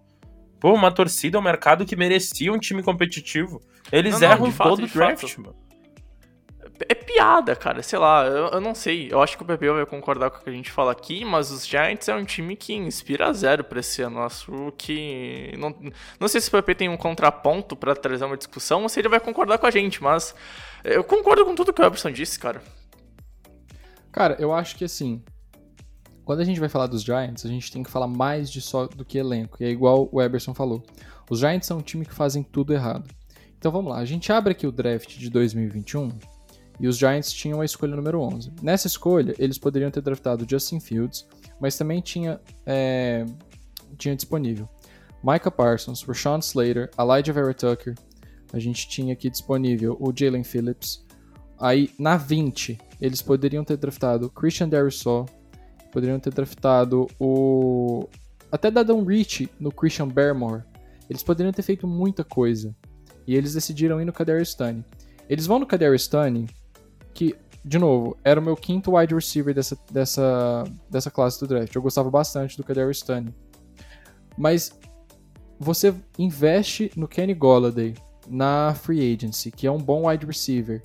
Pô, 0.60 0.72
uma 0.72 0.92
torcida, 0.92 1.36
um 1.36 1.42
mercado 1.42 1.84
que 1.84 1.96
merecia 1.96 2.52
um 2.52 2.58
time 2.60 2.80
competitivo. 2.80 3.60
Eles 3.90 4.20
não, 4.20 4.28
erram 4.28 4.44
não, 4.44 4.52
fato, 4.52 4.68
todo 4.70 4.84
o 4.84 4.86
draft, 4.86 5.20
fato. 5.28 5.40
mano. 5.40 5.56
É 6.88 6.94
piada, 6.94 7.56
cara, 7.56 7.82
sei 7.82 7.98
lá, 7.98 8.24
eu, 8.24 8.50
eu, 8.50 8.60
não 8.60 8.72
sei. 8.72 9.08
Eu 9.10 9.20
acho 9.20 9.36
que 9.36 9.42
o 9.42 9.46
PP 9.46 9.68
vai 9.68 9.84
concordar 9.84 10.30
com 10.30 10.38
o 10.38 10.40
que 10.44 10.48
a 10.48 10.52
gente 10.52 10.70
fala 10.70 10.92
aqui, 10.92 11.24
mas 11.24 11.50
os 11.50 11.66
Giants 11.66 12.06
é 12.06 12.14
um 12.14 12.24
time 12.24 12.54
que 12.54 12.72
inspira 12.72 13.32
zero 13.32 13.64
pra 13.64 13.80
esse 13.80 14.00
ano. 14.00 14.22
Acho 14.22 14.72
que. 14.78 15.52
Não, 15.58 15.74
não 16.20 16.28
sei 16.28 16.40
se 16.40 16.46
o 16.50 16.52
PP 16.52 16.76
tem 16.76 16.88
um 16.88 16.96
contraponto 16.96 17.74
para 17.74 17.96
trazer 17.96 18.24
uma 18.24 18.36
discussão 18.36 18.84
ou 18.84 18.88
se 18.88 19.00
ele 19.00 19.08
vai 19.08 19.18
concordar 19.18 19.58
com 19.58 19.66
a 19.66 19.72
gente, 19.72 20.00
mas 20.00 20.36
eu 20.84 21.02
concordo 21.02 21.44
com 21.44 21.56
tudo 21.56 21.72
que 21.72 21.82
o 21.82 21.84
Everson 21.84 22.12
disse, 22.12 22.38
cara. 22.38 22.62
Cara, 24.12 24.36
eu 24.38 24.52
acho 24.52 24.76
que 24.76 24.84
assim, 24.84 25.20
quando 26.28 26.40
a 26.40 26.44
gente 26.44 26.60
vai 26.60 26.68
falar 26.68 26.88
dos 26.88 27.02
Giants, 27.02 27.46
a 27.46 27.48
gente 27.48 27.72
tem 27.72 27.82
que 27.82 27.90
falar 27.90 28.06
mais 28.06 28.50
de 28.50 28.60
só 28.60 28.86
do 28.86 29.02
que 29.02 29.16
elenco. 29.16 29.56
E 29.62 29.64
é 29.64 29.70
igual 29.70 30.10
o 30.12 30.20
Eberson 30.20 30.52
falou. 30.52 30.82
Os 31.30 31.38
Giants 31.38 31.66
são 31.66 31.78
um 31.78 31.80
time 31.80 32.04
que 32.04 32.12
fazem 32.12 32.42
tudo 32.42 32.74
errado. 32.74 33.08
Então 33.56 33.72
vamos 33.72 33.90
lá, 33.90 33.98
a 33.98 34.04
gente 34.04 34.30
abre 34.30 34.52
aqui 34.52 34.66
o 34.66 34.70
draft 34.70 35.16
de 35.16 35.30
2021 35.30 36.10
e 36.78 36.86
os 36.86 36.98
Giants 36.98 37.32
tinham 37.32 37.62
a 37.62 37.64
escolha 37.64 37.96
número 37.96 38.20
11. 38.20 38.52
Nessa 38.60 38.88
escolha, 38.88 39.34
eles 39.38 39.56
poderiam 39.56 39.90
ter 39.90 40.02
draftado 40.02 40.44
Justin 40.46 40.80
Fields, 40.80 41.26
mas 41.58 41.78
também 41.78 42.02
tinha, 42.02 42.38
é, 42.66 43.24
tinha 43.96 44.14
disponível 44.14 44.68
Micah 45.24 45.50
Parsons, 45.50 46.02
Rashawn 46.02 46.40
Slater, 46.40 46.90
Elijah 46.98 47.32
Vera 47.32 47.54
Tucker. 47.54 47.94
A 48.52 48.58
gente 48.58 48.86
tinha 48.86 49.14
aqui 49.14 49.30
disponível 49.30 49.96
o 49.98 50.12
Jalen 50.14 50.44
Phillips. 50.44 51.02
Aí, 51.58 51.90
na 51.98 52.18
20, 52.18 52.78
eles 53.00 53.22
poderiam 53.22 53.64
ter 53.64 53.78
draftado 53.78 54.28
Christian 54.28 54.68
Darrisaw, 54.68 55.24
Poderiam 55.92 56.18
ter 56.18 56.32
draftado 56.32 57.06
o. 57.18 58.08
Até 58.50 58.70
dado 58.70 58.94
um 58.94 59.04
reach 59.04 59.48
no 59.58 59.70
Christian 59.72 60.08
Barrymore. 60.08 60.62
Eles 61.08 61.22
poderiam 61.22 61.52
ter 61.52 61.62
feito 61.62 61.86
muita 61.86 62.24
coisa. 62.24 62.74
E 63.26 63.34
eles 63.34 63.54
decidiram 63.54 64.00
ir 64.00 64.04
no 64.04 64.12
Kadarius 64.12 64.50
Stoney. 64.50 64.84
Eles 65.28 65.46
vão 65.46 65.58
no 65.58 65.66
Kadarius 65.66 66.04
Stoney, 66.04 66.46
que, 67.12 67.34
de 67.62 67.78
novo, 67.78 68.16
era 68.24 68.40
o 68.40 68.42
meu 68.42 68.56
quinto 68.56 68.96
wide 68.96 69.14
receiver 69.14 69.54
dessa, 69.54 69.78
dessa, 69.92 70.64
dessa 70.90 71.10
classe 71.10 71.38
do 71.40 71.46
draft. 71.46 71.74
Eu 71.74 71.82
gostava 71.82 72.10
bastante 72.10 72.56
do 72.56 72.64
Kadarius 72.64 72.98
Stoney. 72.98 73.34
Mas 74.36 74.78
você 75.58 75.94
investe 76.18 76.90
no 76.96 77.08
Kenny 77.08 77.34
Golladay 77.34 77.94
na 78.28 78.74
free 78.74 79.12
agency, 79.12 79.50
que 79.50 79.66
é 79.66 79.70
um 79.70 79.78
bom 79.78 80.08
wide 80.08 80.24
receiver, 80.24 80.82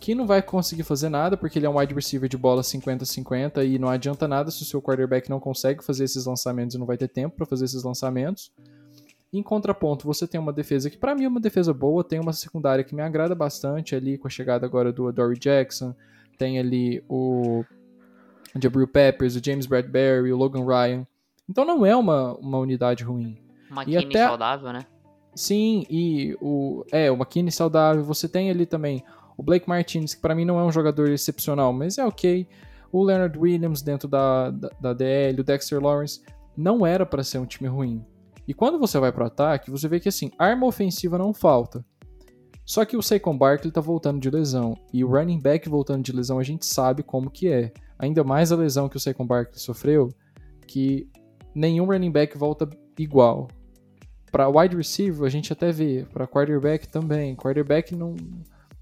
que 0.00 0.14
não 0.14 0.26
vai 0.26 0.40
conseguir 0.42 0.82
fazer 0.82 1.08
nada 1.08 1.36
porque 1.36 1.58
ele 1.58 1.66
é 1.66 1.70
um 1.70 1.78
wide 1.78 1.94
receiver 1.94 2.28
de 2.28 2.36
bola 2.36 2.62
50-50 2.62 3.66
e 3.66 3.78
não 3.78 3.88
adianta 3.88 4.26
nada 4.28 4.50
se 4.50 4.62
o 4.62 4.64
seu 4.64 4.80
quarterback 4.80 5.28
não 5.28 5.40
consegue 5.40 5.84
fazer 5.84 6.04
esses 6.04 6.26
lançamentos 6.26 6.74
e 6.74 6.78
não 6.78 6.86
vai 6.86 6.96
ter 6.96 7.08
tempo 7.08 7.36
para 7.36 7.46
fazer 7.46 7.64
esses 7.64 7.82
lançamentos. 7.82 8.52
Em 9.32 9.42
contraponto, 9.42 10.06
você 10.06 10.26
tem 10.26 10.40
uma 10.40 10.52
defesa 10.52 10.88
que 10.88 10.96
para 10.96 11.14
mim 11.14 11.24
é 11.24 11.28
uma 11.28 11.40
defesa 11.40 11.74
boa, 11.74 12.02
tem 12.02 12.18
uma 12.18 12.32
secundária 12.32 12.82
que 12.82 12.94
me 12.94 13.02
agrada 13.02 13.34
bastante 13.34 13.94
ali 13.94 14.16
com 14.16 14.26
a 14.26 14.30
chegada 14.30 14.64
agora 14.64 14.90
do 14.90 15.12
Dory 15.12 15.38
Jackson, 15.38 15.94
tem 16.38 16.58
ali 16.58 17.04
o 17.08 17.62
Jabril 18.60 18.88
Peppers, 18.88 19.36
o 19.36 19.44
James 19.44 19.66
Bradbury, 19.66 20.32
o 20.32 20.36
Logan 20.36 20.64
Ryan. 20.64 21.06
Então 21.48 21.64
não 21.64 21.84
é 21.84 21.94
uma, 21.94 22.34
uma 22.36 22.58
unidade 22.58 23.04
ruim. 23.04 23.36
Uma 23.70 23.84
e 23.84 23.96
até... 23.96 24.26
saudável, 24.26 24.72
né? 24.72 24.86
Sim, 25.34 25.84
e 25.88 26.36
o 26.40 26.84
é, 26.90 27.10
o 27.10 27.14
McKinney 27.14 27.52
saudável, 27.52 28.02
você 28.02 28.28
tem 28.28 28.50
ali 28.50 28.66
também 28.66 29.04
o 29.38 29.42
Blake 29.42 29.68
Martinez, 29.68 30.14
que 30.14 30.20
para 30.20 30.34
mim 30.34 30.44
não 30.44 30.58
é 30.58 30.64
um 30.64 30.72
jogador 30.72 31.08
excepcional, 31.08 31.72
mas 31.72 31.96
é 31.96 32.04
ok. 32.04 32.46
O 32.90 33.04
Leonard 33.04 33.38
Williams 33.38 33.82
dentro 33.82 34.08
da, 34.08 34.50
da, 34.50 34.68
da 34.80 34.92
DL, 34.92 35.40
o 35.40 35.44
Dexter 35.44 35.80
Lawrence, 35.80 36.20
não 36.56 36.84
era 36.84 37.06
para 37.06 37.22
ser 37.22 37.38
um 37.38 37.46
time 37.46 37.68
ruim. 37.68 38.04
E 38.48 38.52
quando 38.52 38.80
você 38.80 38.98
vai 38.98 39.12
pro 39.12 39.24
ataque, 39.24 39.70
você 39.70 39.86
vê 39.86 40.00
que 40.00 40.08
assim, 40.08 40.32
arma 40.36 40.66
ofensiva 40.66 41.16
não 41.16 41.32
falta. 41.32 41.84
Só 42.64 42.84
que 42.84 42.96
o 42.96 43.02
Saquon 43.02 43.38
Barkley 43.38 43.70
tá 43.70 43.80
voltando 43.80 44.20
de 44.20 44.28
lesão. 44.28 44.76
E 44.92 45.04
o 45.04 45.08
running 45.08 45.38
back 45.38 45.68
voltando 45.68 46.02
de 46.02 46.12
lesão, 46.12 46.38
a 46.38 46.42
gente 46.42 46.66
sabe 46.66 47.04
como 47.04 47.30
que 47.30 47.48
é. 47.48 47.72
Ainda 47.96 48.24
mais 48.24 48.50
a 48.50 48.56
lesão 48.56 48.88
que 48.88 48.96
o 48.96 49.00
Saquon 49.00 49.26
Barkley 49.26 49.60
sofreu, 49.60 50.08
que 50.66 51.08
nenhum 51.54 51.86
running 51.86 52.10
back 52.10 52.36
volta 52.36 52.68
igual. 52.98 53.48
Para 54.32 54.48
wide 54.48 54.76
receiver, 54.76 55.24
a 55.24 55.30
gente 55.30 55.52
até 55.52 55.70
vê. 55.70 56.06
Para 56.12 56.26
quarterback 56.26 56.88
também. 56.88 57.36
Quarterback 57.36 57.94
não 57.94 58.16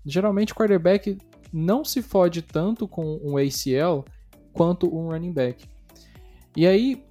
geralmente 0.07 0.53
o 0.53 0.57
quarterback 0.57 1.19
não 1.53 1.85
se 1.85 2.01
fode 2.03 2.43
tanto 2.43 2.87
com 2.87 3.19
um 3.23 3.37
ACL 3.37 4.05
quanto 4.53 4.87
um 4.95 5.09
running 5.09 5.33
back. 5.33 5.67
E 6.57 6.67
aí 6.67 7.05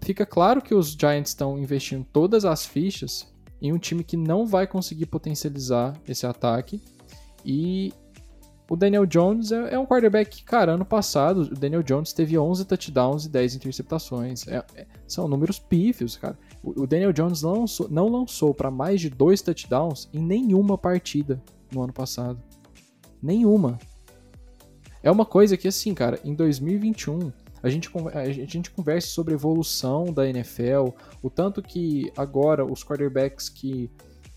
fica 0.00 0.26
claro 0.26 0.60
que 0.62 0.74
os 0.74 0.92
Giants 0.92 1.30
estão 1.30 1.58
investindo 1.58 2.04
todas 2.12 2.44
as 2.44 2.64
fichas 2.66 3.32
em 3.60 3.72
um 3.72 3.78
time 3.78 4.02
que 4.02 4.16
não 4.16 4.46
vai 4.46 4.66
conseguir 4.66 5.06
potencializar 5.06 5.94
esse 6.06 6.26
ataque 6.26 6.82
e 7.44 7.92
o 8.68 8.76
Daniel 8.76 9.06
Jones 9.06 9.52
é, 9.52 9.74
é 9.74 9.78
um 9.78 9.86
quarterback 9.86 10.38
que, 10.38 10.44
cara, 10.44 10.72
ano 10.72 10.84
passado 10.84 11.42
o 11.42 11.54
Daniel 11.54 11.82
Jones 11.82 12.12
teve 12.12 12.36
11 12.36 12.64
touchdowns 12.64 13.24
e 13.24 13.28
10 13.28 13.54
interceptações. 13.54 14.46
É- 14.48 14.64
é- 14.74 14.86
são 15.06 15.28
números 15.28 15.58
pífios, 15.58 16.16
cara. 16.16 16.36
O, 16.62 16.82
o 16.82 16.86
Daniel 16.86 17.12
Jones 17.12 17.42
não 17.42 17.60
lançou, 17.60 17.88
não 17.88 18.08
lançou 18.08 18.52
para 18.52 18.70
mais 18.70 19.00
de 19.00 19.08
dois 19.08 19.40
touchdowns 19.40 20.08
em 20.12 20.20
nenhuma 20.20 20.76
partida 20.76 21.40
no 21.72 21.82
ano 21.82 21.92
passado. 21.92 22.40
Nenhuma. 23.22 23.78
É 25.02 25.10
uma 25.10 25.24
coisa 25.24 25.56
que, 25.56 25.68
assim, 25.68 25.94
cara, 25.94 26.18
em 26.24 26.34
2021, 26.34 27.32
a 27.62 27.68
gente, 27.68 27.90
a 28.14 28.30
gente 28.30 28.70
conversa 28.70 29.08
sobre 29.08 29.34
evolução 29.34 30.12
da 30.12 30.28
NFL, 30.28 30.90
o 31.22 31.30
tanto 31.30 31.62
que 31.62 32.12
agora 32.16 32.64
os 32.64 32.84
quarterbacks 32.84 33.48
que 33.48 33.90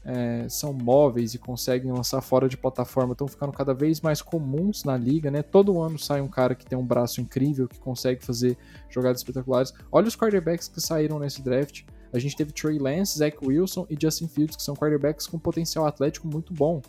é, 0.04 0.48
são 0.50 0.74
móveis 0.74 1.34
e 1.34 1.38
conseguem 1.38 1.92
lançar 1.92 2.22
fora 2.22 2.48
de 2.48 2.58
plataforma 2.58 3.12
estão 3.12 3.28
ficando 3.28 3.52
cada 3.52 3.74
vez 3.74 4.02
mais 4.02 4.22
comuns 4.22 4.84
na 4.84 4.98
liga, 4.98 5.30
né? 5.30 5.44
Todo 5.44 5.82
ano 5.82 6.00
sai 6.00 6.22
um 6.22 6.28
cara 6.28 6.56
que 6.56 6.66
tem 6.66 6.78
um 6.78 6.86
braço 6.86 7.22
incrível, 7.22 7.68
que 7.68 7.80
consegue 7.80 8.26
fazer 8.26 8.58
jogadas 8.90 9.20
espetaculares. 9.20 9.74
Olha 9.92 10.08
os 10.08 10.16
quarterbacks 10.16 10.68
que 10.68 10.82
saíram 10.82 11.20
nesse 11.20 11.42
draft. 11.42 11.84
A 12.12 12.18
gente 12.18 12.36
teve 12.36 12.52
Trey 12.52 12.80
Lance, 12.80 13.20
Zach 13.20 13.38
Wilson 13.46 13.86
e 13.90 13.98
Justin 14.02 14.28
Fields, 14.28 14.56
que 14.56 14.64
são 14.64 14.76
quarterbacks 14.76 15.28
com 15.28 15.38
potencial 15.38 15.86
atlético 15.86 16.28
muito 16.28 16.54
bom. 16.54 16.82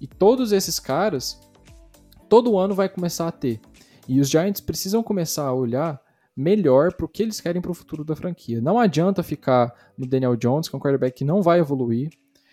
E 0.00 0.06
todos 0.06 0.52
esses 0.52 0.78
caras, 0.78 1.40
todo 2.28 2.58
ano 2.58 2.74
vai 2.74 2.88
começar 2.88 3.28
a 3.28 3.32
ter. 3.32 3.60
E 4.08 4.20
os 4.20 4.28
Giants 4.28 4.60
precisam 4.60 5.02
começar 5.02 5.46
a 5.46 5.54
olhar 5.54 6.00
melhor 6.36 6.92
para 6.92 7.06
o 7.06 7.08
que 7.08 7.22
eles 7.22 7.40
querem 7.40 7.62
para 7.62 7.70
o 7.70 7.74
futuro 7.74 8.04
da 8.04 8.14
franquia. 8.14 8.60
Não 8.60 8.78
adianta 8.78 9.22
ficar 9.22 9.72
no 9.96 10.06
Daniel 10.06 10.36
Jones, 10.36 10.68
que 10.68 10.76
é 10.76 10.78
um 10.78 10.80
quarterback 10.80 11.16
que 11.16 11.24
não 11.24 11.40
vai 11.40 11.58
evoluir. 11.60 12.10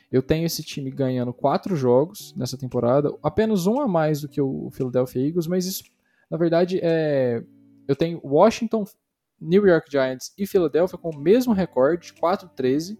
Eu 0.09 0.21
tenho 0.21 0.45
esse 0.45 0.63
time 0.63 0.89
ganhando 0.89 1.33
quatro 1.33 1.75
jogos 1.75 2.33
nessa 2.37 2.57
temporada, 2.57 3.11
apenas 3.21 3.65
um 3.65 3.81
a 3.81 3.87
mais 3.87 4.21
do 4.21 4.29
que 4.29 4.39
o 4.39 4.69
Philadelphia 4.71 5.27
Eagles, 5.27 5.47
mas 5.47 5.65
isso, 5.65 5.83
na 6.29 6.37
verdade, 6.37 6.79
é. 6.81 7.43
Eu 7.85 7.95
tenho 7.95 8.21
Washington, 8.23 8.85
New 9.41 9.67
York 9.67 9.91
Giants 9.91 10.31
e 10.37 10.47
Philadelphia 10.47 10.97
com 10.97 11.09
o 11.09 11.17
mesmo 11.17 11.51
recorde, 11.51 12.13
4-13. 12.13 12.97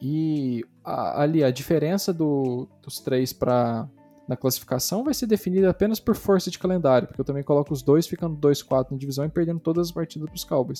E 0.00 0.64
a- 0.84 1.22
ali 1.22 1.42
a 1.42 1.50
diferença 1.50 2.12
do- 2.12 2.68
dos 2.82 3.00
três 3.00 3.32
para 3.32 3.88
na 4.26 4.36
classificação 4.36 5.04
vai 5.04 5.12
ser 5.12 5.26
definida 5.26 5.68
apenas 5.68 6.00
por 6.00 6.14
força 6.16 6.50
de 6.50 6.58
calendário, 6.58 7.06
porque 7.06 7.20
eu 7.20 7.24
também 7.26 7.42
coloco 7.42 7.72
os 7.74 7.82
dois 7.82 8.06
ficando 8.06 8.34
2-4 8.36 8.92
na 8.92 8.98
divisão 8.98 9.24
e 9.26 9.28
perdendo 9.28 9.60
todas 9.60 9.88
as 9.88 9.92
partidas 9.92 10.26
para 10.28 10.34
os 10.36 10.44
Cowboys. 10.44 10.78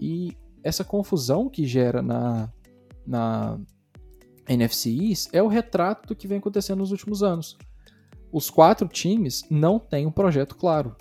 E 0.00 0.36
essa 0.62 0.84
confusão 0.84 1.48
que 1.48 1.66
gera 1.66 2.00
na, 2.00 2.48
na 3.04 3.58
NFC 4.48 4.90
East 4.90 5.30
é 5.32 5.42
o 5.42 5.48
retrato 5.48 6.06
do 6.08 6.14
que 6.16 6.28
vem 6.28 6.38
acontecendo 6.38 6.78
nos 6.78 6.92
últimos 6.92 7.22
anos. 7.24 7.58
Os 8.32 8.48
quatro 8.48 8.86
times 8.86 9.42
não 9.50 9.78
têm 9.80 10.06
um 10.06 10.12
projeto 10.12 10.54
claro. 10.54 10.94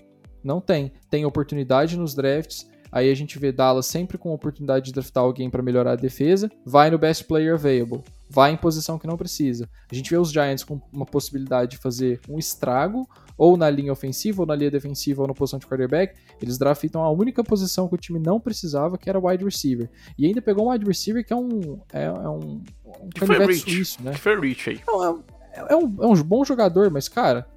Não 0.43 0.59
tem. 0.59 0.91
Tem 1.09 1.23
oportunidade 1.25 1.97
nos 1.97 2.15
drafts. 2.15 2.67
Aí 2.91 3.11
a 3.11 3.15
gente 3.15 3.37
vê 3.37 3.51
Dallas 3.51 3.85
sempre 3.85 4.17
com 4.17 4.33
oportunidade 4.33 4.85
de 4.85 4.93
draftar 4.93 5.23
alguém 5.23 5.49
para 5.49 5.61
melhorar 5.61 5.91
a 5.91 5.95
defesa. 5.95 6.49
Vai 6.65 6.89
no 6.89 6.97
best 6.97 7.25
player 7.25 7.53
available. 7.53 8.03
Vai 8.31 8.51
em 8.51 8.57
posição 8.57 8.99
que 8.99 9.07
não 9.07 9.17
precisa. 9.17 9.67
A 9.91 9.95
gente 9.95 10.09
vê 10.11 10.17
os 10.17 10.31
Giants 10.31 10.63
com 10.63 10.79
uma 10.93 11.05
possibilidade 11.05 11.71
de 11.71 11.77
fazer 11.77 12.21
um 12.29 12.37
estrago, 12.37 13.09
ou 13.35 13.57
na 13.57 13.69
linha 13.69 13.91
ofensiva, 13.91 14.41
ou 14.43 14.45
na 14.45 14.53
linha 14.55 14.69
defensiva, 14.69 15.21
ou 15.23 15.27
na 15.27 15.33
posição 15.33 15.57
de 15.57 15.65
quarterback. 15.65 16.15
Eles 16.41 16.57
draftam 16.57 17.01
a 17.03 17.09
única 17.09 17.43
posição 17.43 17.87
que 17.87 17.95
o 17.95 17.97
time 17.97 18.19
não 18.19 18.39
precisava, 18.39 18.97
que 18.99 19.09
era 19.09 19.19
wide 19.19 19.43
receiver. 19.43 19.89
E 20.17 20.25
ainda 20.27 20.41
pegou 20.41 20.67
um 20.67 20.71
wide 20.71 20.85
receiver 20.85 21.25
que 21.25 21.33
é 21.33 21.35
um. 21.35 21.79
É, 21.91 22.03
é 22.05 22.11
um, 22.29 22.61
um 22.85 23.09
Que 23.09 23.25
foi 23.25 23.45
Rich. 23.45 23.61
suíço, 23.61 24.03
né? 24.03 24.11
Que 24.11 24.19
foi 24.19 24.39
Rich 24.39 24.69
aí. 24.69 24.81
Não, 24.85 25.03
é, 25.03 25.09
um- 25.11 25.23
é 25.53 25.75
um, 25.75 26.03
é 26.03 26.07
um 26.07 26.23
bom 26.23 26.45
jogador, 26.45 26.91
mas, 26.91 27.07
cara, 27.09 27.47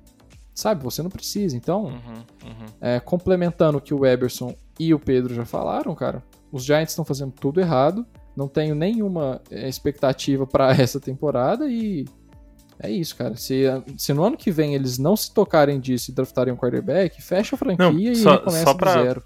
sabe, 0.55 0.83
você 0.83 1.03
não 1.03 1.11
precisa. 1.11 1.55
Então, 1.57 1.85
Uhum, 1.85 2.14
uhum. 2.47 2.66
é, 2.81 2.99
complementando 2.99 3.77
o 3.77 3.81
que 3.81 3.93
o 3.93 4.07
Eberson 4.07 4.55
e 4.81 4.95
o 4.95 4.99
Pedro 4.99 5.35
já 5.35 5.45
falaram, 5.45 5.95
cara, 5.95 6.23
os 6.51 6.64
Giants 6.64 6.93
estão 6.93 7.05
fazendo 7.05 7.33
tudo 7.33 7.61
errado. 7.61 8.07
Não 8.37 8.49
tenho 8.49 8.74
nenhuma 8.74 9.41
é, 9.51 9.68
expectativa 9.68 10.47
pra 10.47 10.70
essa 10.80 10.99
temporada 11.01 11.68
e 11.68 12.07
é 12.78 12.91
isso, 12.91 13.14
cara. 13.16 13.37
Se, 13.37 13.64
se 13.97 14.12
no 14.12 14.24
ano 14.24 14.37
que 14.37 14.51
vem 14.51 14.74
eles 14.74 14.99
não 14.99 15.14
se 15.16 15.33
tocarem 15.33 15.78
disso 15.78 16.11
e 16.11 16.14
draftarem 16.14 16.53
um 16.53 16.57
quarterback, 16.57 17.20
fecha 17.22 17.55
a 17.55 17.59
franquia 17.59 17.91
Não, 17.91 17.99
e 17.99 18.16
só- 18.16 18.33
recomeça 18.33 18.64
só 18.64 18.74
pra- 18.74 19.03
zero. 19.03 19.22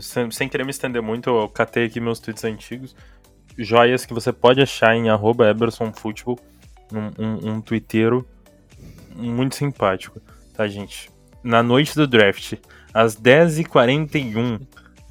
Sem, 0.00 0.30
sem 0.30 0.48
querer 0.48 0.64
me 0.64 0.70
estender 0.70 1.02
muito, 1.02 1.28
eu 1.30 1.48
catei 1.48 1.84
aqui 1.86 2.00
meus 2.00 2.18
tweets 2.18 2.44
antigos. 2.44 2.94
Joias 3.58 4.04
que 4.06 4.14
você 4.14 4.32
pode 4.32 4.60
achar 4.62 4.96
em 4.96 5.10
arroba 5.10 5.48
EbersonFootball, 5.50 6.38
um, 6.92 7.24
um, 7.24 7.52
um 7.54 7.60
twitteiro 7.60 8.26
muito 9.14 9.54
simpático, 9.54 10.20
tá, 10.54 10.66
gente? 10.66 11.10
Na 11.42 11.62
noite 11.62 11.94
do 11.94 12.06
draft, 12.06 12.54
às 12.92 13.14
10h41, 13.16 14.60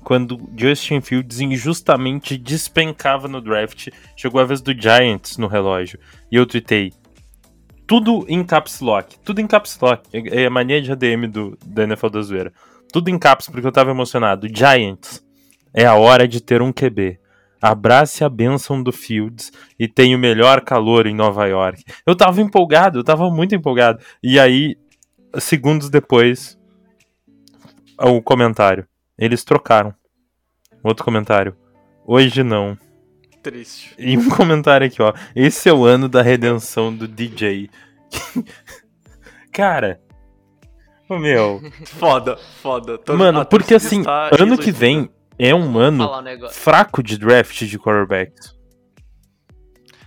quando 0.04 0.50
Justin 0.58 1.02
Fields 1.02 1.40
injustamente 1.40 2.38
despencava 2.38 3.28
no 3.28 3.42
draft, 3.42 3.90
chegou 4.16 4.42
a 4.42 4.46
vez 4.46 4.62
do 4.62 4.74
Giants 4.74 5.38
no 5.38 5.48
relógio. 5.48 6.00
E 6.32 6.36
eu 6.36 6.46
tuitei, 6.46 6.92
tudo 7.88 8.26
em 8.28 8.44
caps 8.44 8.80
lock, 8.80 9.18
tudo 9.20 9.40
em 9.40 9.48
caps 9.48 9.80
lock. 9.80 10.08
É, 10.14 10.44
é 10.44 10.46
a 10.46 10.50
mania 10.50 10.82
de 10.82 10.92
ADM 10.92 11.28
do, 11.30 11.58
da 11.66 11.84
NFL 11.84 12.10
da 12.10 12.22
zoeira. 12.22 12.54
Tudo 12.92 13.10
em 13.10 13.18
caps, 13.18 13.50
porque 13.50 13.66
eu 13.66 13.72
tava 13.72 13.92
emocionado. 13.92 14.48
Giants, 14.48 15.24
é 15.74 15.86
a 15.86 15.96
hora 15.96 16.28
de 16.28 16.42
ter 16.42 16.62
um 16.62 16.72
QB. 16.72 17.20
Abrace 17.62 18.24
a 18.24 18.30
bênção 18.30 18.84
do 18.84 18.92
Fields 18.92 19.52
e 19.80 19.88
tenha 19.88 20.18
o 20.18 20.20
melhor 20.20 20.62
calor 20.62 21.08
em 21.08 21.16
Nova 21.16 21.46
York. 21.46 21.84
Eu 22.06 22.14
tava 22.14 22.42
empolgado, 22.42 23.00
eu 23.00 23.04
tava 23.04 23.30
muito 23.32 23.56
empolgado. 23.56 24.04
E 24.22 24.38
aí, 24.38 24.76
segundos 25.40 25.90
depois, 25.90 26.60
o 27.98 28.22
comentário. 28.22 28.86
Eles 29.24 29.42
trocaram. 29.46 29.96
Outro 30.84 31.06
comentário. 31.06 31.56
Hoje 32.06 32.44
não. 32.44 32.78
Triste. 33.42 33.96
E 33.98 34.18
um 34.18 34.28
comentário 34.36 34.86
aqui, 34.86 35.02
ó. 35.02 35.14
Esse 35.34 35.70
é 35.70 35.74
o 35.74 35.86
ano 35.86 36.10
da 36.10 36.22
redenção 36.22 36.94
do 36.94 37.08
DJ. 37.08 37.70
Cara. 39.50 40.02
Meu. 41.10 41.62
Foda, 41.86 42.36
foda. 42.62 42.98
Todo- 42.98 43.18
Mano, 43.18 43.46
porque 43.46 43.74
assim, 43.76 44.04
ano 44.38 44.58
que 44.58 44.72
vem 44.72 45.10
é 45.40 45.56
um 45.56 45.78
ano 45.78 46.04
um 46.06 46.50
fraco 46.50 47.02
de 47.02 47.18
draft 47.18 47.64
de 47.64 47.80
quarterbacks. 47.80 48.54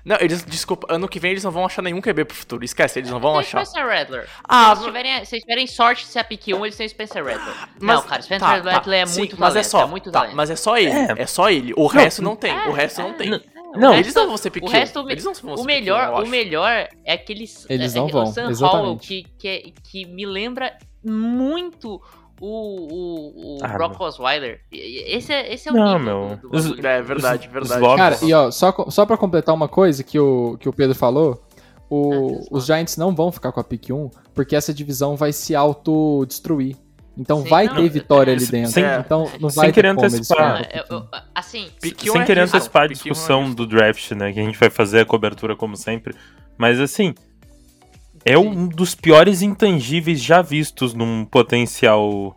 Não, 0.06 0.16
eles, 0.20 0.44
desculpa, 0.44 0.86
ano 0.88 1.08
que 1.08 1.18
vem 1.18 1.32
eles 1.32 1.42
não 1.42 1.50
vão 1.50 1.66
achar 1.66 1.82
nenhum 1.82 2.00
QB 2.00 2.26
pro 2.26 2.36
futuro. 2.36 2.64
Esquece, 2.64 3.00
eles 3.00 3.10
não 3.10 3.18
vão 3.18 3.32
Tem 3.32 3.40
achar. 3.40 3.66
Spencer 3.66 3.88
Rattler. 3.88 4.28
Ah, 4.48 4.66
se, 4.66 4.70
eles 4.70 4.84
tiverem, 4.84 5.24
se 5.24 5.34
eles 5.34 5.42
tiverem 5.44 5.66
sorte 5.66 6.04
de 6.04 6.10
ser 6.12 6.20
a 6.20 6.24
pick 6.24 6.46
1, 6.46 6.64
eles 6.64 6.76
têm 6.76 6.88
Spencer 6.88 7.24
Rattler. 7.24 7.54
Mas- 7.80 7.96
não, 8.00 8.02
cara, 8.08 8.22
Spencer 8.22 8.48
tá, 8.48 8.60
tá, 8.62 8.70
Rattler 8.70 9.02
é 9.02 9.06
sim, 9.06 9.18
muito 9.18 9.32
mas 9.36 9.48
talento. 9.54 9.66
é 9.66 9.68
só, 9.68 9.86
muito 9.88 10.12
tá, 10.12 10.20
talento. 10.20 10.36
mas 10.36 10.48
é 10.50 10.54
só 10.56 10.78
ele, 10.78 10.90
É. 10.92 11.14
é, 11.18 11.26
só 11.26 11.50
ele. 11.50 11.74
O 11.76 11.88
resto 11.88 12.22
não 12.22 12.36
tem, 12.36 12.52
o 12.68 12.72
resto 12.72 13.02
não 13.02 13.14
tem. 13.14 13.30
Não, 13.74 13.90
o 13.90 13.94
eles 13.94 14.06
resto- 14.06 14.20
não 14.20 14.26
vão 14.28 14.36
ser 14.36 14.48
o 14.48 14.52
pequeno. 14.52 14.72
resto, 14.72 15.10
eles 15.10 15.24
não 15.24 15.34
vão 15.34 15.54
o 15.54 15.58
ser 15.58 15.64
melhor, 15.66 16.00
pequeno, 16.06 16.18
eu 16.20 16.24
o 16.24 16.28
melhor 16.28 16.88
é 17.04 17.12
aqueles. 17.12 17.66
Eles 17.68 17.94
é, 17.94 17.98
não 17.98 18.08
é, 18.08 18.12
vão, 18.12 18.22
O 18.22 18.26
Sam 18.32 18.52
Howell, 18.66 18.96
que, 18.98 19.26
que, 19.38 19.48
é- 19.48 19.62
que 19.90 20.04
me 20.06 20.24
lembra 20.24 20.72
muito 21.04 22.00
o, 22.40 22.46
o, 22.46 23.56
o 23.56 23.58
Ah, 23.62 23.68
Brock 23.68 24.00
Osweiler. 24.00 24.60
Esse 24.72 25.32
é, 25.32 25.52
esse 25.52 25.68
é 25.68 25.72
o 25.72 25.74
Não, 25.74 25.98
nível 25.98 26.00
meu. 26.28 26.36
do- 26.36 26.48
do 26.50 26.56
Os- 26.56 26.66
bagulho. 26.68 26.86
É 26.86 27.02
verdade, 27.02 27.46
Os 27.46 27.52
verdade. 27.52 27.80
lobos- 27.80 27.96
Cara, 27.96 28.18
e 28.22 28.32
ó, 28.34 28.50
só, 28.50 28.72
só 28.90 29.06
pra 29.06 29.16
completar 29.16 29.54
uma 29.54 29.68
coisa 29.68 30.02
que 30.04 30.18
o, 30.18 30.56
que 30.58 30.68
o 30.68 30.72
Pedro 30.72 30.94
falou, 30.94 31.42
o- 31.88 32.40
Ah, 32.42 32.46
os 32.50 32.66
Giants 32.66 32.96
não 32.96 33.14
vão 33.14 33.30
ficar 33.32 33.52
com 33.52 33.60
a 33.60 33.64
pick 33.64 33.90
1, 33.90 34.10
porque 34.34 34.54
essa 34.56 34.72
divisão 34.74 35.16
vai 35.16 35.32
se 35.32 35.54
autodestruir. 35.54 36.76
Então 37.18 37.42
Sim, 37.42 37.48
vai 37.48 37.66
não, 37.66 37.76
ter 37.76 37.88
vitória 37.88 38.32
ali 38.34 38.40
sem- 38.42 38.60
dentro. 38.60 38.72
sem- 38.72 38.84
então 38.84 39.30
não 39.40 39.48
sem 39.48 39.56
vai 39.62 39.66
ter 39.68 39.72
querer 39.72 39.88
antecipar. 39.88 40.58
ficarem 40.58 40.64
com 40.64 40.76
a 40.76 40.78
É, 40.78 40.82
pick 40.82 40.90
eu- 40.90 40.96
1. 40.98 41.00
eu- 41.00 41.08
assim, 41.34 41.66
Sem 41.80 42.20
é 42.20 42.24
querer 42.26 42.40
antecipar 42.42 42.82
a 42.82 42.84
é 42.84 42.88
discussão 42.88 43.50
do 43.50 43.66
draft, 43.66 44.10
né? 44.12 44.32
Que 44.34 44.40
a 44.40 44.42
gente 44.42 44.58
vai 44.58 44.68
fazer 44.68 45.00
a 45.00 45.04
cobertura 45.06 45.56
como 45.56 45.76
sempre. 45.76 46.14
Mas 46.58 46.78
assim. 46.78 47.14
É 48.28 48.36
um 48.36 48.66
dos 48.66 48.92
piores 48.92 49.40
intangíveis 49.40 50.20
já 50.20 50.42
vistos 50.42 50.92
num 50.92 51.24
potencial 51.24 52.34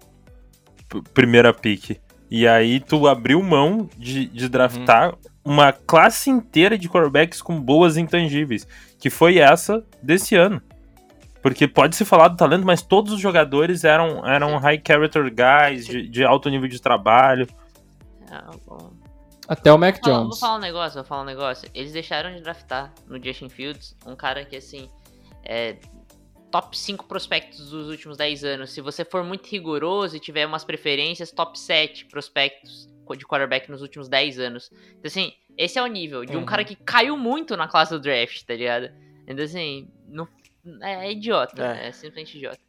primeira 1.15 1.51
pick. 1.51 1.99
E 2.29 2.47
aí 2.47 2.79
tu 2.79 3.07
abriu 3.07 3.41
mão 3.41 3.89
de, 3.97 4.27
de 4.27 4.47
draftar 4.47 5.17
uma 5.43 5.73
classe 5.73 6.29
inteira 6.29 6.77
de 6.77 6.87
quarterbacks 6.87 7.41
com 7.41 7.59
boas 7.59 7.97
intangíveis. 7.97 8.67
Que 8.99 9.09
foi 9.09 9.39
essa 9.39 9.83
desse 9.99 10.35
ano. 10.35 10.61
Porque 11.41 11.67
pode 11.67 11.95
se 11.95 12.05
falar 12.05 12.27
do 12.27 12.37
talento, 12.37 12.67
mas 12.67 12.83
todos 12.83 13.11
os 13.11 13.19
jogadores 13.19 13.83
eram, 13.83 14.23
eram 14.27 14.57
high 14.59 14.79
character 14.85 15.23
guys, 15.33 15.87
de, 15.87 16.07
de 16.07 16.23
alto 16.23 16.51
nível 16.51 16.67
de 16.67 16.79
trabalho. 16.79 17.47
ah, 18.29 18.51
bom. 18.67 18.91
Até 19.47 19.73
o 19.73 19.77
Mac 19.79 19.95
Vou 19.95 20.03
falar, 20.03 20.17
vou 20.17 20.23
Jones. 20.25 20.39
falar 20.39 20.55
um 20.57 20.59
negócio, 20.59 20.93
vou 20.93 21.03
falar 21.03 21.21
um 21.23 21.25
negócio. 21.25 21.67
Eles 21.73 21.91
deixaram 21.91 22.35
de 22.35 22.43
draftar 22.43 22.93
no 23.07 23.23
Justin 23.23 23.49
Fields 23.49 23.95
um 24.05 24.15
cara 24.15 24.45
que, 24.45 24.55
assim, 24.55 24.87
é 25.51 25.77
top 26.51 26.77
5 26.77 27.05
prospectos 27.07 27.71
dos 27.71 27.89
últimos 27.89 28.17
10 28.17 28.43
anos. 28.43 28.69
Se 28.71 28.81
você 28.81 29.03
for 29.03 29.23
muito 29.23 29.47
rigoroso 29.47 30.15
e 30.15 30.19
tiver 30.19 30.45
umas 30.45 30.63
preferências, 30.63 31.31
top 31.31 31.57
7 31.59 32.05
prospectos 32.05 32.87
de 33.17 33.25
quarterback 33.25 33.69
nos 33.71 33.81
últimos 33.81 34.07
10 34.07 34.39
anos. 34.39 34.69
Então, 34.71 35.01
assim, 35.05 35.33
esse 35.57 35.79
é 35.79 35.81
o 35.81 35.87
nível 35.87 36.23
de 36.25 36.35
um 36.37 36.41
Uhum. 36.41 36.45
cara 36.45 36.63
que 36.63 36.75
caiu 36.75 37.17
muito 37.17 37.57
na 37.57 37.67
classe 37.67 37.91
do 37.91 37.99
draft, 37.99 38.43
tá 38.43 38.53
ligado? 38.53 38.91
Então, 39.27 39.43
assim, 39.43 39.89
não, 40.07 40.27
É, 40.81 41.07
é 41.07 41.11
idiota, 41.11 41.63
É. 41.77 41.87
é. 41.87 41.91
simplesmente 41.91 42.37
idiota. 42.37 42.59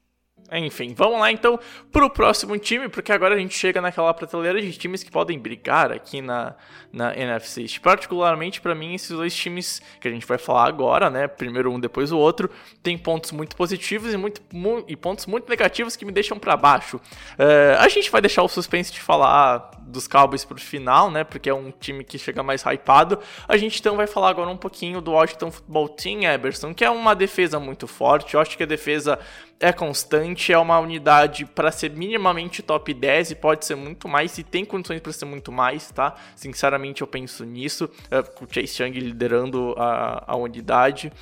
Enfim, 0.52 0.94
vamos 0.96 1.20
lá 1.20 1.30
então 1.30 1.58
pro 1.92 2.10
próximo 2.10 2.58
time, 2.58 2.88
porque 2.88 3.12
agora 3.12 3.34
a 3.34 3.38
gente 3.38 3.56
chega 3.56 3.80
naquela 3.80 4.12
prateleira 4.12 4.60
de 4.60 4.72
times 4.72 5.02
que 5.04 5.10
podem 5.10 5.38
brigar 5.38 5.92
aqui 5.92 6.20
na, 6.20 6.54
na 6.92 7.16
NFC. 7.16 7.66
Particularmente 7.80 8.60
pra 8.60 8.74
mim, 8.74 8.94
esses 8.94 9.10
dois 9.10 9.34
times 9.34 9.80
que 10.00 10.08
a 10.08 10.10
gente 10.10 10.26
vai 10.26 10.38
falar 10.38 10.66
agora, 10.66 11.08
né? 11.08 11.28
Primeiro 11.28 11.72
um, 11.72 11.78
depois 11.78 12.10
o 12.10 12.18
outro, 12.18 12.50
tem 12.82 12.98
pontos 12.98 13.30
muito 13.32 13.54
positivos 13.54 14.12
e, 14.12 14.16
muito, 14.16 14.42
mu- 14.52 14.84
e 14.88 14.96
pontos 14.96 15.26
muito 15.26 15.48
negativos 15.48 15.94
que 15.94 16.04
me 16.04 16.10
deixam 16.12 16.38
pra 16.38 16.56
baixo. 16.56 17.00
É, 17.38 17.76
a 17.78 17.88
gente 17.88 18.10
vai 18.10 18.20
deixar 18.20 18.42
o 18.42 18.48
suspense 18.48 18.92
de 18.92 19.00
falar 19.00 19.70
dos 19.82 20.06
Cowboys 20.08 20.44
pro 20.44 20.58
final, 20.60 21.10
né? 21.10 21.22
Porque 21.24 21.48
é 21.48 21.54
um 21.54 21.70
time 21.70 22.02
que 22.04 22.18
chega 22.18 22.42
mais 22.42 22.62
hypado. 22.64 23.18
A 23.46 23.56
gente 23.56 23.78
então 23.78 23.96
vai 23.96 24.06
falar 24.06 24.30
agora 24.30 24.50
um 24.50 24.56
pouquinho 24.56 25.00
do 25.00 25.12
Washington 25.12 25.50
Football 25.50 25.88
Team, 25.90 26.22
Eberson, 26.24 26.74
que 26.74 26.84
é 26.84 26.90
uma 26.90 27.14
defesa 27.14 27.58
muito 27.60 27.86
forte. 27.86 28.34
Eu 28.34 28.40
acho 28.40 28.56
que 28.56 28.62
a 28.62 28.66
defesa 28.66 29.18
é 29.60 29.72
constante, 29.72 30.52
é 30.52 30.58
uma 30.58 30.78
unidade 30.78 31.44
para 31.44 31.70
ser 31.70 31.90
minimamente 31.90 32.62
top 32.62 32.94
10 32.94 33.32
e 33.32 33.34
pode 33.34 33.66
ser 33.66 33.74
muito 33.74 34.08
mais, 34.08 34.38
e 34.38 34.42
tem 34.42 34.64
condições 34.64 35.00
para 35.00 35.12
ser 35.12 35.26
muito 35.26 35.52
mais, 35.52 35.90
tá? 35.90 36.14
Sinceramente 36.34 37.02
eu 37.02 37.06
penso 37.06 37.44
nisso, 37.44 37.88
é, 38.10 38.22
com 38.22 38.46
o 38.46 38.48
Chase 38.50 38.82
Young 38.82 38.98
liderando 38.98 39.74
a, 39.76 40.24
a 40.26 40.36
unidade. 40.36 41.12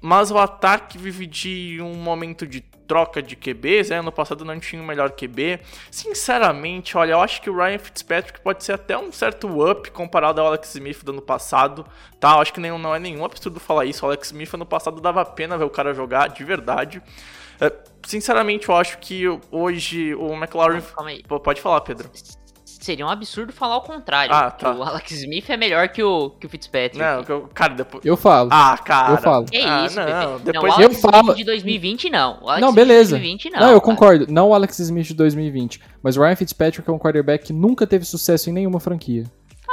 Mas 0.00 0.30
o 0.30 0.38
ataque 0.38 0.96
vive 0.96 1.26
de 1.26 1.80
um 1.82 1.94
momento 1.94 2.46
de 2.46 2.60
troca 2.60 3.22
de 3.22 3.34
QBs, 3.34 3.90
né? 3.90 3.98
Ano 3.98 4.12
passado 4.12 4.44
não 4.44 4.58
tinha 4.60 4.80
o 4.82 4.84
melhor 4.84 5.12
QB. 5.12 5.60
Sinceramente, 5.90 6.96
olha, 6.96 7.12
eu 7.12 7.20
acho 7.20 7.40
que 7.40 7.48
o 7.48 7.56
Ryan 7.56 7.78
Fitzpatrick 7.78 8.40
pode 8.40 8.62
ser 8.62 8.72
até 8.72 8.98
um 8.98 9.10
certo 9.10 9.70
up 9.70 9.90
comparado 9.90 10.40
ao 10.40 10.48
Alex 10.48 10.74
Smith 10.74 11.02
do 11.02 11.12
ano 11.12 11.22
passado, 11.22 11.86
tá? 12.20 12.32
Eu 12.32 12.40
acho 12.40 12.52
que 12.52 12.60
não 12.60 12.94
é 12.94 12.98
nenhum 12.98 13.24
absurdo 13.24 13.58
falar 13.58 13.86
isso. 13.86 14.04
O 14.04 14.08
Alex 14.08 14.28
Smith 14.28 14.52
ano 14.54 14.66
passado 14.66 15.00
dava 15.00 15.24
pena 15.24 15.56
ver 15.56 15.64
o 15.64 15.70
cara 15.70 15.94
jogar, 15.94 16.28
de 16.28 16.44
verdade. 16.44 17.02
É, 17.62 17.72
sinceramente, 18.06 18.68
eu 18.68 18.76
acho 18.76 18.98
que 18.98 19.24
hoje 19.50 20.14
o 20.14 20.32
McLaurin. 20.34 20.80
Calma 20.80 21.10
aí. 21.10 21.22
Pode 21.22 21.60
falar, 21.60 21.80
Pedro. 21.82 22.10
Seria 22.64 23.06
um 23.06 23.08
absurdo 23.08 23.52
falar 23.52 23.76
o 23.76 23.82
contrário. 23.82 24.34
Ah, 24.34 24.50
que 24.50 24.64
tá. 24.64 24.72
O 24.74 24.82
Alex 24.82 25.12
Smith 25.12 25.48
é 25.48 25.56
melhor 25.56 25.86
que 25.90 26.02
o, 26.02 26.30
que 26.30 26.46
o 26.46 26.48
Fitzpatrick. 26.50 26.98
Não, 26.98 27.22
que 27.22 27.30
eu- 27.30 27.48
cara, 27.54 27.74
depois. 27.74 28.04
Eu 28.04 28.16
falo. 28.16 28.48
Ah, 28.52 28.76
cara. 28.76 29.12
Eu 29.12 29.18
falo. 29.18 29.44
Que 29.46 29.58
ah, 29.58 29.86
isso, 29.86 30.00
não, 30.00 30.32
Pepe. 30.40 30.44
depois 30.46 30.72
não, 30.72 30.78
o 30.78 30.82
Eu 30.82 30.86
Alex 30.86 30.96
Smith 30.98 31.12
falo- 31.12 31.34
de 31.36 31.44
2020 31.44 32.10
não. 32.10 32.38
O 32.42 32.48
Alex 32.48 32.60
Não, 32.60 32.68
Smith 32.70 32.74
beleza. 32.74 33.04
De 33.16 33.22
2020 33.22 33.50
não. 33.50 33.60
Não, 33.60 33.70
eu 33.70 33.80
cara. 33.80 33.94
concordo. 33.94 34.26
Não 34.28 34.48
o 34.48 34.54
Alex 34.54 34.78
Smith 34.80 35.06
de 35.06 35.14
2020. 35.14 35.80
Mas 36.02 36.16
o 36.16 36.22
Ryan 36.22 36.34
Fitzpatrick 36.34 36.90
é 36.90 36.92
um 36.92 36.98
quarterback 36.98 37.44
que 37.46 37.52
nunca 37.52 37.86
teve 37.86 38.04
sucesso 38.04 38.50
em 38.50 38.52
nenhuma 38.52 38.80
franquia. 38.80 39.24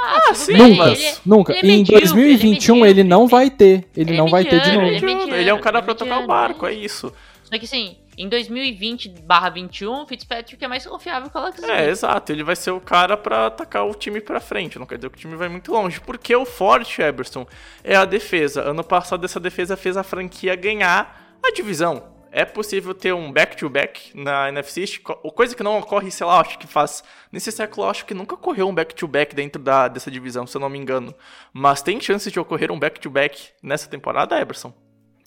Ah, 0.01 0.21
tudo 0.27 0.35
sim, 0.35 0.53
nunca. 0.53 0.83
ele 0.91 1.03
é- 1.03 1.15
nunca. 1.25 1.53
ele 1.53 1.59
é 1.59 1.65
E 1.65 1.73
em 1.73 1.77
medíocre, 1.79 2.05
2021 2.07 2.75
ele 2.77 2.85
é 2.85 2.89
ele 2.91 3.03
não 3.03 3.27
vai 3.27 3.49
ter. 3.49 3.87
Ele 3.97 4.11
Ele 4.11 4.13
é 4.13 4.17
não 4.17 4.27
vai 4.27 4.43
ter 4.43 4.49
de 4.61 4.69
mediano, 4.69 4.81
novo. 4.81 4.87
ele 4.93 4.97
é 4.97 5.01
mediano, 5.15 5.35
Ele 5.35 5.49
é 5.49 5.53
um 5.55 5.59
cara 5.59 5.79
é 5.79 5.81
pra 5.81 5.95
tocar 5.95 6.05
o 6.05 6.19
mediano, 6.21 6.27
barco, 6.27 6.67
é 6.67 6.71
é 6.71 6.75
isso. 6.75 7.11
Só 7.50 7.58
que 7.58 7.66
assim, 7.66 7.97
em 8.16 8.30
2020 8.30 9.10
barra 9.24 9.50
21, 9.50 10.06
Fitzpatrick 10.06 10.64
é 10.64 10.68
mais 10.68 10.86
confiável 10.86 11.30
que 11.30 11.38
o 11.38 11.41
Alex 11.41 11.58
Smith. 11.58 11.72
É, 11.72 11.89
exato. 11.89 12.32
Ele 12.32 12.43
vai 12.43 12.56
ser 12.56 12.72
o 12.72 12.80
cara 12.80 13.18
pra 13.18 13.47
atacar 13.47 13.88
o 13.88 13.95
time 13.95 14.22
pra 14.22 14.39
frente. 14.39 14.78
Não 14.78 14.86
quer 14.86 14.97
dizer 14.97 15.10
que 15.10 15.18
o 15.18 15.20
time 15.20 15.36
vai 15.36 15.50
muito 15.50 15.72
longe. 15.72 16.00
Porque 16.00 16.36
o 16.36 16.45
forte, 16.45 17.02
Eberson, 17.02 17.47
é 17.84 17.95
a 17.95 18.06
defesa. 18.06 18.62
Ano 18.62 18.84
passado, 18.84 19.26
essa 19.26 19.39
defesa 19.39 19.76
fez 19.76 19.97
a 19.97 20.04
franquia 20.04 20.56
ganhar 20.56 21.39
a 21.43 21.52
divisão. 21.52 22.20
É 22.32 22.45
possível 22.45 22.93
ter 22.93 23.12
um 23.12 23.32
back-to-back 23.32 24.12
na 24.14 24.50
NFC 24.50 24.86
coisa 25.34 25.56
que 25.56 25.64
não 25.64 25.80
ocorre, 25.80 26.12
sei 26.12 26.28
lá, 26.28 26.39
acho 26.39 26.60
que 26.60 26.68
faz. 26.68 27.04
Nesse 27.32 27.52
século, 27.52 27.89
acho 27.89 28.06
que 28.06 28.14
nunca 28.14 28.36
ocorreu 28.36 28.68
um 28.68 28.76
back-to-back 28.76 29.34
dentro 29.34 29.60
da, 29.60 29.88
dessa 29.88 30.12
divisão, 30.12 30.45
se 30.45 30.56
eu 30.56 30.62
não 30.62 30.70
me 30.70 30.78
engano. 30.78 31.16
Mas 31.52 31.82
tem 31.82 32.00
chance 32.00 32.30
de 32.30 32.39
ocorrer 32.39 32.72
um 32.72 32.78
back-to-back 32.78 33.50
nessa 33.64 33.89
temporada, 33.89 34.39
Eberson? 34.39 34.72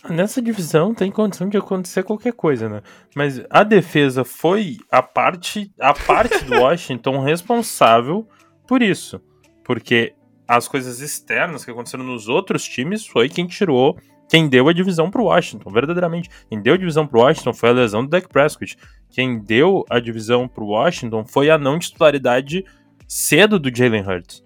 Nessa 0.09 0.43
divisão 0.43 0.93
tem 0.93 1.13
condição 1.13 1.49
de 1.49 1.57
acontecer 1.57 2.03
qualquer 2.03 2.33
coisa, 2.33 2.69
né? 2.69 2.83
Mas 3.15 3.41
a 3.49 3.63
defesa 3.63 4.25
foi 4.25 4.79
a 4.91 5.01
parte, 5.01 5.73
a 5.79 5.95
parte 5.95 6.45
do 6.45 6.59
Washington 6.61 7.21
responsável 7.21 8.27
por 8.67 8.83
isso. 8.83 9.21
Porque 9.65 10.13
as 10.47 10.67
coisas 10.67 11.01
externas 11.01 11.65
que 11.65 11.71
aconteceram 11.71 12.05
nos 12.05 12.29
outros 12.29 12.65
times 12.65 13.07
foi 13.07 13.29
quem 13.29 13.47
tirou, 13.47 13.97
quem 14.29 14.49
deu 14.49 14.69
a 14.69 14.73
divisão 14.73 15.11
pro 15.11 15.25
Washington, 15.25 15.71
verdadeiramente. 15.71 16.29
Quem 16.49 16.61
deu 16.61 16.75
a 16.75 16.79
divisão 16.79 17.07
pro 17.07 17.21
Washington 17.21 17.53
foi 17.53 17.69
a 17.69 17.73
lesão 17.73 18.03
do 18.03 18.11
Dak 18.11 18.29
Prescott. 18.29 18.77
Quem 19.09 19.39
deu 19.39 19.85
a 19.89 20.01
divisão 20.01 20.49
pro 20.49 20.67
Washington 20.67 21.25
foi 21.25 21.49
a 21.49 21.57
não 21.57 21.79
titularidade 21.79 22.65
cedo 23.07 23.59
do 23.59 23.75
Jalen 23.75 24.03
Hurts. 24.03 24.43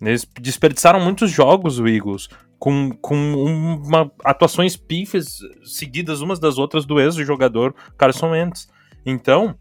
Eles 0.00 0.26
desperdiçaram 0.40 1.00
muitos 1.00 1.30
jogos, 1.30 1.78
o 1.78 1.88
Eagles, 1.88 2.28
com, 2.58 2.90
com 3.00 3.14
uma, 3.16 4.10
atuações 4.24 4.76
pífias 4.76 5.38
seguidas 5.64 6.20
umas 6.20 6.38
das 6.38 6.58
outras 6.58 6.84
do 6.86 7.00
ex-jogador 7.00 7.74
Carson 7.96 8.30
Wentz. 8.30 8.68
Então, 9.04 9.56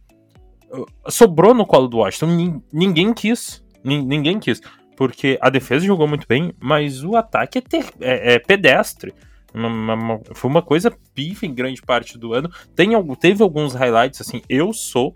uh, 0.72 0.86
sobrou 1.12 1.54
no 1.54 1.66
colo 1.66 1.88
do 1.88 1.98
Washington. 1.98 2.28
Nin- 2.36 2.64
Ninguém 2.72 3.14
quis. 3.14 3.64
Nin- 3.84 4.06
Ninguém 4.06 4.40
quis. 4.40 4.62
Porque 4.96 5.38
a 5.42 5.50
defesa 5.50 5.86
jogou 5.86 6.08
muito 6.08 6.28
bem, 6.28 6.54
mas 6.60 7.04
o 7.04 7.16
ataque 7.16 7.60
é, 7.60 7.62
ter- 7.62 7.94
é- 8.02 8.34
é 8.34 8.40
pedestre. 8.40 9.14
Uma- 9.54 9.68
uma- 9.70 9.94
uma- 9.94 10.22
foi 10.34 10.50
uma 10.50 10.62
coisa 10.62 10.92
pífia 11.16 11.48
em 11.48 11.54
grande 11.54 11.82
parte 11.82 12.18
do 12.18 12.34
ano. 12.34 12.50
Tem, 12.76 12.90
teve 13.16 13.42
alguns 13.44 13.74
highlights, 13.74 14.22
assim. 14.22 14.42
Eu 14.50 14.74
sou 14.74 15.16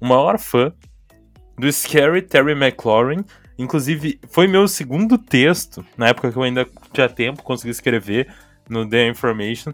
o 0.00 0.06
maior 0.06 0.38
fã 0.38 0.72
do 1.58 1.70
Scary 1.72 2.22
Terry 2.22 2.52
McLaurin. 2.52 3.24
Inclusive, 3.58 4.20
foi 4.28 4.46
meu 4.46 4.68
segundo 4.68 5.18
texto, 5.18 5.84
na 5.96 6.08
época 6.08 6.30
que 6.30 6.38
eu 6.38 6.42
ainda 6.42 6.66
tinha 6.92 7.08
tempo, 7.08 7.42
consegui 7.42 7.70
escrever 7.70 8.28
no 8.68 8.88
The 8.88 9.08
Information. 9.08 9.72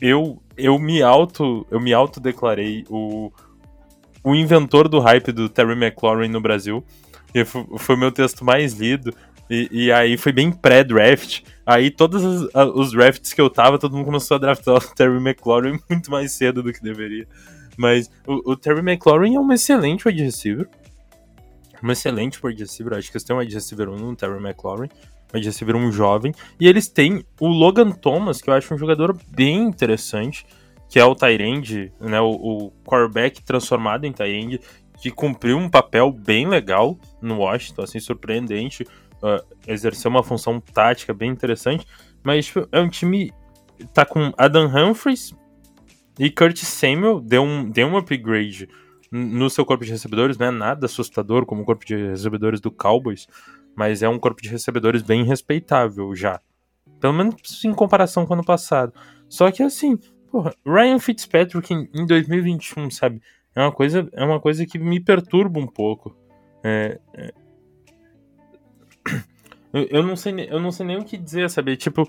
Eu, 0.00 0.40
eu 0.56 0.78
me 0.78 1.02
auto 1.02 1.66
eu 1.68 1.80
me 1.80 1.92
autodeclarei 1.92 2.84
o, 2.88 3.32
o 4.22 4.34
inventor 4.34 4.88
do 4.88 5.00
hype 5.00 5.32
do 5.32 5.48
Terry 5.48 5.72
McLaurin 5.72 6.28
no 6.28 6.40
Brasil. 6.40 6.84
E 7.34 7.44
foi, 7.44 7.66
foi 7.78 7.96
meu 7.96 8.12
texto 8.12 8.44
mais 8.44 8.74
lido. 8.74 9.12
E, 9.50 9.68
e 9.70 9.92
aí 9.92 10.16
foi 10.16 10.30
bem 10.30 10.52
pré-draft. 10.52 11.42
Aí 11.66 11.90
todos 11.90 12.22
os, 12.22 12.48
os 12.74 12.92
drafts 12.92 13.32
que 13.32 13.40
eu 13.40 13.50
tava, 13.50 13.78
todo 13.78 13.96
mundo 13.96 14.06
começou 14.06 14.36
a 14.36 14.38
draftar 14.38 14.76
o 14.76 14.94
Terry 14.94 15.16
McLaurin 15.16 15.78
muito 15.90 16.08
mais 16.08 16.32
cedo 16.32 16.62
do 16.62 16.72
que 16.72 16.80
deveria. 16.80 17.26
Mas 17.76 18.08
o, 18.24 18.52
o 18.52 18.56
Terry 18.56 18.78
McLaurin 18.78 19.34
é 19.34 19.40
um 19.40 19.52
excelente 19.52 20.06
wide 20.06 20.22
receiver 20.22 20.68
um 21.84 21.92
excelente 21.92 22.44
wide 22.44 22.62
receiver. 22.62 22.96
Acho 22.96 23.10
que 23.10 23.16
eles 23.16 23.24
têm 23.24 23.36
um 23.36 23.38
wide 23.38 23.54
receiver 23.54 23.88
1 23.90 23.96
no 23.96 24.16
Terry 24.16 24.42
McLaurin, 24.42 24.88
um 25.32 25.36
wide 25.36 25.46
receiver 25.46 25.76
1 25.76 25.92
jovem. 25.92 26.32
E 26.58 26.66
eles 26.66 26.88
têm 26.88 27.24
o 27.38 27.46
Logan 27.46 27.90
Thomas, 27.90 28.40
que 28.40 28.48
eu 28.48 28.54
acho 28.54 28.72
um 28.74 28.78
jogador 28.78 29.16
bem 29.28 29.62
interessante, 29.62 30.46
que 30.88 30.98
é 30.98 31.04
o 31.04 31.14
Tyrande, 31.14 31.92
né, 32.00 32.20
o, 32.20 32.30
o 32.30 32.72
transformado 33.44 34.06
em 34.06 34.12
Tyrande, 34.12 34.60
que 34.98 35.10
cumpriu 35.10 35.58
um 35.58 35.68
papel 35.68 36.10
bem 36.10 36.48
legal 36.48 36.98
no 37.20 37.38
Washington, 37.38 37.82
assim, 37.82 38.00
surpreendente. 38.00 38.84
uh, 39.22 39.44
exerceu 39.66 40.10
uma 40.10 40.22
função 40.22 40.60
tática 40.60 41.12
bem 41.12 41.30
interessante. 41.30 41.86
Mas 42.22 42.46
tipo, 42.46 42.66
é 42.72 42.80
um 42.80 42.88
time. 42.88 43.30
Tá 43.92 44.06
com 44.06 44.32
Adam 44.38 44.66
Humphries 44.66 45.34
e 46.18 46.30
Curtis 46.30 46.68
Samuel, 46.68 47.20
deu 47.20 47.42
um, 47.42 47.68
deu 47.68 47.88
um 47.88 47.96
upgrade 47.96 48.68
no 49.16 49.48
seu 49.48 49.64
corpo 49.64 49.84
de 49.84 49.92
recebedores, 49.92 50.36
não 50.36 50.46
é 50.46 50.50
nada 50.50 50.86
assustador 50.86 51.46
como 51.46 51.62
o 51.62 51.64
corpo 51.64 51.84
de 51.86 51.94
recebedores 51.94 52.60
do 52.60 52.70
Cowboys, 52.72 53.28
mas 53.76 54.02
é 54.02 54.08
um 54.08 54.18
corpo 54.18 54.42
de 54.42 54.48
recebedores 54.48 55.02
bem 55.02 55.22
respeitável 55.24 56.12
já. 56.16 56.40
Pelo 56.98 57.12
menos 57.12 57.64
em 57.64 57.72
comparação 57.72 58.26
com 58.26 58.32
o 58.32 58.34
ano 58.34 58.44
passado. 58.44 58.92
Só 59.28 59.50
que 59.52 59.62
assim, 59.62 59.96
porra, 60.32 60.52
Ryan 60.66 60.98
Fitzpatrick 60.98 61.72
em, 61.72 61.88
em 61.94 62.04
2021, 62.04 62.90
sabe? 62.90 63.22
É 63.54 63.60
uma 63.62 63.70
coisa, 63.70 64.08
é 64.12 64.24
uma 64.24 64.40
coisa 64.40 64.66
que 64.66 64.78
me 64.80 64.98
perturba 64.98 65.60
um 65.60 65.66
pouco. 65.66 66.16
É, 66.64 66.98
é- 67.14 67.32
Eu, 69.72 70.02
não 70.04 70.14
sei, 70.16 70.48
eu 70.50 70.60
não 70.60 70.70
sei 70.70 70.86
nem 70.86 70.98
o 70.98 71.04
que 71.04 71.16
dizer, 71.16 71.50
sabe? 71.50 71.76
Tipo, 71.76 72.08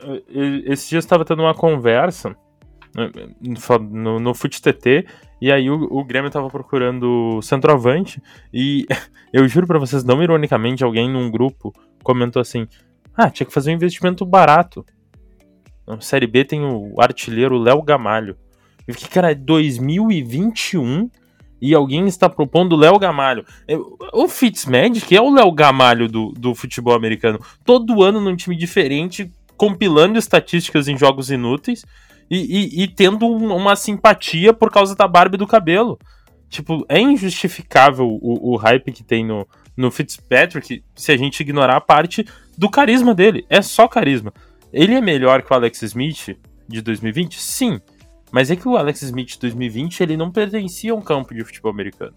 eu- 0.00 0.22
eu- 0.28 0.72
esse 0.72 0.88
dia 0.88 0.96
eu 0.96 1.00
estava 1.00 1.24
tendo 1.24 1.42
uma 1.42 1.54
conversa 1.54 2.36
no, 2.96 3.78
no, 3.90 4.20
no 4.20 4.34
Fute 4.34 4.60
TT, 4.62 5.06
e 5.40 5.52
aí 5.52 5.68
o, 5.70 5.82
o 5.90 6.04
Grêmio 6.04 6.30
tava 6.30 6.48
procurando 6.48 7.40
centroavante, 7.42 8.22
e 8.52 8.86
eu 9.32 9.46
juro 9.46 9.66
pra 9.66 9.78
vocês, 9.78 10.02
não 10.04 10.22
ironicamente, 10.22 10.82
alguém 10.82 11.10
num 11.10 11.30
grupo 11.30 11.72
comentou 12.02 12.40
assim: 12.40 12.66
Ah, 13.14 13.30
tinha 13.30 13.46
que 13.46 13.52
fazer 13.52 13.70
um 13.70 13.74
investimento 13.74 14.24
barato. 14.24 14.84
Na 15.86 16.00
Série 16.00 16.26
B 16.26 16.44
tem 16.44 16.64
o 16.64 16.94
artilheiro 17.00 17.58
Léo 17.58 17.80
Gamalho. 17.82 18.36
Eu 18.88 18.94
fiquei, 18.94 19.08
cara, 19.08 19.30
é 19.30 19.34
2021 19.34 21.08
e 21.60 21.74
alguém 21.74 22.06
está 22.06 22.28
propondo 22.28 22.76
Léo 22.76 22.98
Gamalho. 22.98 23.44
Eu- 23.68 23.96
O 24.12 24.28
Fitzmagic 24.28 25.14
é 25.16 25.20
o 25.20 25.32
Léo 25.32 25.50
Gamalho 25.52 26.08
do, 26.08 26.32
do 26.32 26.54
futebol 26.54 26.94
americano. 26.94 27.40
Todo 27.64 28.02
ano 28.02 28.20
num 28.20 28.36
time 28.36 28.56
diferente, 28.56 29.30
compilando 29.56 30.18
estatísticas 30.18 30.88
em 30.88 30.98
jogos 30.98 31.30
inúteis 31.30 31.84
e, 32.30 32.36
e- 32.80 32.82
e 32.82 32.88
tendo 32.88 33.26
um- 33.26 33.54
uma 33.54 33.76
simpatia 33.76 34.52
por 34.52 34.70
causa 34.70 34.94
da 34.94 35.06
barba 35.06 35.36
e 35.36 35.38
do 35.38 35.46
cabelo. 35.46 35.98
Tipo, 36.48 36.84
é 36.88 37.00
injustificável 37.00 38.06
o, 38.06 38.52
o 38.52 38.56
hype 38.56 38.92
que 38.92 39.02
tem 39.02 39.24
no, 39.24 39.46
no 39.76 39.90
Fitzpatrick 39.90 40.82
se 40.94 41.12
a 41.12 41.16
gente 41.16 41.40
ignorar 41.40 41.76
a 41.76 41.80
parte 41.80 42.24
do 42.56 42.70
carisma 42.70 43.14
dele. 43.14 43.44
É 43.50 43.60
só 43.60 43.88
carisma. 43.88 44.32
Ele 44.72 44.94
é 44.94 45.00
melhor 45.00 45.42
que 45.42 45.52
o 45.52 45.56
Alex 45.56 45.82
Smith? 45.82 46.36
de 46.68 46.82
2020? 46.82 47.40
Sim. 47.40 47.80
Mas 48.32 48.50
é 48.50 48.56
que 48.56 48.66
o 48.66 48.76
Alex 48.76 49.02
Smith 49.02 49.28
de 49.34 49.38
2020 49.38 50.00
ele 50.02 50.16
não 50.16 50.32
pertencia 50.32 50.90
a 50.92 50.96
um 50.96 51.00
campo 51.00 51.32
de 51.32 51.44
futebol 51.44 51.70
americano. 51.70 52.12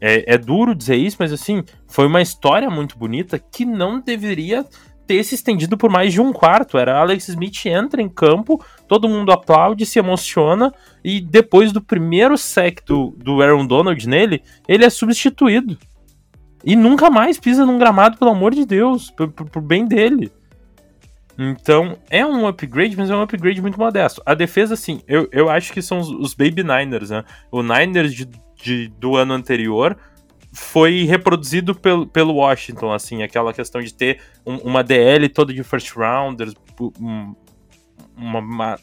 É, 0.00 0.34
é 0.34 0.38
duro 0.38 0.74
dizer 0.74 0.96
isso, 0.96 1.18
mas 1.20 1.30
assim, 1.30 1.62
foi 1.86 2.06
uma 2.06 2.22
história 2.22 2.70
muito 2.70 2.96
bonita 2.96 3.38
que 3.38 3.66
não 3.66 4.00
deveria 4.00 4.64
ter 5.10 5.24
se 5.24 5.34
estendido 5.34 5.76
por 5.76 5.90
mais 5.90 6.12
de 6.12 6.20
um 6.20 6.32
quarto. 6.32 6.78
Era 6.78 7.00
Alex 7.00 7.28
Smith 7.30 7.66
entra 7.66 8.00
em 8.00 8.08
campo, 8.08 8.64
todo 8.86 9.08
mundo 9.08 9.32
aplaude, 9.32 9.84
se 9.84 9.98
emociona, 9.98 10.72
e 11.02 11.20
depois 11.20 11.72
do 11.72 11.82
primeiro 11.82 12.38
sec 12.38 12.78
do, 12.86 13.16
do 13.18 13.42
Aaron 13.42 13.66
Donald 13.66 14.08
nele, 14.08 14.40
ele 14.68 14.84
é 14.84 14.90
substituído. 14.90 15.76
E 16.64 16.76
nunca 16.76 17.10
mais 17.10 17.40
pisa 17.40 17.66
num 17.66 17.76
gramado, 17.76 18.18
pelo 18.18 18.30
amor 18.30 18.54
de 18.54 18.64
Deus, 18.64 19.10
por, 19.10 19.32
por, 19.32 19.50
por 19.50 19.62
bem 19.62 19.84
dele. 19.84 20.30
Então, 21.36 21.96
é 22.08 22.24
um 22.24 22.46
upgrade, 22.46 22.96
mas 22.96 23.10
é 23.10 23.16
um 23.16 23.22
upgrade 23.22 23.60
muito 23.60 23.80
modesto. 23.80 24.22
A 24.24 24.34
defesa, 24.34 24.74
assim, 24.74 25.00
eu, 25.08 25.28
eu 25.32 25.50
acho 25.50 25.72
que 25.72 25.82
são 25.82 25.98
os, 25.98 26.08
os 26.08 26.34
Baby 26.34 26.62
Niners, 26.62 27.10
né? 27.10 27.24
O 27.50 27.64
Niners 27.64 28.14
de, 28.14 28.28
de, 28.62 28.88
do 29.00 29.16
ano 29.16 29.32
anterior 29.32 29.96
foi 30.52 31.04
reproduzido 31.04 31.74
pelo, 31.74 32.06
pelo 32.06 32.34
Washington, 32.34 32.92
assim, 32.92 33.22
aquela 33.22 33.52
questão 33.52 33.80
de 33.80 33.94
ter 33.94 34.20
um, 34.44 34.56
uma 34.56 34.82
DL 34.82 35.28
toda 35.28 35.52
de 35.52 35.62
first 35.62 35.92
rounders, 35.92 36.54
um, 37.00 37.34
uma, 38.16 38.38
uma, 38.40 38.78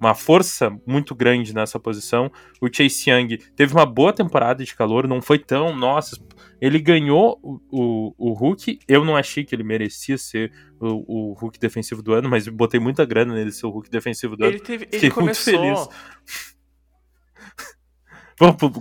uma, 0.00 0.14
força 0.14 0.76
muito 0.84 1.14
grande 1.14 1.54
nessa 1.54 1.78
posição. 1.78 2.30
O 2.60 2.68
Chase 2.72 3.10
Young 3.10 3.38
teve 3.54 3.72
uma 3.72 3.86
boa 3.86 4.12
temporada 4.12 4.64
de 4.64 4.74
calor, 4.74 5.06
não 5.06 5.22
foi 5.22 5.38
tão, 5.38 5.74
nossa, 5.74 6.16
ele 6.60 6.80
ganhou 6.80 7.38
o, 7.42 7.60
o, 7.70 8.14
o 8.18 8.32
Hulk, 8.32 8.80
eu 8.88 9.04
não 9.04 9.16
achei 9.16 9.44
que 9.44 9.54
ele 9.54 9.62
merecia 9.62 10.18
ser 10.18 10.52
o, 10.80 11.30
o 11.30 11.32
Hulk 11.34 11.58
defensivo 11.60 12.02
do 12.02 12.12
ano, 12.12 12.28
mas 12.28 12.48
botei 12.48 12.80
muita 12.80 13.04
grana 13.04 13.34
nele 13.34 13.52
ser 13.52 13.66
o 13.66 13.70
Hulk 13.70 13.88
defensivo 13.88 14.36
do 14.36 14.44
ele 14.44 14.56
ano. 14.56 14.64
Teve, 14.64 14.88
ele 14.90 15.10
começou... 15.10 15.60
muito 15.60 15.84
feliz. 15.84 16.53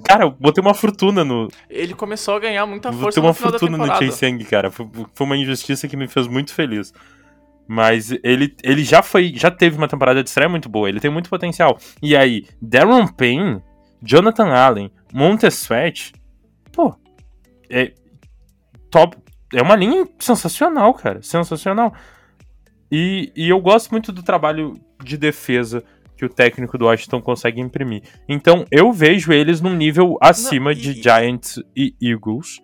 Cara, 0.04 0.26
eu 0.26 0.32
botei 0.32 0.62
uma 0.62 0.74
fortuna 0.74 1.24
no. 1.24 1.48
Ele 1.70 1.94
começou 1.94 2.36
a 2.36 2.40
ganhar 2.40 2.66
muita 2.66 2.92
força 2.92 3.06
botei 3.06 3.24
uma 3.24 3.34
fortuna 3.34 3.78
no 3.78 3.86
Chase 3.86 4.44
cara. 4.46 4.72
Foi, 4.72 4.90
foi 5.14 5.26
uma 5.28 5.38
injustiça 5.38 5.88
que 5.88 5.96
me 5.96 6.08
fez 6.08 6.28
muito 6.28 6.54
feliz. 6.54 6.94
Mas 7.68 8.12
ele, 8.24 8.56
ele 8.62 8.84
já 8.84 9.02
foi, 9.02 9.34
já 9.36 9.50
teve 9.50 9.78
uma 9.78 9.88
temporada 9.88 10.22
de 10.22 10.30
estreia 10.30 10.50
muito 10.50 10.68
boa, 10.68 10.90
ele 10.90 11.00
tem 11.00 11.10
muito 11.10 11.30
potencial. 11.30 11.78
E 12.02 12.16
aí, 12.16 12.46
Darren 12.62 13.08
Payne, 13.08 13.62
Jonathan 14.02 14.54
Allen, 14.54 14.92
Montez 15.14 15.54
Sweat, 15.54 16.14
pô, 16.72 16.94
é 17.70 17.94
top, 18.92 19.18
é 19.54 19.62
uma 19.62 19.76
linha 19.76 20.06
sensacional, 20.20 20.94
cara, 20.94 21.22
sensacional. 21.22 21.94
E, 22.92 23.32
e 23.36 23.50
eu 23.50 23.62
gosto 23.62 23.92
muito 23.92 24.12
do 24.12 24.22
trabalho 24.22 24.78
de 25.04 25.18
defesa 25.18 25.84
que 26.24 26.26
o 26.26 26.30
técnico 26.30 26.78
do 26.78 26.86
Washington 26.86 27.22
consegue 27.22 27.60
imprimir. 27.60 28.02
Então 28.28 28.66
eu 28.72 28.92
vejo 28.94 29.34
eles 29.34 29.60
num 29.60 29.76
nível 29.76 30.18
acima 30.22 30.72
Não, 30.72 30.72
e... 30.72 30.76
de 30.76 30.94
Giants 30.94 31.60
e 31.76 31.94
Eagles, 32.02 32.62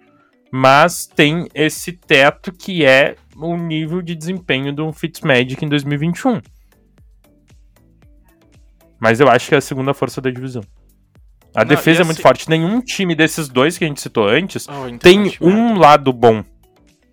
mas 0.52 1.06
tem 1.06 1.48
esse 1.54 1.92
teto 1.92 2.54
que 2.54 2.86
é 2.86 3.16
o 3.36 3.58
nível 3.58 4.02
de 4.02 4.16
desempenho 4.16 4.74
do 4.74 4.92
Fitzmagic 4.94 5.64
em 5.64 5.68
2021. 5.68 6.42
Mas 9.00 9.20
eu 9.20 9.30
acho 9.30 9.48
que 9.50 9.56
é 9.56 9.58
a 9.58 9.62
segunda 9.62 9.94
força 9.94 10.20
da 10.22 10.30
divisão. 10.30 10.64
A 11.56 11.62
Não, 11.62 11.70
defesa 11.70 12.02
é 12.02 12.04
muito 12.04 12.18
assim... 12.18 12.22
forte. 12.22 12.50
Nenhum 12.50 12.82
time 12.82 13.16
desses 13.16 13.48
dois 13.48 13.78
que 13.78 13.84
a 13.84 13.88
gente 13.88 14.02
citou 14.02 14.28
antes 14.28 14.68
oh, 14.68 14.98
tem 14.98 15.34
um 15.42 15.78
lado 15.78 16.14
bom. 16.14 16.44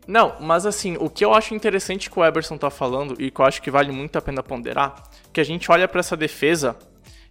Não, 0.07 0.37
mas 0.41 0.65
assim, 0.65 0.97
o 1.01 1.11
que 1.11 1.25
eu 1.25 1.35
acho 1.35 1.55
interessante 1.55 2.09
que 2.09 2.19
o 2.19 2.25
Eberson 2.25 2.57
tá 2.57 2.71
falando 2.71 3.21
e 3.21 3.31
que 3.31 3.41
eu 3.41 3.45
acho 3.45 3.61
que 3.61 3.71
vale 3.71 3.91
muito 3.91 4.17
a 4.17 4.23
pena 4.23 4.43
ponderar, 4.43 5.03
que 5.33 5.41
a 5.41 5.45
gente 5.45 5.71
olha 5.71 5.89
para 5.89 6.01
essa 6.01 6.17
defesa 6.17 6.77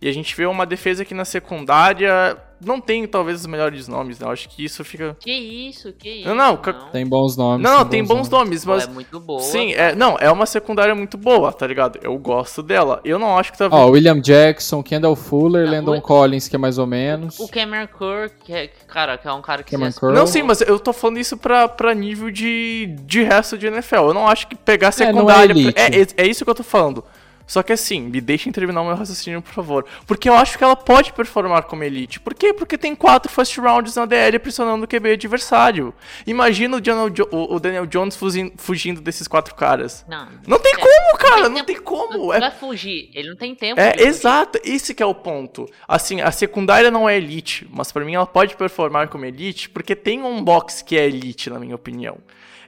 e 0.02 0.08
a 0.08 0.12
gente 0.12 0.36
vê 0.36 0.46
uma 0.46 0.66
defesa 0.66 1.06
que 1.06 1.14
na 1.14 1.26
secundária 1.26 2.38
não 2.64 2.80
tem 2.80 3.06
talvez 3.08 3.42
os 3.42 3.46
melhores 3.46 3.88
nomes, 3.88 4.20
né? 4.20 4.26
Eu 4.26 4.32
acho 4.32 4.48
que 4.50 4.64
isso 4.64 4.84
fica. 4.84 5.16
Que 5.20 5.32
isso, 5.32 5.92
que 5.94 6.10
isso. 6.10 6.30
Não, 6.30 6.36
não. 6.36 6.58
Tem 6.92 7.06
bons 7.06 7.36
nomes. 7.36 7.64
Não, 7.64 7.80
não 7.80 7.86
tem 7.86 8.04
bons, 8.04 8.30
nomes, 8.30 8.66
mas. 8.66 8.86
é 8.86 8.88
muito 8.88 9.20
boa. 9.20 9.42
Sim, 9.42 9.74
é, 9.74 9.94
não, 9.94 10.18
é 10.20 10.32
uma 10.32 10.46
secundária 10.46 10.96
muito 10.96 11.18
boa, 11.18 11.52
tá 11.52 11.68
ligado? 11.68 12.00
Eu 12.02 12.18
gosto 12.18 12.64
dela. 12.64 13.02
Eu 13.04 13.20
não 13.20 13.38
acho 13.38 13.52
que 13.52 13.58
tá. 13.58 13.68
Ó, 13.70 13.90
William 13.90 14.20
Jackson, 14.20 14.82
Kendall 14.82 15.16
Fuller, 15.16 15.68
ah, 15.68 15.72
Landon 15.72 15.98
o... 15.98 16.02
Collins, 16.02 16.48
que 16.48 16.56
é 16.56 16.60
mais 16.60 16.78
ou 16.78 16.88
menos. 16.88 17.40
O 17.40 17.48
Cameron 17.48 17.88
Kerr, 17.88 18.32
que 18.44 18.54
é, 18.54 18.68
cara, 18.88 19.18
que 19.18 19.28
é 19.28 19.34
um 19.34 19.42
cara 19.42 19.64
que 19.64 19.72
Cameron 19.72 19.92
se... 19.92 20.06
Não, 20.06 20.28
sim, 20.28 20.44
mas 20.44 20.62
eu 20.62 20.80
tô 20.80 20.94
falando 20.94 21.18
isso 21.18 21.38
pra, 21.38 21.68
pra 21.68 21.94
nível 21.94 22.32
de, 22.32 22.96
de 23.02 23.24
resto 23.24 23.58
de 23.58 23.68
NFL. 23.68 23.96
Eu 23.96 24.14
não 24.14 24.28
acho 24.28 24.48
que 24.48 24.56
pegar 24.56 24.92
secundária. 24.92 25.54
É, 25.76 25.98
é, 25.98 26.02
é, 26.02 26.08
é 26.18 26.28
isso 26.28 26.44
que 26.44 26.50
eu 26.50 26.56
tô 26.56 26.64
falando. 26.64 27.04
Só 27.48 27.62
que 27.62 27.74
assim, 27.74 28.02
me 28.02 28.20
deixem 28.20 28.52
terminar 28.52 28.82
o 28.82 28.86
meu 28.86 28.96
raciocínio, 28.96 29.42
por 29.42 29.54
favor. 29.54 29.86
Porque 30.08 30.28
eu 30.28 30.34
acho 30.34 30.58
que 30.58 30.64
ela 30.64 30.76
pode 30.76 31.14
performar 31.14 31.64
como 31.64 31.84
elite. 31.84 32.20
Por 32.20 32.34
quê? 32.34 32.54
Porque 32.54 32.78
tem 32.78 32.96
quatro 32.96 33.32
first 33.32 33.58
rounds 33.58 33.96
na 33.96 34.06
DL 34.06 34.40
pressionando 34.40 34.86
o 34.86 34.88
QB 34.88 35.14
adversário. 35.14 35.94
Imagina 36.26 36.78
o 36.78 37.60
Daniel, 37.60 37.86
Jones 37.86 38.18
fugindo 38.58 39.02
desses 39.02 39.28
quatro 39.28 39.54
caras. 39.56 40.06
Não. 40.08 40.28
Não 40.48 40.60
tem 40.60 40.74
é, 40.74 40.78
como, 40.78 41.18
cara. 41.18 41.36
Não 41.36 41.44
tem, 41.44 41.58
não 41.58 41.66
tem 41.66 41.82
como. 41.82 42.18
Não 42.18 42.34
é... 42.34 42.40
vai 42.40 42.52
fugir. 42.52 43.10
Ele 43.14 43.30
não 43.30 43.36
tem 43.36 43.54
tempo. 43.54 43.80
É, 43.80 43.96
exato. 44.00 44.60
Esse 44.64 44.94
que 44.94 45.04
é 45.04 45.06
o 45.06 45.14
ponto. 45.14 45.68
Assim, 45.88 46.22
a 46.22 46.32
secundária 46.32 46.90
não 46.90 47.08
é 47.08 47.18
elite. 47.18 47.68
Mas 47.72 47.92
para 47.92 48.04
mim 48.04 48.16
ela 48.16 48.26
pode 48.26 48.56
performar 48.56 49.08
como 49.08 49.26
elite. 49.26 49.70
Porque 49.70 49.96
tem 49.96 50.24
um 50.24 50.44
box 50.44 50.82
que 50.82 50.98
é 50.98 51.06
elite, 51.06 51.50
na 51.50 51.60
minha 51.60 51.76
opinião. 51.76 52.18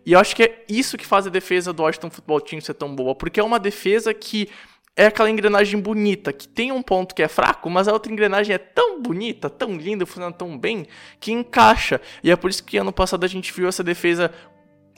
E 0.07 0.13
eu 0.13 0.19
acho 0.21 0.33
que 0.33 0.43
é 0.43 0.63
isso 0.69 0.97
que 0.97 1.05
faz 1.05 1.27
a 1.27 1.29
defesa 1.29 1.73
do 1.73 1.83
Washington 1.83 2.09
Football 2.09 2.39
Team 2.39 2.61
ser 2.61 2.75
tão 2.75 2.95
boa, 2.95 3.13
porque 3.13 3.41
é 3.41 3.43
uma 3.43 3.59
defesa 3.59 4.13
que 4.13 4.47
é 4.95 5.07
aquela 5.07 5.29
engrenagem 5.29 5.81
bonita, 5.81 6.31
que 6.31 6.47
tem 6.47 6.71
um 6.71 6.81
ponto 6.81 7.13
que 7.13 7.21
é 7.21 7.27
fraco, 7.27 7.69
mas 7.69 7.89
a 7.89 7.91
outra 7.91 8.09
engrenagem 8.09 8.55
é 8.55 8.57
tão 8.57 9.01
bonita, 9.01 9.49
tão 9.49 9.75
linda, 9.75 10.05
funcionando 10.05 10.35
tão 10.35 10.57
bem, 10.57 10.87
que 11.19 11.33
encaixa. 11.33 11.99
E 12.23 12.31
é 12.31 12.37
por 12.37 12.49
isso 12.49 12.63
que 12.63 12.77
ano 12.77 12.93
passado 12.93 13.25
a 13.25 13.27
gente 13.27 13.51
viu 13.51 13.67
essa 13.67 13.83
defesa 13.83 14.31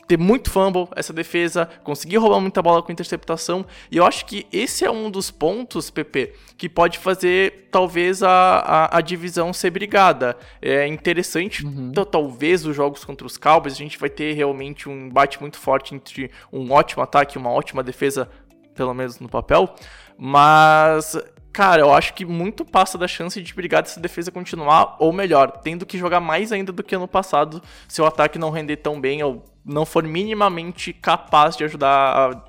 ter 0.10 0.18
muito 0.18 0.49
fumble, 0.49 0.88
essa 0.95 1.14
defesa 1.14 1.70
conseguir 1.84 2.18
roubar 2.18 2.41
muita 2.41 2.64
bola 2.64 2.82
com 2.82 2.91
interceptação. 2.91 3.64
E 3.91 3.97
eu 3.97 4.03
acho 4.03 4.26
que 4.26 4.47
esse 4.51 4.84
é 4.84 4.89
um 4.89 5.12
dos 5.12 5.30
pontos, 5.30 5.91
PP, 5.91 6.34
que 6.57 6.68
pode 6.68 6.97
fazer 6.97 7.70
talvez 7.70 8.24
a, 8.24 8.32
a, 8.32 8.97
a 8.97 9.01
divisão 9.01 9.53
ser 9.53 9.70
brigada. 9.70 10.36
É 10.60 10.88
interessante, 10.88 11.64
uhum. 11.64 11.91
talvez 12.12 12.66
os 12.66 12.76
jogos 12.76 13.05
contra 13.05 13.28
os 13.28 13.38
Cowboys 13.38 13.76
a 13.76 13.78
gente 13.78 13.99
vai 13.99 14.10
ter 14.10 14.34
realmente 14.34 14.89
um 14.89 15.05
embate 15.05 15.39
muito 15.39 15.60
forte 15.60 15.93
entre 15.93 16.32
um 16.51 16.72
ótimo 16.72 17.03
ataque 17.03 17.38
e 17.38 17.39
uma 17.39 17.51
ótima 17.51 17.84
defesa, 17.84 18.28
pelo 18.74 18.95
menos 18.95 19.20
no 19.20 19.30
papel. 19.30 19.76
Mas 20.18 21.16
Cara, 21.51 21.82
eu 21.82 21.91
acho 21.91 22.14
que 22.14 22.26
muito 22.26 22.64
passa 22.64 22.97
da 22.97 23.07
chance 23.07 23.41
de 23.41 23.53
brigar 23.53 23.82
dessa 23.82 23.99
defesa 23.99 24.32
continuar, 24.32 24.95
ou 24.99 25.12
melhor, 25.12 25.60
tendo 25.64 25.86
que 25.86 25.97
jogar 25.97 26.20
mais 26.20 26.51
ainda 26.51 26.72
do 26.72 26.84
que 26.84 26.95
ano 26.95 27.07
passado, 27.07 27.62
se 27.88 28.01
o 28.01 28.05
ataque 28.05 28.38
não 28.38 28.51
render 28.51 28.78
tão 28.78 29.01
bem 29.01 29.24
ou 29.24 29.43
não 29.70 29.86
for 29.86 30.03
minimamente 30.03 30.91
capaz 30.91 31.55
de 31.55 31.63
ajudar 31.63 32.34
a 32.34 32.43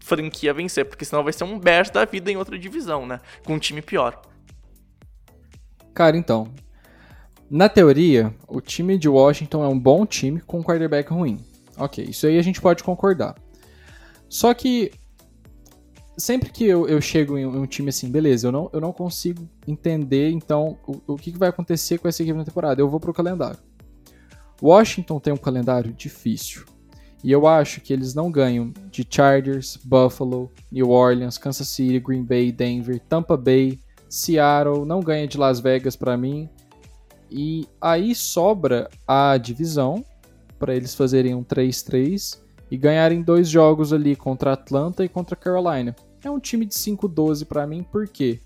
franquia 0.00 0.50
a 0.50 0.54
vencer, 0.54 0.84
porque 0.84 1.04
senão 1.04 1.22
vai 1.22 1.32
ser 1.32 1.44
um 1.44 1.58
Bears 1.58 1.90
da 1.90 2.04
vida 2.04 2.30
em 2.30 2.36
outra 2.36 2.58
divisão, 2.58 3.06
né? 3.06 3.20
Com 3.44 3.54
um 3.54 3.58
time 3.58 3.82
pior. 3.82 4.20
Cara, 5.92 6.16
então. 6.16 6.48
Na 7.50 7.68
teoria, 7.68 8.34
o 8.48 8.60
time 8.60 8.98
de 8.98 9.08
Washington 9.08 9.62
é 9.62 9.68
um 9.68 9.78
bom 9.78 10.06
time 10.06 10.40
com 10.40 10.58
um 10.58 10.62
quarterback 10.62 11.12
ruim. 11.12 11.44
Ok, 11.76 12.04
isso 12.04 12.26
aí 12.26 12.38
a 12.38 12.42
gente 12.42 12.60
pode 12.60 12.82
concordar. 12.82 13.34
Só 14.28 14.52
que 14.54 14.90
sempre 16.16 16.50
que 16.50 16.64
eu, 16.64 16.88
eu 16.88 17.00
chego 17.00 17.36
em 17.36 17.44
um 17.44 17.66
time 17.66 17.90
assim, 17.90 18.10
beleza, 18.10 18.48
eu 18.48 18.52
não, 18.52 18.70
eu 18.72 18.80
não 18.80 18.92
consigo 18.92 19.48
entender 19.66 20.30
então 20.30 20.78
o, 20.86 21.14
o 21.14 21.16
que, 21.16 21.30
que 21.32 21.38
vai 21.38 21.50
acontecer 21.50 21.98
com 21.98 22.08
essa 22.08 22.22
equipe 22.22 22.36
na 22.36 22.44
temporada. 22.44 22.80
Eu 22.80 22.88
vou 22.88 22.98
pro 22.98 23.12
calendário. 23.12 23.58
Washington 24.64 25.20
tem 25.20 25.30
um 25.30 25.36
calendário 25.36 25.92
difícil. 25.92 26.64
E 27.22 27.30
eu 27.30 27.46
acho 27.46 27.82
que 27.82 27.92
eles 27.92 28.14
não 28.14 28.30
ganham 28.30 28.72
de 28.90 29.06
Chargers, 29.08 29.78
Buffalo, 29.84 30.50
New 30.72 30.88
Orleans, 30.88 31.36
Kansas 31.36 31.68
City, 31.68 32.00
Green 32.00 32.24
Bay, 32.24 32.50
Denver, 32.50 32.98
Tampa 33.00 33.36
Bay, 33.36 33.78
Seattle, 34.08 34.86
não 34.86 35.00
ganha 35.00 35.26
de 35.26 35.36
Las 35.36 35.60
Vegas 35.60 35.96
para 35.96 36.16
mim. 36.16 36.48
E 37.30 37.66
aí 37.80 38.14
sobra 38.14 38.88
a 39.06 39.36
divisão 39.36 40.02
para 40.58 40.74
eles 40.74 40.94
fazerem 40.94 41.34
um 41.34 41.44
3-3 41.44 42.40
e 42.70 42.76
ganharem 42.76 43.22
dois 43.22 43.48
jogos 43.48 43.92
ali 43.92 44.16
contra 44.16 44.52
Atlanta 44.52 45.04
e 45.04 45.08
contra 45.08 45.36
Carolina. 45.36 45.94
É 46.24 46.30
um 46.30 46.40
time 46.40 46.64
de 46.64 46.74
5-12 46.74 47.44
para 47.46 47.66
mim, 47.66 47.82
por 47.82 48.08
quê? 48.08 48.40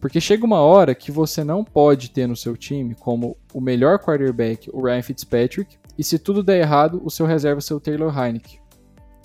Porque 0.00 0.20
chega 0.20 0.44
uma 0.44 0.60
hora 0.60 0.94
que 0.94 1.10
você 1.10 1.42
não 1.42 1.64
pode 1.64 2.10
ter 2.10 2.26
no 2.26 2.36
seu 2.36 2.56
time 2.56 2.94
como 2.94 3.36
o 3.52 3.60
melhor 3.60 3.98
quarterback 3.98 4.70
o 4.72 4.82
Ryan 4.82 5.02
Fitzpatrick 5.02 5.76
e 5.98 6.04
se 6.04 6.18
tudo 6.18 6.42
der 6.42 6.60
errado, 6.60 7.00
o 7.04 7.10
seu 7.10 7.26
reserva 7.26 7.60
ser 7.60 7.74
o 7.74 7.80
Taylor 7.80 8.16
Heineke. 8.16 8.60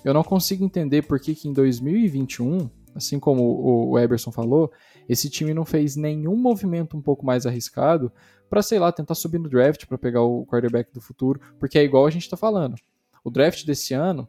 Eu 0.03 0.13
não 0.13 0.23
consigo 0.23 0.65
entender 0.65 1.03
por 1.03 1.19
que, 1.19 1.35
que 1.35 1.47
em 1.47 1.53
2021, 1.53 2.69
assim 2.95 3.19
como 3.19 3.89
o 3.89 3.99
Eberson 3.99 4.31
falou, 4.31 4.71
esse 5.07 5.29
time 5.29 5.53
não 5.53 5.63
fez 5.63 5.95
nenhum 5.95 6.35
movimento 6.35 6.97
um 6.97 7.01
pouco 7.01 7.25
mais 7.25 7.45
arriscado 7.45 8.11
para, 8.49 8.63
sei 8.63 8.79
lá, 8.79 8.91
tentar 8.91 9.15
subir 9.15 9.39
no 9.39 9.49
draft 9.49 9.85
para 9.85 9.97
pegar 9.97 10.23
o 10.23 10.45
quarterback 10.45 10.91
do 10.91 10.99
futuro, 10.99 11.39
porque 11.59 11.77
é 11.77 11.83
igual 11.83 12.05
a 12.05 12.09
gente 12.09 12.23
está 12.23 12.35
falando. 12.35 12.75
O 13.23 13.29
draft 13.29 13.65
desse 13.65 13.93
ano 13.93 14.27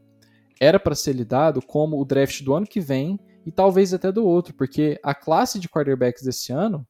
era 0.61 0.79
para 0.79 0.95
ser 0.95 1.15
lidado 1.15 1.61
como 1.61 2.01
o 2.01 2.05
draft 2.05 2.43
do 2.43 2.55
ano 2.55 2.67
que 2.67 2.81
vem 2.81 3.19
e 3.45 3.53
talvez 3.53 3.93
até 3.93 4.11
do 4.11 4.25
outro, 4.25 4.55
porque 4.55 4.99
a 5.03 5.15
classe 5.15 5.59
de 5.59 5.69
quarterbacks 5.69 6.23
desse 6.23 6.53
ano 6.53 6.87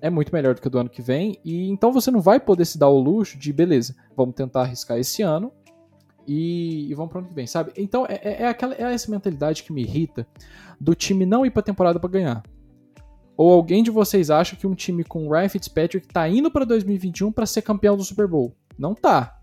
é 0.00 0.10
muito 0.10 0.32
melhor 0.32 0.54
do 0.54 0.60
que 0.60 0.68
a 0.68 0.70
do 0.70 0.78
ano 0.78 0.90
que 0.90 1.00
vem, 1.00 1.38
e 1.44 1.68
então 1.70 1.92
você 1.92 2.10
não 2.10 2.20
vai 2.20 2.38
poder 2.38 2.64
se 2.66 2.78
dar 2.78 2.88
o 2.88 3.00
luxo 3.00 3.38
de, 3.38 3.52
beleza, 3.52 3.96
vamos 4.14 4.34
tentar 4.34 4.62
arriscar 4.62 4.98
esse 4.98 5.22
ano 5.22 5.50
e, 6.26 6.90
e 6.90 6.94
vamos 6.94 7.10
para 7.10 7.18
o 7.18 7.20
ano 7.20 7.28
que 7.28 7.34
vem, 7.34 7.46
sabe? 7.46 7.72
Então 7.76 8.04
é, 8.06 8.20
é, 8.22 8.42
é 8.42 8.48
aquela, 8.48 8.74
é 8.74 8.92
essa 8.92 9.10
mentalidade 9.10 9.62
que 9.62 9.72
me 9.72 9.82
irrita 9.82 10.26
do 10.78 10.94
time 10.94 11.24
não 11.24 11.46
ir 11.46 11.50
para 11.50 11.60
a 11.60 11.64
temporada 11.64 11.98
para 11.98 12.10
ganhar. 12.10 12.42
Ou 13.36 13.52
alguém 13.52 13.82
de 13.82 13.90
vocês 13.90 14.30
acha 14.30 14.56
que 14.56 14.66
um 14.66 14.74
time 14.74 15.04
com 15.04 15.28
Ryan 15.30 15.48
Fitzpatrick 15.48 16.08
tá 16.08 16.26
indo 16.28 16.50
para 16.50 16.64
2021 16.64 17.30
para 17.30 17.44
ser 17.46 17.62
campeão 17.62 17.96
do 17.96 18.02
Super 18.02 18.26
Bowl? 18.26 18.54
Não 18.78 18.94
tá. 18.94 19.38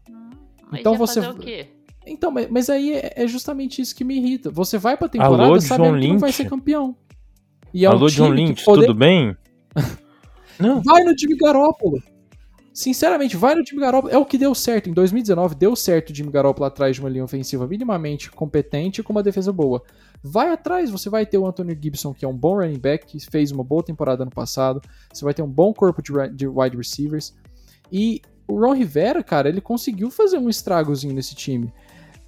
Mas 0.69 0.79
Então 0.81 0.95
você- 0.97 1.21
fazer 1.21 1.35
o 1.35 1.39
quê? 1.39 1.72
Então, 2.05 2.31
mas, 2.49 2.69
aí 2.69 2.93
é, 2.93 3.13
é 3.15 3.27
justamente 3.27 3.81
isso 3.81 3.95
que 3.95 4.03
me 4.03 4.17
irrita. 4.17 4.49
Você 4.51 4.77
vai 4.77 4.97
pra 4.97 5.07
temporada 5.07 5.43
Alô, 5.43 5.61
sabendo 5.61 5.93
John 5.95 5.99
que 6.01 6.07
não 6.07 6.19
vai 6.19 6.29
Lynch? 6.29 6.37
ser 6.37 6.49
campeão. 6.49 6.95
E 7.73 7.85
é 7.85 7.87
Alô, 7.87 8.05
um 8.05 8.09
John 8.09 8.25
time 8.25 8.47
Lynch, 8.47 8.63
poder- 8.65 8.85
tudo 8.87 8.97
bem? 8.97 9.35
Não. 10.59 10.81
Vai 10.81 11.03
no 11.03 11.17
Jimmy 11.17 11.35
Garoppolo. 11.35 12.01
Sinceramente, 12.73 13.37
vai 13.37 13.53
no 13.55 13.65
Jimmy 13.65 13.81
Garoppolo. 13.81 14.13
É 14.13 14.17
o 14.17 14.25
que 14.25 14.37
deu 14.37 14.53
certo. 14.55 14.89
Em 14.89 14.93
2019, 14.93 15.55
deu 15.55 15.75
certo 15.75 16.09
o 16.11 16.15
Jimmy 16.15 16.31
Garoppolo 16.31 16.65
atrás 16.65 16.95
de 16.95 17.01
uma 17.01 17.09
linha 17.09 17.23
ofensiva 17.23 17.67
minimamente 17.67 18.31
competente 18.31 19.01
e 19.01 19.03
com 19.03 19.11
uma 19.13 19.21
defesa 19.23 19.51
boa. 19.51 19.81
Vai 20.23 20.51
atrás, 20.51 20.89
você 20.89 21.09
vai 21.09 21.25
ter 21.25 21.37
o 21.37 21.45
Anthony 21.45 21.77
Gibson, 21.79 22.13
que 22.13 22.23
é 22.25 22.27
um 22.27 22.35
bom 22.37 22.55
running 22.59 22.79
back, 22.79 23.05
que 23.05 23.19
fez 23.29 23.51
uma 23.51 23.63
boa 23.63 23.83
temporada 23.83 24.23
ano 24.23 24.31
passado. 24.31 24.81
Você 25.11 25.23
vai 25.23 25.33
ter 25.33 25.41
um 25.41 25.49
bom 25.49 25.73
corpo 25.73 26.01
de 26.01 26.47
wide 26.47 26.77
receivers. 26.77 27.35
E 27.91 28.21
o 28.47 28.59
Ron 28.59 28.73
Rivera, 28.73 29.23
cara, 29.23 29.49
ele 29.49 29.61
conseguiu 29.61 30.09
fazer 30.09 30.37
um 30.37 30.49
estragozinho 30.49 31.13
nesse 31.13 31.35
time. 31.35 31.71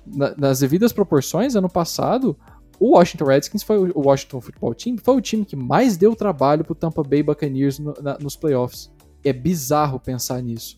Na- 0.06 0.34
nas 0.38 0.60
devidas 0.60 0.92
proporções, 0.94 1.56
ano 1.56 1.70
passado, 1.70 2.38
o 2.80 2.96
Washington 2.98 3.26
Redskins 3.26 3.64
foi 3.64 3.78
o 3.78 3.92
o 3.98 4.08
Washington 4.08 4.42
Football 4.42 4.76
Team, 4.76 4.98
foi 5.04 5.16
o 5.16 5.22
time 5.22 5.46
que 5.46 5.56
mais 5.56 5.98
deu 5.98 6.16
trabalho 6.16 6.64
pro 6.64 6.76
Tampa 6.76 7.02
Bay 7.04 7.24
Buccaneers 7.24 7.80
no- 7.80 7.94
na- 8.02 8.18
nos 8.20 8.36
playoffs. 8.36 8.92
É 9.24 9.32
bizarro 9.34 10.00
pensar 10.00 10.42
nisso. 10.42 10.78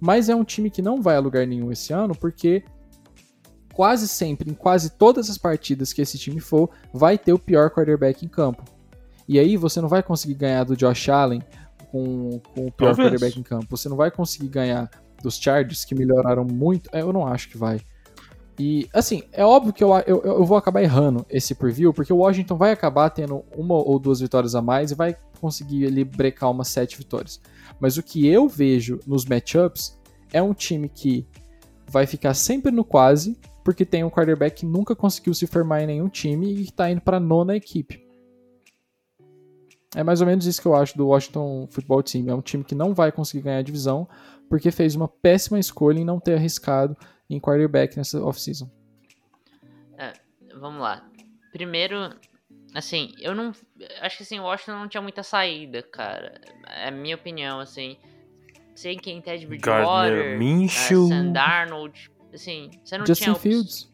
Mas 0.00 0.28
é 0.28 0.34
um 0.34 0.44
time 0.44 0.68
que 0.70 0.82
não 0.82 1.00
vai 1.00 1.16
a 1.16 1.20
lugar 1.20 1.46
nenhum 1.46 1.72
esse 1.72 1.92
ano, 1.92 2.14
porque 2.14 2.62
quase 3.72 4.08
sempre, 4.08 4.50
em 4.50 4.54
quase 4.54 4.90
todas 4.90 5.28
as 5.30 5.38
partidas 5.38 5.92
que 5.92 6.00
esse 6.02 6.18
time 6.18 6.40
for, 6.40 6.70
vai 6.92 7.16
ter 7.18 7.32
o 7.32 7.38
pior 7.38 7.70
quarterback 7.70 8.24
em 8.24 8.28
campo. 8.28 8.62
E 9.28 9.38
aí 9.38 9.56
você 9.56 9.80
não 9.80 9.88
vai 9.88 10.02
conseguir 10.02 10.34
ganhar 10.34 10.64
do 10.64 10.76
Josh 10.76 11.08
Allen 11.08 11.42
com, 11.90 12.40
com 12.54 12.66
o 12.66 12.72
pior 12.72 12.94
Talvez. 12.94 13.08
quarterback 13.08 13.38
em 13.38 13.42
campo. 13.42 13.66
Você 13.70 13.88
não 13.88 13.96
vai 13.96 14.10
conseguir 14.10 14.48
ganhar 14.48 14.90
dos 15.22 15.36
Chargers, 15.38 15.84
que 15.84 15.94
melhoraram 15.94 16.44
muito. 16.44 16.88
É, 16.92 17.00
Eu 17.00 17.12
não 17.12 17.26
acho 17.26 17.48
que 17.48 17.56
vai. 17.58 17.80
E, 18.58 18.88
assim, 18.92 19.22
é 19.32 19.44
óbvio 19.44 19.72
que 19.72 19.84
eu, 19.84 19.94
eu, 20.06 20.22
eu 20.22 20.44
vou 20.44 20.56
acabar 20.56 20.82
errando 20.82 21.26
esse 21.28 21.54
preview, 21.54 21.92
porque 21.92 22.12
o 22.12 22.18
Washington 22.18 22.56
vai 22.56 22.72
acabar 22.72 23.10
tendo 23.10 23.44
uma 23.54 23.74
ou 23.74 23.98
duas 23.98 24.20
vitórias 24.20 24.54
a 24.54 24.62
mais 24.62 24.90
e 24.90 24.94
vai 24.94 25.16
conseguir 25.40 25.86
ali 25.86 26.04
brecar 26.04 26.50
umas 26.50 26.68
sete 26.68 26.96
vitórias. 26.96 27.40
Mas 27.78 27.98
o 27.98 28.02
que 28.02 28.26
eu 28.26 28.48
vejo 28.48 28.98
nos 29.06 29.26
matchups 29.26 29.98
é 30.32 30.42
um 30.42 30.54
time 30.54 30.88
que 30.88 31.26
vai 31.86 32.06
ficar 32.06 32.32
sempre 32.32 32.72
no 32.72 32.84
quase, 32.84 33.38
porque 33.62 33.84
tem 33.84 34.04
um 34.04 34.10
quarterback 34.10 34.60
que 34.60 34.66
nunca 34.66 34.96
conseguiu 34.96 35.34
se 35.34 35.46
firmar 35.46 35.82
em 35.82 35.86
nenhum 35.86 36.08
time 36.08 36.46
e 36.46 36.62
está 36.62 36.90
indo 36.90 37.02
para 37.02 37.20
nona 37.20 37.56
equipe. 37.56 38.06
É 39.94 40.02
mais 40.02 40.20
ou 40.20 40.26
menos 40.26 40.46
isso 40.46 40.60
que 40.60 40.68
eu 40.68 40.74
acho 40.74 40.96
do 40.96 41.08
Washington 41.08 41.66
Football 41.70 42.02
Team. 42.02 42.28
É 42.28 42.34
um 42.34 42.40
time 42.40 42.64
que 42.64 42.74
não 42.74 42.94
vai 42.94 43.12
conseguir 43.12 43.44
ganhar 43.44 43.58
a 43.58 43.62
divisão 43.62 44.08
porque 44.48 44.70
fez 44.70 44.94
uma 44.94 45.08
péssima 45.08 45.58
escolha 45.58 45.98
em 45.98 46.04
não 46.04 46.20
ter 46.20 46.34
arriscado 46.34 46.96
em 47.28 47.38
quarterback 47.40 47.96
nessa 47.96 48.20
offseason. 48.22 48.70
Vamos 50.58 50.80
lá. 50.80 51.04
Primeiro, 51.52 52.14
assim, 52.74 53.12
eu 53.18 53.34
não. 53.34 53.52
Acho 54.00 54.16
que 54.18 54.22
assim, 54.22 54.38
o 54.40 54.44
Washington 54.44 54.78
não 54.78 54.88
tinha 54.88 55.02
muita 55.02 55.22
saída, 55.22 55.82
cara. 55.82 56.40
É 56.66 56.88
a 56.88 56.90
minha 56.90 57.14
opinião, 57.14 57.60
assim. 57.60 57.96
Sem 58.74 58.96
quem 58.98 59.20
Ted 59.20 59.46
Bridgewater, 59.46 59.84
Gardner 60.14 60.34
uh, 60.36 60.38
Minshew. 60.38 61.08
Sam 61.08 61.32
Darnold. 61.32 62.10
Assim, 62.32 62.70
você 62.84 62.96
não 62.98 63.06
Justin 63.06 63.24
tinha. 63.24 63.32
op- 63.34 63.40
Fields. 63.42 63.90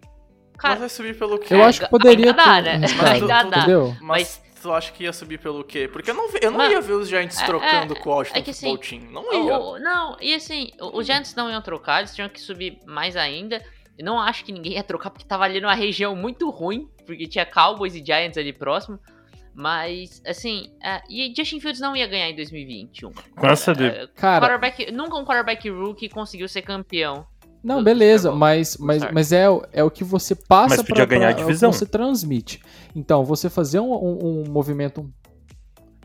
Mas 0.00 0.62
Cara, 0.62 0.80
vai 0.80 0.88
subir 0.88 1.16
pelo 1.16 1.38
quê? 1.38 1.54
Eu 1.54 1.62
acho 1.62 1.80
que 1.80 1.88
poderia 1.88 2.30
ainda 2.30 2.44
dá, 2.44 2.54
ter 2.56 2.62
né? 2.62 2.74
arriscado, 2.74 3.08
Ainda 3.10 3.26
dá. 3.50 3.58
entendeu? 3.58 3.96
Mas, 4.00 4.42
tu 4.60 4.72
acha 4.72 4.92
que 4.92 5.04
ia 5.04 5.12
subir 5.12 5.38
pelo 5.38 5.62
quê? 5.64 5.88
Porque 5.88 6.10
eu 6.10 6.14
não, 6.14 6.28
vi- 6.30 6.38
eu 6.42 6.50
não 6.50 6.58
Mas- 6.58 6.72
ia 6.72 6.80
ver 6.80 6.92
os 6.94 7.08
Giants 7.08 7.40
é- 7.40 7.46
trocando 7.46 7.94
é- 7.94 8.00
com 8.00 8.10
o 8.10 8.12
Washington 8.14 8.38
é 8.38 8.42
que 8.42 8.52
Football 8.52 8.74
assim, 8.80 9.00
Team. 9.00 9.10
Não 9.12 9.32
ia. 9.32 9.58
O- 9.58 9.78
não, 9.78 10.16
e 10.20 10.34
assim, 10.34 10.70
os 10.80 11.06
Giants 11.06 11.34
não 11.34 11.50
iam 11.50 11.60
trocar, 11.62 12.00
eles 12.00 12.14
tinham 12.14 12.28
que 12.28 12.40
subir 12.40 12.78
mais 12.86 13.16
ainda. 13.16 13.62
Eu 13.98 14.04
não 14.04 14.20
acho 14.20 14.44
que 14.44 14.52
ninguém 14.52 14.74
ia 14.74 14.82
trocar 14.84 15.10
porque 15.10 15.26
tava 15.26 15.44
ali 15.44 15.60
numa 15.60 15.74
região 15.74 16.14
muito 16.14 16.48
ruim, 16.50 16.88
porque 17.06 17.26
tinha 17.26 17.44
Cowboys 17.44 17.94
e 17.94 18.04
Giants 18.04 18.38
ali 18.38 18.52
próximo. 18.52 18.98
Mas, 19.54 20.22
assim, 20.24 20.72
é, 20.80 21.02
e 21.10 21.32
Justin 21.36 21.58
Fields 21.58 21.80
não 21.80 21.96
ia 21.96 22.06
ganhar 22.06 22.30
em 22.30 22.36
2021. 22.36 23.10
Com 23.12 23.46
essa 23.48 23.74
de... 23.74 23.86
É, 23.86 24.06
Cara, 24.14 24.46
quarterback- 24.46 24.92
nunca 24.92 25.16
um 25.16 25.24
quarterback 25.24 25.68
rookie 25.68 26.08
conseguiu 26.08 26.48
ser 26.48 26.62
campeão. 26.62 27.26
Não, 27.62 27.82
beleza, 27.82 28.30
mas, 28.32 28.76
mas, 28.76 29.02
mas 29.12 29.32
é, 29.32 29.50
o- 29.50 29.62
é 29.72 29.82
o 29.84 29.90
que 29.90 30.04
você 30.04 30.34
passa 30.34 30.76
Mas 30.76 30.86
podia 30.86 31.06
pra, 31.06 31.18
ganhar 31.18 31.34
pra- 31.34 31.42
divisão. 31.44 31.72
você 31.72 31.84
transmite. 31.84 32.62
Então, 32.94 33.24
você 33.24 33.50
fazer 33.50 33.80
um, 33.80 33.92
um- 33.92 34.42
um 34.46 34.50
movimento. 34.50 35.10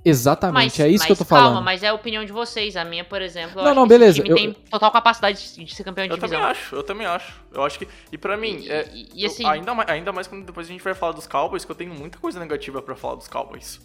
Exatamente, 0.05 0.81
é 0.81 0.89
isso 0.89 1.05
que 1.05 1.13
eu 1.13 1.15
tô 1.15 1.23
calma, 1.23 1.47
falando. 1.47 1.63
mas 1.63 1.81
é 1.81 1.87
a 1.87 1.93
opinião 1.93 2.25
de 2.25 2.31
vocês. 2.33 2.75
A 2.75 2.83
minha, 2.83 3.05
por 3.05 3.21
exemplo, 3.21 3.51
eu 3.59 3.63
Não, 3.63 3.71
acho 3.71 3.79
não, 3.79 3.87
beleza, 3.87 4.15
time 4.15 4.29
eu- 4.31 4.35
tem 4.35 4.51
total 4.51 4.91
capacidade 4.91 5.53
de- 5.55 5.63
de 5.63 5.73
ser 5.73 5.85
campeão 5.85 6.05
de 6.05 6.11
Eu 6.11 6.17
divisão. 6.17 6.39
também 6.39 6.51
acho, 6.51 6.75
eu 6.75 6.83
também 6.83 7.07
acho. 7.07 7.41
Eu 7.53 7.63
acho 7.63 7.79
que. 7.79 7.87
E 8.11 8.17
pra 8.17 8.35
mim, 8.35 8.57
E- 8.65 8.69
é, 8.69 8.89
e- 8.93 9.07
e 9.15 9.23
eu- 9.23 9.29
assim- 9.29 9.45
ainda, 9.45 9.73
mais, 9.73 9.89
ainda 9.89 10.11
mais 10.11 10.27
quando 10.27 10.45
depois 10.45 10.67
a 10.67 10.71
gente 10.73 10.83
vai 10.83 10.93
falar 10.93 11.13
dos 11.13 11.25
Cowboys, 11.25 11.63
que 11.63 11.71
eu 11.71 11.75
tenho 11.75 11.93
muita 11.93 12.17
coisa 12.17 12.37
negativa 12.37 12.81
pra 12.81 12.97
falar 12.97 13.15
dos 13.15 13.29
Cowboys. 13.29 13.79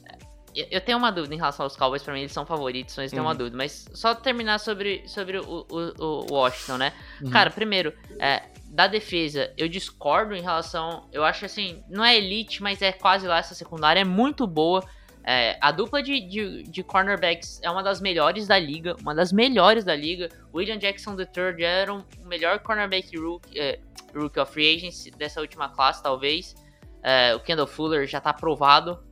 Eu- 0.55 0.81
tenho 0.81 0.99
uma 0.99 1.11
dúvida 1.13 1.35
em 1.35 1.39
relação 1.39 1.65
aos 1.65 1.77
Cowboys, 1.77 2.03
pra 2.03 2.13
mim 2.15 2.21
eles 2.21 2.33
são 2.33 2.45
favoritos, 2.47 2.97
mas 2.97 3.13
eu 3.13 3.17
tenho 3.17 3.23
uma 3.23 3.33
Uhum. 3.33 3.37
dúvida. 3.39 3.57
Mas 3.57 3.89
só 3.95 4.15
terminar 4.15 4.59
sobre, 4.59 5.07
sobre 5.09 5.39
o, 5.39 5.67
o, 5.71 6.03
o 6.03 6.33
Washington, 6.35 6.79
né? 6.79 6.93
Uhum. 7.23 7.31
Cara, 7.31 7.51
primeiro, 7.51 7.93
é, 8.19 8.43
da 8.71 8.87
defesa, 8.87 9.53
eu 9.57 9.69
discordo 9.69 10.35
em 10.35 10.41
relação. 10.43 11.09
Eu 11.13 11.25
acho 11.25 11.45
assim, 11.45 11.83
não 11.89 12.05
é 12.05 12.17
elite, 12.17 12.63
mas 12.63 12.83
é 12.83 12.93
quase 12.93 13.27
lá 13.27 13.39
essa 13.39 13.55
secundária, 13.55 14.01
é 14.01 14.05
muito 14.05 14.47
boa. 14.47 14.83
É, 15.25 15.59
a 15.61 15.71
dupla 15.71 16.03
de, 16.03 16.21
de, 16.21 16.63
de 16.63 16.83
cornerbacks 16.83 17.61
é 17.63 17.71
uma 17.71 17.83
das 17.83 18.01
melhores 18.01 18.47
da 18.47 18.59
liga, 18.59 18.97
uma 19.03 19.15
das 19.15 19.31
melhores 19.31 19.85
da 19.85 19.95
liga. 19.95 20.29
William 20.55 20.79
Jackson 20.79 21.15
III 21.19 21.63
era 21.65 21.93
um- 21.93 22.03
o 22.23 22.27
melhor 22.27 22.59
cornerback 22.61 23.15
rookie, 23.19 23.59
é, 23.61 23.79
rookie 24.15 24.41
of 24.41 24.51
free 24.51 24.75
agency 24.75 25.11
dessa 25.11 25.41
última 25.41 25.69
classe, 25.69 26.03
talvez. 26.03 26.55
É, 27.03 27.35
o 27.35 27.41
Kendall 27.41 27.67
Fuller 27.67 28.07
já 28.07 28.21
tá 28.23 28.31
aprovado. 28.31 29.07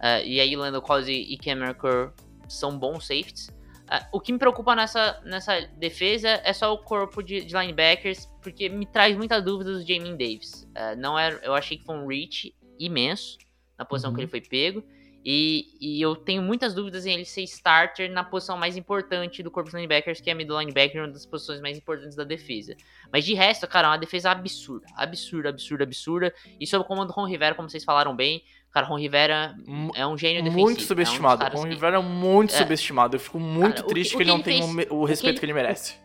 É, 0.00 0.24
e 0.26 0.40
aí, 0.40 0.54
Lando 0.56 0.80
Collins 0.80 1.08
e 1.08 1.36
Cameron 1.36 1.74
Kerr 1.74 2.12
são 2.48 2.78
bons 2.78 3.06
safeties. 3.06 3.50
É, 3.90 4.06
o 4.12 4.20
que 4.20 4.32
me 4.32 4.38
preocupa 4.38 4.74
nessa, 4.76 5.20
nessa 5.24 5.60
defesa 5.78 6.40
é 6.44 6.52
só 6.52 6.72
o 6.72 6.78
corpo 6.78 7.22
de, 7.22 7.44
de 7.44 7.56
linebackers, 7.56 8.26
porque 8.42 8.68
me 8.68 8.84
traz 8.86 9.16
muita 9.16 9.40
dúvida 9.40 9.72
do 9.72 9.80
Jamin 9.80 10.12
Davis. 10.16 10.68
É, 10.74 10.94
não 10.94 11.18
era, 11.18 11.36
eu 11.42 11.54
achei 11.54 11.78
que 11.78 11.84
foi 11.84 11.96
um 11.96 12.06
reach 12.06 12.54
imenso 12.78 13.38
na 13.78 13.84
posição 13.84 14.10
Uhum. 14.10 14.16
que 14.16 14.22
ele 14.22 14.30
foi 14.30 14.40
pego. 14.40 14.84
E, 15.24 15.76
e 15.80 16.00
eu 16.00 16.14
tenho 16.16 16.40
muitas 16.40 16.72
dúvidas 16.72 17.04
em 17.04 17.12
ele 17.12 17.24
ser 17.24 17.42
starter 17.42 18.10
na 18.10 18.22
posição 18.22 18.56
mais 18.56 18.76
importante 18.76 19.42
do 19.42 19.50
corpo 19.50 19.68
de 19.68 19.76
linebackers, 19.76 20.20
que 20.20 20.30
é 20.30 20.34
middle 20.34 20.58
linebacker, 20.58 21.02
uma 21.02 21.12
das 21.12 21.26
posições 21.26 21.60
mais 21.60 21.76
importantes 21.76 22.16
da 22.16 22.24
defesa. 22.24 22.76
Mas 23.12 23.24
de 23.24 23.34
resto, 23.34 23.66
cara, 23.66 23.88
é 23.88 23.90
uma 23.90 23.98
defesa 23.98 24.30
absurda. 24.30 24.86
Absurda, 24.94 25.48
absurda, 25.50 25.84
absurda. 25.84 26.34
E 26.58 26.66
sob 26.66 26.82
o 26.82 26.86
comando 26.86 27.08
do 27.08 27.12
Ron 27.12 27.26
Rivera, 27.26 27.54
como 27.54 27.68
vocês 27.68 27.84
falaram 27.84 28.14
bem, 28.14 28.42
cara, 28.72 28.86
Ron 28.86 28.98
Rivera 28.98 29.54
é 29.94 30.06
um 30.06 30.16
gênio 30.16 30.42
defensivo. 30.42 30.62
Muito 30.64 30.82
subestimado. 30.82 31.42
É 31.44 31.48
um 31.48 31.50
Ron 31.56 31.62
que- 31.64 31.68
Rivera 31.74 31.96
é 31.96 32.00
muito 32.02 32.54
É. 32.54 32.58
subestimado. 32.58 33.16
Eu 33.16 33.20
fico 33.20 33.38
muito 33.40 33.76
Cara, 33.82 33.88
triste 33.88 34.10
que- 34.12 34.16
que, 34.18 34.22
ele 34.22 34.30
não 34.30 34.38
que 34.38 34.44
tem 34.44 34.58
ele 34.62 34.64
o, 34.64 34.74
fez- 34.74 34.90
o 34.90 35.04
respeito 35.04 35.32
ele- 35.34 35.40
que 35.40 35.46
ele 35.46 35.52
merece. 35.54 35.96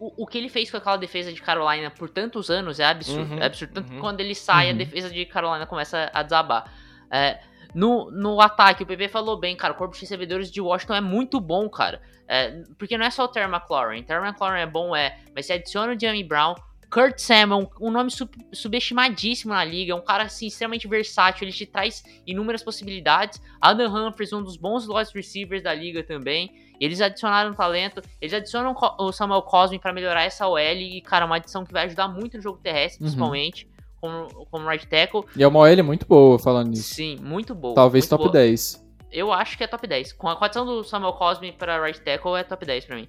o, 0.00 0.24
o 0.24 0.26
que 0.26 0.36
ele 0.38 0.48
fez 0.48 0.70
com 0.70 0.76
aquela 0.76 0.96
defesa 0.96 1.32
de 1.32 1.40
Carolina 1.40 1.90
por 1.90 2.08
tantos 2.10 2.50
anos 2.50 2.78
é 2.80 2.84
absurdo. 2.84 3.34
Uhum, 3.34 3.38
é 3.40 3.46
absurdo. 3.46 3.74
Tanto 3.74 3.88
uhum. 3.88 3.94
que 3.96 4.00
quando 4.00 4.20
ele 4.20 4.34
sai, 4.34 4.68
a 4.68 4.72
Uhum. 4.72 4.78
defesa 4.78 5.08
de 5.10 5.24
Carolina 5.26 5.66
começa 5.66 6.10
a 6.12 6.22
desabar. 6.22 6.64
É, 7.10 7.40
no, 7.74 8.10
no 8.10 8.40
ataque, 8.40 8.82
o 8.82 8.86
PP 8.86 9.08
falou 9.08 9.38
bem, 9.38 9.56
cara. 9.56 9.72
O 9.72 9.76
corpo 9.76 9.94
de 9.94 10.00
recebedores 10.00 10.50
de 10.50 10.60
Washington 10.60 10.94
é 10.94 11.00
muito 11.00 11.40
bom, 11.40 11.68
cara. 11.68 12.00
É, 12.26 12.62
porque 12.78 12.96
não 12.96 13.04
é 13.04 13.10
só 13.10 13.24
o 13.24 13.28
Terry 13.28 13.50
McLaurin. 13.52 14.02
Terry 14.02 14.26
McLaurin 14.26 14.60
é 14.60 14.66
bom, 14.66 14.94
é. 14.96 15.18
Mas 15.34 15.46
você 15.46 15.54
adiciona 15.54 15.92
o 15.94 15.98
Jamie 16.00 16.24
Brown. 16.24 16.54
Kurt 16.94 17.18
Samuel, 17.18 17.68
um 17.80 17.90
nome 17.90 18.08
sub- 18.10 18.30
subestimadíssimo 18.52 19.52
na 19.52 19.64
liga, 19.64 19.92
é 19.92 19.94
um 19.96 20.00
cara 20.00 20.22
assim, 20.24 20.46
extremamente 20.46 20.86
versátil, 20.86 21.44
ele 21.44 21.52
te 21.52 21.66
traz 21.66 22.04
inúmeras 22.26 22.62
possibilidades. 22.62 23.42
Adam 23.60 23.92
Humphries, 23.92 24.32
um 24.32 24.42
dos 24.42 24.56
bons 24.56 24.86
wide 24.88 25.10
receivers 25.14 25.62
da 25.62 25.74
liga 25.74 26.04
também. 26.04 26.52
Eles 26.80 27.00
adicionaram 27.00 27.52
talento, 27.54 28.00
eles 28.20 28.32
adicionam 28.34 28.74
o 28.98 29.12
Samuel 29.12 29.42
Cosme 29.42 29.78
para 29.78 29.92
melhorar 29.92 30.22
essa 30.22 30.46
OL 30.46 30.58
e, 30.58 31.00
cara, 31.00 31.24
uma 31.26 31.36
adição 31.36 31.64
que 31.64 31.72
vai 31.72 31.86
ajudar 31.86 32.08
muito 32.08 32.36
no 32.36 32.42
jogo 32.42 32.58
terrestre, 32.62 33.00
Uhum. 33.02 33.06
principalmente, 33.08 33.68
como, 34.00 34.46
como 34.50 34.68
right 34.68 34.86
tackle. 34.86 35.22
E 35.36 35.42
é 35.42 35.48
uma 35.48 35.60
OL 35.60 35.82
muito 35.84 36.06
boa 36.06 36.38
falando 36.38 36.68
nisso. 36.70 36.94
Sim, 36.94 37.16
muito 37.20 37.54
boa. 37.54 37.74
Talvez 37.74 38.04
muito 38.04 38.10
top 38.10 38.22
boa. 38.24 38.32
10. 38.32 38.84
Eu 39.10 39.32
acho 39.32 39.56
que 39.56 39.64
é 39.64 39.66
top 39.66 39.86
10. 39.86 40.12
Com 40.12 40.28
a 40.28 40.36
adição 40.40 40.66
do 40.66 40.82
Samuel 40.84 41.12
Cosme 41.14 41.52
para 41.52 41.80
right 41.84 42.00
tackle, 42.00 42.36
é 42.36 42.42
top 42.44 42.64
10 42.66 42.84
pra 42.84 42.96
mim. 42.96 43.08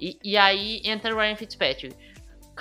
E, 0.00 0.18
e 0.24 0.36
aí 0.36 0.80
entra 0.84 1.14
o 1.14 1.18
Ryan 1.18 1.36
Fitzpatrick. 1.36 1.94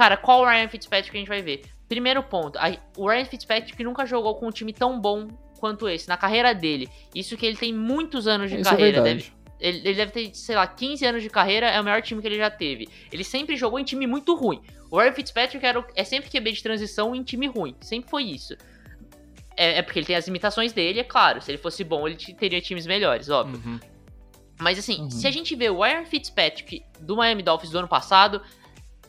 Cara, 0.02 0.18
qual 0.18 0.41
o 0.41 0.45
Ryan 0.49 0.68
Fitzpatrick 0.68 1.16
a 1.16 1.20
gente 1.20 1.28
vai 1.28 1.43
ver? 1.43 1.62
Primeiro 1.88 2.24
ponto, 2.24 2.58
a- 2.58 2.76
o 2.97 3.08
Ryan 3.08 3.26
Fitzpatrick 3.26 3.84
nunca 3.84 4.04
jogou 4.04 4.34
com 4.34 4.47
um 4.47 4.52
time 4.52 4.74
tão 4.74 4.99
bom 4.99 5.28
quanto 5.60 5.88
esse 5.88 6.10
na 6.10 6.18
carreira 6.18 6.56
dele. 6.56 6.89
Isso 7.14 7.38
que 7.38 7.45
ele 7.45 7.56
tem 7.56 7.72
muitos 7.72 8.26
anos 8.28 8.49
de 8.49 8.60
Isso 8.60 8.68
é 8.68 8.72
carreira. 8.72 8.99
verdade. 9.04 9.32
deve, 9.60 9.68
ele, 9.78 9.88
ele 9.88 9.93
deve 9.95 10.12
ter, 10.12 10.34
sei 10.34 10.56
lá, 10.56 10.66
15 10.66 11.06
anos 11.06 11.22
de 11.22 11.30
carreira, 11.30 11.68
é 11.70 11.80
o 11.80 11.84
maior 11.84 12.02
time 12.02 12.20
que 12.20 12.28
ele 12.28 12.38
já 12.38 12.49
teve. 12.49 12.89
Ele 13.12 13.24
sempre 13.24 13.56
jogou 13.56 13.78
em 13.80 13.84
time 13.84 14.08
muito 14.08 14.34
ruim. 14.36 14.60
O 14.89 14.97
Ryan 14.99 15.12
Fitzpatrick 15.14 15.64
era, 15.64 15.86
é 15.95 16.04
sempre 16.04 16.32
QB 16.32 16.52
de 16.52 16.64
transição 16.64 17.14
em 17.16 17.22
time 17.22 17.45
ruim. 17.45 17.76
Sempre 17.80 18.10
foi 18.10 18.24
isso. 18.24 18.58
É, 19.56 19.78
é 19.78 19.82
porque 19.84 19.99
ele 19.99 20.08
tem 20.08 20.16
as 20.16 20.26
limitações 20.26 20.74
dele, 20.74 20.99
é 20.99 21.04
claro. 21.04 21.39
Se 21.43 21.52
ele 21.52 21.60
fosse 21.60 21.84
bom, 21.84 22.08
ele 22.08 22.16
te- 22.16 22.34
teria 22.34 22.60
times 22.60 22.88
melhores, 22.88 23.30
óbvio. 23.30 23.62
Uhum. 23.64 23.80
Mas 24.60 24.80
assim, 24.80 25.02
Uhum. 25.02 25.12
se 25.12 25.28
a 25.28 25.32
gente 25.32 25.56
vê 25.56 25.70
o 25.70 25.80
Ryan 25.80 26.06
Fitzpatrick 26.06 26.84
do 26.99 27.16
Miami 27.16 27.43
Dolphins 27.43 27.70
do 27.72 27.78
ano 27.78 27.88
passado, 27.88 28.41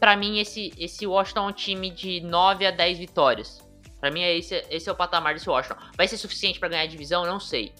pra 0.02 0.16
mim 0.16 0.40
esse, 0.40 0.72
esse 0.76 1.06
Washington 1.06 1.44
é 1.44 1.48
um 1.50 1.52
time 1.52 1.88
de 1.88 2.20
9 2.22 2.66
a 2.66 2.72
10 2.72 2.98
vitórias. 2.98 3.60
Pra 4.00 4.10
mim 4.10 4.20
é 4.20 4.36
esse, 4.36 4.66
esse 4.68 4.88
é 4.88 4.92
o 4.92 4.96
patamar 4.96 5.32
desse 5.32 5.48
Washington. 5.48 5.76
Vai 5.96 6.08
ser 6.08 6.16
suficiente 6.16 6.58
pra 6.58 6.68
ganhar 6.68 6.82
a 6.82 6.86
divisão? 6.86 7.24
Não 7.24 7.38
sei. 7.38 7.72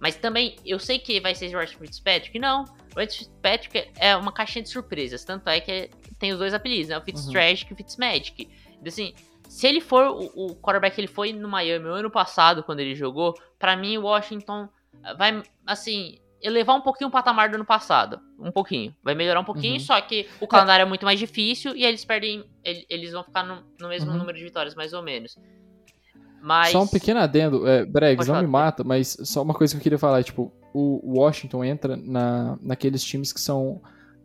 Mas 0.00 0.16
também, 0.16 0.56
eu 0.66 0.80
sei 0.80 0.98
que 0.98 1.20
vai 1.20 1.36
ser 1.36 1.54
o 1.54 1.56
Ryan 1.56 1.68
Fitzpatrick? 1.68 2.36
Não. 2.36 2.64
O 2.64 3.00
Fitzpatrick 3.00 3.92
é 3.96 4.16
uma 4.16 4.32
caixinha 4.32 4.64
de 4.64 4.70
surpresas. 4.70 5.24
Tanto 5.24 5.48
é 5.48 5.60
que 5.60 5.88
tem 6.18 6.32
os 6.32 6.40
dois 6.40 6.52
apelidos, 6.52 6.88
né? 6.88 6.98
O 6.98 7.00
Fitztragic 7.00 7.70
e 7.70 7.74
o 7.74 7.76
Fitzmagic. 7.76 8.50
Então, 8.70 8.88
assim, 8.88 9.14
se 9.48 9.68
ele 9.68 9.80
for 9.80 10.04
o, 10.06 10.46
o 10.46 10.56
quarterback 10.56 10.96
que 10.96 11.00
ele 11.00 11.06
foi 11.06 11.32
no 11.32 11.48
Miami 11.48 11.86
o 11.86 11.92
ano 11.92 12.10
passado, 12.10 12.64
quando 12.64 12.80
ele 12.80 12.96
jogou, 12.96 13.34
pra 13.56 13.76
mim 13.76 13.96
o 13.98 14.02
Washington 14.02 14.68
vai, 15.16 15.40
assim, 15.64 16.18
elevar 16.42 16.76
um 16.76 16.80
pouquinho 16.80 17.08
o 17.08 17.10
patamar 17.10 17.48
do 17.50 17.54
ano 17.56 17.64
passado. 17.64 18.20
Um 18.38 18.50
pouquinho. 18.52 18.94
Vai 19.02 19.14
melhorar 19.14 19.40
um 19.40 19.44
pouquinho, 19.44 19.74
Uhum. 19.74 19.80
só 19.80 20.00
que 20.00 20.26
o 20.40 20.46
calendário 20.46 20.82
é 20.82 20.86
muito 20.86 21.04
mais 21.04 21.18
difícil 21.18 21.74
e 21.76 21.84
eles 21.84 22.04
perdem. 22.04 22.44
ele- 22.64 22.86
Eles 22.88 23.12
vão 23.12 23.22
ficar 23.24 23.42
no, 23.44 23.62
no 23.80 23.88
mesmo 23.88 24.10
Uhum. 24.10 24.18
número 24.18 24.36
de 24.38 24.44
vitórias, 24.44 24.74
mais 24.74 24.92
ou 24.92 25.02
menos. 25.02 25.36
Mas. 26.40 26.70
Só 26.70 26.82
um 26.82 26.86
pequeno 26.86 27.18
adendo, 27.20 27.66
é, 27.66 27.84
Bregs, 27.84 28.28
não 28.28 28.40
me 28.40 28.46
mata, 28.46 28.84
mas 28.84 29.16
só 29.24 29.42
uma 29.42 29.54
coisa 29.54 29.74
que 29.74 29.78
eu 29.78 29.82
queria 29.82 29.98
falar, 29.98 30.22
tipo, 30.22 30.52
o 30.72 31.18
Washington 31.18 31.64
entra 31.64 31.96
na, 31.96 32.56
naqueles 32.62 33.02
times 33.02 33.32
que 33.32 33.40
são 33.40 33.80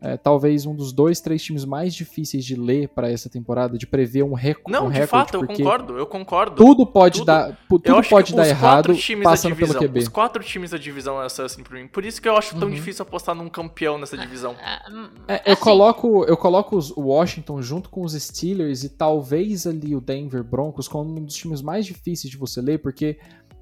é, 0.05 0.17
talvez 0.17 0.65
um 0.65 0.75
dos 0.75 0.91
dois, 0.91 1.21
três 1.21 1.41
times 1.41 1.63
mais 1.63 1.95
difíceis 1.95 2.43
de 2.43 2.55
ler 2.55 2.89
pra 2.89 3.09
essa 3.09 3.29
temporada, 3.29 3.77
de 3.77 3.87
prever 3.87 4.21
um, 4.23 4.33
reco 4.33 4.69
Não, 4.69 4.87
um 4.87 4.89
de 4.91 4.99
recorde, 4.99 5.31
fato, 5.31 5.35
eu 5.37 5.47
concordo, 5.47 5.97
eu 5.97 6.05
concordo. 6.05 6.55
tudo 6.57 6.85
pode 6.85 7.19
Tudo- 7.19 7.25
dar, 7.25 7.57
tudo 7.69 8.03
pode 8.09 8.35
dar 8.35 8.45
errado 8.47 8.87
quatro 8.87 8.95
times 8.95 9.23
passando 9.23 9.51
da 9.51 9.55
divisão, 9.55 9.79
pelo 9.79 9.89
QB. 9.93 9.99
Os 9.99 10.07
quatro 10.09 10.43
times 10.43 10.71
da 10.71 10.77
divisão 10.77 11.21
é 11.23 11.25
assim 11.25 11.63
pra 11.63 11.79
mim. 11.79 11.87
Por 11.87 12.03
isso 12.03 12.21
que 12.21 12.27
eu 12.27 12.35
acho 12.35 12.53
tão 12.59 12.67
Uhum. 12.67 12.73
difícil 12.75 13.03
apostar 13.03 13.33
num 13.33 13.47
campeão 13.47 13.97
nessa 13.97 14.17
divisão. 14.17 14.55
Ah, 14.61 14.81
hum, 14.91 15.07
É, 15.27 15.41
eu 15.49 15.53
assim, 15.53 15.61
coloco, 15.63 16.25
eu 16.25 16.35
coloco 16.35 16.75
os 16.75 16.91
Washington 16.97 17.61
junto 17.61 17.89
com 17.89 18.01
os 18.03 18.11
Steelers 18.13 18.83
e 18.83 18.89
talvez 18.89 19.65
ali 19.65 19.95
o 19.95 20.01
Denver 20.01 20.43
Broncos 20.43 20.87
como 20.89 21.11
um 21.17 21.23
dos 21.23 21.35
times 21.35 21.61
mais 21.61 21.85
difíceis 21.85 22.29
de 22.29 22.37
você 22.37 22.59
ler, 22.59 22.79
porque 22.79 23.17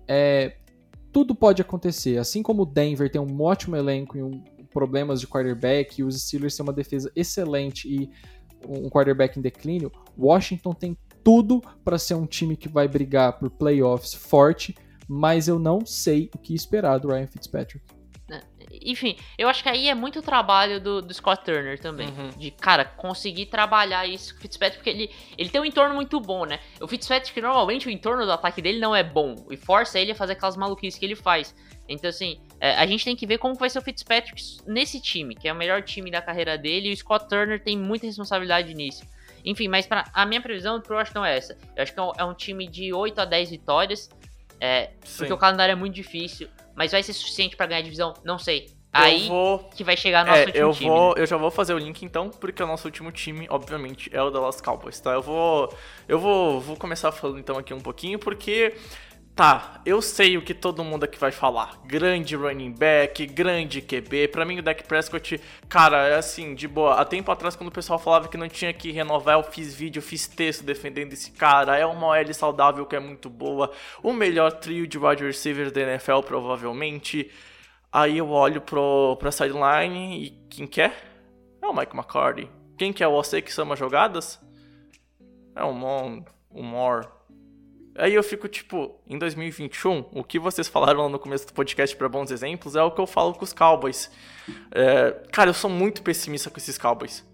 é, 0.08 0.56
tudo 1.12 1.36
pode 1.36 1.62
acontecer. 1.62 2.18
Assim 2.18 2.42
como 2.42 2.64
o 2.64 2.66
Denver 2.66 3.12
tem 3.12 3.22
um 3.22 3.42
ótimo 3.44 3.76
elenco 3.76 4.18
e 4.18 4.24
um, 4.24 4.44
problemas 4.72 5.20
de 5.20 5.28
quarterback, 5.28 6.00
e 6.00 6.04
os 6.04 6.22
Steelers 6.22 6.56
têm 6.56 6.64
uma 6.64 6.74
defesa 6.74 7.12
excelente 7.16 7.88
e 7.88 8.10
um 8.68 8.90
quarterback 8.90 9.38
em 9.38 9.42
declínio, 9.42 9.92
Washington 10.18 10.74
tem 10.74 10.98
tudo 11.24 11.62
para 11.84 11.98
ser 11.98 12.16
um 12.16 12.26
time 12.26 12.56
que 12.56 12.70
vai 12.70 12.88
brigar 12.88 13.38
por 13.38 13.50
playoffs 13.50 14.14
forte, 14.14 14.76
mas 15.08 15.48
eu 15.48 15.60
não 15.60 15.86
sei 15.86 16.30
o 16.34 16.38
que 16.38 16.54
esperar 16.54 16.98
do 17.00 17.10
Ryan 17.10 17.28
Fitzpatrick. 17.28 17.84
Enfim, 18.84 19.18
eu 19.38 19.50
acho 19.50 19.62
que 19.62 19.70
aí 19.70 19.90
é 19.90 19.96
muito 19.96 20.22
trabalho 20.22 20.80
do, 20.80 21.02
do 21.02 21.14
Scott 21.14 21.44
Turner 21.44 21.80
também. 21.80 22.08
Uhum. 22.08 22.30
De, 22.30 22.52
cara, 22.52 22.86
conseguir 22.86 23.48
trabalhar 23.48 24.08
isso 24.08 24.34
com 24.34 24.40
o 24.40 24.42
Fitzpatrick, 24.42 24.78
porque 24.78 24.90
ele, 24.90 25.12
ele 25.38 25.50
tem 25.50 25.60
um 25.60 25.66
entorno 25.66 25.94
muito 25.94 26.20
bom, 26.20 26.46
né? 26.46 26.60
O 26.80 26.88
Fitzpatrick, 26.88 27.42
normalmente, 27.42 27.88
o 27.88 27.92
entorno 27.92 28.26
do 28.26 28.32
ataque 28.32 28.62
dele 28.62 28.80
não 28.80 28.96
é 28.96 29.04
bom. 29.04 29.36
E 29.50 29.58
força 29.58 30.00
ele 30.00 30.14
a 30.14 30.16
fazer 30.16 30.34
aquelas 30.34 30.56
maluquices 30.56 30.98
que 30.98 31.06
ele 31.06 31.16
faz. 31.16 31.54
Então, 31.90 32.10
assim, 32.10 32.40
é, 32.62 32.76
a 32.76 32.86
gente 32.86 33.04
tem 33.04 33.16
que 33.16 33.26
ver 33.26 33.40
como 33.40 33.56
vai 33.56 33.70
ser 33.70 33.80
o 33.80 33.82
Fitzpatrick 33.82 34.60
nesse 34.68 35.02
time, 35.02 35.34
que 35.36 35.48
é 35.48 35.52
o 35.52 35.56
melhor 35.56 35.82
time 35.82 36.12
da 36.12 36.22
carreira 36.22 36.58
dele. 36.58 36.90
E 36.90 36.94
o 36.94 36.98
Scott 36.98 37.28
Turner 37.28 37.60
tem 37.62 37.76
muita 37.76 38.06
responsabilidade 38.06 38.72
nisso. 38.76 39.04
Enfim, 39.44 39.68
mas 39.68 39.88
pra, 39.88 40.06
a 40.14 40.24
minha 40.26 40.40
previsão 40.40 40.80
pro 40.80 40.96
Washington 40.96 41.26
é 41.26 41.36
essa. 41.38 41.58
Eu 41.76 41.82
acho 41.82 41.92
que 41.92 42.00
é 42.00 42.04
um, 42.04 42.12
é 42.20 42.24
um 42.24 42.36
time 42.36 42.68
de 42.68 42.94
8 42.94 43.20
a 43.20 43.26
10 43.26 43.50
vitórias. 43.50 44.08
É, 44.60 44.92
porque 45.18 45.34
o 45.34 45.38
calendário 45.38 45.72
é 45.74 45.76
muito 45.76 45.96
difícil. 45.96 46.48
Mas 46.76 46.92
vai 46.92 47.02
ser 47.02 47.14
suficiente 47.14 47.56
pra 47.58 47.66
ganhar 47.66 47.80
a 47.80 47.84
divisão? 47.84 48.14
Não 48.24 48.38
sei. 48.38 48.70
Aí 48.94 49.24
eu 49.24 49.28
vou. 49.30 49.60
que 49.76 49.84
vai 49.84 49.96
chegar 49.98 50.26
nosso 50.26 50.38
É, 50.42 50.46
último 50.46 50.58
eu 50.64 50.72
time. 50.74 50.90
vou, 50.90 51.16
né? 51.16 51.22
eu 51.22 51.26
já 51.26 51.38
vou 51.38 51.50
fazer 51.50 51.74
o 51.74 51.78
link 51.78 52.04
então, 52.04 52.30
porque 52.30 52.62
o 52.62 52.68
nosso 52.68 52.88
último 52.88 53.12
time, 53.12 53.48
obviamente, 53.50 54.10
é 54.14 54.22
o 54.22 54.30
Dallas 54.30 54.60
Cowboys, 54.62 55.00
tá? 55.00 55.14
Eu 55.14 55.22
vou, 55.22 55.74
eu 56.10 56.20
vou, 56.20 56.60
vou 56.60 56.76
começar 56.76 57.12
falando 57.12 57.40
então 57.40 57.58
aqui 57.58 57.74
um 57.74 57.80
pouquinho, 57.80 58.20
porque 58.20 58.76
tá, 59.36 59.82
eu 59.86 60.02
sei 60.02 60.38
o 60.38 60.42
que 60.42 60.54
todo 60.54 60.84
mundo 60.84 61.04
aqui 61.04 61.18
vai 61.18 61.32
falar. 61.32 61.80
Grande 61.86 62.36
running 62.36 62.72
back, 62.72 63.26
grande 63.26 63.82
QB. 63.82 64.28
Pra 64.28 64.46
mim 64.46 64.60
o 64.60 64.64
Dak 64.64 64.84
Prescott, 64.84 65.40
cara, 65.68 66.08
é 66.08 66.16
assim, 66.16 66.54
de 66.54 66.68
boa. 66.68 66.96
Há 66.96 67.06
tempo 67.06 67.32
atrás 67.32 67.56
quando 67.56 67.70
o 67.70 67.72
pessoal 67.72 67.98
falava 67.98 68.28
que 68.28 68.38
não 68.38 68.48
tinha 68.48 68.74
que 68.74 68.92
renovar, 68.92 69.38
eu 69.38 69.44
fiz 69.44 69.74
vídeo, 69.74 70.02
fiz 70.02 70.28
texto 70.28 70.64
defendendo 70.64 71.14
esse 71.14 71.32
cara. 71.32 71.78
É 71.78 71.86
uma 71.86 72.08
OL 72.08 72.34
saudável 72.34 72.86
que 72.86 72.96
é 72.96 73.00
muito 73.00 73.30
boa. 73.30 73.72
O 74.04 74.14
melhor 74.14 74.52
trio 74.52 74.86
de 74.86 74.98
wide 74.98 75.24
receiver 75.24 75.72
da 75.72 75.82
NFL 75.82 76.22
provavelmente. 76.22 77.32
Aí 77.92 78.18
eu 78.18 78.30
olho 78.30 78.62
pro, 78.62 79.18
pra 79.18 79.32
sideline 79.32 80.26
e 80.26 80.30
quem 80.50 80.66
quer? 80.66 81.12
É 81.62 81.68
o 81.68 81.74
Mike 81.74 81.96
McCarthy. 81.96 82.50
Quem 82.78 82.94
que 82.94 83.04
é 83.04 83.08
você 83.08 83.42
que 83.42 83.52
chama 83.52 83.76
jogadas? 83.76 84.40
É 85.56 85.64
o 85.64 85.74
Mon, 85.74 86.24
o 86.50 86.64
Moore. 86.64 87.08
Aí 87.96 88.14
eu 88.14 88.24
fico 88.24 88.48
tipo, 88.48 88.96
em 89.08 89.18
2021, 89.18 90.06
o 90.12 90.24
que 90.24 90.40
vocês 90.40 90.68
falaram 90.68 91.02
lá 91.02 91.10
no 91.10 91.20
começo 91.20 91.46
do 91.48 91.54
podcast 91.54 91.96
para 91.96 92.08
bons 92.08 92.32
exemplos 92.32 92.76
é 92.76 92.82
o 92.82 92.92
que 92.92 93.02
eu 93.02 93.08
falo 93.08 93.34
com 93.34 93.44
os 93.44 93.54
Cowboys. 93.54 94.10
É, 94.72 95.12
cara, 95.32 95.50
eu 95.50 95.54
sou 95.54 95.70
muito 95.70 96.02
pessimista 96.02 96.50
com 96.50 96.58
esses 96.58 96.78
Cowboys. 96.78 97.26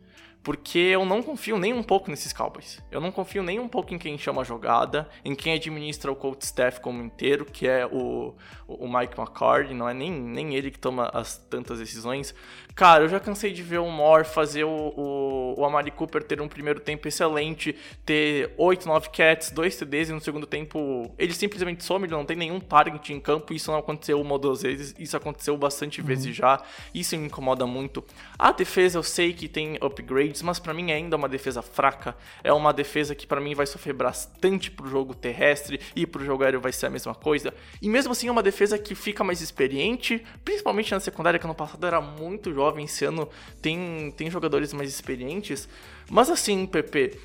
Porque 0.47 0.79
eu 0.79 1.03
não 1.03 1.21
confio 1.21 1.59
nem 1.59 1.73
um 1.73 1.83
pouco 1.83 2.09
nesses 2.09 2.31
Cowboys. 2.31 2.81
Eu 2.89 3.01
não 3.01 3.11
confio 3.11 3.43
nem 3.43 3.59
um 3.59 3.67
pouco 3.67 3.93
em 3.93 3.97
quem 3.97 4.17
chama 4.17 4.43
a 4.43 4.45
jogada, 4.45 5.09
em 5.25 5.35
quem 5.35 5.51
administra 5.51 6.09
o 6.09 6.15
coach 6.15 6.43
staff 6.43 6.79
como 6.79 7.03
inteiro, 7.03 7.43
que 7.43 7.67
é 7.67 7.85
o, 7.85 8.33
o 8.65 8.87
Mike 8.87 9.19
McCarthy, 9.19 9.73
não 9.73 9.89
é 9.89 9.93
nem, 9.93 10.09
nem 10.09 10.55
ele 10.55 10.71
que 10.71 10.79
toma 10.79 11.11
as 11.13 11.37
tantas 11.37 11.79
decisões. 11.79 12.33
Cara, 12.77 13.05
eu 13.05 13.09
já 13.09 13.19
cansei 13.19 13.51
de 13.51 13.63
ver 13.63 13.79
o 13.79 13.89
Moore 13.89 14.23
fazer 14.23 14.63
o, 14.63 14.69
o, 14.69 15.55
o 15.57 15.65
Amari 15.65 15.89
Cooper 15.89 16.21
ter 16.21 16.39
um 16.39 16.47
primeiro 16.47 16.79
tempo 16.79 17.07
excelente, 17.07 17.75
ter 18.05 18.53
8, 18.55 18.87
9 18.87 19.09
cats, 19.09 19.49
2 19.49 19.77
TDs 19.77 20.09
e 20.09 20.13
no 20.13 20.21
segundo 20.21 20.45
tempo 20.45 21.11
ele 21.17 21.33
simplesmente 21.33 21.83
some, 21.83 22.05
ele 22.05 22.13
não 22.13 22.23
tem 22.23 22.37
nenhum 22.37 22.59
target 22.59 23.11
em 23.11 23.19
campo. 23.19 23.51
Isso 23.51 23.71
não 23.71 23.79
aconteceu 23.79 24.21
uma 24.21 24.33
ou 24.33 24.37
duas 24.37 24.61
vezes, 24.61 24.93
isso 24.99 25.17
aconteceu 25.17 25.57
bastante 25.57 26.03
vezes 26.03 26.35
já. 26.35 26.61
Isso 26.93 27.17
me 27.17 27.25
incomoda 27.25 27.65
muito. 27.65 28.05
A 28.37 28.51
defesa 28.51 28.99
eu 28.99 29.03
sei 29.03 29.33
que 29.33 29.47
tem 29.47 29.77
upgrades, 29.81 30.36
mas 30.41 30.59
pra 30.59 30.73
mim 30.73 30.91
ainda 30.91 31.15
é 31.15 31.17
uma 31.17 31.29
defesa 31.29 31.61
fraca. 31.61 32.15
É 32.43 32.51
uma 32.53 32.73
defesa 32.73 33.15
que 33.15 33.27
pra 33.27 33.41
mim 33.41 33.55
vai 33.55 33.65
sofrer 33.65 33.93
bastante 33.93 34.71
pro 34.71 34.89
jogo 34.89 35.13
terrestre 35.13 35.79
e 35.95 36.05
pro 36.05 36.23
jogo 36.23 36.43
aéreo 36.43 36.61
vai 36.61 36.71
ser 36.71 36.87
a 36.87 36.89
mesma 36.89 37.13
coisa. 37.13 37.53
E 37.81 37.89
mesmo 37.89 38.11
assim 38.11 38.27
é 38.27 38.31
uma 38.31 38.43
defesa 38.43 38.77
que 38.77 38.95
fica 38.95 39.23
mais 39.23 39.41
experiente, 39.41 40.23
principalmente 40.43 40.91
na 40.91 40.99
secundária, 40.99 41.39
que 41.39 41.45
ano 41.45 41.55
passado 41.55 41.85
era 41.85 42.01
muito 42.01 42.53
jovem, 42.53 42.85
esse 42.85 43.05
ano 43.05 43.29
tem, 43.61 44.13
tem 44.15 44.29
jogadores 44.29 44.73
mais 44.73 44.89
experientes. 44.89 45.67
Mas 46.09 46.29
assim, 46.29 46.65
Pepe, 46.65 47.19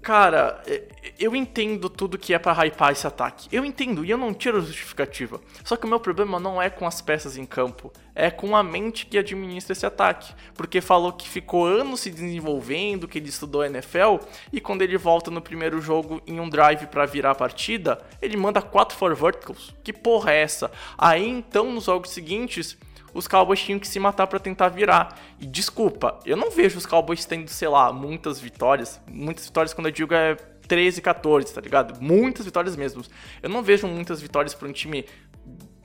Cara, 0.00 0.62
é- 0.66 0.84
eu 1.18 1.34
entendo 1.34 1.88
tudo 1.90 2.16
que 2.16 2.32
é 2.32 2.38
pra 2.38 2.52
hypar 2.64 2.92
esse 2.92 3.06
ataque. 3.06 3.48
Eu 3.50 3.64
entendo 3.64 4.04
e 4.04 4.10
eu 4.10 4.16
não 4.16 4.32
tiro 4.32 4.60
justificativa. 4.60 5.40
Só 5.64 5.76
que 5.76 5.84
o 5.84 5.88
meu 5.88 5.98
problema 5.98 6.38
não 6.38 6.62
é 6.62 6.70
com 6.70 6.86
as 6.86 7.02
peças 7.02 7.36
em 7.36 7.44
campo, 7.44 7.92
é 8.14 8.30
com 8.30 8.54
a 8.56 8.62
mente 8.62 9.04
que 9.06 9.18
administra 9.18 9.72
esse 9.72 9.84
ataque. 9.84 10.32
Porque 10.54 10.80
falou 10.80 11.12
que 11.12 11.28
ficou 11.28 11.66
anos 11.66 12.00
se 12.00 12.10
desenvolvendo, 12.10 13.08
que 13.08 13.18
ele 13.18 13.28
estudou 13.28 13.64
NFL, 13.64 14.18
e 14.52 14.60
quando 14.60 14.82
ele 14.82 14.96
volta 14.96 15.30
no 15.30 15.42
primeiro 15.42 15.80
jogo 15.80 16.22
em 16.26 16.38
um 16.40 16.48
drive 16.48 16.86
pra 16.86 17.04
virar 17.04 17.32
a 17.32 17.34
partida, 17.34 18.00
ele 18.22 18.36
manda 18.36 18.62
4 18.62 18.96
for 18.96 19.14
verticals. 19.14 19.74
Que 19.82 19.92
porra 19.92 20.32
é 20.32 20.42
essa? 20.42 20.70
Aí 20.96 21.28
então, 21.28 21.72
nos 21.72 21.84
jogos 21.84 22.10
seguintes, 22.10 22.78
os 23.12 23.26
Cowboys 23.26 23.60
tinham 23.60 23.78
que 23.78 23.86
se 23.86 23.98
matar 23.98 24.26
pra 24.26 24.38
tentar 24.38 24.68
virar. 24.68 25.18
E 25.38 25.46
desculpa, 25.46 26.18
eu 26.24 26.36
não 26.36 26.50
vejo 26.50 26.78
os 26.78 26.86
Cowboys 26.86 27.24
tendo, 27.24 27.48
sei 27.48 27.68
lá, 27.68 27.92
muitas 27.92 28.40
vitórias. 28.40 29.00
Muitas 29.08 29.46
vitórias 29.46 29.74
quando 29.74 29.86
eu 29.86 29.92
digo 29.92 30.14
é 30.14 30.34
13, 30.34 31.00
14, 31.00 31.52
tá 31.52 31.60
ligado? 31.60 32.00
Muitas 32.00 32.44
vitórias 32.44 32.76
mesmo. 32.76 33.02
Eu 33.42 33.48
não 33.48 33.62
vejo 33.62 33.86
muitas 33.86 34.20
vitórias 34.20 34.54
pra 34.54 34.68
um 34.68 34.72
time 34.72 35.04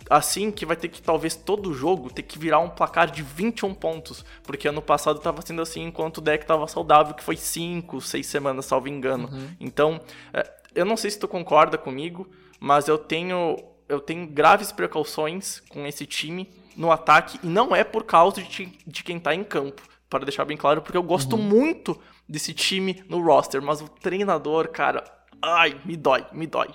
assim 0.09 0.51
que 0.51 0.65
vai 0.65 0.76
ter 0.76 0.89
que 0.89 1.01
talvez 1.01 1.36
todo 1.36 1.74
jogo 1.74 2.11
ter 2.11 2.24
que 2.24 2.38
virar 2.38 2.59
um 2.59 2.69
placar 2.69 3.09
de 3.09 3.24
21 3.24 3.74
pontos, 3.74 4.26
porque 4.43 4.67
ano 4.67 4.82
passado 4.82 5.19
tava 5.19 5.41
sendo 5.41 5.61
assim 5.61 5.86
enquanto 5.86 6.17
o 6.17 6.21
deck 6.21 6.45
tava 6.45 6.67
saudável, 6.67 7.13
que 7.13 7.24
foi 7.24 7.38
5, 7.38 8.01
6 8.01 8.26
semanas, 8.26 8.65
salvo 8.65 8.88
engano. 8.89 9.30
Então, 9.59 10.01
é, 10.34 10.51
eu 10.76 10.86
não 10.86 10.97
sei 10.97 11.09
se 11.09 11.19
tu 11.19 11.28
concorda 11.28 11.78
comigo, 11.78 12.30
mas 12.59 12.88
eu 12.88 12.97
tenho 12.97 13.57
eu 13.88 13.99
tenho 13.99 14.26
graves 14.26 14.71
precauções 14.71 15.59
com 15.69 15.86
esse 15.86 16.05
time 16.05 16.49
no 16.76 16.91
ataque 16.91 17.39
e 17.43 17.47
não 17.47 17.76
é 17.76 17.84
por 17.84 18.03
causa 18.03 18.41
de, 18.41 18.65
de 18.86 19.03
quem 19.03 19.19
tá 19.19 19.34
em 19.34 19.43
campo, 19.43 19.82
para 20.09 20.26
deixar 20.26 20.45
bem 20.45 20.57
claro, 20.57 20.82
porque 20.82 20.97
eu 20.97 21.03
gosto 21.03 21.38
muito 21.38 21.99
desse 22.30 22.53
time 22.53 23.03
no 23.09 23.21
roster, 23.24 23.61
mas 23.61 23.82
o 23.82 23.88
treinador, 23.88 24.69
cara, 24.69 25.03
ai, 25.41 25.80
me 25.86 25.95
dói, 25.97 26.26
me 26.32 26.45
dói. 26.47 26.69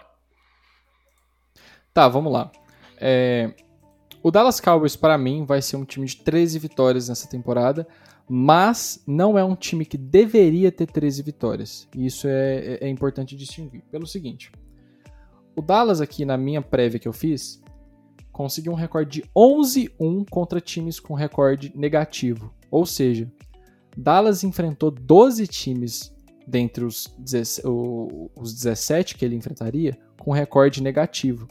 Tá, 1.93 2.09
vamos 2.09 2.33
lá. 2.33 2.51
É, 3.01 3.55
O 4.23 4.31
Dallas 4.31 4.61
Cowboys, 4.61 4.97
para 4.97 5.17
mim, 5.17 5.45
vai 5.45 5.63
ser 5.63 5.77
um 5.77 5.85
time 5.85 6.07
de 6.07 6.17
13 6.17 6.59
vitórias 6.59 7.09
nessa 7.09 7.29
temporada, 7.29 7.87
mas 8.29 9.03
não 9.07 9.39
é 9.39 9.45
um 9.45 9.55
time 9.57 9.87
que 9.87 9.97
deveria 9.97 10.71
ter 10.73 10.87
13 10.87 11.23
vitórias. 11.23 11.89
E 11.95 12.05
isso 12.07 12.27
é, 12.29 12.57
é- 12.59 12.79
é 12.87 12.89
importante 12.89 13.37
distinguir. 13.37 13.83
Pelo 13.91 14.07
seguinte: 14.07 14.51
o 15.57 15.63
Dallas, 15.63 16.01
aqui 16.01 16.25
na 16.25 16.37
minha 16.37 16.61
prévia 16.61 16.99
que 16.99 17.09
eu 17.09 17.13
fiz, 17.13 17.63
conseguiu 18.39 18.71
um 18.71 18.77
recorde 18.77 19.21
de 19.23 19.29
11-1 19.37 20.25
contra 20.31 20.61
times 20.61 21.01
com 21.01 21.13
recorde 21.13 21.73
negativo. 21.75 22.55
Ou 22.71 22.87
seja, 22.87 23.29
Dallas 23.97 24.45
enfrentou 24.45 24.93
12 24.93 25.45
times 25.49 26.15
dentre 26.47 26.85
os, 26.85 27.13
17 27.19 27.67
o- 27.67 28.31
os 28.37 28.55
17 28.55 29.17
que 29.17 29.25
ele 29.25 29.35
enfrentaria 29.35 29.99
com 30.21 30.31
recorde 30.31 30.81
negativo. 30.81 31.49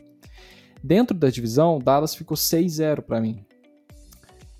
Dentro 0.81 1.15
da 1.17 1.29
divisão, 1.29 1.77
Dallas 1.77 2.15
ficou 2.15 2.37
6-0 2.37 3.01
para 3.01 3.19
mim. 3.19 3.43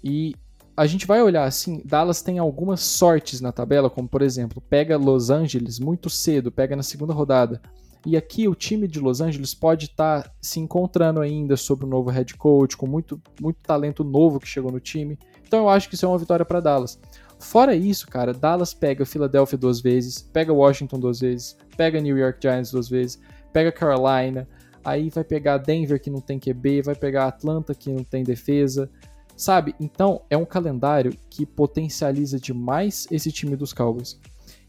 E 0.03 0.35
a 0.75 0.85
gente 0.85 1.07
vai 1.07 1.21
olhar 1.21 1.45
assim, 1.45 1.81
Dallas 1.85 2.21
tem 2.21 2.39
algumas 2.39 2.81
sortes 2.81 3.39
na 3.39 3.53
tabela, 3.53 3.89
como 3.89 4.09
por 4.09 4.21
exemplo, 4.21 4.59
pega 4.59 4.97
Los 4.97 5.29
Angeles 5.29 5.79
muito 5.79 6.09
cedo, 6.09 6.51
pega 6.51 6.75
na 6.75 6.83
segunda 6.83 7.13
rodada. 7.13 7.61
E 8.07 8.15
aqui 8.15 8.47
o 8.47 8.55
time 8.55 8.87
de 8.87 9.01
Los 9.01 9.19
Angeles 9.19 9.53
pode 9.53 9.87
estar 9.87 10.33
se 10.41 10.61
encontrando 10.61 11.19
ainda 11.19 11.57
sobre 11.57 11.85
o 11.85 11.89
novo 11.89 12.09
head 12.09 12.37
coach, 12.37 12.77
com 12.77 12.87
muito, 12.87 13.21
muito 13.41 13.57
talento 13.57 14.01
novo 14.01 14.39
que 14.39 14.47
chegou 14.47 14.71
no 14.71 14.79
time. 14.79 15.19
Então 15.45 15.59
eu 15.59 15.69
acho 15.69 15.89
que 15.89 15.95
isso 15.95 16.05
é 16.05 16.07
uma 16.07 16.17
vitória 16.17 16.45
para 16.45 16.61
Dallas. 16.61 16.97
Fora 17.37 17.75
isso, 17.75 18.07
cara, 18.07 18.33
Dallas 18.33 18.73
pega 18.73 19.05
Philadelphia 19.05 19.57
duas 19.57 19.81
vezes, 19.81 20.21
pega 20.21 20.53
Washington 20.53 20.97
duas 21.01 21.19
vezes, 21.19 21.57
pega 21.75 21.99
New 21.99 22.17
York 22.17 22.39
Giants 22.41 22.71
duas 22.71 22.87
vezes, 22.87 23.19
pega 23.51 23.73
Carolina, 23.73 24.47
aí 24.85 25.09
vai 25.09 25.25
pegar 25.25 25.57
Denver 25.57 26.01
que 26.01 26.09
não 26.09 26.21
tem 26.21 26.39
QB, 26.39 26.83
vai 26.83 26.95
pegar 26.95 27.27
Atlanta 27.27 27.75
que 27.75 27.91
não 27.91 28.05
tem 28.05 28.23
defesa, 28.23 28.89
sabe? 29.35 29.75
Então 29.81 30.21
é 30.29 30.37
um 30.37 30.45
calendário 30.45 31.13
que 31.29 31.45
potencializa 31.45 32.39
demais 32.39 33.05
esse 33.11 33.33
time 33.33 33.57
dos 33.57 33.73
Cowboys. 33.73 34.17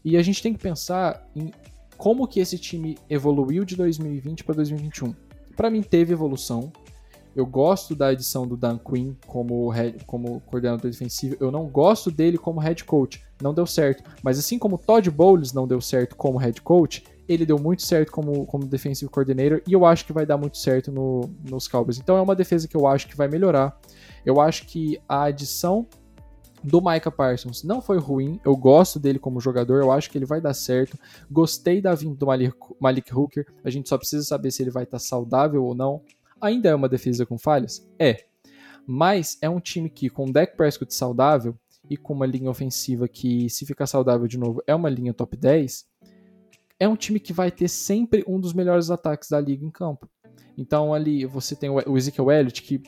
E 0.03 0.17
a 0.17 0.21
gente 0.21 0.43
tem 0.43 0.53
que 0.53 0.59
pensar 0.59 1.25
em 1.33 1.51
como 1.99 2.25
que 2.25 2.39
esse 2.39 2.57
time 2.57 2.97
evoluiu 3.09 3.65
de 3.65 3.75
2020 3.75 4.45
para 4.45 4.55
2021. 4.55 5.13
Para 5.55 5.69
mim 5.69 5.81
teve 5.83 6.13
evolução. 6.13 6.71
Eu 7.35 7.45
gosto 7.45 7.93
da 7.93 8.07
adição 8.07 8.47
do 8.47 8.55
Dan 8.55 8.77
Quinn 8.77 9.15
como, 9.27 9.67
head, 9.67 10.05
como 10.05 10.39
coordenador 10.39 10.89
defensivo. 10.89 11.35
Eu 11.41 11.51
não 11.51 11.67
gosto 11.67 12.09
dele 12.09 12.37
como 12.37 12.61
head 12.61 12.85
coach. 12.85 13.21
Não 13.43 13.53
deu 13.53 13.67
certo. 13.67 14.01
Mas 14.23 14.39
assim 14.39 14.57
como 14.57 14.77
Todd 14.77 15.11
Bowles 15.11 15.51
não 15.51 15.67
deu 15.67 15.81
certo 15.81 16.15
como 16.15 16.37
head 16.37 16.61
coach, 16.61 17.03
ele 17.27 17.45
deu 17.45 17.59
muito 17.59 17.81
certo 17.81 18.13
como, 18.13 18.45
como 18.45 18.65
defensive 18.65 19.11
coordinator 19.11 19.61
e 19.67 19.73
eu 19.73 19.85
acho 19.85 20.05
que 20.05 20.13
vai 20.13 20.25
dar 20.25 20.37
muito 20.37 20.57
certo 20.57 20.93
no, 20.93 21.29
nos 21.49 21.67
Cowboys. 21.67 21.99
Então 21.99 22.15
é 22.15 22.21
uma 22.21 22.35
defesa 22.35 22.65
que 22.65 22.77
eu 22.77 22.87
acho 22.87 23.07
que 23.09 23.17
vai 23.17 23.27
melhorar. 23.27 23.77
Eu 24.25 24.39
acho 24.39 24.65
que 24.65 24.97
a 25.07 25.23
adição 25.23 25.85
do 26.63 26.81
Micah 26.81 27.11
Parsons 27.11 27.63
não 27.63 27.81
foi 27.81 27.97
ruim. 27.97 28.39
Eu 28.43 28.55
gosto 28.55 28.99
dele 28.99 29.19
como 29.19 29.39
jogador, 29.39 29.81
eu 29.81 29.91
acho 29.91 30.09
que 30.09 30.17
ele 30.17 30.25
vai 30.25 30.41
dar 30.41 30.53
certo. 30.53 30.97
Gostei 31.29 31.81
da 31.81 31.95
vinda 31.95 32.15
do 32.15 32.25
Malik, 32.25 32.55
Malik 32.79 33.13
Hooker. 33.13 33.45
A 33.63 33.69
gente 33.69 33.89
só 33.89 33.97
precisa 33.97 34.23
saber 34.23 34.51
se 34.51 34.63
ele 34.63 34.71
vai 34.71 34.83
estar 34.83 34.99
saudável 34.99 35.63
ou 35.63 35.73
não. 35.73 36.01
Ainda 36.41 36.69
é 36.69 36.75
uma 36.75 36.89
defesa 36.89 37.25
com 37.25 37.37
falhas? 37.37 37.87
É. 37.97 38.25
Mas 38.85 39.37
é 39.41 39.49
um 39.49 39.59
time 39.59 39.89
que, 39.89 40.09
com 40.09 40.25
o 40.25 40.31
Dak 40.31 40.55
Prescott 40.55 40.93
saudável 40.93 41.55
e 41.89 41.97
com 41.97 42.13
uma 42.13 42.25
linha 42.25 42.49
ofensiva 42.49 43.07
que, 43.07 43.49
se 43.49 43.65
ficar 43.65 43.87
saudável 43.87 44.27
de 44.27 44.37
novo, 44.37 44.63
é 44.65 44.73
uma 44.73 44.89
linha 44.89 45.13
top 45.13 45.35
10, 45.35 45.85
é 46.79 46.87
um 46.87 46.95
time 46.95 47.19
que 47.19 47.33
vai 47.33 47.51
ter 47.51 47.67
sempre 47.67 48.23
um 48.27 48.39
dos 48.39 48.53
melhores 48.53 48.89
ataques 48.89 49.29
da 49.29 49.39
liga 49.39 49.65
em 49.65 49.69
campo. 49.69 50.09
Então 50.57 50.93
ali 50.93 51.25
você 51.25 51.55
tem 51.55 51.69
o 51.69 51.97
Ezekiel 51.97 52.31
Elliott 52.31 52.61
que 52.61 52.81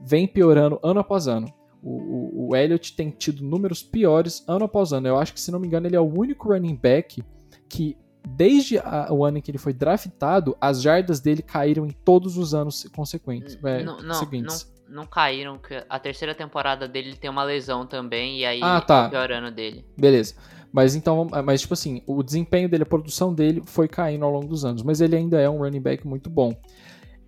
vem 0.00 0.26
piorando 0.26 0.78
ano 0.82 1.00
após 1.00 1.28
ano. 1.28 1.52
O, 1.82 1.90
o, 1.90 2.48
o 2.50 2.56
Elliott 2.56 2.94
tem 2.94 3.10
tido 3.10 3.42
números 3.42 3.82
piores 3.82 4.44
ano 4.46 4.64
após 4.64 4.92
ano. 4.92 5.08
Eu 5.08 5.18
acho 5.18 5.34
que, 5.34 5.40
se 5.40 5.50
não 5.50 5.58
me 5.58 5.66
engano, 5.66 5.86
ele 5.86 5.96
é 5.96 6.00
o 6.00 6.04
único 6.04 6.48
running 6.52 6.76
back 6.76 7.22
que, 7.68 7.96
desde 8.28 8.78
a, 8.78 9.08
o 9.10 9.24
ano 9.24 9.38
em 9.38 9.40
que 9.40 9.50
ele 9.50 9.58
foi 9.58 9.72
draftado, 9.72 10.56
as 10.60 10.80
jardas 10.80 11.18
dele 11.20 11.42
caíram 11.42 11.84
em 11.84 11.90
todos 11.90 12.36
os 12.38 12.54
anos 12.54 12.84
consequentes, 12.94 13.58
é, 13.64 13.82
não, 13.82 14.00
não, 14.00 14.14
seguintes. 14.14 14.72
não, 14.88 15.02
não 15.02 15.06
caíram, 15.06 15.58
que 15.58 15.82
a 15.88 15.98
terceira 15.98 16.34
temporada 16.34 16.86
dele 16.86 17.08
ele 17.08 17.16
tem 17.16 17.30
uma 17.30 17.42
lesão 17.42 17.84
também, 17.86 18.38
e 18.38 18.44
aí 18.44 18.60
Ah, 18.62 18.80
tá. 18.80 19.04
é 19.04 19.06
o 19.06 19.10
pior 19.10 19.32
ano 19.32 19.50
dele. 19.50 19.84
Beleza. 19.98 20.34
Mas 20.72 20.94
então, 20.94 21.28
mas 21.44 21.60
tipo 21.60 21.74
assim, 21.74 22.02
o 22.06 22.22
desempenho 22.22 22.68
dele, 22.68 22.84
a 22.84 22.86
produção 22.86 23.34
dele 23.34 23.62
foi 23.66 23.86
caindo 23.88 24.24
ao 24.24 24.30
longo 24.30 24.46
dos 24.46 24.64
anos, 24.64 24.82
mas 24.82 25.00
ele 25.02 25.16
ainda 25.16 25.38
é 25.40 25.48
um 25.50 25.58
running 25.58 25.82
back 25.82 26.06
muito 26.06 26.30
bom. 26.30 26.54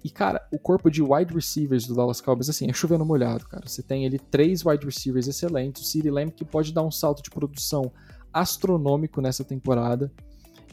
E 0.04 0.10
cara, 0.10 0.46
o 0.52 0.58
corpo 0.58 0.90
de 0.90 1.02
wide 1.02 1.32
receivers 1.32 1.86
do 1.86 1.94
Dallas 1.94 2.20
Cowboys, 2.20 2.50
assim, 2.50 2.68
é 2.68 2.72
chovendo 2.74 3.06
molhado, 3.06 3.46
cara. 3.46 3.66
Você 3.66 3.82
tem 3.82 4.06
ali 4.06 4.18
três 4.18 4.64
wide 4.64 4.84
receivers 4.84 5.26
excelentes, 5.26 5.80
o 5.80 5.84
CeeDee 5.86 6.10
Lamb 6.10 6.30
que 6.30 6.44
pode 6.44 6.74
dar 6.74 6.82
um 6.82 6.90
salto 6.90 7.22
de 7.22 7.30
produção 7.30 7.90
astronômico 8.30 9.22
nessa 9.22 9.42
temporada. 9.42 10.12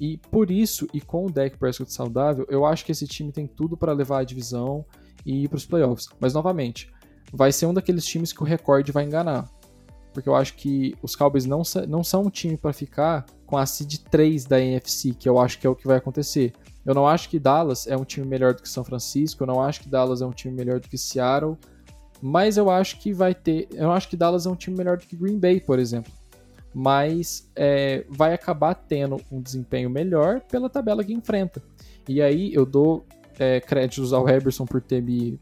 E 0.01 0.17
por 0.17 0.51
isso, 0.51 0.85
e 0.93 0.99
com 0.99 1.27
o 1.27 1.31
Dak 1.31 1.57
Prescott 1.57 1.93
saudável, 1.93 2.45
eu 2.49 2.65
acho 2.65 2.83
que 2.83 2.91
esse 2.91 3.07
time 3.07 3.31
tem 3.31 3.47
tudo 3.47 3.77
para 3.77 3.93
levar 3.93 4.19
a 4.19 4.23
divisão 4.25 4.85
e 5.25 5.43
ir 5.43 5.47
para 5.47 5.57
os 5.57 5.65
playoffs. 5.65 6.09
Mas 6.19 6.33
novamente, 6.33 6.91
vai 7.31 7.53
ser 7.53 7.67
um 7.67 7.73
daqueles 7.73 8.03
times 8.05 8.33
que 8.33 8.41
o 8.41 8.45
recorde 8.45 8.91
vai 8.91 9.05
enganar 9.05 9.49
porque 10.13 10.27
eu 10.27 10.35
acho 10.35 10.55
que 10.55 10.95
os 11.01 11.15
Cowboys 11.15 11.45
não, 11.45 11.61
não 11.87 12.03
são 12.03 12.23
um 12.23 12.29
time 12.29 12.57
para 12.57 12.73
ficar 12.73 13.25
com 13.45 13.57
a 13.57 13.65
seed 13.65 13.97
3 14.09 14.45
da 14.45 14.59
NFC, 14.59 15.13
que 15.13 15.27
eu 15.27 15.39
acho 15.39 15.59
que 15.59 15.65
é 15.65 15.69
o 15.69 15.75
que 15.75 15.87
vai 15.87 15.97
acontecer. 15.97 16.53
Eu 16.85 16.95
não 16.95 17.07
acho 17.07 17.29
que 17.29 17.39
Dallas 17.39 17.87
é 17.87 17.95
um 17.95 18.03
time 18.03 18.25
melhor 18.25 18.53
do 18.53 18.61
que 18.61 18.69
São 18.69 18.83
Francisco, 18.83 19.43
eu 19.43 19.47
não 19.47 19.61
acho 19.61 19.81
que 19.81 19.89
Dallas 19.89 20.21
é 20.21 20.25
um 20.25 20.31
time 20.31 20.53
melhor 20.53 20.79
do 20.79 20.87
que 20.87 20.97
Seattle, 20.97 21.57
mas 22.21 22.57
eu 22.57 22.69
acho 22.69 22.99
que 22.99 23.13
vai 23.13 23.33
ter. 23.33 23.67
Eu 23.71 23.91
acho 23.91 24.07
que 24.07 24.15
Dallas 24.15 24.45
é 24.45 24.49
um 24.49 24.55
time 24.55 24.77
melhor 24.77 24.97
do 24.97 25.05
que 25.05 25.15
Green 25.15 25.39
Bay, 25.39 25.59
por 25.59 25.79
exemplo. 25.79 26.11
Mas 26.73 27.49
é, 27.55 28.05
vai 28.09 28.33
acabar 28.33 28.73
tendo 28.75 29.19
um 29.31 29.41
desempenho 29.41 29.89
melhor 29.89 30.39
pela 30.41 30.69
tabela 30.69 31.03
que 31.03 31.13
enfrenta. 31.13 31.61
E 32.07 32.21
aí 32.21 32.53
eu 32.53 32.65
dou 32.65 33.05
é, 33.37 33.59
créditos 33.59 34.13
ao 34.13 34.27
Heberson 34.29 34.65
por 34.65 34.81
ter 34.81 35.01
me 35.01 35.39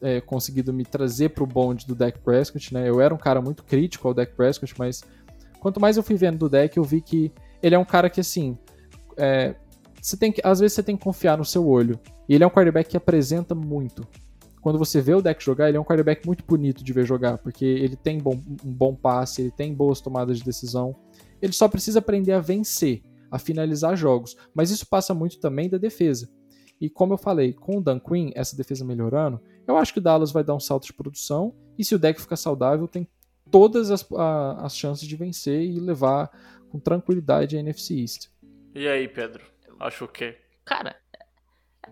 é, 0.00 0.20
conseguido 0.20 0.72
me 0.72 0.84
trazer 0.84 1.30
pro 1.30 1.46
bonde 1.46 1.86
do 1.86 1.94
Dak 1.94 2.18
Prescott, 2.20 2.72
né? 2.72 2.88
Eu 2.88 3.00
era 3.00 3.14
um 3.14 3.18
cara 3.18 3.40
muito 3.40 3.64
crítico 3.64 4.06
ao 4.06 4.14
Dak 4.14 4.34
Prescott, 4.34 4.74
mas 4.78 5.02
quanto 5.58 5.80
mais 5.80 5.96
eu 5.96 6.02
fui 6.02 6.16
vendo 6.16 6.38
do 6.38 6.48
Dak, 6.48 6.76
eu 6.76 6.84
vi 6.84 7.00
que 7.00 7.32
ele 7.62 7.74
é 7.74 7.78
um 7.78 7.84
cara 7.84 8.08
que, 8.08 8.20
assim, 8.20 8.56
é, 9.16 9.54
você 10.00 10.16
tem 10.16 10.32
que, 10.32 10.40
às 10.44 10.60
vezes 10.60 10.74
você 10.74 10.82
tem 10.82 10.96
que 10.96 11.04
confiar 11.04 11.36
no 11.36 11.44
seu 11.44 11.66
olho. 11.66 11.98
E 12.28 12.34
ele 12.34 12.44
é 12.44 12.46
um 12.46 12.50
quarterback 12.50 12.90
que 12.90 12.96
apresenta 12.96 13.54
muito. 13.54 14.06
Quando 14.60 14.78
você 14.78 15.00
vê 15.00 15.14
o 15.14 15.22
Dak 15.22 15.42
jogar, 15.42 15.68
ele 15.68 15.78
é 15.78 15.80
um 15.80 15.84
quarterback 15.84 16.26
muito 16.26 16.44
bonito 16.44 16.84
de 16.84 16.92
ver 16.92 17.06
jogar, 17.06 17.38
porque 17.38 17.64
ele 17.64 17.96
tem 17.96 18.18
bom, 18.18 18.38
um 18.64 18.72
bom 18.72 18.94
passe, 18.94 19.42
ele 19.42 19.50
tem 19.50 19.74
boas 19.74 20.00
tomadas 20.00 20.38
de 20.38 20.44
decisão. 20.44 20.94
Ele 21.40 21.52
só 21.52 21.66
precisa 21.66 21.98
aprender 21.98 22.32
a 22.32 22.40
vencer, 22.40 23.02
a 23.30 23.38
finalizar 23.38 23.96
jogos. 23.96 24.36
Mas 24.54 24.70
isso 24.70 24.86
passa 24.86 25.14
muito 25.14 25.40
também 25.40 25.68
da 25.68 25.78
defesa. 25.78 26.28
E 26.80 26.88
como 26.88 27.14
eu 27.14 27.18
falei, 27.18 27.52
com 27.52 27.78
o 27.78 27.80
Dan 27.80 27.98
Quinn, 27.98 28.30
essa 28.34 28.56
defesa 28.56 28.84
melhorando, 28.84 29.40
eu 29.66 29.76
acho 29.76 29.92
que 29.92 29.98
o 29.98 30.02
Dallas 30.02 30.32
vai 30.32 30.44
dar 30.44 30.54
um 30.54 30.60
salto 30.60 30.86
de 30.86 30.92
produção. 30.92 31.54
E 31.78 31.84
se 31.84 31.94
o 31.94 31.98
deck 31.98 32.20
ficar 32.20 32.36
saudável, 32.36 32.86
tem 32.86 33.08
todas 33.50 33.90
as, 33.90 34.06
a, 34.12 34.64
as 34.64 34.76
chances 34.76 35.06
de 35.06 35.16
vencer 35.16 35.62
e 35.62 35.78
levar 35.78 36.30
com 36.70 36.78
tranquilidade 36.78 37.56
a 37.56 37.60
NFC 37.60 37.94
East. 38.00 38.28
E 38.74 38.86
aí, 38.86 39.08
Pedro? 39.08 39.42
Acho 39.80 40.04
o 40.04 40.08
quê? 40.08 40.38
Cara, 40.64 40.94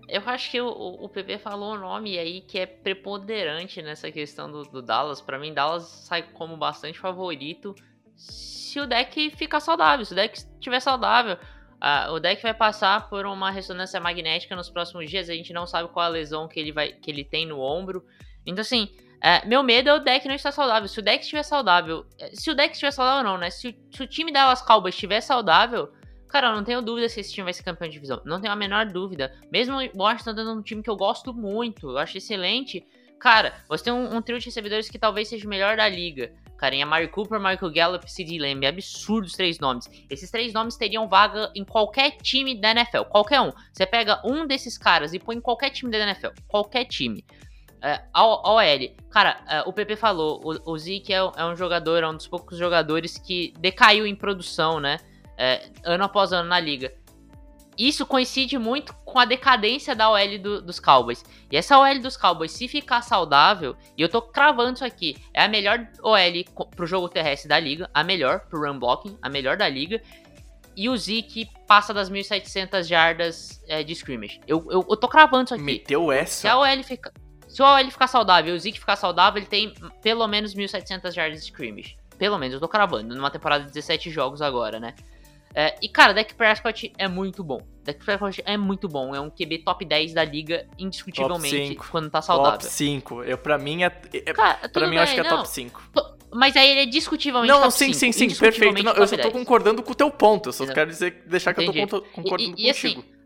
eu 0.09 0.23
acho 0.27 0.51
que 0.51 0.61
o, 0.61 0.69
o 0.69 1.09
PP 1.09 1.39
falou 1.39 1.75
um 1.75 1.79
nome 1.79 2.19
aí 2.19 2.43
que 2.43 2.59
é 2.59 2.67
preponderante 2.67 3.83
nessa 3.83 4.13
questão 4.13 4.51
do, 4.51 4.63
do 4.65 4.83
Dallas. 4.83 5.21
Para 5.21 5.39
mim, 5.39 5.55
Dallas 5.55 5.85
sai 5.85 6.23
como 6.23 6.57
bastante 6.57 6.99
favorito 6.99 7.75
se 8.15 8.79
o 8.79 8.87
deck 8.87 9.31
ficar 9.31 9.61
saudável. 9.61 10.05
Se 10.05 10.13
o 10.13 10.17
deck 10.17 10.37
estiver 10.37 10.81
saudável, 10.81 11.39
Uh, 11.79 12.11
o 12.13 12.19
deck 12.19 12.43
vai 12.43 12.53
passar 12.53 13.09
por 13.09 13.25
uma 13.25 13.53
ressonância 13.53 14.01
magnética 14.01 14.57
nos 14.57 14.69
próximos 14.69 15.09
dias. 15.09 15.31
A 15.31 15.35
gente 15.35 15.53
não 15.53 15.67
sabe 15.67 15.89
qual 15.89 16.07
a 16.07 16.09
lesão 16.09 16.49
que 16.49 16.59
ele, 16.59 16.73
vai, 16.73 16.93
que 16.93 17.09
ele 17.09 17.25
tem 17.25 17.47
no 17.47 17.61
ombro. 17.61 18.05
Então, 18.45 18.63
assim, 18.63 18.91
uh, 19.19 19.49
meu 19.49 19.63
medo 19.63 19.89
é 19.89 19.95
o 19.95 20.01
deck 20.01 20.27
não 20.27 20.35
estar 20.35 20.51
saudável. 20.51 20.89
Se 20.89 20.99
o 20.99 21.03
deck 21.03 21.23
estiver 21.23 21.45
saudável. 21.45 22.05
Se 22.33 22.51
o 22.51 22.55
deck 22.55 22.73
estiver 22.73 22.91
saudável, 22.91 23.23
não, 23.23 23.39
né? 23.39 23.51
Se, 23.51 23.79
se 23.93 24.03
o 24.03 24.09
time 24.09 24.33
Dallas 24.33 24.61
Cowboys 24.61 24.95
estiver 24.95 25.21
saudável. 25.21 25.93
Cara, 26.29 26.49
eu 26.49 26.57
não 26.57 26.65
tenho 26.65 26.83
dúvida 26.83 27.09
se 27.09 27.21
esse 27.21 27.33
time 27.33 27.45
vai 27.45 27.55
ser 27.55 27.63
campeão 27.63 27.89
de 27.89 27.95
divisão. 27.95 28.21
Não 28.25 28.41
tenho 28.41 28.53
a 28.53 28.57
menor 28.57 28.87
dúvida. 28.87 29.33
Mesmo 29.51 29.77
o 29.77 30.03
Washington 30.03 30.35
dando 30.35 30.53
um 30.53 30.63
time 30.63 30.83
que 30.83 30.91
eu 30.91 30.97
gosto 30.97 31.33
muito, 31.33 31.91
eu 31.91 31.99
acho 31.99 32.19
excelente. 32.19 32.87
Cara, 33.19 33.55
você 33.69 33.85
tem 33.85 33.93
um, 33.93 34.17
um 34.17 34.23
trio 34.23 34.39
de 34.39 34.47
recebedores 34.47 34.89
que 34.89 34.99
talvez 34.99 35.29
seja 35.29 35.47
o 35.47 35.49
melhor 35.49 35.77
da 35.77 35.89
liga. 35.89 36.33
Cara, 36.59 36.75
em 36.75 36.83
Amari 36.83 37.09
Cooper, 37.09 37.39
Michael 37.39 37.73
Gallup, 37.73 38.11
CD 38.11 38.39
Lamb. 38.39 38.65
É 38.65 38.69
absurdo 38.69 39.27
os 39.27 39.33
três 39.33 39.59
nomes. 39.61 39.89
Esses 40.11 40.31
três 40.31 40.53
nomes 40.53 40.77
teriam 40.77 41.09
vaga 41.09 41.51
em 41.55 41.65
qualquer 41.65 42.17
time 42.19 42.61
da 42.61 42.73
NFL. 42.73 43.05
Qualquer 43.09 43.41
um. 43.41 43.53
Você 43.73 43.87
pega 43.87 44.21
um 44.25 44.47
desses 44.47 44.77
caras 44.77 45.15
e 45.15 45.21
põe 45.21 45.37
em 45.37 45.41
qualquer 45.41 45.71
time 45.71 45.91
da 45.91 45.99
NFL. 45.99 46.29
Qualquer 46.49 46.85
time. 46.85 47.25
É, 47.81 48.03
a 48.13 48.27
OL. 48.27 48.61
Cara, 49.09 49.41
é, 49.49 49.63
o 49.63 49.73
PP 49.73 49.95
falou. 49.95 50.41
O, 50.45 50.73
o 50.73 50.79
Zeke 50.79 51.13
é, 51.13 51.17
é, 51.17 51.45
um 51.45 51.55
jogador, 51.55 52.03
é 52.03 52.09
um 52.09 52.17
dos 52.17 52.27
poucos 52.27 52.59
jogadores 52.59 53.17
que 53.17 53.55
decaiu 53.61 54.05
em 54.05 54.17
produção, 54.17 54.81
né? 54.81 54.99
É, 55.39 55.69
ano 55.85 56.03
após 56.03 56.33
ano 56.33 56.49
na 56.49 56.59
liga. 56.59 56.93
isso 57.79 58.05
coincide 58.05 58.59
muito 58.59 58.93
com 59.05 59.21
a 59.21 59.25
decadência 59.25 59.95
da 59.95 60.11
OL 60.11 60.39
do, 60.41 60.61
dos 60.61 60.81
Cowboys. 60.81 61.25
E 61.49 61.57
essa 61.57 61.79
OL 61.79 62.01
dos 62.01 62.17
Cowboys, 62.17 62.51
se 62.51 62.67
ficar 62.67 63.03
saudável, 63.03 63.77
e 63.97 64.03
eu 64.03 64.09
tô 64.09 64.21
cravando 64.21 64.75
isso 64.75 64.85
aqui, 64.85 65.17
é 65.33 65.45
a 65.45 65.49
melhor 65.49 65.87
OL 66.03 66.67
pro 66.75 66.87
jogo 66.87 67.09
terrestre 67.09 67.49
da 67.49 67.61
liga, 67.61 67.89
a 67.95 68.03
melhor 68.03 68.41
pro 68.49 68.61
run 68.61 68.81
blocking, 68.81 69.17
a 69.23 69.29
melhor 69.29 69.57
da 69.57 69.69
liga. 69.69 70.03
E 70.77 70.89
o 70.89 70.97
Zeke 70.97 71.49
passa 71.67 71.95
das 71.95 72.11
1.700 72.11 72.85
jardas 72.85 73.63
é, 73.69 73.83
de 73.83 73.93
scrimmage. 73.93 74.41
Eu, 74.47 74.65
eu, 74.71 74.87
eu, 74.89 74.97
tô 74.97 75.09
cravando 75.09 75.45
isso 75.45 75.55
aqui. 75.55 75.63
Meteu 75.63 76.11
essa? 76.13 76.33
Se 76.33 76.49
a 76.49 76.59
OL 76.59 76.83
ficar, 76.85 77.13
se 77.49 77.63
a 77.63 77.75
OL 77.75 77.91
ficar 77.91 78.07
saudável 78.07 78.55
e 78.55 78.57
o 78.57 78.61
Zeke 78.61 78.79
ficar 78.79 78.97
saudável, 78.97 79.39
ele 79.39 79.47
tem 79.49 79.73
pelo 80.03 80.27
menos 80.27 80.55
1.700 80.55 81.13
jardas 81.13 81.41
de 81.41 81.47
scrimmage. 81.47 81.97
Pelo 82.19 82.37
menos, 82.37 82.55
eu 82.55 82.61
tô 82.61 82.69
cravando, 82.69 83.15
numa 83.15 83.31
temporada 83.31 83.65
de 83.65 83.73
17 83.73 84.11
jogos 84.11 84.43
agora, 84.43 84.81
né? 84.81 84.95
É, 85.55 85.75
e, 85.83 85.89
cara, 85.89 86.13
Dak 86.13 86.35
Prescott 86.35 86.93
é 86.99 87.09
muito 87.09 87.43
bom. 87.43 87.61
Dak 87.83 88.05
Prescott 88.05 88.43
é 88.45 88.57
muito 88.57 88.89
bom. 88.89 89.15
É 89.15 89.21
um 89.21 89.31
QB 89.31 89.59
top 89.65 89.85
10 89.85 90.15
da 90.15 90.25
liga, 90.25 90.67
indiscutivelmente, 90.79 91.75
quando 91.91 92.11
tá 92.11 92.21
saudável. 92.21 92.59
Top 92.59 92.71
5. 92.71 93.25
Eu, 93.25 93.39
pra 93.39 93.59
mim, 93.59 93.83
é, 93.83 93.87
é 94.13 94.33
cara, 94.33 94.69
pra 94.69 94.83
mim, 94.83 94.91
bem, 94.91 94.99
eu 94.99 95.03
acho 95.03 95.15
que 95.15 95.21
é 95.21 95.23
não. 95.25 95.37
top 95.39 95.49
5. 95.49 95.83
Mas 96.31 96.55
aí 96.57 96.69
ele 96.69 96.81
é 96.81 96.87
discutivelmente 96.87 97.53
não, 97.53 97.63
top 97.63 97.73
sim, 97.73 97.93
5. 97.93 97.99
Sim, 97.99 98.13
sim, 98.13 98.29
sim, 98.29 98.39
perfeito. 98.39 98.83
Não, 98.83 98.93
eu 98.93 99.07
só 99.07 99.17
tô 99.17 99.31
concordando 99.31 99.83
com 99.83 99.93
o 99.93 99.95
teu 99.95 100.11
ponto. 100.11 100.51
Eu 100.51 100.53
só 100.53 100.65
Exato. 100.65 100.75
quero 100.75 100.91
dizer, 100.91 101.23
deixar 101.27 101.55
que 101.55 101.63
Entendi. 101.63 101.81
eu 101.81 101.87
tô 101.87 102.03
concordando 102.03 102.55
e, 102.59 102.69
e, 102.69 102.73
contigo. 102.73 103.01
Assim, 103.01 103.18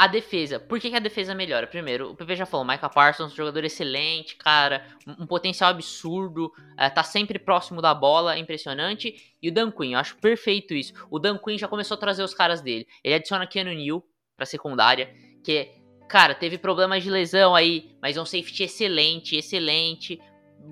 a 0.00 0.06
defesa, 0.06 0.58
por 0.58 0.80
que, 0.80 0.88
que, 0.88 0.96
a 0.96 0.98
defesa 0.98 1.34
melhora? 1.34 1.66
Primeiro, 1.66 2.12
o 2.12 2.16
PP 2.16 2.34
já 2.34 2.46
falou, 2.46 2.66
Micah 2.66 2.88
Parsons, 2.88 3.34
jogador 3.34 3.62
excelente, 3.64 4.34
cara, 4.34 4.82
um, 5.06 5.26
potencial 5.26 5.68
absurdo, 5.68 6.46
uh, 6.46 6.94
tá 6.94 7.02
sempre 7.02 7.38
próximo 7.38 7.82
da 7.82 7.92
bola, 7.92 8.38
impressionante. 8.38 9.36
E 9.42 9.50
o 9.50 9.52
Dan 9.52 9.70
Quinn, 9.70 9.92
eu 9.92 9.98
acho 9.98 10.16
perfeito 10.16 10.72
isso. 10.72 10.94
O 11.10 11.18
Dan 11.18 11.36
Quinn 11.36 11.58
já 11.58 11.68
começou 11.68 11.96
a 11.96 12.00
trazer 12.00 12.22
os 12.22 12.32
caras 12.32 12.62
dele. 12.62 12.86
Ele 13.04 13.14
adiciona 13.14 13.46
Keanu 13.46 13.74
Neal 13.74 14.02
pra 14.38 14.46
secundária, 14.46 15.14
que, 15.44 15.70
cara, 16.08 16.34
teve 16.34 16.56
problemas 16.56 17.02
de 17.02 17.10
lesão 17.10 17.54
aí, 17.54 17.94
mas 18.00 18.16
é 18.16 18.22
um 18.22 18.24
safety 18.24 18.62
excelente, 18.62 19.36
excelente. 19.36 20.18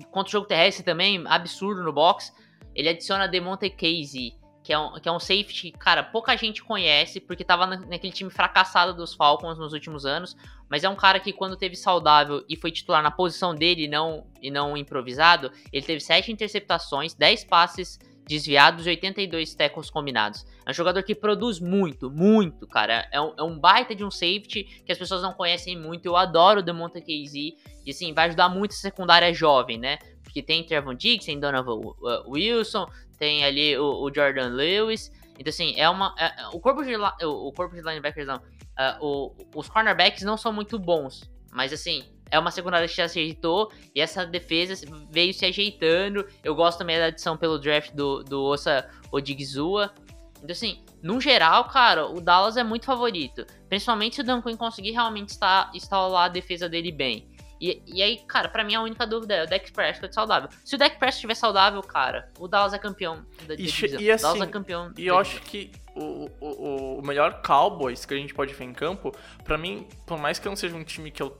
Contra 0.09 0.27
o 0.27 0.31
jogo 0.31 0.47
terrestre 0.47 0.83
também, 0.83 1.23
absurdo 1.27 1.83
no 1.83 1.93
box. 1.93 2.33
Ele 2.73 2.89
adiciona 2.89 3.27
Demonte 3.27 3.69
Casey, 3.69 4.38
que 4.69 4.73
é, 4.73 4.77
um, 4.77 4.93
que 4.99 5.09
é 5.09 5.11
um 5.11 5.19
safety, 5.19 5.71
cara, 5.71 6.03
pouca 6.03 6.37
gente 6.37 6.63
conhece, 6.63 7.19
porque 7.19 7.43
tava 7.43 7.65
na, 7.65 7.77
naquele 7.77 8.13
time 8.13 8.29
fracassado 8.29 8.93
dos 8.93 9.15
Falcons 9.15 9.57
nos 9.57 9.73
últimos 9.73 10.05
anos, 10.05 10.37
mas 10.69 10.83
é 10.83 10.89
um 10.89 10.95
cara 10.95 11.19
que 11.19 11.33
quando 11.33 11.57
teve 11.57 11.75
saudável 11.75 12.45
e 12.47 12.55
foi 12.55 12.69
titular 12.69 13.01
na 13.01 13.09
posição 13.09 13.55
dele 13.55 13.85
e 13.85 13.87
não, 13.87 14.27
e 14.39 14.51
não 14.51 14.77
improvisado, 14.77 15.51
ele 15.73 15.83
teve 15.83 15.99
7 15.99 16.31
interceptações, 16.31 17.15
10 17.15 17.45
passes 17.45 17.97
desviados 18.27 18.85
e 18.85 18.89
82 18.89 19.55
tackles 19.55 19.89
combinados. 19.89 20.45
É 20.63 20.69
um 20.69 20.73
jogador 20.75 21.01
que 21.01 21.15
produz 21.15 21.59
muito, 21.59 22.11
muito, 22.11 22.67
cara. 22.67 23.09
É 23.11 23.19
um, 23.19 23.33
é 23.39 23.41
um 23.41 23.57
baita 23.57 23.95
de 23.95 24.05
um 24.05 24.11
safety 24.11 24.83
que 24.85 24.91
as 24.91 24.99
pessoas 24.99 25.23
não 25.23 25.33
conhecem 25.33 25.75
muito. 25.75 26.05
Eu 26.05 26.15
adoro 26.15 26.59
o 26.59 26.63
Demonta 26.63 26.99
Casey. 26.99 27.57
E 27.83 27.89
assim, 27.89 28.13
vai 28.13 28.27
ajudar 28.27 28.49
muito 28.49 28.73
a 28.73 28.75
secundária 28.75 29.33
jovem, 29.33 29.79
né? 29.79 29.97
Porque 30.23 30.43
tem 30.43 30.63
Trevon 30.63 30.93
Diggs, 30.93 31.25
tem 31.25 31.39
Donovan 31.39 31.95
Wilson, 32.27 32.87
tem 33.19 33.43
ali 33.43 33.77
o, 33.77 34.01
o 34.01 34.13
Jordan 34.13 34.49
Lewis. 34.49 35.11
Então, 35.37 35.49
assim, 35.49 35.73
é 35.77 35.89
uma. 35.89 36.15
É, 36.17 36.47
o, 36.53 36.59
corpo 36.59 36.83
de, 36.83 36.95
o 36.95 37.51
corpo 37.51 37.75
de 37.75 37.81
linebackers 37.81 38.27
não. 38.27 38.37
Uh, 38.37 39.05
o, 39.05 39.35
os 39.55 39.69
cornerbacks 39.69 40.23
não 40.23 40.37
são 40.37 40.53
muito 40.53 40.79
bons. 40.79 41.29
Mas, 41.51 41.73
assim, 41.73 42.03
é 42.31 42.39
uma 42.39 42.51
secundária 42.51 42.87
que 42.87 42.95
já 42.95 43.07
se 43.07 43.19
ajeitou. 43.19 43.71
E 43.93 44.01
essa 44.01 44.25
defesa 44.25 44.73
veio 45.11 45.33
se 45.33 45.45
ajeitando. 45.45 46.25
Eu 46.43 46.55
gosto 46.55 46.79
também 46.79 46.97
da 46.97 47.05
adição 47.05 47.37
pelo 47.37 47.59
draft 47.59 47.93
do, 47.93 48.23
do 48.23 48.43
Ossa 48.43 48.89
Odigizua. 49.11 49.93
Então, 50.37 50.51
assim, 50.51 50.83
no 51.01 51.19
geral, 51.19 51.65
cara, 51.65 52.07
o 52.07 52.21
Dallas 52.21 52.55
é 52.55 52.63
muito 52.63 52.85
favorito. 52.85 53.45
Principalmente 53.67 54.15
se 54.15 54.21
o 54.21 54.41
Quinn 54.41 54.55
conseguir 54.55 54.91
realmente 54.91 55.37
instalar 55.73 56.25
a 56.25 56.29
defesa 56.29 56.69
dele 56.69 56.91
bem. 56.91 57.27
E, 57.59 57.81
e 57.85 58.01
aí, 58.01 58.19
cara, 58.27 58.47
pra 58.47 58.63
mim 58.63 58.75
a 58.75 58.81
única 58.81 59.05
dúvida 59.05 59.35
é 59.35 59.43
o 59.43 59.47
Dak 59.47 59.71
Prescott 59.71 60.13
saudável. 60.13 60.49
Se 60.63 60.75
o 60.75 60.77
Dak 60.77 60.97
Prescott 60.97 61.17
estiver 61.17 61.35
saudável, 61.35 61.81
cara, 61.81 62.29
o 62.39 62.47
Dallas 62.47 62.73
é 62.73 62.79
campeão 62.79 63.25
da 63.45 63.55
divisão. 63.55 63.99
E, 63.99 64.11
assim, 64.11 64.23
Dallas 64.23 64.41
é 64.41 64.47
campeão. 64.47 64.93
E 64.97 65.05
eu 65.05 65.17
acho 65.17 65.41
que 65.41 65.71
o, 65.95 66.29
o, 66.39 66.99
o 66.99 67.05
melhor 67.05 67.41
Cowboys 67.41 68.05
que 68.05 68.13
a 68.13 68.17
gente 68.17 68.33
pode 68.33 68.53
ver 68.53 68.63
em 68.63 68.73
campo, 68.73 69.13
para 69.43 69.57
mim, 69.57 69.87
por 70.05 70.17
mais 70.17 70.39
que 70.39 70.47
não 70.47 70.55
seja 70.55 70.75
um 70.75 70.83
time 70.83 71.11
que 71.11 71.21
eu 71.21 71.37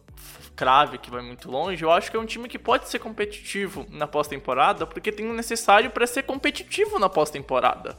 crave, 0.56 0.98
que 0.98 1.10
vai 1.10 1.22
muito 1.22 1.50
longe, 1.50 1.82
eu 1.82 1.90
acho 1.90 2.12
que 2.12 2.18
é 2.18 2.20
um 2.20 2.26
time 2.26 2.50
que 2.50 2.60
pode 2.60 2.90
ser 2.90 3.00
competitivo 3.00 3.86
na 3.90 4.06
pós-temporada, 4.06 4.86
porque 4.86 5.10
tem 5.10 5.30
o 5.30 5.34
necessário 5.34 5.90
para 5.90 6.06
ser 6.06 6.24
competitivo 6.24 7.00
na 7.00 7.08
pós-temporada 7.08 7.98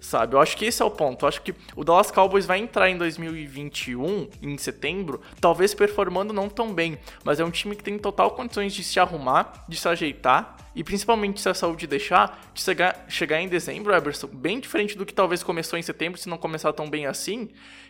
sabe? 0.00 0.34
Eu 0.34 0.40
acho 0.40 0.56
que 0.56 0.64
esse 0.64 0.82
é 0.82 0.84
o 0.84 0.90
ponto. 0.90 1.24
Eu 1.24 1.28
acho 1.28 1.42
que 1.42 1.54
o 1.76 1.84
Dallas 1.84 2.10
Cowboys 2.10 2.46
vai 2.46 2.58
entrar 2.58 2.88
em 2.88 2.96
2021, 2.96 4.28
em 4.42 4.58
setembro, 4.58 5.20
talvez 5.40 5.74
performando 5.74 6.32
não 6.32 6.48
tão 6.48 6.72
bem, 6.72 6.98
mas 7.24 7.38
é 7.38 7.44
um 7.44 7.50
time 7.50 7.76
que 7.76 7.84
tem 7.84 7.98
total 7.98 8.32
condições 8.32 8.72
de 8.72 8.82
se 8.82 8.98
arrumar, 8.98 9.64
de 9.68 9.76
se 9.76 9.88
ajeitar 9.88 10.56
e 10.74 10.84
principalmente 10.84 11.40
se 11.40 11.48
a 11.48 11.54
saúde 11.54 11.86
deixar, 11.86 12.50
de 12.54 12.62
chegar, 12.62 13.04
chegar 13.08 13.40
em 13.40 13.48
dezembro, 13.48 13.94
Eberson, 13.94 14.28
bem 14.28 14.60
diferente 14.60 14.96
do 14.96 15.04
que 15.04 15.12
talvez 15.12 15.42
começou 15.42 15.78
em 15.78 15.82
setembro, 15.82 16.18
se 16.18 16.28
não 16.28 16.38
começar 16.38 16.72
tão 16.72 16.88
bem 16.88 17.06
assim. 17.06 17.48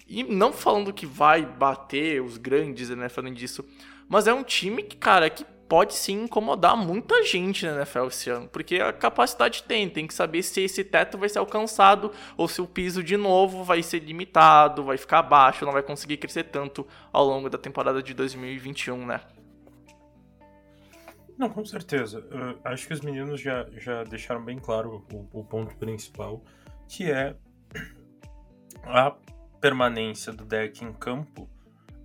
E 0.08 0.24
não 0.24 0.52
falando 0.52 0.92
que 0.92 1.06
vai 1.06 1.44
bater 1.44 2.22
os 2.22 2.36
grandes, 2.36 2.88
né, 2.90 3.08
falando 3.08 3.36
disso, 3.36 3.64
mas 4.08 4.26
é 4.26 4.34
um 4.34 4.42
time 4.42 4.82
que, 4.82 4.96
cara, 4.96 5.30
que 5.30 5.46
pode 5.70 5.94
sim 5.94 6.24
incomodar 6.24 6.76
muita 6.76 7.22
gente 7.22 7.64
na 7.64 7.76
NFL 7.76 8.06
esse 8.08 8.28
ano, 8.28 8.48
porque 8.48 8.80
a 8.80 8.92
capacidade 8.92 9.62
tem, 9.62 9.88
tem 9.88 10.04
que 10.04 10.12
saber 10.12 10.42
se 10.42 10.60
esse 10.62 10.82
teto 10.82 11.16
vai 11.16 11.28
ser 11.28 11.38
alcançado 11.38 12.10
ou 12.36 12.48
se 12.48 12.60
o 12.60 12.66
piso 12.66 13.04
de 13.04 13.16
novo 13.16 13.62
vai 13.62 13.80
ser 13.80 14.00
limitado, 14.00 14.82
vai 14.82 14.96
ficar 14.96 15.22
baixo, 15.22 15.64
não 15.64 15.72
vai 15.72 15.84
conseguir 15.84 16.16
crescer 16.16 16.42
tanto 16.42 16.84
ao 17.12 17.24
longo 17.24 17.48
da 17.48 17.56
temporada 17.56 18.02
de 18.02 18.12
2021, 18.12 19.06
né? 19.06 19.20
Não, 21.38 21.48
com 21.48 21.64
certeza. 21.64 22.18
Uh, 22.18 22.58
acho 22.64 22.88
que 22.88 22.92
os 22.92 23.00
meninos 23.00 23.40
já, 23.40 23.64
já 23.76 24.02
deixaram 24.02 24.44
bem 24.44 24.58
claro 24.58 25.06
o, 25.12 25.40
o 25.40 25.44
ponto 25.44 25.76
principal, 25.76 26.42
que 26.88 27.08
é 27.08 27.36
a 28.82 29.14
permanência 29.60 30.32
do 30.32 30.44
deck 30.44 30.84
em 30.84 30.92
campo 30.92 31.48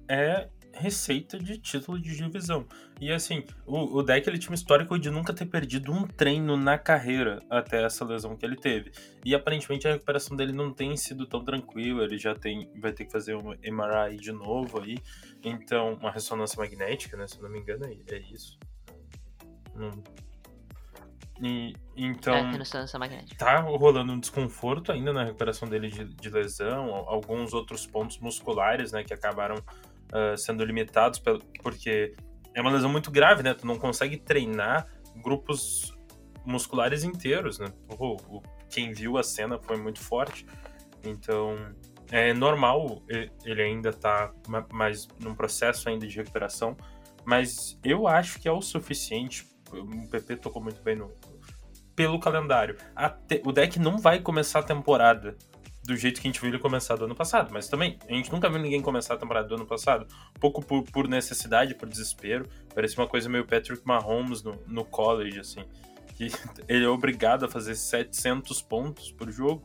é 0.07 0.49
receita 0.75 1.39
de 1.39 1.57
título 1.57 1.99
de 1.99 2.15
divisão. 2.15 2.65
E 2.99 3.11
assim, 3.11 3.43
o, 3.65 3.97
o 3.97 4.03
deck 4.03 4.27
ele 4.27 4.37
tinha 4.37 4.51
um 4.51 4.55
histórico 4.55 4.97
de 4.99 5.09
nunca 5.09 5.33
ter 5.33 5.45
perdido 5.45 5.91
um 5.91 6.05
treino 6.05 6.55
na 6.57 6.77
carreira 6.77 7.41
até 7.49 7.83
essa 7.83 8.05
lesão 8.05 8.35
que 8.35 8.45
ele 8.45 8.55
teve. 8.55 8.91
E 9.23 9.33
aparentemente 9.33 9.87
a 9.87 9.93
recuperação 9.93 10.35
dele 10.35 10.51
não 10.51 10.73
tem 10.73 10.95
sido 10.95 11.25
tão 11.25 11.43
tranquila, 11.43 12.03
ele 12.03 12.17
já 12.17 12.35
tem 12.35 12.71
vai 12.79 12.91
ter 12.91 13.05
que 13.05 13.11
fazer 13.11 13.35
um 13.35 13.51
MRI 13.51 14.17
de 14.17 14.31
novo 14.31 14.79
aí. 14.79 14.97
Então, 15.43 15.93
uma 15.93 16.11
ressonância 16.11 16.57
magnética, 16.57 17.17
né, 17.17 17.27
se 17.27 17.37
eu 17.37 17.43
não 17.43 17.49
me 17.49 17.59
engano, 17.59 17.85
é, 17.85 18.15
é 18.15 18.19
isso. 18.19 18.57
Não, 19.75 19.91
e, 21.41 21.75
então, 21.97 22.33
é, 22.33 22.57
tá 23.37 23.59
rolando 23.59 24.13
um 24.13 24.19
desconforto 24.19 24.91
ainda 24.91 25.11
na 25.11 25.25
recuperação 25.25 25.67
dele 25.67 25.89
de, 25.89 26.05
de, 26.05 26.29
lesão, 26.29 26.95
alguns 26.95 27.53
outros 27.53 27.85
pontos 27.85 28.19
musculares, 28.19 28.93
né, 28.93 29.03
que 29.03 29.13
acabaram 29.13 29.55
uh, 30.15 30.37
sendo 30.37 30.63
limitados 30.63 31.21
porque 31.61 32.15
é 32.53 32.61
uma 32.61 32.71
lesão 32.71 32.89
muito 32.89 33.11
grave, 33.11 33.43
né? 33.43 33.53
Tu 33.53 33.67
não 33.67 33.77
consegue 33.77 34.17
treinar 34.17 34.87
grupos 35.17 35.93
musculares 36.45 37.03
inteiros, 37.03 37.59
né? 37.59 37.67
O, 37.99 38.15
o, 38.37 38.43
quem 38.69 38.93
viu 38.93 39.17
a 39.17 39.23
cena 39.23 39.59
foi 39.59 39.77
muito 39.77 39.99
forte. 39.99 40.45
Então, 41.03 41.57
é 42.11 42.33
normal 42.33 43.03
ele 43.43 43.61
ainda 43.61 43.91
tá 43.91 44.33
mais 44.71 45.07
num 45.19 45.35
processo 45.35 45.89
ainda 45.89 46.07
de 46.07 46.15
recuperação, 46.15 46.77
mas 47.25 47.79
eu 47.83 48.07
acho 48.07 48.39
que 48.39 48.47
é 48.47 48.51
o 48.51 48.61
suficiente. 48.61 49.45
O 49.71 50.07
PP 50.07 50.37
tocou 50.37 50.61
muito 50.61 50.81
bem 50.81 50.95
no 50.95 51.11
pelo 51.95 52.19
calendário. 52.19 52.77
O 53.43 53.51
deck 53.51 53.79
não 53.79 53.97
vai 53.97 54.19
começar 54.19 54.59
a 54.59 54.63
temporada 54.63 55.37
do 55.85 55.95
jeito 55.95 56.19
que 56.19 56.27
a 56.27 56.31
gente 56.31 56.41
viu 56.41 56.49
ele 56.49 56.59
começar 56.59 56.95
do 56.95 57.05
ano 57.05 57.15
passado. 57.15 57.51
Mas 57.53 57.67
também, 57.67 57.97
a 58.09 58.13
gente 58.13 58.31
nunca 58.31 58.49
viu 58.49 58.59
ninguém 58.59 58.81
começar 58.81 59.13
a 59.13 59.17
temporada 59.17 59.47
do 59.47 59.55
ano 59.55 59.65
passado. 59.65 60.07
Um 60.35 60.39
pouco 60.39 60.63
por, 60.63 60.83
por 60.83 61.07
necessidade, 61.07 61.75
por 61.75 61.87
desespero. 61.87 62.47
Parece 62.73 62.97
uma 62.97 63.07
coisa 63.07 63.29
meio 63.29 63.45
Patrick 63.45 63.81
Mahomes 63.85 64.41
no, 64.43 64.59
no 64.67 64.83
college, 64.83 65.39
assim. 65.39 65.63
Que 66.15 66.29
ele 66.67 66.85
é 66.85 66.89
obrigado 66.89 67.45
a 67.45 67.47
fazer 67.47 67.75
700 67.75 68.61
pontos 68.63 69.11
por 69.11 69.31
jogo, 69.31 69.63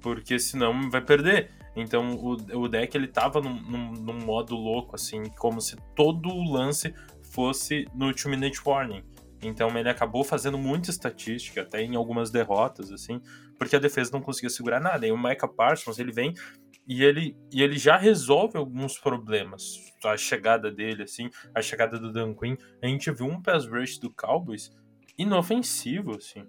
porque 0.00 0.38
senão 0.38 0.90
vai 0.90 1.00
perder. 1.00 1.50
Então 1.74 2.14
o, 2.16 2.32
o 2.58 2.68
deck 2.68 2.94
ele 2.96 3.06
tava 3.06 3.40
num, 3.40 3.54
num, 3.54 3.92
num 3.92 4.24
modo 4.24 4.54
louco, 4.54 4.96
assim, 4.96 5.24
como 5.38 5.60
se 5.60 5.76
todo 5.94 6.28
o 6.28 6.52
lance 6.52 6.94
fosse 7.22 7.86
no 7.94 8.12
Two 8.12 8.30
Minute 8.30 8.60
Warning. 8.64 9.02
Então 9.42 9.76
ele 9.76 9.88
acabou 9.88 10.22
fazendo 10.22 10.56
muita 10.56 10.90
estatística, 10.90 11.62
até 11.62 11.82
em 11.82 11.96
algumas 11.96 12.30
derrotas, 12.30 12.92
assim, 12.92 13.20
porque 13.58 13.74
a 13.74 13.80
defesa 13.80 14.12
não 14.12 14.20
conseguia 14.20 14.50
segurar 14.50 14.80
nada. 14.80 15.06
E 15.06 15.12
o 15.12 15.18
Micah 15.18 15.48
Parsons, 15.48 15.98
ele 15.98 16.12
vem 16.12 16.32
e 16.86 17.02
ele, 17.04 17.36
e 17.52 17.62
ele 17.62 17.78
já 17.78 17.96
resolve 17.96 18.56
alguns 18.56 18.98
problemas. 18.98 19.92
A 20.04 20.16
chegada 20.16 20.70
dele, 20.70 21.04
assim, 21.04 21.30
a 21.54 21.62
chegada 21.62 21.98
do 21.98 22.12
Dan 22.12 22.34
Quinn. 22.34 22.56
A 22.82 22.86
gente 22.86 23.10
viu 23.10 23.26
um 23.26 23.40
pass 23.40 23.66
rush 23.66 23.98
do 23.98 24.10
Cowboys 24.10 24.70
inofensivo, 25.16 26.16
assim. 26.16 26.46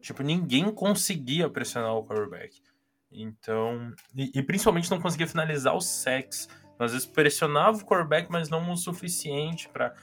Tipo, 0.00 0.22
ninguém 0.22 0.70
conseguia 0.72 1.48
pressionar 1.48 1.94
o 1.94 2.04
quarterback. 2.04 2.60
Então, 3.10 3.92
e, 4.14 4.30
e 4.34 4.42
principalmente 4.42 4.90
não 4.90 5.00
conseguia 5.00 5.26
finalizar 5.26 5.76
os 5.76 5.86
sacks. 5.86 6.48
Às 6.78 6.92
vezes 6.92 7.06
pressionava 7.06 7.78
o 7.78 7.84
quarterback, 7.84 8.30
mas 8.30 8.48
não 8.48 8.70
o 8.70 8.76
suficiente 8.76 9.68
para 9.68 9.94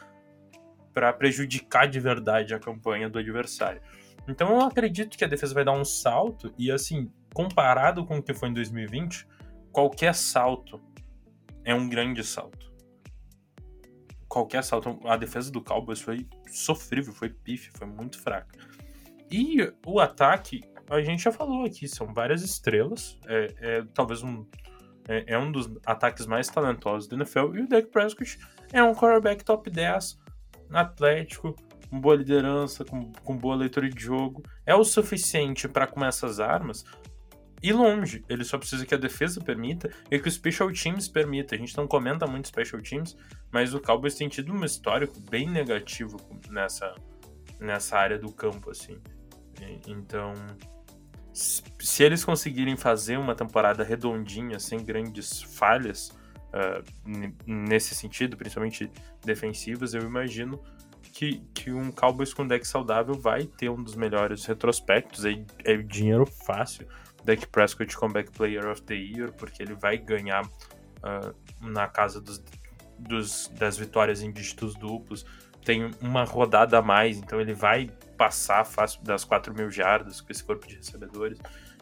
para 1.00 1.14
prejudicar 1.14 1.88
de 1.88 1.98
verdade 1.98 2.54
a 2.54 2.60
campanha 2.60 3.10
do 3.10 3.18
adversário. 3.18 3.82
Então 4.28 4.50
eu 4.50 4.60
acredito 4.60 5.18
que 5.18 5.24
a 5.24 5.28
defesa 5.30 5.54
vai 5.54 5.64
dar 5.64 5.72
um 5.72 5.86
salto 5.86 6.54
e 6.58 6.70
assim, 6.70 7.10
comparado 7.34 8.06
com 8.06 8.18
o 8.18 8.22
que 8.22 8.34
foi 8.34 8.50
em 8.50 8.54
2020, 8.54 9.26
qualquer 9.72 10.14
salto 10.14 10.82
é 11.64 11.74
um 11.74 11.88
grande 11.88 12.22
salto. 12.22 12.70
Qualquer 14.28 14.62
salto, 14.62 15.00
a 15.06 15.16
defesa 15.16 15.50
do 15.50 15.62
Cowboys 15.62 16.02
foi 16.02 16.28
sofrível, 16.48 17.14
foi 17.14 17.30
pife, 17.30 17.72
foi 17.74 17.88
muito 17.88 18.20
fraca. 18.20 18.60
E 19.32 19.72
o 19.86 20.02
ataque, 20.02 20.66
a 20.90 21.00
gente 21.02 21.24
já 21.24 21.32
falou 21.32 21.64
aqui, 21.64 21.88
são 21.88 22.14
várias 22.14 22.44
estrelas, 22.44 23.18
é, 23.26 23.56
é 23.62 23.84
talvez 23.94 24.22
um 24.22 24.46
é, 25.08 25.24
é, 25.28 25.38
um 25.40 25.50
dos 25.50 25.72
ataques 25.86 26.26
mais 26.26 26.50
talentosos 26.50 27.08
do 27.08 27.16
NFL 27.16 27.56
e 27.56 27.62
o 27.62 27.68
Dak 27.70 27.88
Prescott 27.88 28.38
é 28.74 28.84
um 28.84 28.94
quarterback 28.94 29.46
top 29.46 29.70
10 29.70 30.20
atlético, 30.78 31.56
com 31.90 32.00
boa 32.00 32.16
liderança, 32.16 32.86
com, 32.86 33.12
com 33.12 33.36
boa 33.36 33.56
leitura 33.56 33.90
de 33.90 34.02
jogo, 34.02 34.44
é 34.66 34.76
o 34.76 34.84
suficiente 34.84 35.68
para 35.68 35.88
com 35.88 36.04
essas 36.06 36.40
armas 36.40 36.86
ir 37.62 37.74
longe. 37.74 38.24
Ele 38.30 38.44
só 38.44 38.58
precisa 38.58 38.86
que 38.86 38.96
a 38.96 38.98
defesa 38.98 39.42
permita 39.42 39.90
e 40.10 40.20
que 40.20 40.28
o 40.28 40.32
Special 40.32 40.72
Teams 40.72 41.08
permita. 41.08 41.56
A 41.56 41.58
gente 41.58 41.76
não 41.76 41.88
comenta 41.88 42.26
muito 42.26 42.48
Special 42.48 42.82
Teams, 42.82 43.18
mas 43.52 43.74
o 43.74 43.80
Cowboys 43.80 44.16
tem 44.16 44.30
tido 44.30 44.54
um 44.54 44.64
histórico 44.64 45.20
bem 45.30 45.50
negativo 45.50 46.18
nessa, 46.50 46.94
nessa 47.60 47.98
área 47.98 48.18
do 48.18 48.32
campo, 48.32 48.72
assim. 48.72 48.98
Então, 49.88 50.34
se 51.34 52.04
eles 52.04 52.24
conseguirem 52.24 52.78
fazer 52.78 53.18
uma 53.18 53.36
temporada 53.36 53.84
redondinha, 53.84 54.60
sem 54.60 54.84
grandes 54.84 55.42
falhas, 55.42 56.18
uh, 56.54 56.84
nesse 57.46 57.96
sentido, 57.96 58.38
principalmente 58.38 58.92
defensivas, 59.24 59.94
eu 59.94 60.02
imagino 60.02 60.62
que, 61.14 61.40
que 61.54 61.72
um 61.72 61.92
Cowboys 61.92 62.34
com 62.34 62.48
deck 62.48 62.68
saudável 62.68 63.16
vai 63.16 63.46
ter 63.46 63.70
um 63.70 63.82
dos 63.82 63.96
melhores 63.96 64.46
retrospectos. 64.46 65.26
É, 65.26 65.44
é 65.66 65.78
dinheiro 65.78 66.26
fácil. 66.26 66.88
Deck 67.24 67.48
Prescott 67.48 67.96
Comeback 67.98 68.32
Player 68.32 68.68
of 68.68 68.82
the 68.84 68.96
Year, 68.96 69.32
porque 69.34 69.62
ele 69.62 69.74
vai 69.74 69.98
ganhar 69.98 70.46
uh, 70.46 71.36
na 71.62 71.88
casa 71.88 72.22
dos, 72.22 72.42
dos, 72.98 73.52
das 73.58 73.78
vitórias 73.78 74.22
em 74.22 74.32
dígitos 74.32 74.76
duplos. 74.76 75.26
Tem 75.64 75.92
uma 76.02 76.24
rodada 76.24 76.78
a 76.78 76.82
mais, 76.82 77.18
então 77.18 77.40
ele 77.40 77.54
vai 77.54 77.92
passar 78.18 78.66
fácil 78.66 79.04
das 79.04 79.24
4 79.24 79.54
mil 79.54 79.70
jardas 79.70 80.22
com 80.22 80.32
esse 80.32 80.44
corpo 80.44 80.68
de 80.68 80.76
recebedores. 80.76 81.40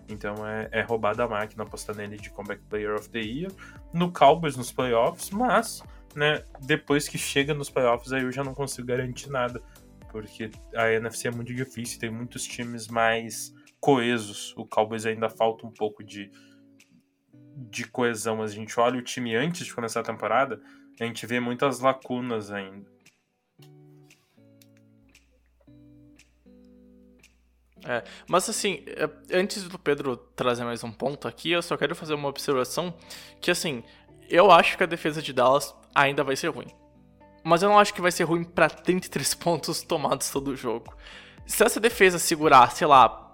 Então 0.09 0.47
é, 0.47 0.69
é 0.71 0.81
roubada 0.81 1.23
a 1.23 1.27
máquina 1.27 1.63
apostar 1.63 1.95
nele 1.95 2.17
de 2.17 2.29
Comeback 2.29 2.61
Player 2.63 2.95
of 2.95 3.09
the 3.09 3.19
Year. 3.19 3.51
No 3.93 4.11
Cowboys, 4.11 4.55
nos 4.55 4.71
playoffs, 4.71 5.29
mas 5.29 5.84
né, 6.15 6.43
depois 6.61 7.07
que 7.07 7.17
chega 7.17 7.53
nos 7.53 7.69
playoffs, 7.69 8.11
aí 8.11 8.23
eu 8.23 8.31
já 8.31 8.43
não 8.43 8.53
consigo 8.53 8.88
garantir 8.88 9.29
nada. 9.29 9.61
Porque 10.09 10.49
a 10.75 10.91
NFC 10.91 11.27
é 11.27 11.31
muito 11.31 11.53
difícil, 11.53 11.99
tem 11.99 12.09
muitos 12.09 12.43
times 12.43 12.88
mais 12.88 13.53
coesos. 13.79 14.53
O 14.57 14.65
Cowboys 14.65 15.05
ainda 15.05 15.29
falta 15.29 15.67
um 15.67 15.71
pouco 15.71 16.03
de, 16.03 16.31
de 17.69 17.85
coesão. 17.85 18.41
A 18.41 18.47
gente 18.47 18.79
olha 18.79 18.97
o 18.97 19.01
time 19.01 19.35
antes 19.35 19.65
de 19.65 19.73
começar 19.73 19.99
a 19.99 20.03
temporada, 20.03 20.61
a 20.99 21.03
gente 21.03 21.25
vê 21.27 21.39
muitas 21.39 21.79
lacunas 21.79 22.51
ainda. 22.51 22.97
É, 27.89 28.03
mas 28.27 28.49
assim, 28.49 28.84
é, 28.85 29.09
antes 29.39 29.64
do 29.64 29.80
Pedro 29.80 30.18
trazer 30.35 30.65
mais 30.65 30.84
um 30.84 30.91
ponto 30.91 31.26
aqui, 31.26 31.51
eu 31.51 31.61
só 31.61 31.77
quero 31.77 31.95
fazer 31.95 32.15
uma 32.15 32.27
observação 32.27 32.93
que 33.39 33.49
assim, 33.49 33.81
eu 34.30 34.51
acho 34.51 34.77
que 34.77 34.84
a 34.84 34.88
defesa 34.88 35.22
de 35.22 35.31
Dallas 35.31 35.73
ainda 35.95 36.22
vai 36.22 36.35
ser 36.35 36.49
ruim. 36.49 36.68
Mas 37.45 37.64
eu 37.64 37.69
não 37.69 37.80
acho 37.80 37.93
que 37.93 38.01
vai 38.01 38.11
ser 38.11 38.26
ruim 38.26 38.43
para 38.43 38.69
33 38.69 39.34
pontos 39.35 39.81
tomados 39.81 40.30
todo 40.30 40.49
o 40.49 40.55
jogo. 40.55 40.93
Se 41.45 41.64
essa 41.64 41.80
defesa 41.80 42.19
segurar, 42.19 42.72
sei 42.72 42.85
lá, 42.85 43.26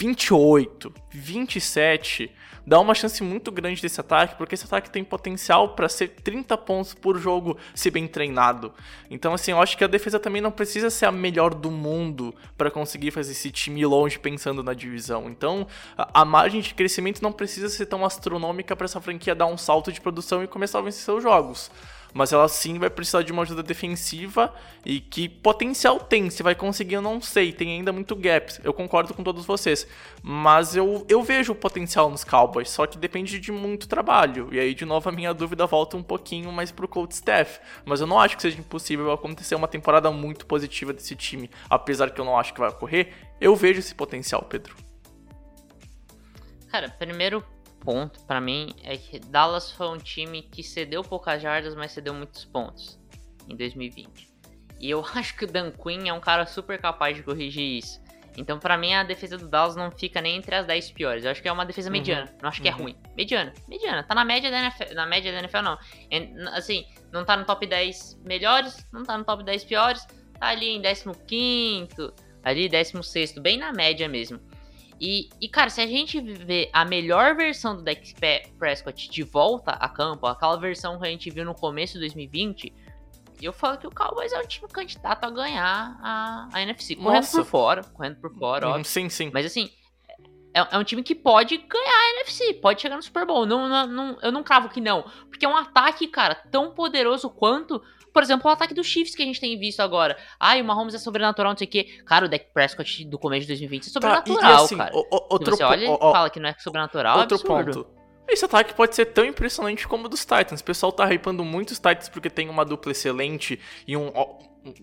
28, 0.00 0.90
27, 1.10 2.30
dá 2.66 2.80
uma 2.80 2.94
chance 2.94 3.22
muito 3.22 3.52
grande 3.52 3.82
desse 3.82 4.00
ataque, 4.00 4.34
porque 4.34 4.54
esse 4.54 4.64
ataque 4.64 4.88
tem 4.88 5.04
potencial 5.04 5.74
para 5.74 5.90
ser 5.90 6.08
30 6.08 6.56
pontos 6.56 6.94
por 6.94 7.18
jogo 7.18 7.58
se 7.74 7.90
bem 7.90 8.06
treinado. 8.08 8.72
Então, 9.10 9.34
assim, 9.34 9.50
eu 9.50 9.60
acho 9.60 9.76
que 9.76 9.84
a 9.84 9.86
defesa 9.86 10.18
também 10.18 10.40
não 10.40 10.50
precisa 10.50 10.88
ser 10.88 11.04
a 11.04 11.12
melhor 11.12 11.52
do 11.52 11.70
mundo 11.70 12.34
para 12.56 12.70
conseguir 12.70 13.10
fazer 13.10 13.32
esse 13.32 13.50
time 13.50 13.84
longe 13.84 14.18
pensando 14.18 14.62
na 14.62 14.72
divisão. 14.72 15.28
Então, 15.28 15.66
a, 15.98 16.22
a 16.22 16.24
margem 16.24 16.62
de 16.62 16.72
crescimento 16.72 17.20
não 17.20 17.30
precisa 17.30 17.68
ser 17.68 17.84
tão 17.84 18.02
astronômica 18.02 18.74
para 18.74 18.86
essa 18.86 19.02
franquia 19.02 19.34
dar 19.34 19.46
um 19.48 19.58
salto 19.58 19.92
de 19.92 20.00
produção 20.00 20.42
e 20.42 20.46
começar 20.46 20.78
a 20.78 20.82
vencer 20.82 21.02
seus 21.02 21.22
jogos 21.22 21.70
mas 22.12 22.32
ela 22.32 22.48
sim 22.48 22.78
vai 22.78 22.90
precisar 22.90 23.22
de 23.22 23.32
uma 23.32 23.42
ajuda 23.42 23.62
defensiva 23.62 24.54
e 24.84 25.00
que 25.00 25.28
potencial 25.28 25.98
tem, 25.98 26.30
se 26.30 26.42
vai 26.42 26.54
conseguir 26.54 26.94
eu 26.94 27.02
não 27.02 27.20
sei, 27.20 27.52
tem 27.52 27.72
ainda 27.72 27.92
muito 27.92 28.16
gaps, 28.16 28.60
eu 28.64 28.72
concordo 28.72 29.14
com 29.14 29.22
todos 29.22 29.44
vocês, 29.44 29.86
mas 30.22 30.76
eu, 30.76 31.04
eu 31.08 31.22
vejo 31.22 31.52
o 31.52 31.54
potencial 31.54 32.10
nos 32.10 32.24
Cowboys, 32.24 32.70
só 32.70 32.86
que 32.86 32.98
depende 32.98 33.38
de 33.38 33.52
muito 33.52 33.88
trabalho, 33.88 34.48
e 34.52 34.58
aí 34.58 34.74
de 34.74 34.84
novo 34.84 35.08
a 35.08 35.12
minha 35.12 35.32
dúvida 35.32 35.66
volta 35.66 35.96
um 35.96 36.02
pouquinho 36.02 36.50
mais 36.52 36.70
pro 36.70 36.88
coach 36.88 37.12
staff, 37.12 37.60
mas 37.84 38.00
eu 38.00 38.06
não 38.06 38.18
acho 38.18 38.36
que 38.36 38.42
seja 38.42 38.58
impossível 38.58 39.12
acontecer 39.12 39.54
uma 39.54 39.68
temporada 39.68 40.10
muito 40.10 40.46
positiva 40.46 40.92
desse 40.92 41.14
time, 41.14 41.50
apesar 41.68 42.10
que 42.10 42.20
eu 42.20 42.24
não 42.24 42.38
acho 42.38 42.52
que 42.52 42.60
vai 42.60 42.70
ocorrer, 42.70 43.12
eu 43.40 43.54
vejo 43.56 43.80
esse 43.80 43.94
potencial, 43.94 44.42
Pedro. 44.42 44.74
Cara, 46.70 46.88
primeiro 46.88 47.44
ponto 47.80 48.22
para 48.24 48.40
mim 48.40 48.74
é 48.84 48.96
que 48.96 49.18
Dallas 49.18 49.70
foi 49.72 49.88
um 49.88 49.98
time 49.98 50.42
que 50.42 50.62
cedeu 50.62 51.02
poucas 51.02 51.42
jardas, 51.42 51.74
mas 51.74 51.92
cedeu 51.92 52.14
muitos 52.14 52.44
pontos 52.44 52.98
em 53.48 53.56
2020. 53.56 54.28
E 54.78 54.90
eu 54.90 55.04
acho 55.14 55.36
que 55.36 55.44
o 55.44 55.46
Dan 55.46 55.70
Quinn 55.70 56.08
é 56.08 56.12
um 56.12 56.20
cara 56.20 56.46
super 56.46 56.80
capaz 56.80 57.16
de 57.16 57.22
corrigir 57.22 57.78
isso. 57.78 58.00
Então, 58.36 58.58
para 58.58 58.78
mim, 58.78 58.94
a 58.94 59.02
defesa 59.02 59.36
do 59.36 59.48
Dallas 59.48 59.76
não 59.76 59.90
fica 59.90 60.20
nem 60.20 60.36
entre 60.36 60.54
as 60.54 60.64
10 60.66 60.92
piores. 60.92 61.24
Eu 61.24 61.30
acho 61.30 61.42
que 61.42 61.48
é 61.48 61.52
uma 61.52 61.66
defesa 61.66 61.88
uhum. 61.88 61.92
mediana. 61.92 62.32
Não 62.40 62.48
acho 62.48 62.62
que 62.62 62.68
é 62.68 62.70
uhum. 62.70 62.78
é 62.78 62.82
ruim. 62.82 62.96
Mediana. 63.16 63.52
Mediana. 63.68 64.02
Tá 64.04 64.14
na 64.14 64.24
média 64.24 64.50
da 64.50 64.60
NFL. 64.60 64.94
Na 64.94 65.06
média 65.06 65.32
da 65.32 65.38
NFL, 65.40 65.62
não. 65.62 65.78
Assim, 66.54 66.86
não 67.12 67.24
tá 67.24 67.36
no 67.36 67.44
top 67.44 67.66
10 67.66 68.22
melhores, 68.24 68.86
não 68.92 69.02
tá 69.02 69.18
no 69.18 69.24
top 69.24 69.42
10 69.42 69.64
piores. 69.64 70.06
Tá 70.38 70.46
ali 70.48 70.68
em 70.68 70.80
15, 70.80 71.88
ali 72.42 72.68
16, 72.68 73.38
bem 73.38 73.58
na 73.58 73.72
média 73.72 74.08
mesmo. 74.08 74.40
E, 75.00 75.30
e, 75.40 75.48
cara, 75.48 75.70
se 75.70 75.80
a 75.80 75.86
gente 75.86 76.20
vê 76.20 76.68
a 76.74 76.84
melhor 76.84 77.34
versão 77.34 77.74
do 77.74 77.82
Dak 77.82 78.14
Prescott 78.58 79.10
de 79.10 79.22
volta 79.22 79.70
a 79.70 79.88
campo, 79.88 80.26
aquela 80.26 80.56
versão 80.56 81.00
que 81.00 81.06
a 81.06 81.10
gente 81.10 81.30
viu 81.30 81.44
no 81.44 81.54
começo 81.54 81.94
de 81.94 82.00
2020, 82.00 82.70
eu 83.40 83.52
falo 83.52 83.78
que 83.78 83.86
o 83.86 83.90
Cowboys 83.90 84.30
é 84.32 84.38
o 84.38 84.46
time 84.46 84.68
candidato 84.68 85.24
a 85.24 85.30
ganhar 85.30 85.98
a, 86.02 86.48
a 86.52 86.62
NFC. 86.62 86.96
Correndo 86.96 87.22
Nossa. 87.22 87.38
por 87.38 87.46
fora, 87.46 87.82
correndo 87.82 88.16
por 88.16 88.34
fora, 88.34 88.66
hum, 88.66 88.70
óbvio. 88.72 88.84
Sim, 88.84 89.08
sim. 89.08 89.30
Mas 89.32 89.46
assim, 89.46 89.70
é, 90.52 90.60
é, 90.70 90.78
um 90.78 90.84
time 90.84 91.02
que 91.02 91.14
pode 91.14 91.56
ganhar 91.56 91.94
a 91.94 92.10
NFC, 92.16 92.54
pode 92.54 92.82
chegar 92.82 92.96
no 92.96 93.02
Super 93.02 93.24
Bowl. 93.24 93.46
Não, 93.46 93.68
não, 93.68 93.86
não, 93.86 94.18
eu 94.20 94.30
não 94.30 94.42
cravo 94.42 94.68
que 94.68 94.82
não. 94.82 95.04
Porque 95.30 95.46
é 95.46 95.48
um 95.48 95.56
ataque, 95.56 96.08
cara, 96.08 96.34
tão 96.50 96.72
poderoso 96.72 97.30
quanto 97.30 97.82
por 98.12 98.22
exemplo, 98.22 98.50
o 98.50 98.52
ataque 98.52 98.74
dos 98.74 98.86
Chiefs 98.86 99.14
que 99.14 99.22
a 99.22 99.26
gente 99.26 99.40
tem 99.40 99.58
visto 99.58 99.80
agora. 99.80 100.16
Ai, 100.38 100.60
o 100.60 100.64
Mahomes 100.64 100.94
é 100.94 100.98
sobrenatural, 100.98 101.52
não 101.52 101.58
sei 101.58 101.66
o 101.66 101.70
quê. 101.70 102.02
Cara, 102.04 102.26
o 102.26 102.28
Dak 102.28 102.46
Prescott 102.52 103.04
do 103.04 103.18
começo 103.18 103.42
de 103.42 103.48
2020 103.48 103.86
é 103.86 103.90
sobrenatural, 103.90 104.40
tá, 104.40 104.50
e, 104.50 104.64
assim, 104.64 104.76
cara. 104.76 104.94
O, 104.94 105.00
o, 105.00 105.26
outro, 105.30 105.56
você 105.56 105.62
olha 105.62 105.84
e 105.84 105.98
fala 105.98 106.30
que 106.30 106.40
não 106.40 106.48
é 106.48 106.54
sobrenatural, 106.58 107.18
é 107.18 107.20
outro 107.22 107.38
é 107.38 107.42
ponto. 107.42 107.86
Esse 108.28 108.44
ataque 108.44 108.74
pode 108.74 108.94
ser 108.94 109.06
tão 109.06 109.24
impressionante 109.24 109.88
como 109.88 110.06
o 110.06 110.08
dos 110.08 110.24
Titans. 110.24 110.60
O 110.60 110.64
pessoal 110.64 110.92
tá 110.92 111.12
hypando 111.12 111.44
muito 111.44 111.70
os 111.70 111.78
Titans 111.78 112.08
porque 112.08 112.30
tem 112.30 112.48
uma 112.48 112.64
dupla 112.64 112.92
excelente 112.92 113.58
e 113.86 113.96
um 113.96 114.12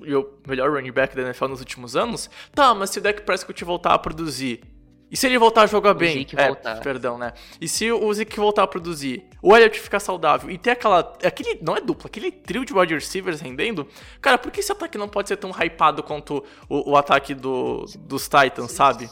e 0.04 0.16
o 0.16 0.40
melhor 0.48 0.72
running 0.72 0.91
back 0.91 1.16
da 1.16 1.22
NFL 1.22 1.48
nos 1.48 1.60
últimos 1.60 1.95
anos. 1.95 2.30
Tá, 2.54 2.74
mas 2.74 2.90
se 2.90 2.99
o 2.99 3.02
Dak 3.02 3.22
Prescott 3.22 3.64
voltar 3.64 3.94
a 3.94 3.99
produzir 3.99 4.62
e 5.10 5.16
se 5.16 5.26
ele 5.26 5.38
voltar 5.38 5.64
a 5.64 5.66
jogar 5.66 5.92
o 5.92 5.96
bem? 5.96 6.20
Zeke 6.20 6.38
é, 6.38 6.48
voltar. 6.48 6.80
perdão, 6.82 7.18
né? 7.18 7.34
E 7.62 7.68
se 7.68 7.90
o 7.92 8.14
Zeke 8.14 8.36
voltar 8.36 8.64
a 8.64 8.68
produzir? 8.68 9.26
O 9.42 9.56
Elliott 9.56 9.80
ficar 9.80 10.00
saudável 10.00 10.50
e 10.50 10.58
ter 10.58 10.72
aquela. 10.72 11.00
Aquele. 11.24 11.60
Não 11.62 11.76
é 11.78 11.82
dupla, 11.82 12.08
aquele 12.08 12.32
trio 12.32 12.66
de 12.66 12.74
wide 12.74 12.94
receivers 12.94 13.40
rendendo. 13.40 13.88
Cara, 14.22 14.38
por 14.38 14.52
que 14.52 14.60
esse 14.60 14.72
ataque 14.72 14.98
não 14.98 15.08
pode 15.08 15.30
ser 15.30 15.38
tão 15.38 15.52
hypado 15.52 16.04
quanto 16.04 16.44
o, 16.68 16.92
o 16.92 16.98
ataque 16.98 17.34
do, 17.34 17.86
dos 18.00 18.28
Titans, 18.28 18.72
sabe? 18.72 19.10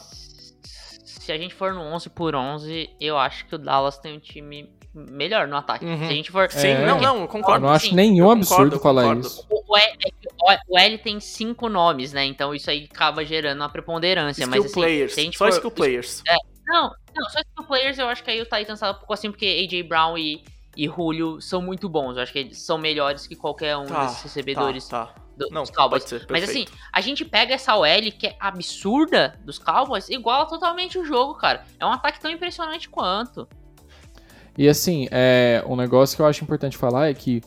Se 1.04 1.32
a 1.32 1.38
gente 1.38 1.54
for 1.54 1.72
no 1.72 1.80
11 1.80 2.10
por 2.10 2.36
11, 2.36 2.90
eu 3.00 3.18
acho 3.18 3.46
que 3.46 3.54
o 3.54 3.58
Dallas 3.58 3.98
tem 3.98 4.16
um 4.16 4.20
time 4.20 4.70
melhor 4.96 5.46
no 5.46 5.56
ataque. 5.56 5.84
Uhum. 5.84 5.98
Se 5.98 6.04
a 6.04 6.08
gente 6.08 6.30
for. 6.30 6.50
Sim, 6.50 6.68
é. 6.68 6.86
não, 6.86 6.98
não, 7.00 7.26
concordo. 7.26 7.64
Eu 7.64 7.68
não 7.68 7.74
acho 7.76 7.94
nenhum 7.94 8.30
absurdo 8.30 8.80
falar 8.80 9.02
concordo. 9.02 9.26
isso. 9.26 9.46
O, 9.50 9.76
L, 9.76 9.98
o 10.68 10.78
L 10.78 10.98
tem 10.98 11.20
cinco 11.20 11.68
nomes, 11.68 12.12
né? 12.12 12.24
Então 12.24 12.54
isso 12.54 12.70
aí 12.70 12.88
acaba 12.90 13.24
gerando 13.24 13.60
uma 13.60 13.68
preponderância. 13.68 14.42
Skill 14.42 14.50
mas 14.62 14.64
assim, 14.64 14.74
players. 14.80 15.12
Se 15.14 15.20
a 15.20 15.22
gente 15.24 15.36
só 15.38 15.44
for, 15.46 15.52
skill 15.54 15.70
players. 15.70 16.22
É, 16.28 16.36
não, 16.66 16.90
não, 17.14 17.28
só 17.30 17.40
skill 17.40 17.64
players 17.66 17.98
eu 17.98 18.08
acho 18.08 18.24
que 18.24 18.30
aí 18.30 18.40
o 18.40 18.44
Titans 18.44 18.80
tá 18.80 18.90
um 18.90 18.94
pouco 18.94 19.12
assim, 19.12 19.30
porque 19.30 19.66
AJ 19.70 19.82
Brown 19.88 20.16
e, 20.16 20.42
e 20.76 20.86
Julio 20.86 21.40
são 21.40 21.60
muito 21.60 21.88
bons. 21.88 22.16
Eu 22.16 22.22
acho 22.22 22.32
que 22.32 22.38
eles 22.38 22.58
são 22.64 22.78
melhores 22.78 23.26
que 23.26 23.36
qualquer 23.36 23.76
um 23.76 23.86
Tá, 23.86 24.06
desses 24.06 24.22
recebedores 24.22 24.86
Tá, 24.88 25.06
tá. 25.06 25.14
do- 25.36 25.48
Não, 25.50 25.62
dos 25.62 25.70
Cowboys. 25.70 26.04
ser, 26.04 26.26
Mas 26.30 26.44
assim, 26.44 26.64
a 26.92 27.00
gente 27.00 27.24
pega 27.24 27.54
essa 27.54 27.74
OL 27.76 27.86
que 28.18 28.28
é 28.28 28.36
absurda 28.40 29.38
dos 29.44 29.58
Cowboys, 29.58 30.08
iguala 30.08 30.46
totalmente 30.46 30.98
o 30.98 31.04
jogo, 31.04 31.34
cara. 31.34 31.64
É 31.78 31.84
um 31.84 31.90
ataque 31.92 32.20
tão 32.20 32.30
impressionante 32.30 32.88
quanto. 32.88 33.48
E 34.58 34.68
assim, 34.68 35.06
é, 35.10 35.62
um 35.66 35.76
negócio 35.76 36.16
que 36.16 36.22
eu 36.22 36.26
acho 36.26 36.42
importante 36.42 36.76
falar 36.76 37.08
é 37.10 37.14
que 37.14 37.42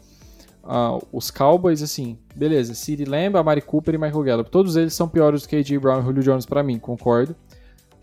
ah, 0.63 0.97
os 1.11 1.31
Cowboys, 1.31 1.81
assim, 1.81 2.17
beleza, 2.35 2.73
CeeDee 2.75 3.05
Lamb, 3.05 3.35
Amari 3.37 3.61
Cooper 3.61 3.95
e 3.95 3.97
Michael 3.97 4.23
Gallup, 4.23 4.51
todos 4.51 4.75
eles 4.75 4.93
são 4.93 5.07
piores 5.07 5.41
do 5.41 5.47
que 5.49 5.55
A.J. 5.55 5.79
Brown 5.79 6.01
e 6.01 6.03
Julio 6.03 6.21
Jones 6.23 6.45
pra 6.45 6.61
mim, 6.61 6.77
concordo. 6.77 7.35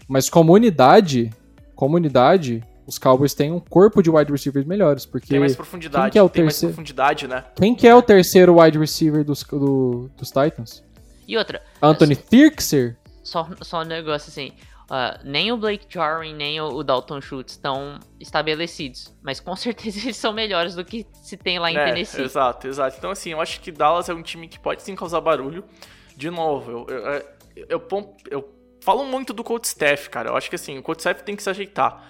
Mas 0.08 0.28
comunidade, 0.28 1.30
comunidade, 1.76 2.64
os 2.86 2.98
Cowboys 2.98 3.34
têm 3.34 3.52
um 3.52 3.60
corpo 3.60 4.02
de 4.02 4.10
wide 4.10 4.30
receivers 4.32 4.66
melhores, 4.66 5.06
porque 5.06 5.28
Tem 5.28 5.38
mais 5.40 5.54
profundidade. 5.54 6.04
quem 6.04 6.10
que 6.12 6.18
é 6.18 6.22
o 6.22 6.28
tem 6.28 6.42
mais 6.44 6.54
terceiro? 6.54 6.74
profundidade, 6.74 7.28
né? 7.28 7.44
quem 7.54 7.74
que 7.74 7.86
é 7.86 7.94
o 7.94 8.02
terceiro 8.02 8.60
wide 8.60 8.78
receiver 8.78 9.24
dos, 9.24 9.42
do- 9.44 10.10
dos 10.16 10.30
Titans? 10.30 10.82
E 11.28 11.36
outra, 11.36 11.62
Anthony 11.82 12.16
Thirkser? 12.16 12.96
só, 13.22 13.48
só 13.62 13.82
um 13.82 13.84
negócio 13.84 14.30
assim. 14.30 14.52
Ah, 14.90 15.20
nem 15.24 15.50
o 15.52 15.56
Blake 15.56 15.86
Jarwin, 15.88 16.34
nem 16.34 16.60
o, 16.60 16.66
o 16.68 16.84
Dalton 16.84 17.20
Schultz 17.20 17.52
estão 17.54 17.98
estabelecidos. 18.20 19.14
Mas 19.22 19.40
com 19.40 19.54
certeza 19.56 19.98
eles 20.00 20.16
são 20.16 20.32
melhores 20.32 20.74
do 20.74 20.84
que 20.84 21.06
se 21.12 21.36
tem 21.36 21.58
lá 21.58 21.70
em 21.70 21.78
É, 21.78 21.84
Tennessee. 21.84 22.22
Exato, 22.22 22.66
exato. 22.66 22.96
Então, 22.98 23.10
assim, 23.10 23.30
eu 23.32 23.40
acho 23.40 23.60
que 23.60 23.70
Dallas 23.70 24.08
é 24.08 24.14
um 24.14 24.22
time 24.22 24.48
que 24.48 24.58
pode 24.58 24.82
sim 24.82 24.94
causar 24.94 25.20
barulho. 25.20 25.64
De 26.16 26.30
novo, 26.30 26.70
eu, 26.70 26.86
eu, 26.88 27.06
eu, 27.56 27.66
eu, 27.70 27.80
pon- 27.80 28.16
eu 28.30 28.48
falo 28.82 29.04
muito 29.04 29.32
do 29.32 29.44
coach 29.44 29.64
staff, 29.64 30.08
cara. 30.08 30.30
Eu 30.30 30.36
acho 30.36 30.48
que, 30.48 30.56
assim, 30.56 30.78
o 30.78 30.82
coach 30.82 31.00
staff 31.00 31.22
tem 31.22 31.36
que 31.36 31.42
se 31.42 31.50
ajeitar. 31.50 32.02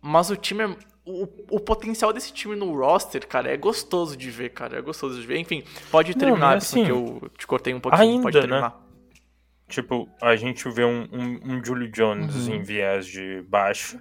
Mas 0.00 0.30
o 0.30 0.36
time 0.36 0.64
é. 0.64 0.76
O, 1.08 1.28
o 1.56 1.60
potencial 1.60 2.12
desse 2.12 2.32
time 2.32 2.56
no 2.56 2.76
roster, 2.76 3.28
cara, 3.28 3.48
é 3.52 3.56
gostoso 3.56 4.16
de 4.16 4.28
ver, 4.30 4.50
cara. 4.50 4.78
É 4.78 4.82
gostoso 4.82 5.20
de 5.20 5.26
ver. 5.26 5.38
Enfim, 5.38 5.62
pode 5.90 6.16
Não, 6.16 6.18
terminar, 6.18 6.56
mas 6.56 6.64
assim, 6.64 6.84
porque 6.84 6.90
eu 6.90 7.30
te 7.38 7.46
cortei 7.46 7.72
um 7.72 7.80
pouquinho. 7.80 8.18
ainda, 8.18 8.22
pode 8.22 8.46
né? 8.46 8.72
Tipo, 9.68 10.08
a 10.22 10.36
gente 10.36 10.68
vê 10.70 10.84
um, 10.84 11.08
um, 11.12 11.40
um 11.56 11.64
Julio 11.64 11.90
Jones 11.90 12.46
Uhum. 12.46 12.54
em 12.54 12.62
viés 12.62 13.06
de 13.06 13.42
baixo, 13.48 13.98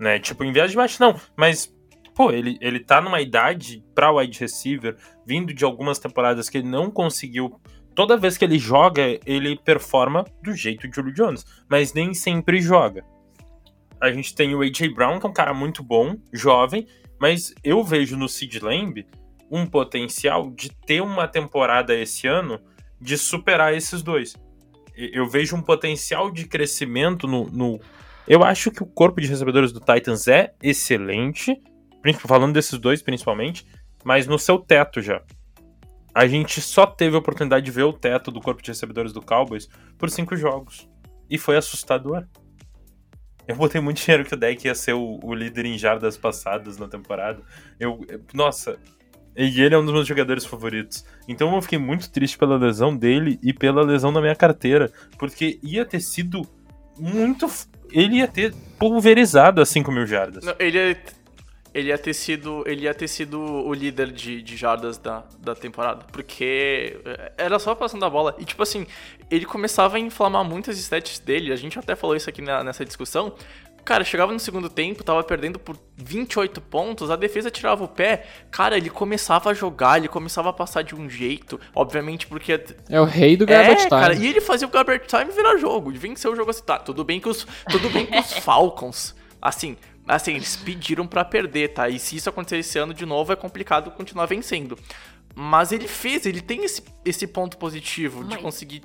né? 0.00 0.18
Tipo, 0.18 0.42
em 0.44 0.52
viés 0.52 0.70
de 0.72 0.76
baixo 0.76 1.00
não, 1.00 1.14
mas, 1.36 1.72
pô, 2.14 2.32
ele, 2.32 2.58
ele 2.60 2.80
tá 2.80 3.00
numa 3.00 3.20
idade 3.20 3.84
pra 3.94 4.10
wide 4.10 4.38
receiver, 4.40 4.96
vindo 5.24 5.54
de 5.54 5.64
algumas 5.64 5.98
temporadas 5.98 6.48
que 6.48 6.58
ele 6.58 6.68
não 6.68 6.90
conseguiu. 6.90 7.60
Toda 7.94 8.16
vez 8.16 8.36
que 8.36 8.44
ele 8.44 8.58
joga, 8.58 9.18
ele 9.24 9.56
performa 9.64 10.24
do 10.42 10.52
jeito 10.52 10.88
de 10.88 10.94
Julio 10.96 11.14
Jones, 11.14 11.46
mas 11.70 11.94
nem 11.94 12.12
sempre 12.12 12.60
joga. 12.60 13.04
A 14.00 14.10
gente 14.12 14.34
tem 14.34 14.54
o 14.54 14.60
A.J. 14.60 14.88
Brown, 14.92 15.18
que 15.18 15.26
é 15.26 15.30
um 15.30 15.32
cara 15.32 15.54
muito 15.54 15.82
bom, 15.82 16.16
jovem, 16.32 16.86
mas 17.18 17.54
eu 17.64 17.82
vejo 17.82 18.16
no 18.16 18.28
Sid 18.28 18.58
Lamb 18.60 19.06
um 19.50 19.64
potencial 19.64 20.50
de 20.50 20.68
ter 20.68 21.00
uma 21.00 21.26
temporada 21.28 21.94
esse 21.94 22.26
ano 22.26 22.60
de 23.00 23.16
superar 23.16 23.72
esses 23.72 24.02
dois 24.02 24.34
eu 24.96 25.28
vejo 25.28 25.54
um 25.56 25.62
potencial 25.62 26.30
de 26.30 26.46
crescimento 26.46 27.26
no, 27.26 27.44
no- 27.50 27.80
Eu 28.26 28.42
acho 28.42 28.70
que 28.70 28.82
o 28.82 28.86
corpo 28.86 29.20
de 29.20 29.28
recebedores 29.28 29.72
do 29.72 29.80
Titans 29.80 30.26
é 30.26 30.54
excelente, 30.62 31.60
falando 32.26 32.54
desses 32.54 32.78
dois 32.78 33.02
principalmente, 33.02 33.66
mas 34.04 34.26
no 34.26 34.38
seu 34.38 34.58
teto 34.58 35.00
já. 35.00 35.22
A 36.14 36.26
gente 36.26 36.60
só 36.62 36.86
teve 36.86 37.14
a 37.14 37.18
oportunidade 37.18 37.64
de 37.66 37.70
ver 37.70 37.82
o 37.82 37.92
teto 37.92 38.30
do 38.30 38.40
corpo 38.40 38.62
de 38.62 38.70
recebedores 38.70 39.12
do 39.12 39.20
Cowboys 39.20 39.68
por 39.98 40.08
cinco 40.08 40.34
jogos. 40.34 40.88
E 41.28 41.36
foi 41.36 41.56
assustador. 41.56 42.26
Eu 43.46 43.54
botei 43.54 43.80
muito 43.80 44.02
dinheiro 44.02 44.24
que 44.24 44.34
o 44.34 44.36
deck 44.36 44.64
ia 44.66 44.74
ser 44.74 44.94
o, 44.94 45.20
o 45.22 45.34
líder 45.34 45.66
em 45.66 45.76
jardas 45.78 46.16
passadas 46.16 46.78
na 46.78 46.88
temporada. 46.88 47.42
Eu, 47.78 48.00
nossa, 48.32 48.78
e 49.36 49.60
ele 49.60 49.74
é 49.74 49.78
um 49.78 49.84
dos 49.84 49.92
meus 49.92 50.06
jogadores 50.06 50.44
favoritos. 50.44 51.04
Então 51.28 51.54
eu 51.54 51.60
fiquei 51.62 51.78
muito 51.78 52.10
triste 52.10 52.38
pela 52.38 52.56
lesão 52.56 52.96
dele 52.96 53.38
e 53.42 53.52
pela 53.52 53.82
lesão 53.82 54.12
da 54.12 54.20
minha 54.20 54.34
carteira. 54.34 54.90
Porque 55.18 55.58
ia 55.62 55.84
ter 55.84 56.00
sido 56.00 56.48
muito. 56.98 57.46
Ele 57.92 58.16
ia 58.16 58.28
ter 58.28 58.54
pulverizado 58.78 59.60
as 59.60 59.68
5 59.68 59.92
mil 59.92 60.06
jardas. 60.06 60.44
Não, 60.44 60.54
ele, 60.58 60.76
ia- 60.78 60.98
ele 61.74 61.88
ia 61.88 61.98
ter 61.98 62.14
sido. 62.14 62.64
Ele 62.66 62.82
ia 62.84 62.94
ter 62.94 63.08
sido 63.08 63.40
o 63.40 63.72
líder 63.74 64.10
de, 64.10 64.40
de 64.42 64.56
jardas 64.56 64.98
da, 64.98 65.24
da 65.38 65.54
temporada. 65.54 66.04
Porque 66.10 66.98
eh, 67.04 67.32
era 67.38 67.58
só 67.58 67.74
passando 67.74 68.04
a 68.04 68.10
bola. 68.10 68.34
E 68.38 68.44
tipo 68.44 68.62
assim, 68.62 68.86
ele 69.30 69.44
começava 69.44 69.96
a 69.96 70.00
inflamar 70.00 70.44
muitas 70.44 70.78
stats 70.78 71.18
dele. 71.18 71.52
A 71.52 71.56
gente 71.56 71.78
até 71.78 71.94
falou 71.94 72.16
isso 72.16 72.28
aqui 72.30 72.40
na- 72.42 72.64
nessa 72.64 72.84
discussão. 72.84 73.34
Cara, 73.86 74.02
chegava 74.02 74.32
no 74.32 74.40
segundo 74.40 74.68
tempo, 74.68 75.04
tava 75.04 75.22
perdendo 75.22 75.60
por 75.60 75.78
28 75.96 76.60
pontos, 76.60 77.08
a 77.08 77.14
defesa 77.14 77.52
tirava 77.52 77.84
o 77.84 77.88
pé. 77.88 78.26
Cara, 78.50 78.76
ele 78.76 78.90
começava 78.90 79.50
a 79.50 79.54
jogar, 79.54 79.96
ele 79.98 80.08
começava 80.08 80.50
a 80.50 80.52
passar 80.52 80.82
de 80.82 80.92
um 80.94 81.08
jeito. 81.08 81.58
Obviamente 81.72 82.26
porque 82.26 82.60
É 82.90 83.00
o 83.00 83.04
rei 83.04 83.36
do 83.36 83.46
garbage 83.46 83.72
é, 83.86 83.88
time. 83.88 83.90
cara, 83.90 84.14
e 84.14 84.26
ele 84.26 84.40
fazia 84.40 84.66
o 84.66 84.70
garbage 84.70 85.04
time 85.06 85.30
virar 85.30 85.56
jogo, 85.56 85.92
de 85.92 85.98
vencer 86.00 86.28
o 86.28 86.34
jogo 86.34 86.50
assim, 86.50 86.64
tá, 86.64 86.80
tudo 86.80 87.04
bem 87.04 87.20
que 87.20 87.28
os, 87.28 87.46
tudo 87.70 87.88
bem 87.88 88.04
que 88.06 88.18
os 88.18 88.32
Falcons, 88.42 89.14
assim, 89.40 89.76
assim, 90.08 90.34
eles 90.34 90.56
pediram 90.56 91.06
pra 91.06 91.24
perder, 91.24 91.68
tá, 91.72 91.88
e 91.88 92.00
se 92.00 92.16
isso 92.16 92.28
acontecer 92.28 92.58
esse 92.58 92.76
ano 92.80 92.92
de 92.92 93.06
novo, 93.06 93.32
é 93.32 93.36
complicado 93.36 93.92
continuar 93.92 94.26
vencendo. 94.26 94.76
Mas 95.32 95.70
ele 95.70 95.86
fez, 95.86 96.26
ele 96.26 96.40
tem 96.40 96.64
esse, 96.64 96.82
esse 97.04 97.26
ponto 97.26 97.56
positivo 97.56 98.24
de 98.24 98.30
Mas- 98.34 98.42
conseguir... 98.42 98.82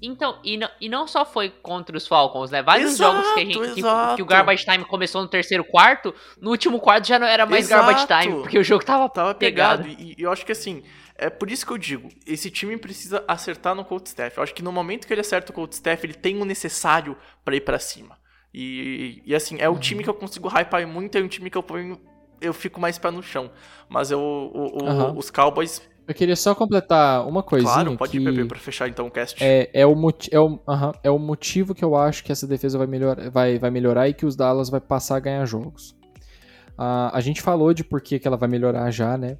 Então, 0.00 0.38
e 0.44 0.56
não, 0.56 0.68
e 0.80 0.88
não 0.88 1.06
só 1.08 1.24
foi 1.26 1.50
contra 1.50 1.96
os 1.96 2.06
Falcons, 2.06 2.50
né? 2.50 2.62
Vários 2.62 2.92
Exato, 2.92 3.14
jogos 3.14 3.32
que, 3.32 3.40
a 3.40 3.44
gente, 3.44 3.58
que, 3.74 3.82
que 4.16 4.22
o 4.22 4.26
Garbage 4.26 4.64
Time 4.64 4.84
começou 4.84 5.22
no 5.22 5.28
terceiro 5.28 5.64
quarto, 5.64 6.14
no 6.40 6.50
último 6.50 6.78
quarto 6.78 7.06
já 7.08 7.18
não 7.18 7.26
era 7.26 7.44
mais 7.46 7.66
Garbage 7.66 8.04
Exato. 8.04 8.22
Time, 8.22 8.40
porque 8.40 8.58
o 8.58 8.62
jogo 8.64 8.84
tava, 8.84 9.08
Tava 9.08 9.34
pegado, 9.34 9.82
pegado. 9.82 10.00
e, 10.00 10.14
e 10.18 10.22
eu 10.22 10.30
acho 10.30 10.46
que 10.46 10.52
assim, 10.52 10.84
é 11.16 11.28
por 11.28 11.50
isso 11.50 11.66
que 11.66 11.72
eu 11.72 11.78
digo, 11.78 12.08
esse 12.24 12.48
time 12.50 12.76
precisa 12.76 13.24
acertar 13.26 13.74
no 13.74 13.84
coach 13.84 14.06
staff. 14.06 14.36
Eu 14.36 14.42
acho 14.44 14.54
que 14.54 14.62
no 14.62 14.70
momento 14.70 15.06
que 15.06 15.12
ele 15.12 15.20
acerta 15.20 15.50
o 15.50 15.54
coach 15.54 15.72
staff, 15.72 16.06
ele 16.06 16.14
tem 16.14 16.40
o 16.40 16.44
necessário 16.44 17.16
pra 17.44 17.56
ir 17.56 17.60
pra 17.62 17.78
cima. 17.80 18.16
E, 18.54 19.22
e 19.26 19.34
assim, 19.34 19.56
é 19.60 19.68
o 19.68 19.78
time 19.78 20.02
que 20.04 20.08
eu 20.10 20.14
consigo 20.14 20.48
hypar 20.48 20.86
muito, 20.86 21.18
é 21.18 21.20
um 21.20 21.28
time 21.28 21.50
que 21.50 21.58
eu 21.58 21.62
ponho, 21.62 22.00
eu 22.40 22.54
fico 22.54 22.80
mais 22.80 22.98
pé 22.98 23.10
no 23.10 23.22
chão. 23.22 23.50
Mas 23.88 24.10
eu, 24.10 24.20
o- 24.20 24.84
o- 24.84 24.88
Aham. 24.88 25.14
os 25.18 25.30
Cowboys, 25.30 25.82
Eu 26.08 26.14
queria 26.14 26.36
só 26.36 26.54
completar 26.54 27.28
uma 27.28 27.42
coisinha 27.42 27.70
claro, 27.70 27.96
pode 27.98 28.12
que... 28.12 28.18
ir, 28.18 28.24
Pepe, 28.24 28.48
pra 28.48 28.58
fechar 28.58 28.88
então 28.88 29.06
o 29.06 29.10
cast. 29.10 29.44
É, 29.44 29.68
é, 29.74 29.86
o 29.86 29.92
é, 30.30 30.40
o, 30.40 30.58
aham, 30.66 30.92
é 31.02 31.10
o 31.10 31.18
motivo 31.18 31.74
que 31.74 31.84
eu 31.84 31.94
acho 31.94 32.24
que 32.24 32.32
essa 32.32 32.46
defesa 32.46 32.78
vai, 32.78 32.86
melhor, 32.86 33.28
vai, 33.30 33.58
vai 33.58 33.70
melhorar 33.70 34.08
e 34.08 34.14
que 34.14 34.24
os 34.24 34.34
Dallas 34.34 34.70
vai 34.70 34.80
passar 34.80 35.16
a 35.16 35.20
ganhar 35.20 35.44
jogos. 35.44 35.94
Ah, 36.78 37.10
a 37.12 37.20
gente 37.20 37.42
falou 37.42 37.74
de 37.74 37.84
por 37.84 38.00
que, 38.00 38.18
que 38.18 38.26
ela 38.26 38.38
vai 38.38 38.48
melhorar 38.48 38.90
já, 38.90 39.18
né? 39.18 39.36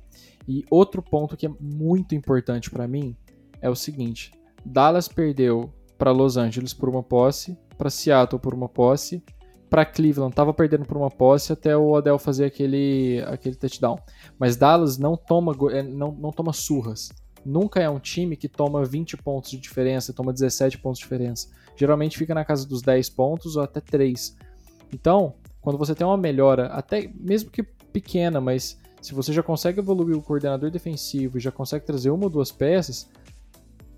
E 0.47 0.63
outro 0.71 1.01
ponto 1.01 1.39
que 1.39 1.47
é 1.47 1.51
muito 1.59 2.15
importante 2.15 2.71
pra 2.71 2.87
mim 2.87 3.17
é 3.63 3.71
o 3.71 3.75
seguinte: 3.75 4.31
Dallas 4.63 5.09
perdeu 5.09 5.73
pra 5.97 6.13
Los 6.13 6.37
Angeles 6.37 6.75
por 6.75 6.91
uma 6.91 7.03
posse, 7.03 7.57
pra 7.79 7.89
Seattle 7.89 8.39
por 8.39 8.53
uma 8.53 8.69
posse, 8.69 9.25
pra 9.69 9.85
Cleveland 9.85 10.35
tava 10.35 10.53
perdendo 10.53 10.85
por 10.85 10.97
uma 10.97 11.11
posse 11.11 11.53
até 11.53 11.77
o 11.77 11.91
Odell 11.91 12.19
fazer 12.19 12.47
aquele, 12.47 13.23
aquele 13.27 13.55
touchdown. 13.57 13.99
Mas 14.39 14.57
Dallas 14.57 14.99
não 14.99 15.17
toma, 15.17 15.55
é, 15.71 15.83
não, 15.83 16.13
não 16.13 16.31
toma 16.31 16.53
surras. 16.53 17.11
Nunca 17.45 17.81
é 17.81 17.89
um 17.89 17.99
time 17.99 18.37
que 18.37 18.49
toma 18.49 18.85
20 18.85 19.17
pontos 19.19 19.51
de 19.51 19.59
diferença, 19.59 20.13
toma 20.13 20.33
17 20.33 20.79
pontos 20.79 20.99
de 20.99 21.05
diferença. 21.05 21.49
Geralmente 21.77 22.19
fica 22.19 22.35
na 22.35 22.45
casa 22.45 22.67
dos 22.67 22.83
10 22.83 23.11
pontos 23.11 23.57
ou 23.57 23.63
até 23.63 23.81
3. 23.81 24.37
Então, 24.93 25.35
quando 25.61 25.79
você 25.79 25.95
tem 25.95 26.07
uma 26.07 26.17
melhora, 26.17 26.67
até 26.67 27.11
mesmo 27.15 27.51
que 27.51 27.63
pequena, 27.63 28.41
mas 28.41 28.79
se 29.01 29.15
você 29.15 29.33
já 29.33 29.43
consegue 29.43 29.79
evoluir 29.79 30.17
o 30.17 30.23
coordenador 30.23 30.71
defensivo 30.71 31.39
e 31.39 31.41
já 31.41 31.53
consegue 31.53 31.85
trazer 31.85 32.11
uma 32.11 32.25
ou 32.25 32.31
duas 32.31 32.51
peças, 32.51 33.09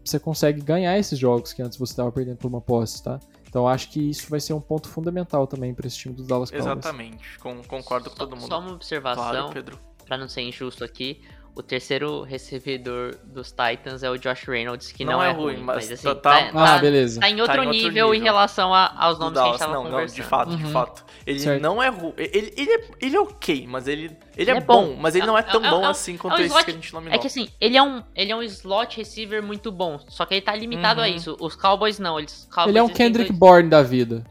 você 0.04 0.18
consegue 0.18 0.60
ganhar 0.60 0.98
esses 0.98 1.18
jogos 1.18 1.52
que 1.52 1.62
antes 1.62 1.78
você 1.78 1.92
estava 1.92 2.10
perdendo 2.12 2.36
por 2.36 2.48
uma 2.48 2.60
posse, 2.60 3.02
tá? 3.02 3.18
Então 3.50 3.66
acho 3.68 3.90
que 3.90 3.98
isso 4.10 4.30
vai 4.30 4.38
ser 4.40 4.52
um 4.52 4.60
ponto 4.60 4.88
fundamental 4.88 5.44
também 5.46 5.74
para 5.74 5.86
esse 5.86 5.96
time 5.98 6.14
dos 6.14 6.26
Dallas 6.26 6.50
Cowboys. 6.50 6.66
Exatamente, 6.70 7.38
com- 7.40 7.62
concordo 7.64 8.08
com 8.08 8.16
todo 8.16 8.36
mundo. 8.36 8.48
só 8.48 8.60
uma 8.60 8.72
observação, 8.72 9.24
Claro, 9.24 9.50
Pedro. 9.52 9.78
pra 10.06 10.16
não 10.16 10.28
ser 10.28 10.42
injusto 10.42 10.84
aqui. 10.84 11.20
O 11.54 11.62
terceiro 11.62 12.22
recebedor 12.22 13.16
dos 13.24 13.50
Titans 13.52 14.02
é 14.04 14.08
o 14.10 14.16
Josh 14.16 14.44
Reynolds, 14.44 14.92
que 14.92 15.04
não, 15.04 15.14
Não 15.14 15.22
é, 15.22 15.30
é 15.30 15.32
ruim, 15.32 15.56
mas 15.58 15.88
mas, 15.88 15.92
assim, 15.92 16.02
tá- 16.04 16.14
tá, 16.14 16.44
tá- 16.44 16.52
tá- 16.52 16.74
Ah, 16.76 16.78
beleza. 16.78 17.20
tá 17.20 17.28
em 17.28 17.40
outro, 17.40 17.46
Tá 17.56 17.62
em 17.62 17.66
outro 17.66 17.82
nível, 17.82 18.06
em 18.14 18.18
nível. 18.18 18.24
relação 18.24 18.72
a- 18.72 18.94
aos 18.96 19.18
nomes 19.18 19.34
que 19.34 19.38
a 19.40 19.50
gente 19.50 19.58
Dallas, 19.58 19.60
tava 19.60 19.72
não, 19.74 19.82
não, 19.84 19.90
conversando. 19.90 20.16
de 20.16 20.22
fato, 20.22 20.56
de 20.56 20.64
Uhum. 20.64 20.70
fato. 20.70 21.04
Ele 21.26 21.38
Certo. 21.40 21.60
não 21.60 21.82
é 21.82 21.88
ruim. 21.88 22.14
Ele, 22.16 22.54
ele, 22.56 22.70
é, 22.72 22.88
ele 23.00 23.16
é 23.16 23.20
ok, 23.20 23.66
mas 23.68 23.88
ele, 23.88 24.04
ele, 24.06 24.16
Ele 24.36 24.50
é, 24.52 24.56
é 24.56 24.60
bom, 24.60 24.94
bom. 24.94 24.96
mas 25.00 25.14
ele 25.16 25.26
não 25.26 25.36
é 25.36 25.40
É- 25.40 25.44
tão 25.44 25.64
é- 25.64 25.70
bom 25.70 25.82
é- 25.84 25.86
assim 25.88 26.16
quanto 26.16 26.34
é 26.34 26.36
um 26.36 26.40
esse 26.40 26.48
slot- 26.48 26.64
que 26.64 26.70
a 26.70 26.74
gente 26.74 26.94
nominou. 26.94 27.14
É 27.14 27.18
que 27.18 27.26
assim, 27.26 27.48
ele 27.60 27.76
é 27.76 27.82
um, 27.82 28.02
ele 28.14 28.32
é 28.32 28.36
um 28.36 28.42
slot 28.44 28.96
receiver 28.96 29.42
muito 29.42 29.72
bom, 29.72 29.98
só 30.08 30.24
que 30.24 30.34
ele 30.34 30.42
tá 30.42 30.54
limitado 30.54 31.00
a 31.00 31.04
Uhum. 31.04 31.14
isso. 31.14 31.36
Os 31.40 31.56
Cowboys 31.56 31.98
não, 31.98 32.16
eles 32.18 32.48
Cowboys, 32.50 32.68
Ele 32.70 32.78
é 32.78 32.82
um 32.82 32.88
Kendrick 32.88 33.28
dois- 33.30 33.38
Bourne 33.38 33.68
da 33.68 33.82
vida. 33.82 34.24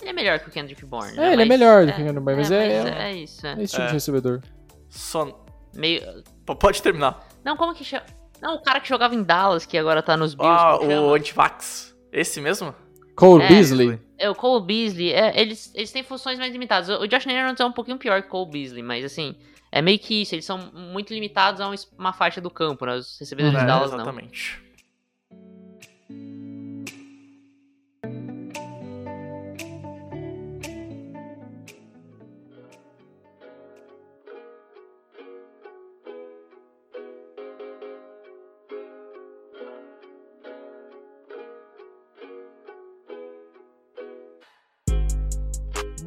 Ele 0.00 0.10
é 0.10 0.12
melhor 0.12 0.38
que 0.38 0.48
o 0.48 0.52
Kendrick 0.52 0.84
Bourne. 0.86 1.12
É, 1.12 1.16
né? 1.16 1.32
ele 1.32 1.42
é 1.42 1.44
Mas- 1.44 1.48
melhor 1.48 1.84
do 1.86 1.92
que 1.92 2.00
o 2.00 2.04
Kendrick 2.04 2.20
Bourne, 2.24 2.40
mas 2.40 2.50
é- 2.52 3.08
é 3.10 3.14
isso. 3.16 3.44
É 3.46 3.50
É. 3.58 3.62
esse 3.62 3.72
tipo 3.72 3.82
É. 3.82 3.86
de 3.88 3.92
recebedor. 3.92 4.40
Só... 4.88 5.42
Meio. 5.74 6.00
P- 6.46 6.54
Pode 6.54 6.82
terminar. 6.82 7.26
Não, 7.44 7.56
como 7.56 7.74
que 7.74 7.84
chama? 7.84 8.04
Não, 8.40 8.56
o 8.56 8.62
cara 8.62 8.80
que 8.80 8.88
jogava 8.88 9.14
em 9.14 9.22
Dallas, 9.22 9.64
que 9.66 9.76
agora 9.78 10.02
tá 10.02 10.16
nos 10.16 10.34
Bills. 10.34 10.52
Ah, 10.54 10.78
o? 10.78 11.14
Antivax. 11.14 11.96
Esse 12.12 12.40
mesmo? 12.40 12.74
Cole 13.16 13.44
É. 13.44 13.48
Beasley. 13.48 13.98
É, 14.18 14.28
o 14.30 14.34
Cole 14.34 14.64
Beasley, 14.64 15.12
é, 15.12 15.38
eles, 15.40 15.72
eles 15.74 15.90
têm 15.90 16.02
funções 16.02 16.38
mais 16.38 16.52
limitadas. 16.52 16.88
O 16.88 17.06
Josh 17.06 17.24
Reynolds 17.24 17.60
é 17.60 17.64
um 17.64 17.72
pouquinho 17.72 17.96
pior 17.98 18.20
que 18.22 18.28
o 18.28 18.30
Cole 18.30 18.50
Beasley, 18.50 18.82
mas 18.82 19.04
assim, 19.04 19.34
é 19.72 19.80
meio 19.80 19.98
que 19.98 20.22
isso, 20.22 20.34
eles 20.34 20.44
são 20.44 20.58
muito 20.72 21.12
limitados 21.14 21.60
a 21.60 21.70
uma 21.98 22.12
faixa 22.12 22.40
do 22.40 22.50
campo, 22.50 22.84
né? 22.86 22.94
Os 22.96 23.18
recebedores 23.18 23.56
É, 23.56 23.60
de 23.60 23.66
Dallas 23.66 23.90
não. 23.90 23.96
exatamente. 23.98 24.62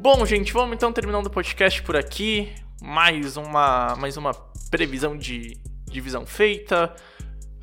Bom, 0.02 0.24
gente, 0.24 0.50
vamos 0.54 0.74
então 0.74 0.90
terminando 0.90 1.26
o 1.26 1.30
podcast 1.30 1.82
por 1.82 1.94
aqui. 1.94 2.50
Mais 2.80 3.36
uma, 3.36 3.94
mais 3.96 4.16
uma 4.16 4.32
previsão 4.70 5.14
de 5.14 5.58
divisão 5.90 6.24
feita. 6.24 6.94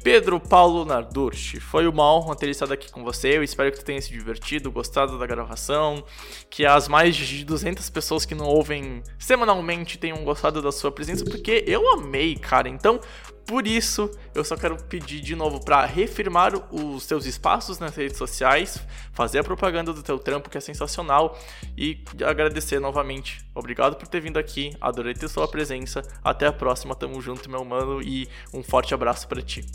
Pedro 0.03 0.39
Paulo 0.39 0.85
Nardurchi, 0.85 1.59
foi 1.59 1.87
uma 1.87 2.03
honra 2.13 2.35
ter 2.35 2.47
estado 2.49 2.73
aqui 2.73 2.91
com 2.91 3.03
você. 3.03 3.35
Eu 3.35 3.43
espero 3.43 3.71
que 3.71 3.79
tu 3.79 3.83
tenha 3.83 3.99
se 3.99 4.11
divertido, 4.11 4.71
gostado 4.71 5.17
da 5.17 5.25
gravação, 5.25 6.05
que 6.47 6.63
as 6.63 6.87
mais 6.87 7.15
de 7.15 7.43
200 7.43 7.89
pessoas 7.89 8.23
que 8.23 8.35
não 8.35 8.45
ouvem 8.45 9.01
semanalmente 9.17 9.97
tenham 9.97 10.23
gostado 10.23 10.61
da 10.61 10.71
sua 10.71 10.91
presença, 10.91 11.25
porque 11.25 11.63
eu 11.65 11.91
amei, 11.93 12.35
cara. 12.35 12.69
Então, 12.69 12.99
por 13.47 13.65
isso, 13.65 14.11
eu 14.35 14.43
só 14.43 14.57
quero 14.57 14.75
pedir 14.75 15.21
de 15.21 15.33
novo 15.33 15.63
para 15.63 15.85
reafirmar 15.85 16.51
os 16.69 17.07
teus 17.07 17.25
espaços 17.25 17.79
nas 17.79 17.95
redes 17.95 18.17
sociais, 18.17 18.77
fazer 19.13 19.39
a 19.39 19.43
propaganda 19.43 19.93
do 19.93 20.03
teu 20.03 20.19
trampo, 20.19 20.49
que 20.49 20.57
é 20.57 20.61
sensacional, 20.61 21.39
e 21.77 22.03
agradecer 22.25 22.81
novamente. 22.81 23.39
Obrigado 23.55 23.95
por 23.95 24.05
ter 24.05 24.19
vindo 24.19 24.37
aqui, 24.37 24.75
adorei 24.81 25.13
ter 25.13 25.29
sua 25.29 25.47
presença. 25.47 26.01
Até 26.21 26.45
a 26.45 26.51
próxima, 26.51 26.93
tamo 26.93 27.21
junto, 27.21 27.49
meu 27.49 27.63
mano, 27.63 28.01
e 28.01 28.27
um 28.53 28.61
forte 28.61 28.93
abraço 28.93 29.25
para 29.29 29.41
ti. 29.41 29.65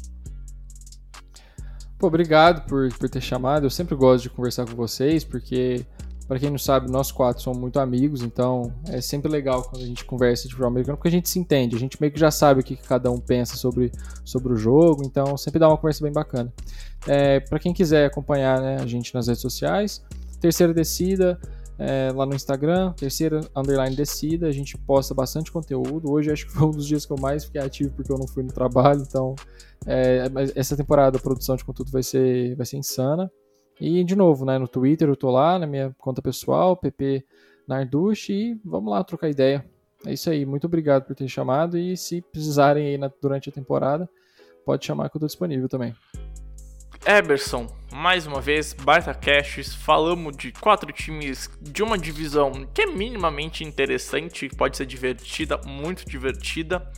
Pô, 1.99 2.09
obrigado 2.09 2.67
por, 2.69 2.93
por 2.93 3.09
ter 3.09 3.23
chamado. 3.23 3.65
Eu 3.65 3.71
sempre 3.71 3.95
gosto 3.95 4.25
de 4.25 4.31
conversar 4.31 4.67
com 4.67 4.77
vocês, 4.77 5.25
porque, 5.25 5.87
para 6.27 6.39
quem 6.39 6.51
não 6.51 6.59
sabe, 6.59 6.91
nós 6.91 7.11
quatro 7.11 7.43
somos 7.43 7.59
muito 7.59 7.79
amigos, 7.79 8.23
então 8.23 8.73
é 8.89 9.01
sempre 9.01 9.31
legal 9.31 9.63
quando 9.63 9.83
a 9.83 9.87
gente 9.87 10.05
conversa 10.05 10.45
de 10.45 10.51
futebol 10.51 10.69
americano, 10.69 10.97
porque 10.97 11.09
a 11.09 11.13
gente 11.13 11.29
se 11.29 11.39
entende, 11.39 11.77
a 11.77 11.79
gente 11.79 12.01
meio 12.01 12.13
que 12.13 12.19
já 12.19 12.31
sabe 12.31 12.61
o 12.61 12.65
que 12.65 12.77
cada 12.77 13.11
um 13.11 13.19
pensa 13.19 13.57
sobre, 13.57 13.91
sobre 14.25 14.53
o 14.53 14.57
jogo, 14.57 15.03
então 15.05 15.37
sempre 15.37 15.59
dá 15.59 15.69
uma 15.69 15.77
conversa 15.77 16.03
bem 16.03 16.13
bacana. 16.13 16.53
É, 17.07 17.41
para 17.41 17.59
quem 17.59 17.73
quiser 17.73 18.07
acompanhar 18.07 18.61
né, 18.61 18.77
a 18.81 18.87
gente 18.87 19.15
nas 19.15 19.27
redes 19.27 19.43
sociais, 19.43 20.03
Terceira 20.41 20.73
Descida, 20.73 21.39
é, 21.79 22.13
lá 22.15 22.25
no 22.27 22.35
Instagram, 22.35 22.93
terceira 22.93 23.41
underline 23.57 23.97
descida, 23.97 24.47
a 24.47 24.53
gente 24.53 24.77
posta 24.79 25.15
bastante 25.15 25.51
conteúdo. 25.51 26.13
Hoje 26.13 26.31
acho 26.31 26.47
que 26.47 26.53
foi 26.53 26.69
um 26.69 26.71
dos 26.71 26.87
dias 26.87 27.05
que 27.05 27.13
eu 27.13 27.19
mais 27.19 27.45
fiquei 27.45 27.61
ativo 27.61 27.91
porque 27.97 28.13
eu 28.13 28.19
não 28.19 28.27
fui 28.27 28.43
no 28.43 28.53
trabalho, 28.53 29.03
então 29.03 29.35
é, 29.87 30.25
essa 30.55 30.77
temporada 30.77 31.19
a 31.19 31.21
produção 31.21 31.57
de 31.57 31.65
conteúdo 31.65 31.91
vai 31.91 32.03
ser, 32.03 32.55
vai 32.57 32.67
ser 32.67 32.77
insana. 32.77 33.31
E 33.85 34.05
de 34.05 34.15
novo, 34.15 34.45
né, 34.45 34.59
no 34.59 34.69
Twitter 34.69 35.09
eu 35.09 35.17
tô 35.17 35.29
lá, 35.29 35.59
na 35.59 35.67
minha 35.67 35.93
conta 35.99 36.23
pessoal, 36.23 36.77
PP 36.77 37.25
Nardush, 37.67 38.29
e 38.31 38.61
vamos 38.65 38.93
lá 38.93 39.03
trocar 39.03 39.29
ideia. 39.29 39.69
É 40.07 40.13
isso 40.13 40.31
aí, 40.31 40.47
muito 40.47 40.69
obrigado 40.69 41.05
por 41.05 41.17
ter 41.17 41.27
chamado 41.27 41.77
e 41.77 41.97
se 41.97 42.23
precisarem 42.23 42.87
aí 42.87 42.97
na, 42.97 43.11
durante 43.21 43.49
a 43.49 43.53
temporada, 43.53 44.09
pode 44.65 44.87
chamar 44.87 45.11
que 45.11 45.17
eu 45.17 45.21
tô 45.21 45.27
disponível 45.27 45.69
também. 45.69 45.93
Eberson, 47.05 47.67
mais 47.93 48.25
uma 48.25 48.41
vez, 48.41 48.73
Baita 48.73 49.13
Caches, 49.13 49.75
falamos 49.75 50.37
de 50.37 50.53
quatro 50.53 50.93
times 50.93 51.51
de 51.61 51.83
uma 51.83 51.99
divisão 51.99 52.53
que 52.73 52.83
é 52.83 52.87
minimamente 52.87 53.65
interessante, 53.65 54.49
pode 54.51 54.77
ser 54.77 54.87
divertida, 54.87 55.59
muito 55.67 56.09
divertida. 56.09 56.89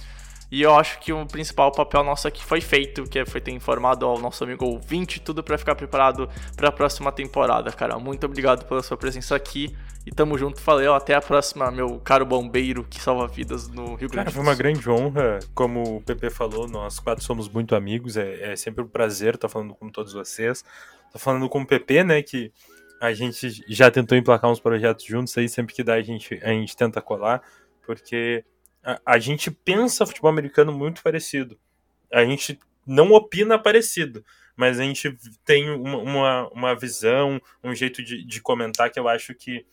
E 0.50 0.62
eu 0.62 0.74
acho 0.74 1.00
que 1.00 1.12
o 1.12 1.26
principal 1.26 1.72
papel 1.72 2.04
nosso 2.04 2.28
aqui 2.28 2.44
foi 2.44 2.60
feito, 2.60 3.04
que 3.04 3.24
foi 3.24 3.40
ter 3.40 3.50
informado 3.50 4.06
ao 4.06 4.18
nosso 4.18 4.44
amigo 4.44 4.64
ouvinte 4.64 5.20
tudo 5.20 5.42
para 5.42 5.58
ficar 5.58 5.74
preparado 5.74 6.28
para 6.56 6.68
a 6.68 6.72
próxima 6.72 7.10
temporada, 7.10 7.72
cara. 7.72 7.98
Muito 7.98 8.24
obrigado 8.24 8.64
pela 8.66 8.82
sua 8.82 8.96
presença 8.96 9.34
aqui 9.34 9.74
e 10.06 10.10
tamo 10.10 10.36
junto. 10.36 10.60
Valeu, 10.60 10.94
até 10.94 11.14
a 11.14 11.20
próxima, 11.20 11.70
meu 11.70 11.98
caro 11.98 12.26
bombeiro 12.26 12.84
que 12.84 13.00
salva 13.00 13.26
vidas 13.26 13.68
no 13.68 13.94
Rio 13.94 14.08
Grande 14.08 14.16
Cara, 14.16 14.24
do 14.30 14.32
foi 14.32 14.42
Sul. 14.42 14.50
uma 14.50 14.54
grande 14.54 14.90
honra. 14.90 15.38
Como 15.54 15.96
o 15.96 16.02
PP 16.02 16.30
falou, 16.30 16.68
nós 16.68 16.98
quatro 16.98 17.24
somos 17.24 17.48
muito 17.48 17.74
amigos. 17.74 18.16
É, 18.16 18.52
é 18.52 18.56
sempre 18.56 18.84
um 18.84 18.88
prazer 18.88 19.34
estar 19.34 19.48
falando 19.48 19.74
com 19.74 19.88
todos 19.88 20.12
vocês. 20.12 20.64
Tô 21.10 21.18
falando 21.18 21.48
com 21.48 21.62
o 21.62 21.66
PP, 21.66 22.04
né? 22.04 22.22
Que 22.22 22.52
a 23.00 23.12
gente 23.12 23.64
já 23.68 23.90
tentou 23.90 24.16
emplacar 24.16 24.50
uns 24.50 24.60
projetos 24.60 25.04
juntos 25.04 25.36
aí. 25.38 25.48
Sempre 25.48 25.74
que 25.74 25.82
dá, 25.82 25.94
a 25.94 26.02
gente, 26.02 26.38
a 26.42 26.48
gente 26.48 26.76
tenta 26.76 27.00
colar. 27.00 27.42
Porque 27.86 28.44
a, 29.04 29.18
gente 29.18 29.50
pensa 29.50 30.06
futebol 30.06 30.30
americano 30.30 30.72
muito 30.72 31.02
parecido. 31.02 31.58
A 32.12 32.24
gente 32.24 32.58
não 32.86 33.12
opina 33.12 33.58
parecido. 33.58 34.24
Mas 34.56 34.78
a 34.78 34.84
gente 34.84 35.16
tem 35.44 35.68
uma, 35.70 35.98
uma, 35.98 36.48
uma 36.50 36.74
visão, 36.74 37.40
um 37.62 37.74
jeito 37.74 38.04
de, 38.04 38.24
de 38.24 38.40
comentar 38.40 38.90
que 38.90 39.00
eu 39.00 39.08
acho 39.08 39.34
que 39.34 39.66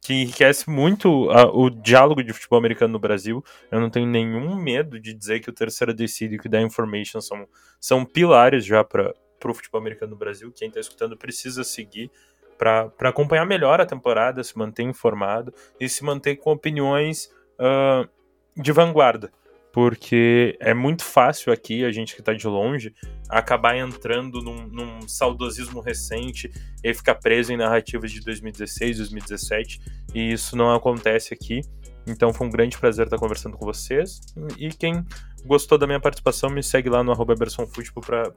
que 0.00 0.14
enriquece 0.14 0.68
muito 0.70 1.30
a, 1.30 1.44
o 1.44 1.68
diálogo 1.68 2.22
de 2.22 2.32
futebol 2.32 2.58
americano 2.58 2.94
no 2.94 2.98
Brasil. 2.98 3.44
Eu 3.70 3.80
não 3.80 3.90
tenho 3.90 4.06
nenhum 4.06 4.56
medo 4.56 4.98
de 4.98 5.12
dizer 5.12 5.40
que 5.40 5.50
o 5.50 5.52
Terceira 5.52 5.92
Decide 5.92 6.36
e 6.36 6.46
o 6.46 6.50
da 6.50 6.60
Information 6.60 7.20
são, 7.20 7.46
são 7.80 8.04
pilares 8.04 8.64
já 8.64 8.82
para 8.82 9.14
o 9.44 9.54
futebol 9.54 9.80
americano 9.80 10.12
no 10.12 10.16
Brasil. 10.16 10.52
Quem 10.52 10.68
está 10.68 10.80
escutando 10.80 11.16
precisa 11.16 11.62
seguir 11.62 12.10
para 12.56 12.90
acompanhar 13.00 13.44
melhor 13.44 13.80
a 13.80 13.86
temporada, 13.86 14.42
se 14.42 14.56
manter 14.56 14.84
informado 14.84 15.52
e 15.78 15.88
se 15.88 16.04
manter 16.04 16.36
com 16.36 16.50
opiniões 16.50 17.30
uh, 17.58 18.08
de 18.56 18.72
vanguarda. 18.72 19.30
Porque 19.72 20.56
é 20.60 20.72
muito 20.72 21.02
fácil 21.04 21.52
aqui, 21.52 21.84
a 21.84 21.90
gente 21.90 22.14
que 22.14 22.20
está 22.20 22.32
de 22.32 22.46
longe, 22.46 22.94
acabar 23.28 23.76
entrando 23.76 24.40
num, 24.40 24.68
num, 24.68 25.08
saudosismo 25.08 25.80
recente 25.80 26.48
e 26.82 26.94
ficar 26.94 27.16
preso 27.16 27.52
em 27.52 27.56
narrativas 27.56 28.12
de 28.12 28.20
2016, 28.20 28.98
2017, 28.98 29.80
e 30.14 30.32
isso 30.32 30.56
não 30.56 30.72
acontece 30.72 31.34
aqui. 31.34 31.60
Então 32.06 32.32
foi 32.32 32.46
um 32.46 32.50
grande 32.50 32.78
prazer 32.78 33.06
estar 33.06 33.18
conversando 33.18 33.56
com 33.56 33.64
vocês. 33.64 34.20
E 34.58 34.68
quem 34.68 35.04
gostou 35.44 35.76
da 35.76 35.86
minha 35.86 36.00
participação, 36.00 36.50
me 36.50 36.62
segue 36.62 36.88
lá 36.88 37.02
no 37.02 37.10
arroba 37.10 37.34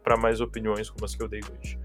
para 0.02 0.18
mais 0.18 0.41
opiniões 0.41 0.89
como 0.89 1.06
as 1.06 1.14
que 1.14 1.22
eu 1.22 1.27
dei 1.27 1.41
hoje. 1.41 1.77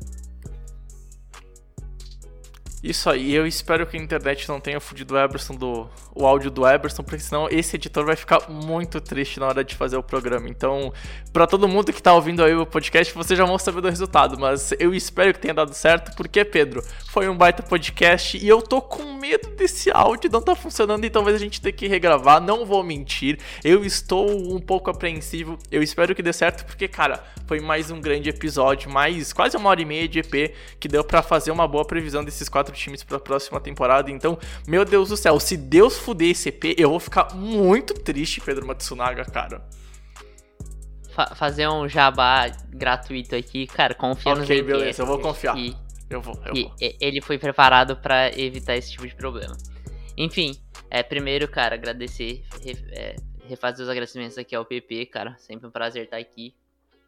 Isso 2.83 3.09
aí, 3.09 3.33
eu 3.33 3.47
espero 3.47 3.87
que 3.87 3.97
a 3.97 4.01
internet 4.01 4.49
não 4.49 4.59
tenha 4.59 4.81
fudido 4.81 5.15
o 5.15 5.19
Eberson 5.19 5.55
do 5.55 5.89
o 6.15 6.27
áudio 6.27 6.51
do 6.51 6.67
Eberson, 6.67 7.03
porque 7.03 7.21
senão 7.21 7.49
esse 7.49 7.77
editor 7.77 8.05
vai 8.05 8.17
ficar 8.17 8.51
muito 8.51 9.01
triste 9.01 9.39
na 9.39 9.47
hora 9.47 9.65
de 9.65 9.75
fazer 9.75 9.97
o 9.97 10.03
programa. 10.03 10.49
Então, 10.49 10.93
para 11.33 11.47
todo 11.47 11.69
mundo 11.69 11.93
que 11.93 12.03
tá 12.03 12.13
ouvindo 12.13 12.43
aí 12.43 12.55
o 12.55 12.67
podcast, 12.67 13.15
vocês 13.15 13.39
já 13.39 13.45
vão 13.45 13.57
saber 13.57 13.81
do 13.81 13.89
resultado, 13.89 14.39
mas 14.39 14.73
eu 14.81 14.93
espero 14.93 15.33
que 15.33 15.39
tenha 15.39 15.55
dado 15.55 15.73
certo, 15.73 16.15
porque 16.17 16.45
Pedro, 16.45 16.83
foi 17.09 17.29
um 17.29 17.37
baita 17.37 17.63
podcast 17.63 18.37
e 18.37 18.49
eu 18.49 18.61
tô 18.61 18.83
com 18.83 19.15
medo 19.15 19.49
desse 19.51 19.91
áudio 19.91 20.31
não 20.31 20.43
tá 20.43 20.55
funcionando 20.55 21.05
e 21.05 21.11
talvez 21.11 21.37
a 21.37 21.39
gente 21.39 21.61
tenha 21.61 21.73
que 21.73 21.87
regravar, 21.87 22.41
não 22.41 22.67
vou 22.67 22.83
mentir. 22.83 23.39
Eu 23.63 23.85
estou 23.85 24.29
um 24.53 24.61
pouco 24.61 24.91
apreensivo. 24.91 25.57
Eu 25.71 25.83
espero 25.83 26.15
que 26.15 26.23
dê 26.23 26.33
certo, 26.33 26.65
porque 26.67 26.89
cara, 26.89 27.23
foi 27.47 27.61
mais 27.61 27.91
um 27.91 28.01
grande 28.01 28.29
episódio, 28.29 28.91
mais 28.91 29.33
quase 29.33 29.57
uma 29.57 29.71
hora 29.71 29.81
e 29.81 29.85
meia 29.85 30.09
de 30.09 30.19
EP 30.19 30.55
que 30.81 30.89
deu 30.89 31.05
para 31.05 31.23
fazer 31.23 31.51
uma 31.51 31.69
boa 31.69 31.85
previsão 31.85 32.25
desses 32.25 32.49
quatro 32.49 32.72
times 32.79 33.03
para 33.03 33.17
a 33.17 33.21
próxima 33.21 33.61
temporada. 33.61 34.11
Então, 34.11 34.39
meu 34.67 34.85
Deus 34.85 35.09
do 35.09 35.17
céu, 35.17 35.39
se 35.41 35.57
Deus 35.57 35.99
fuder 35.99 36.31
esse 36.31 36.49
EP, 36.49 36.79
eu 36.79 36.91
vou 36.91 37.01
ficar 37.01 37.35
muito 37.35 37.95
triste, 37.95 38.41
Pedro 38.41 38.67
Matsunaga, 38.67 39.25
cara. 39.25 39.63
Fa 41.15 41.35
fazer 41.35 41.69
um 41.69 41.89
jabá 41.89 42.49
gratuito 42.71 43.37
aqui, 43.37 43.67
cara, 43.67 43.95
confia 43.95 44.35
no 44.35 44.43
Ok, 44.43 44.63
beleza, 44.63 45.03
eu 45.03 45.07
vou 45.07 45.19
confiar. 45.19 45.57
E, 45.59 45.77
eu 46.09 46.21
vou, 46.21 46.35
eu 46.47 46.55
vou. 46.55 46.75
ele 46.81 47.21
foi 47.21 47.39
preparado 47.39 47.97
para 47.97 48.29
evitar 48.39 48.77
esse 48.77 48.93
tipo 48.93 49.07
de 49.07 49.15
problema. 49.15 49.57
Enfim, 50.17 50.57
é, 50.91 51.03
primeiro, 51.03 51.49
cara, 51.49 51.75
agradecer, 51.75 52.45
é, 52.93 53.17
refazer 53.49 53.85
os 53.85 53.91
agradecimentos 53.91 54.37
aqui 54.37 54.55
ao 54.55 54.65
PP, 54.65 55.07
cara. 55.07 55.37
Sempre 55.39 55.67
um 55.67 55.71
prazer 55.71 56.05
estar 56.05 56.19
aqui 56.19 56.55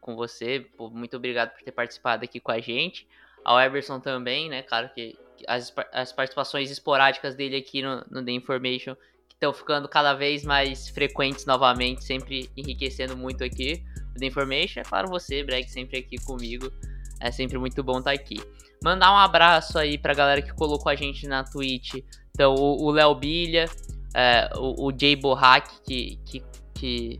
com 0.00 0.16
você. 0.16 0.66
Muito 0.78 1.16
obrigado 1.16 1.50
por 1.50 1.62
ter 1.62 1.72
participado 1.72 2.24
aqui 2.24 2.40
com 2.40 2.52
a 2.52 2.60
gente. 2.60 3.06
Ao 3.44 3.60
Eberson 3.60 4.00
também, 4.00 4.48
né, 4.48 4.62
cara, 4.62 4.88
que 4.88 5.18
as, 5.46 5.72
as 5.92 6.12
participações 6.12 6.70
esporádicas 6.70 7.34
dele 7.34 7.56
aqui 7.56 7.82
no, 7.82 8.04
no 8.10 8.24
The 8.24 8.32
Information 8.32 8.96
estão 9.32 9.52
ficando 9.52 9.88
cada 9.88 10.14
vez 10.14 10.44
mais 10.44 10.88
frequentes 10.88 11.44
novamente, 11.44 12.04
sempre 12.04 12.50
enriquecendo 12.56 13.16
muito 13.16 13.44
aqui 13.44 13.82
o 14.14 14.18
The 14.18 14.26
Information. 14.26 14.80
É 14.80 14.84
claro, 14.84 15.08
você, 15.08 15.42
Breg, 15.42 15.68
sempre 15.68 15.98
aqui 15.98 16.16
comigo. 16.24 16.72
É 17.20 17.30
sempre 17.30 17.58
muito 17.58 17.82
bom 17.82 17.98
estar 17.98 18.12
aqui. 18.12 18.40
Mandar 18.82 19.12
um 19.12 19.16
abraço 19.16 19.78
aí 19.78 19.96
pra 19.96 20.14
galera 20.14 20.42
que 20.42 20.52
colocou 20.52 20.90
a 20.90 20.94
gente 20.94 21.26
na 21.26 21.42
Twitch. 21.42 21.94
Então, 22.32 22.54
o 22.54 22.90
Léo 22.90 23.14
Bilha, 23.14 23.66
é, 24.14 24.50
o, 24.56 24.88
o 24.88 24.92
Jay 24.98 25.16
Borrak, 25.16 25.68
que, 25.82 26.18
que, 26.24 26.42
que 26.74 27.18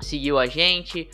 seguiu 0.00 0.38
a 0.38 0.46
gente. 0.46 1.08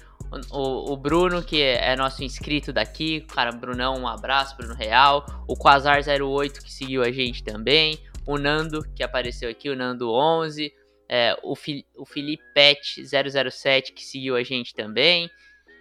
O, 0.51 0.93
o, 0.93 0.97
Bruno, 0.97 1.43
que 1.43 1.61
é 1.63 1.95
nosso 1.97 2.23
inscrito 2.23 2.73
daqui. 2.73 3.21
Cara, 3.23 3.53
Brunão, 3.53 3.95
um 3.99 4.09
abraço, 4.09 4.57
Bruno 4.57 4.75
Real. 4.75 5.25
O 5.49 5.55
Quasar08, 5.55 6.63
que 6.63 6.73
seguiu 6.73 7.03
a 7.03 7.11
gente 7.11 7.43
também. 7.43 7.99
O 8.27 8.39
Nando, 8.39 8.83
que 8.95 9.03
apareceu 9.03 9.51
aqui, 9.51 9.69
o 9.69 9.77
Nando11. 9.77 10.73
é, 11.09 11.37
o, 11.43 11.55
Fi, 11.55 11.87
o 11.97 12.05
Filipete007 12.05 13.93
que 13.93 14.05
seguiu 14.05 14.37
a 14.37 14.43
gente 14.43 14.75
também. 14.75 15.31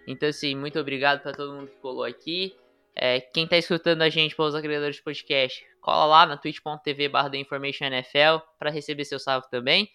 Então, 0.07 0.29
assim, 0.29 0.55
muito 0.55 0.79
obrigado 0.79 1.21
para 1.21 1.31
todo 1.31 1.53
mundo 1.53 1.67
que 1.67 1.77
colou 1.77 2.03
aqui. 2.03 2.55
É, 2.95 3.19
quem 3.19 3.47
tá 3.47 3.57
escutando 3.57 4.01
a 4.01 4.09
gente 4.09 4.35
pelos 4.35 4.53
agregadores 4.53 4.97
de 4.97 5.01
podcast, 5.01 5.65
cola 5.81 6.05
lá 6.05 6.25
na 6.25 6.37
twitch.tv 6.37 7.09
barra 7.09 7.31
NFL 7.33 8.45
para 8.59 8.69
receber 8.69 9.05
seu 9.05 9.17
salve 9.17 9.49
também. 9.49 9.89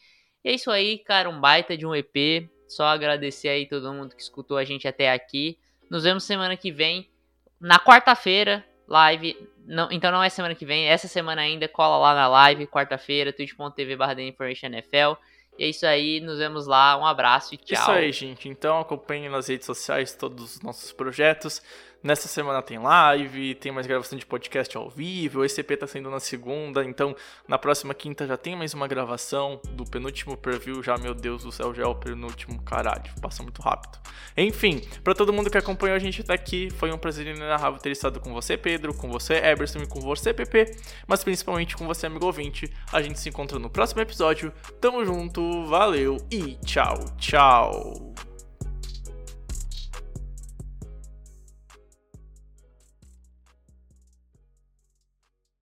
E 0.45 0.51
é 0.51 0.53
isso 0.55 0.71
aí, 0.71 0.99
cara, 0.99 1.29
um 1.29 1.41
baita 1.41 1.77
de 1.77 1.87
um 1.87 1.95
EP. 1.95 2.49
Só 2.69 2.85
agradecer 2.85 3.49
aí 3.49 3.67
todo 3.67 3.93
mundo 3.93 4.15
que 4.15 4.23
escutou 4.23 4.59
a 4.59 4.65
gente 4.65 4.87
até 4.87 5.11
aqui. 5.11 5.59
Nos 5.91 6.05
vemos 6.05 6.23
semana 6.25 6.57
que 6.57 6.71
vem, 6.71 7.09
na 7.59 7.79
quarta-feira, 7.79 8.65
live. 8.87 9.37
Não, 9.67 9.89
então 9.91 10.13
não 10.13 10.23
é 10.23 10.29
semana 10.29 10.55
que 10.55 10.65
vem, 10.65 10.87
essa 10.87 11.09
semana 11.09 11.43
ainda, 11.43 11.67
cola 11.67 11.97
lá 11.97 12.15
na 12.15 12.29
live, 12.29 12.67
quarta-feira, 12.67 13.33
twitch.tv 13.33 13.97
barra 13.97 14.15
NFL. 14.21 15.19
E 15.59 15.65
é 15.65 15.69
isso 15.69 15.85
aí, 15.85 16.21
nos 16.21 16.39
vemos 16.39 16.67
lá, 16.67 16.97
um 16.97 17.05
abraço 17.05 17.55
e 17.55 17.59
tchau. 17.59 17.81
Isso 17.81 17.91
aí, 17.91 18.13
gente. 18.13 18.49
Então 18.49 18.79
acompanhe 18.79 19.29
nas 19.29 19.49
redes 19.49 19.67
sociais 19.67 20.15
todos 20.15 20.57
os 20.57 20.63
nossos 20.63 20.93
projetos. 20.93 21.61
Nessa 22.01 22.29
semana 22.29 22.63
tem 22.63 22.79
live, 22.79 23.57
tem 23.57 23.73
mais 23.73 23.85
gravação 23.85 24.17
de 24.17 24.25
podcast 24.25 24.77
ao 24.77 24.89
vivo. 24.89 25.41
O 25.41 25.45
ECP 25.45 25.77
tá 25.77 25.87
saindo 25.87 26.09
na 26.09 26.21
segunda, 26.21 26.85
então 26.85 27.15
na 27.47 27.59
próxima 27.59 27.93
quinta 27.93 28.25
já 28.25 28.37
tem 28.37 28.55
mais 28.55 28.73
uma 28.73 28.87
gravação 28.87 29.61
do 29.71 29.85
penúltimo 29.85 30.37
preview. 30.37 30.81
Já, 30.81 30.97
meu 30.97 31.13
Deus 31.13 31.43
do 31.43 31.51
céu, 31.51 31.75
já 31.75 31.83
é 31.83 31.87
o 31.87 31.97
penúltimo, 31.97 32.63
caralho, 32.63 33.11
passa 33.21 33.43
muito 33.43 33.61
rápido. 33.61 33.99
Enfim, 34.37 34.81
para 35.03 35.13
todo 35.13 35.33
mundo 35.33 35.51
que 35.51 35.59
acompanhou 35.59 35.97
a 35.97 35.99
gente 35.99 36.21
até 36.21 36.35
aqui, 36.35 36.71
foi 36.71 36.93
um 36.93 36.99
prazer 36.99 37.27
inenarrável 37.27 37.81
ter 37.81 37.91
estado 37.91 38.21
com 38.21 38.33
você, 38.33 38.57
Pedro, 38.57 38.95
com 38.95 39.11
você, 39.11 39.35
Eberson 39.35 39.81
e 39.81 39.87
com 39.89 40.01
você, 40.01 40.33
PP, 40.33 40.77
mas 41.05 41.25
principalmente 41.25 41.77
com 41.77 41.85
você, 41.85 42.07
amigo 42.07 42.27
ouvinte. 42.27 42.73
A 42.93 43.03
gente 43.03 43.19
se 43.19 43.29
encontra 43.29 43.59
no 43.59 43.69
próximo 43.69 44.01
episódio. 44.01 44.53
Tamo 44.81 45.05
junto, 45.05 45.67
valeu 45.67 46.17
e 46.31 46.55
tchau, 46.65 46.97
tchau. 47.19 48.28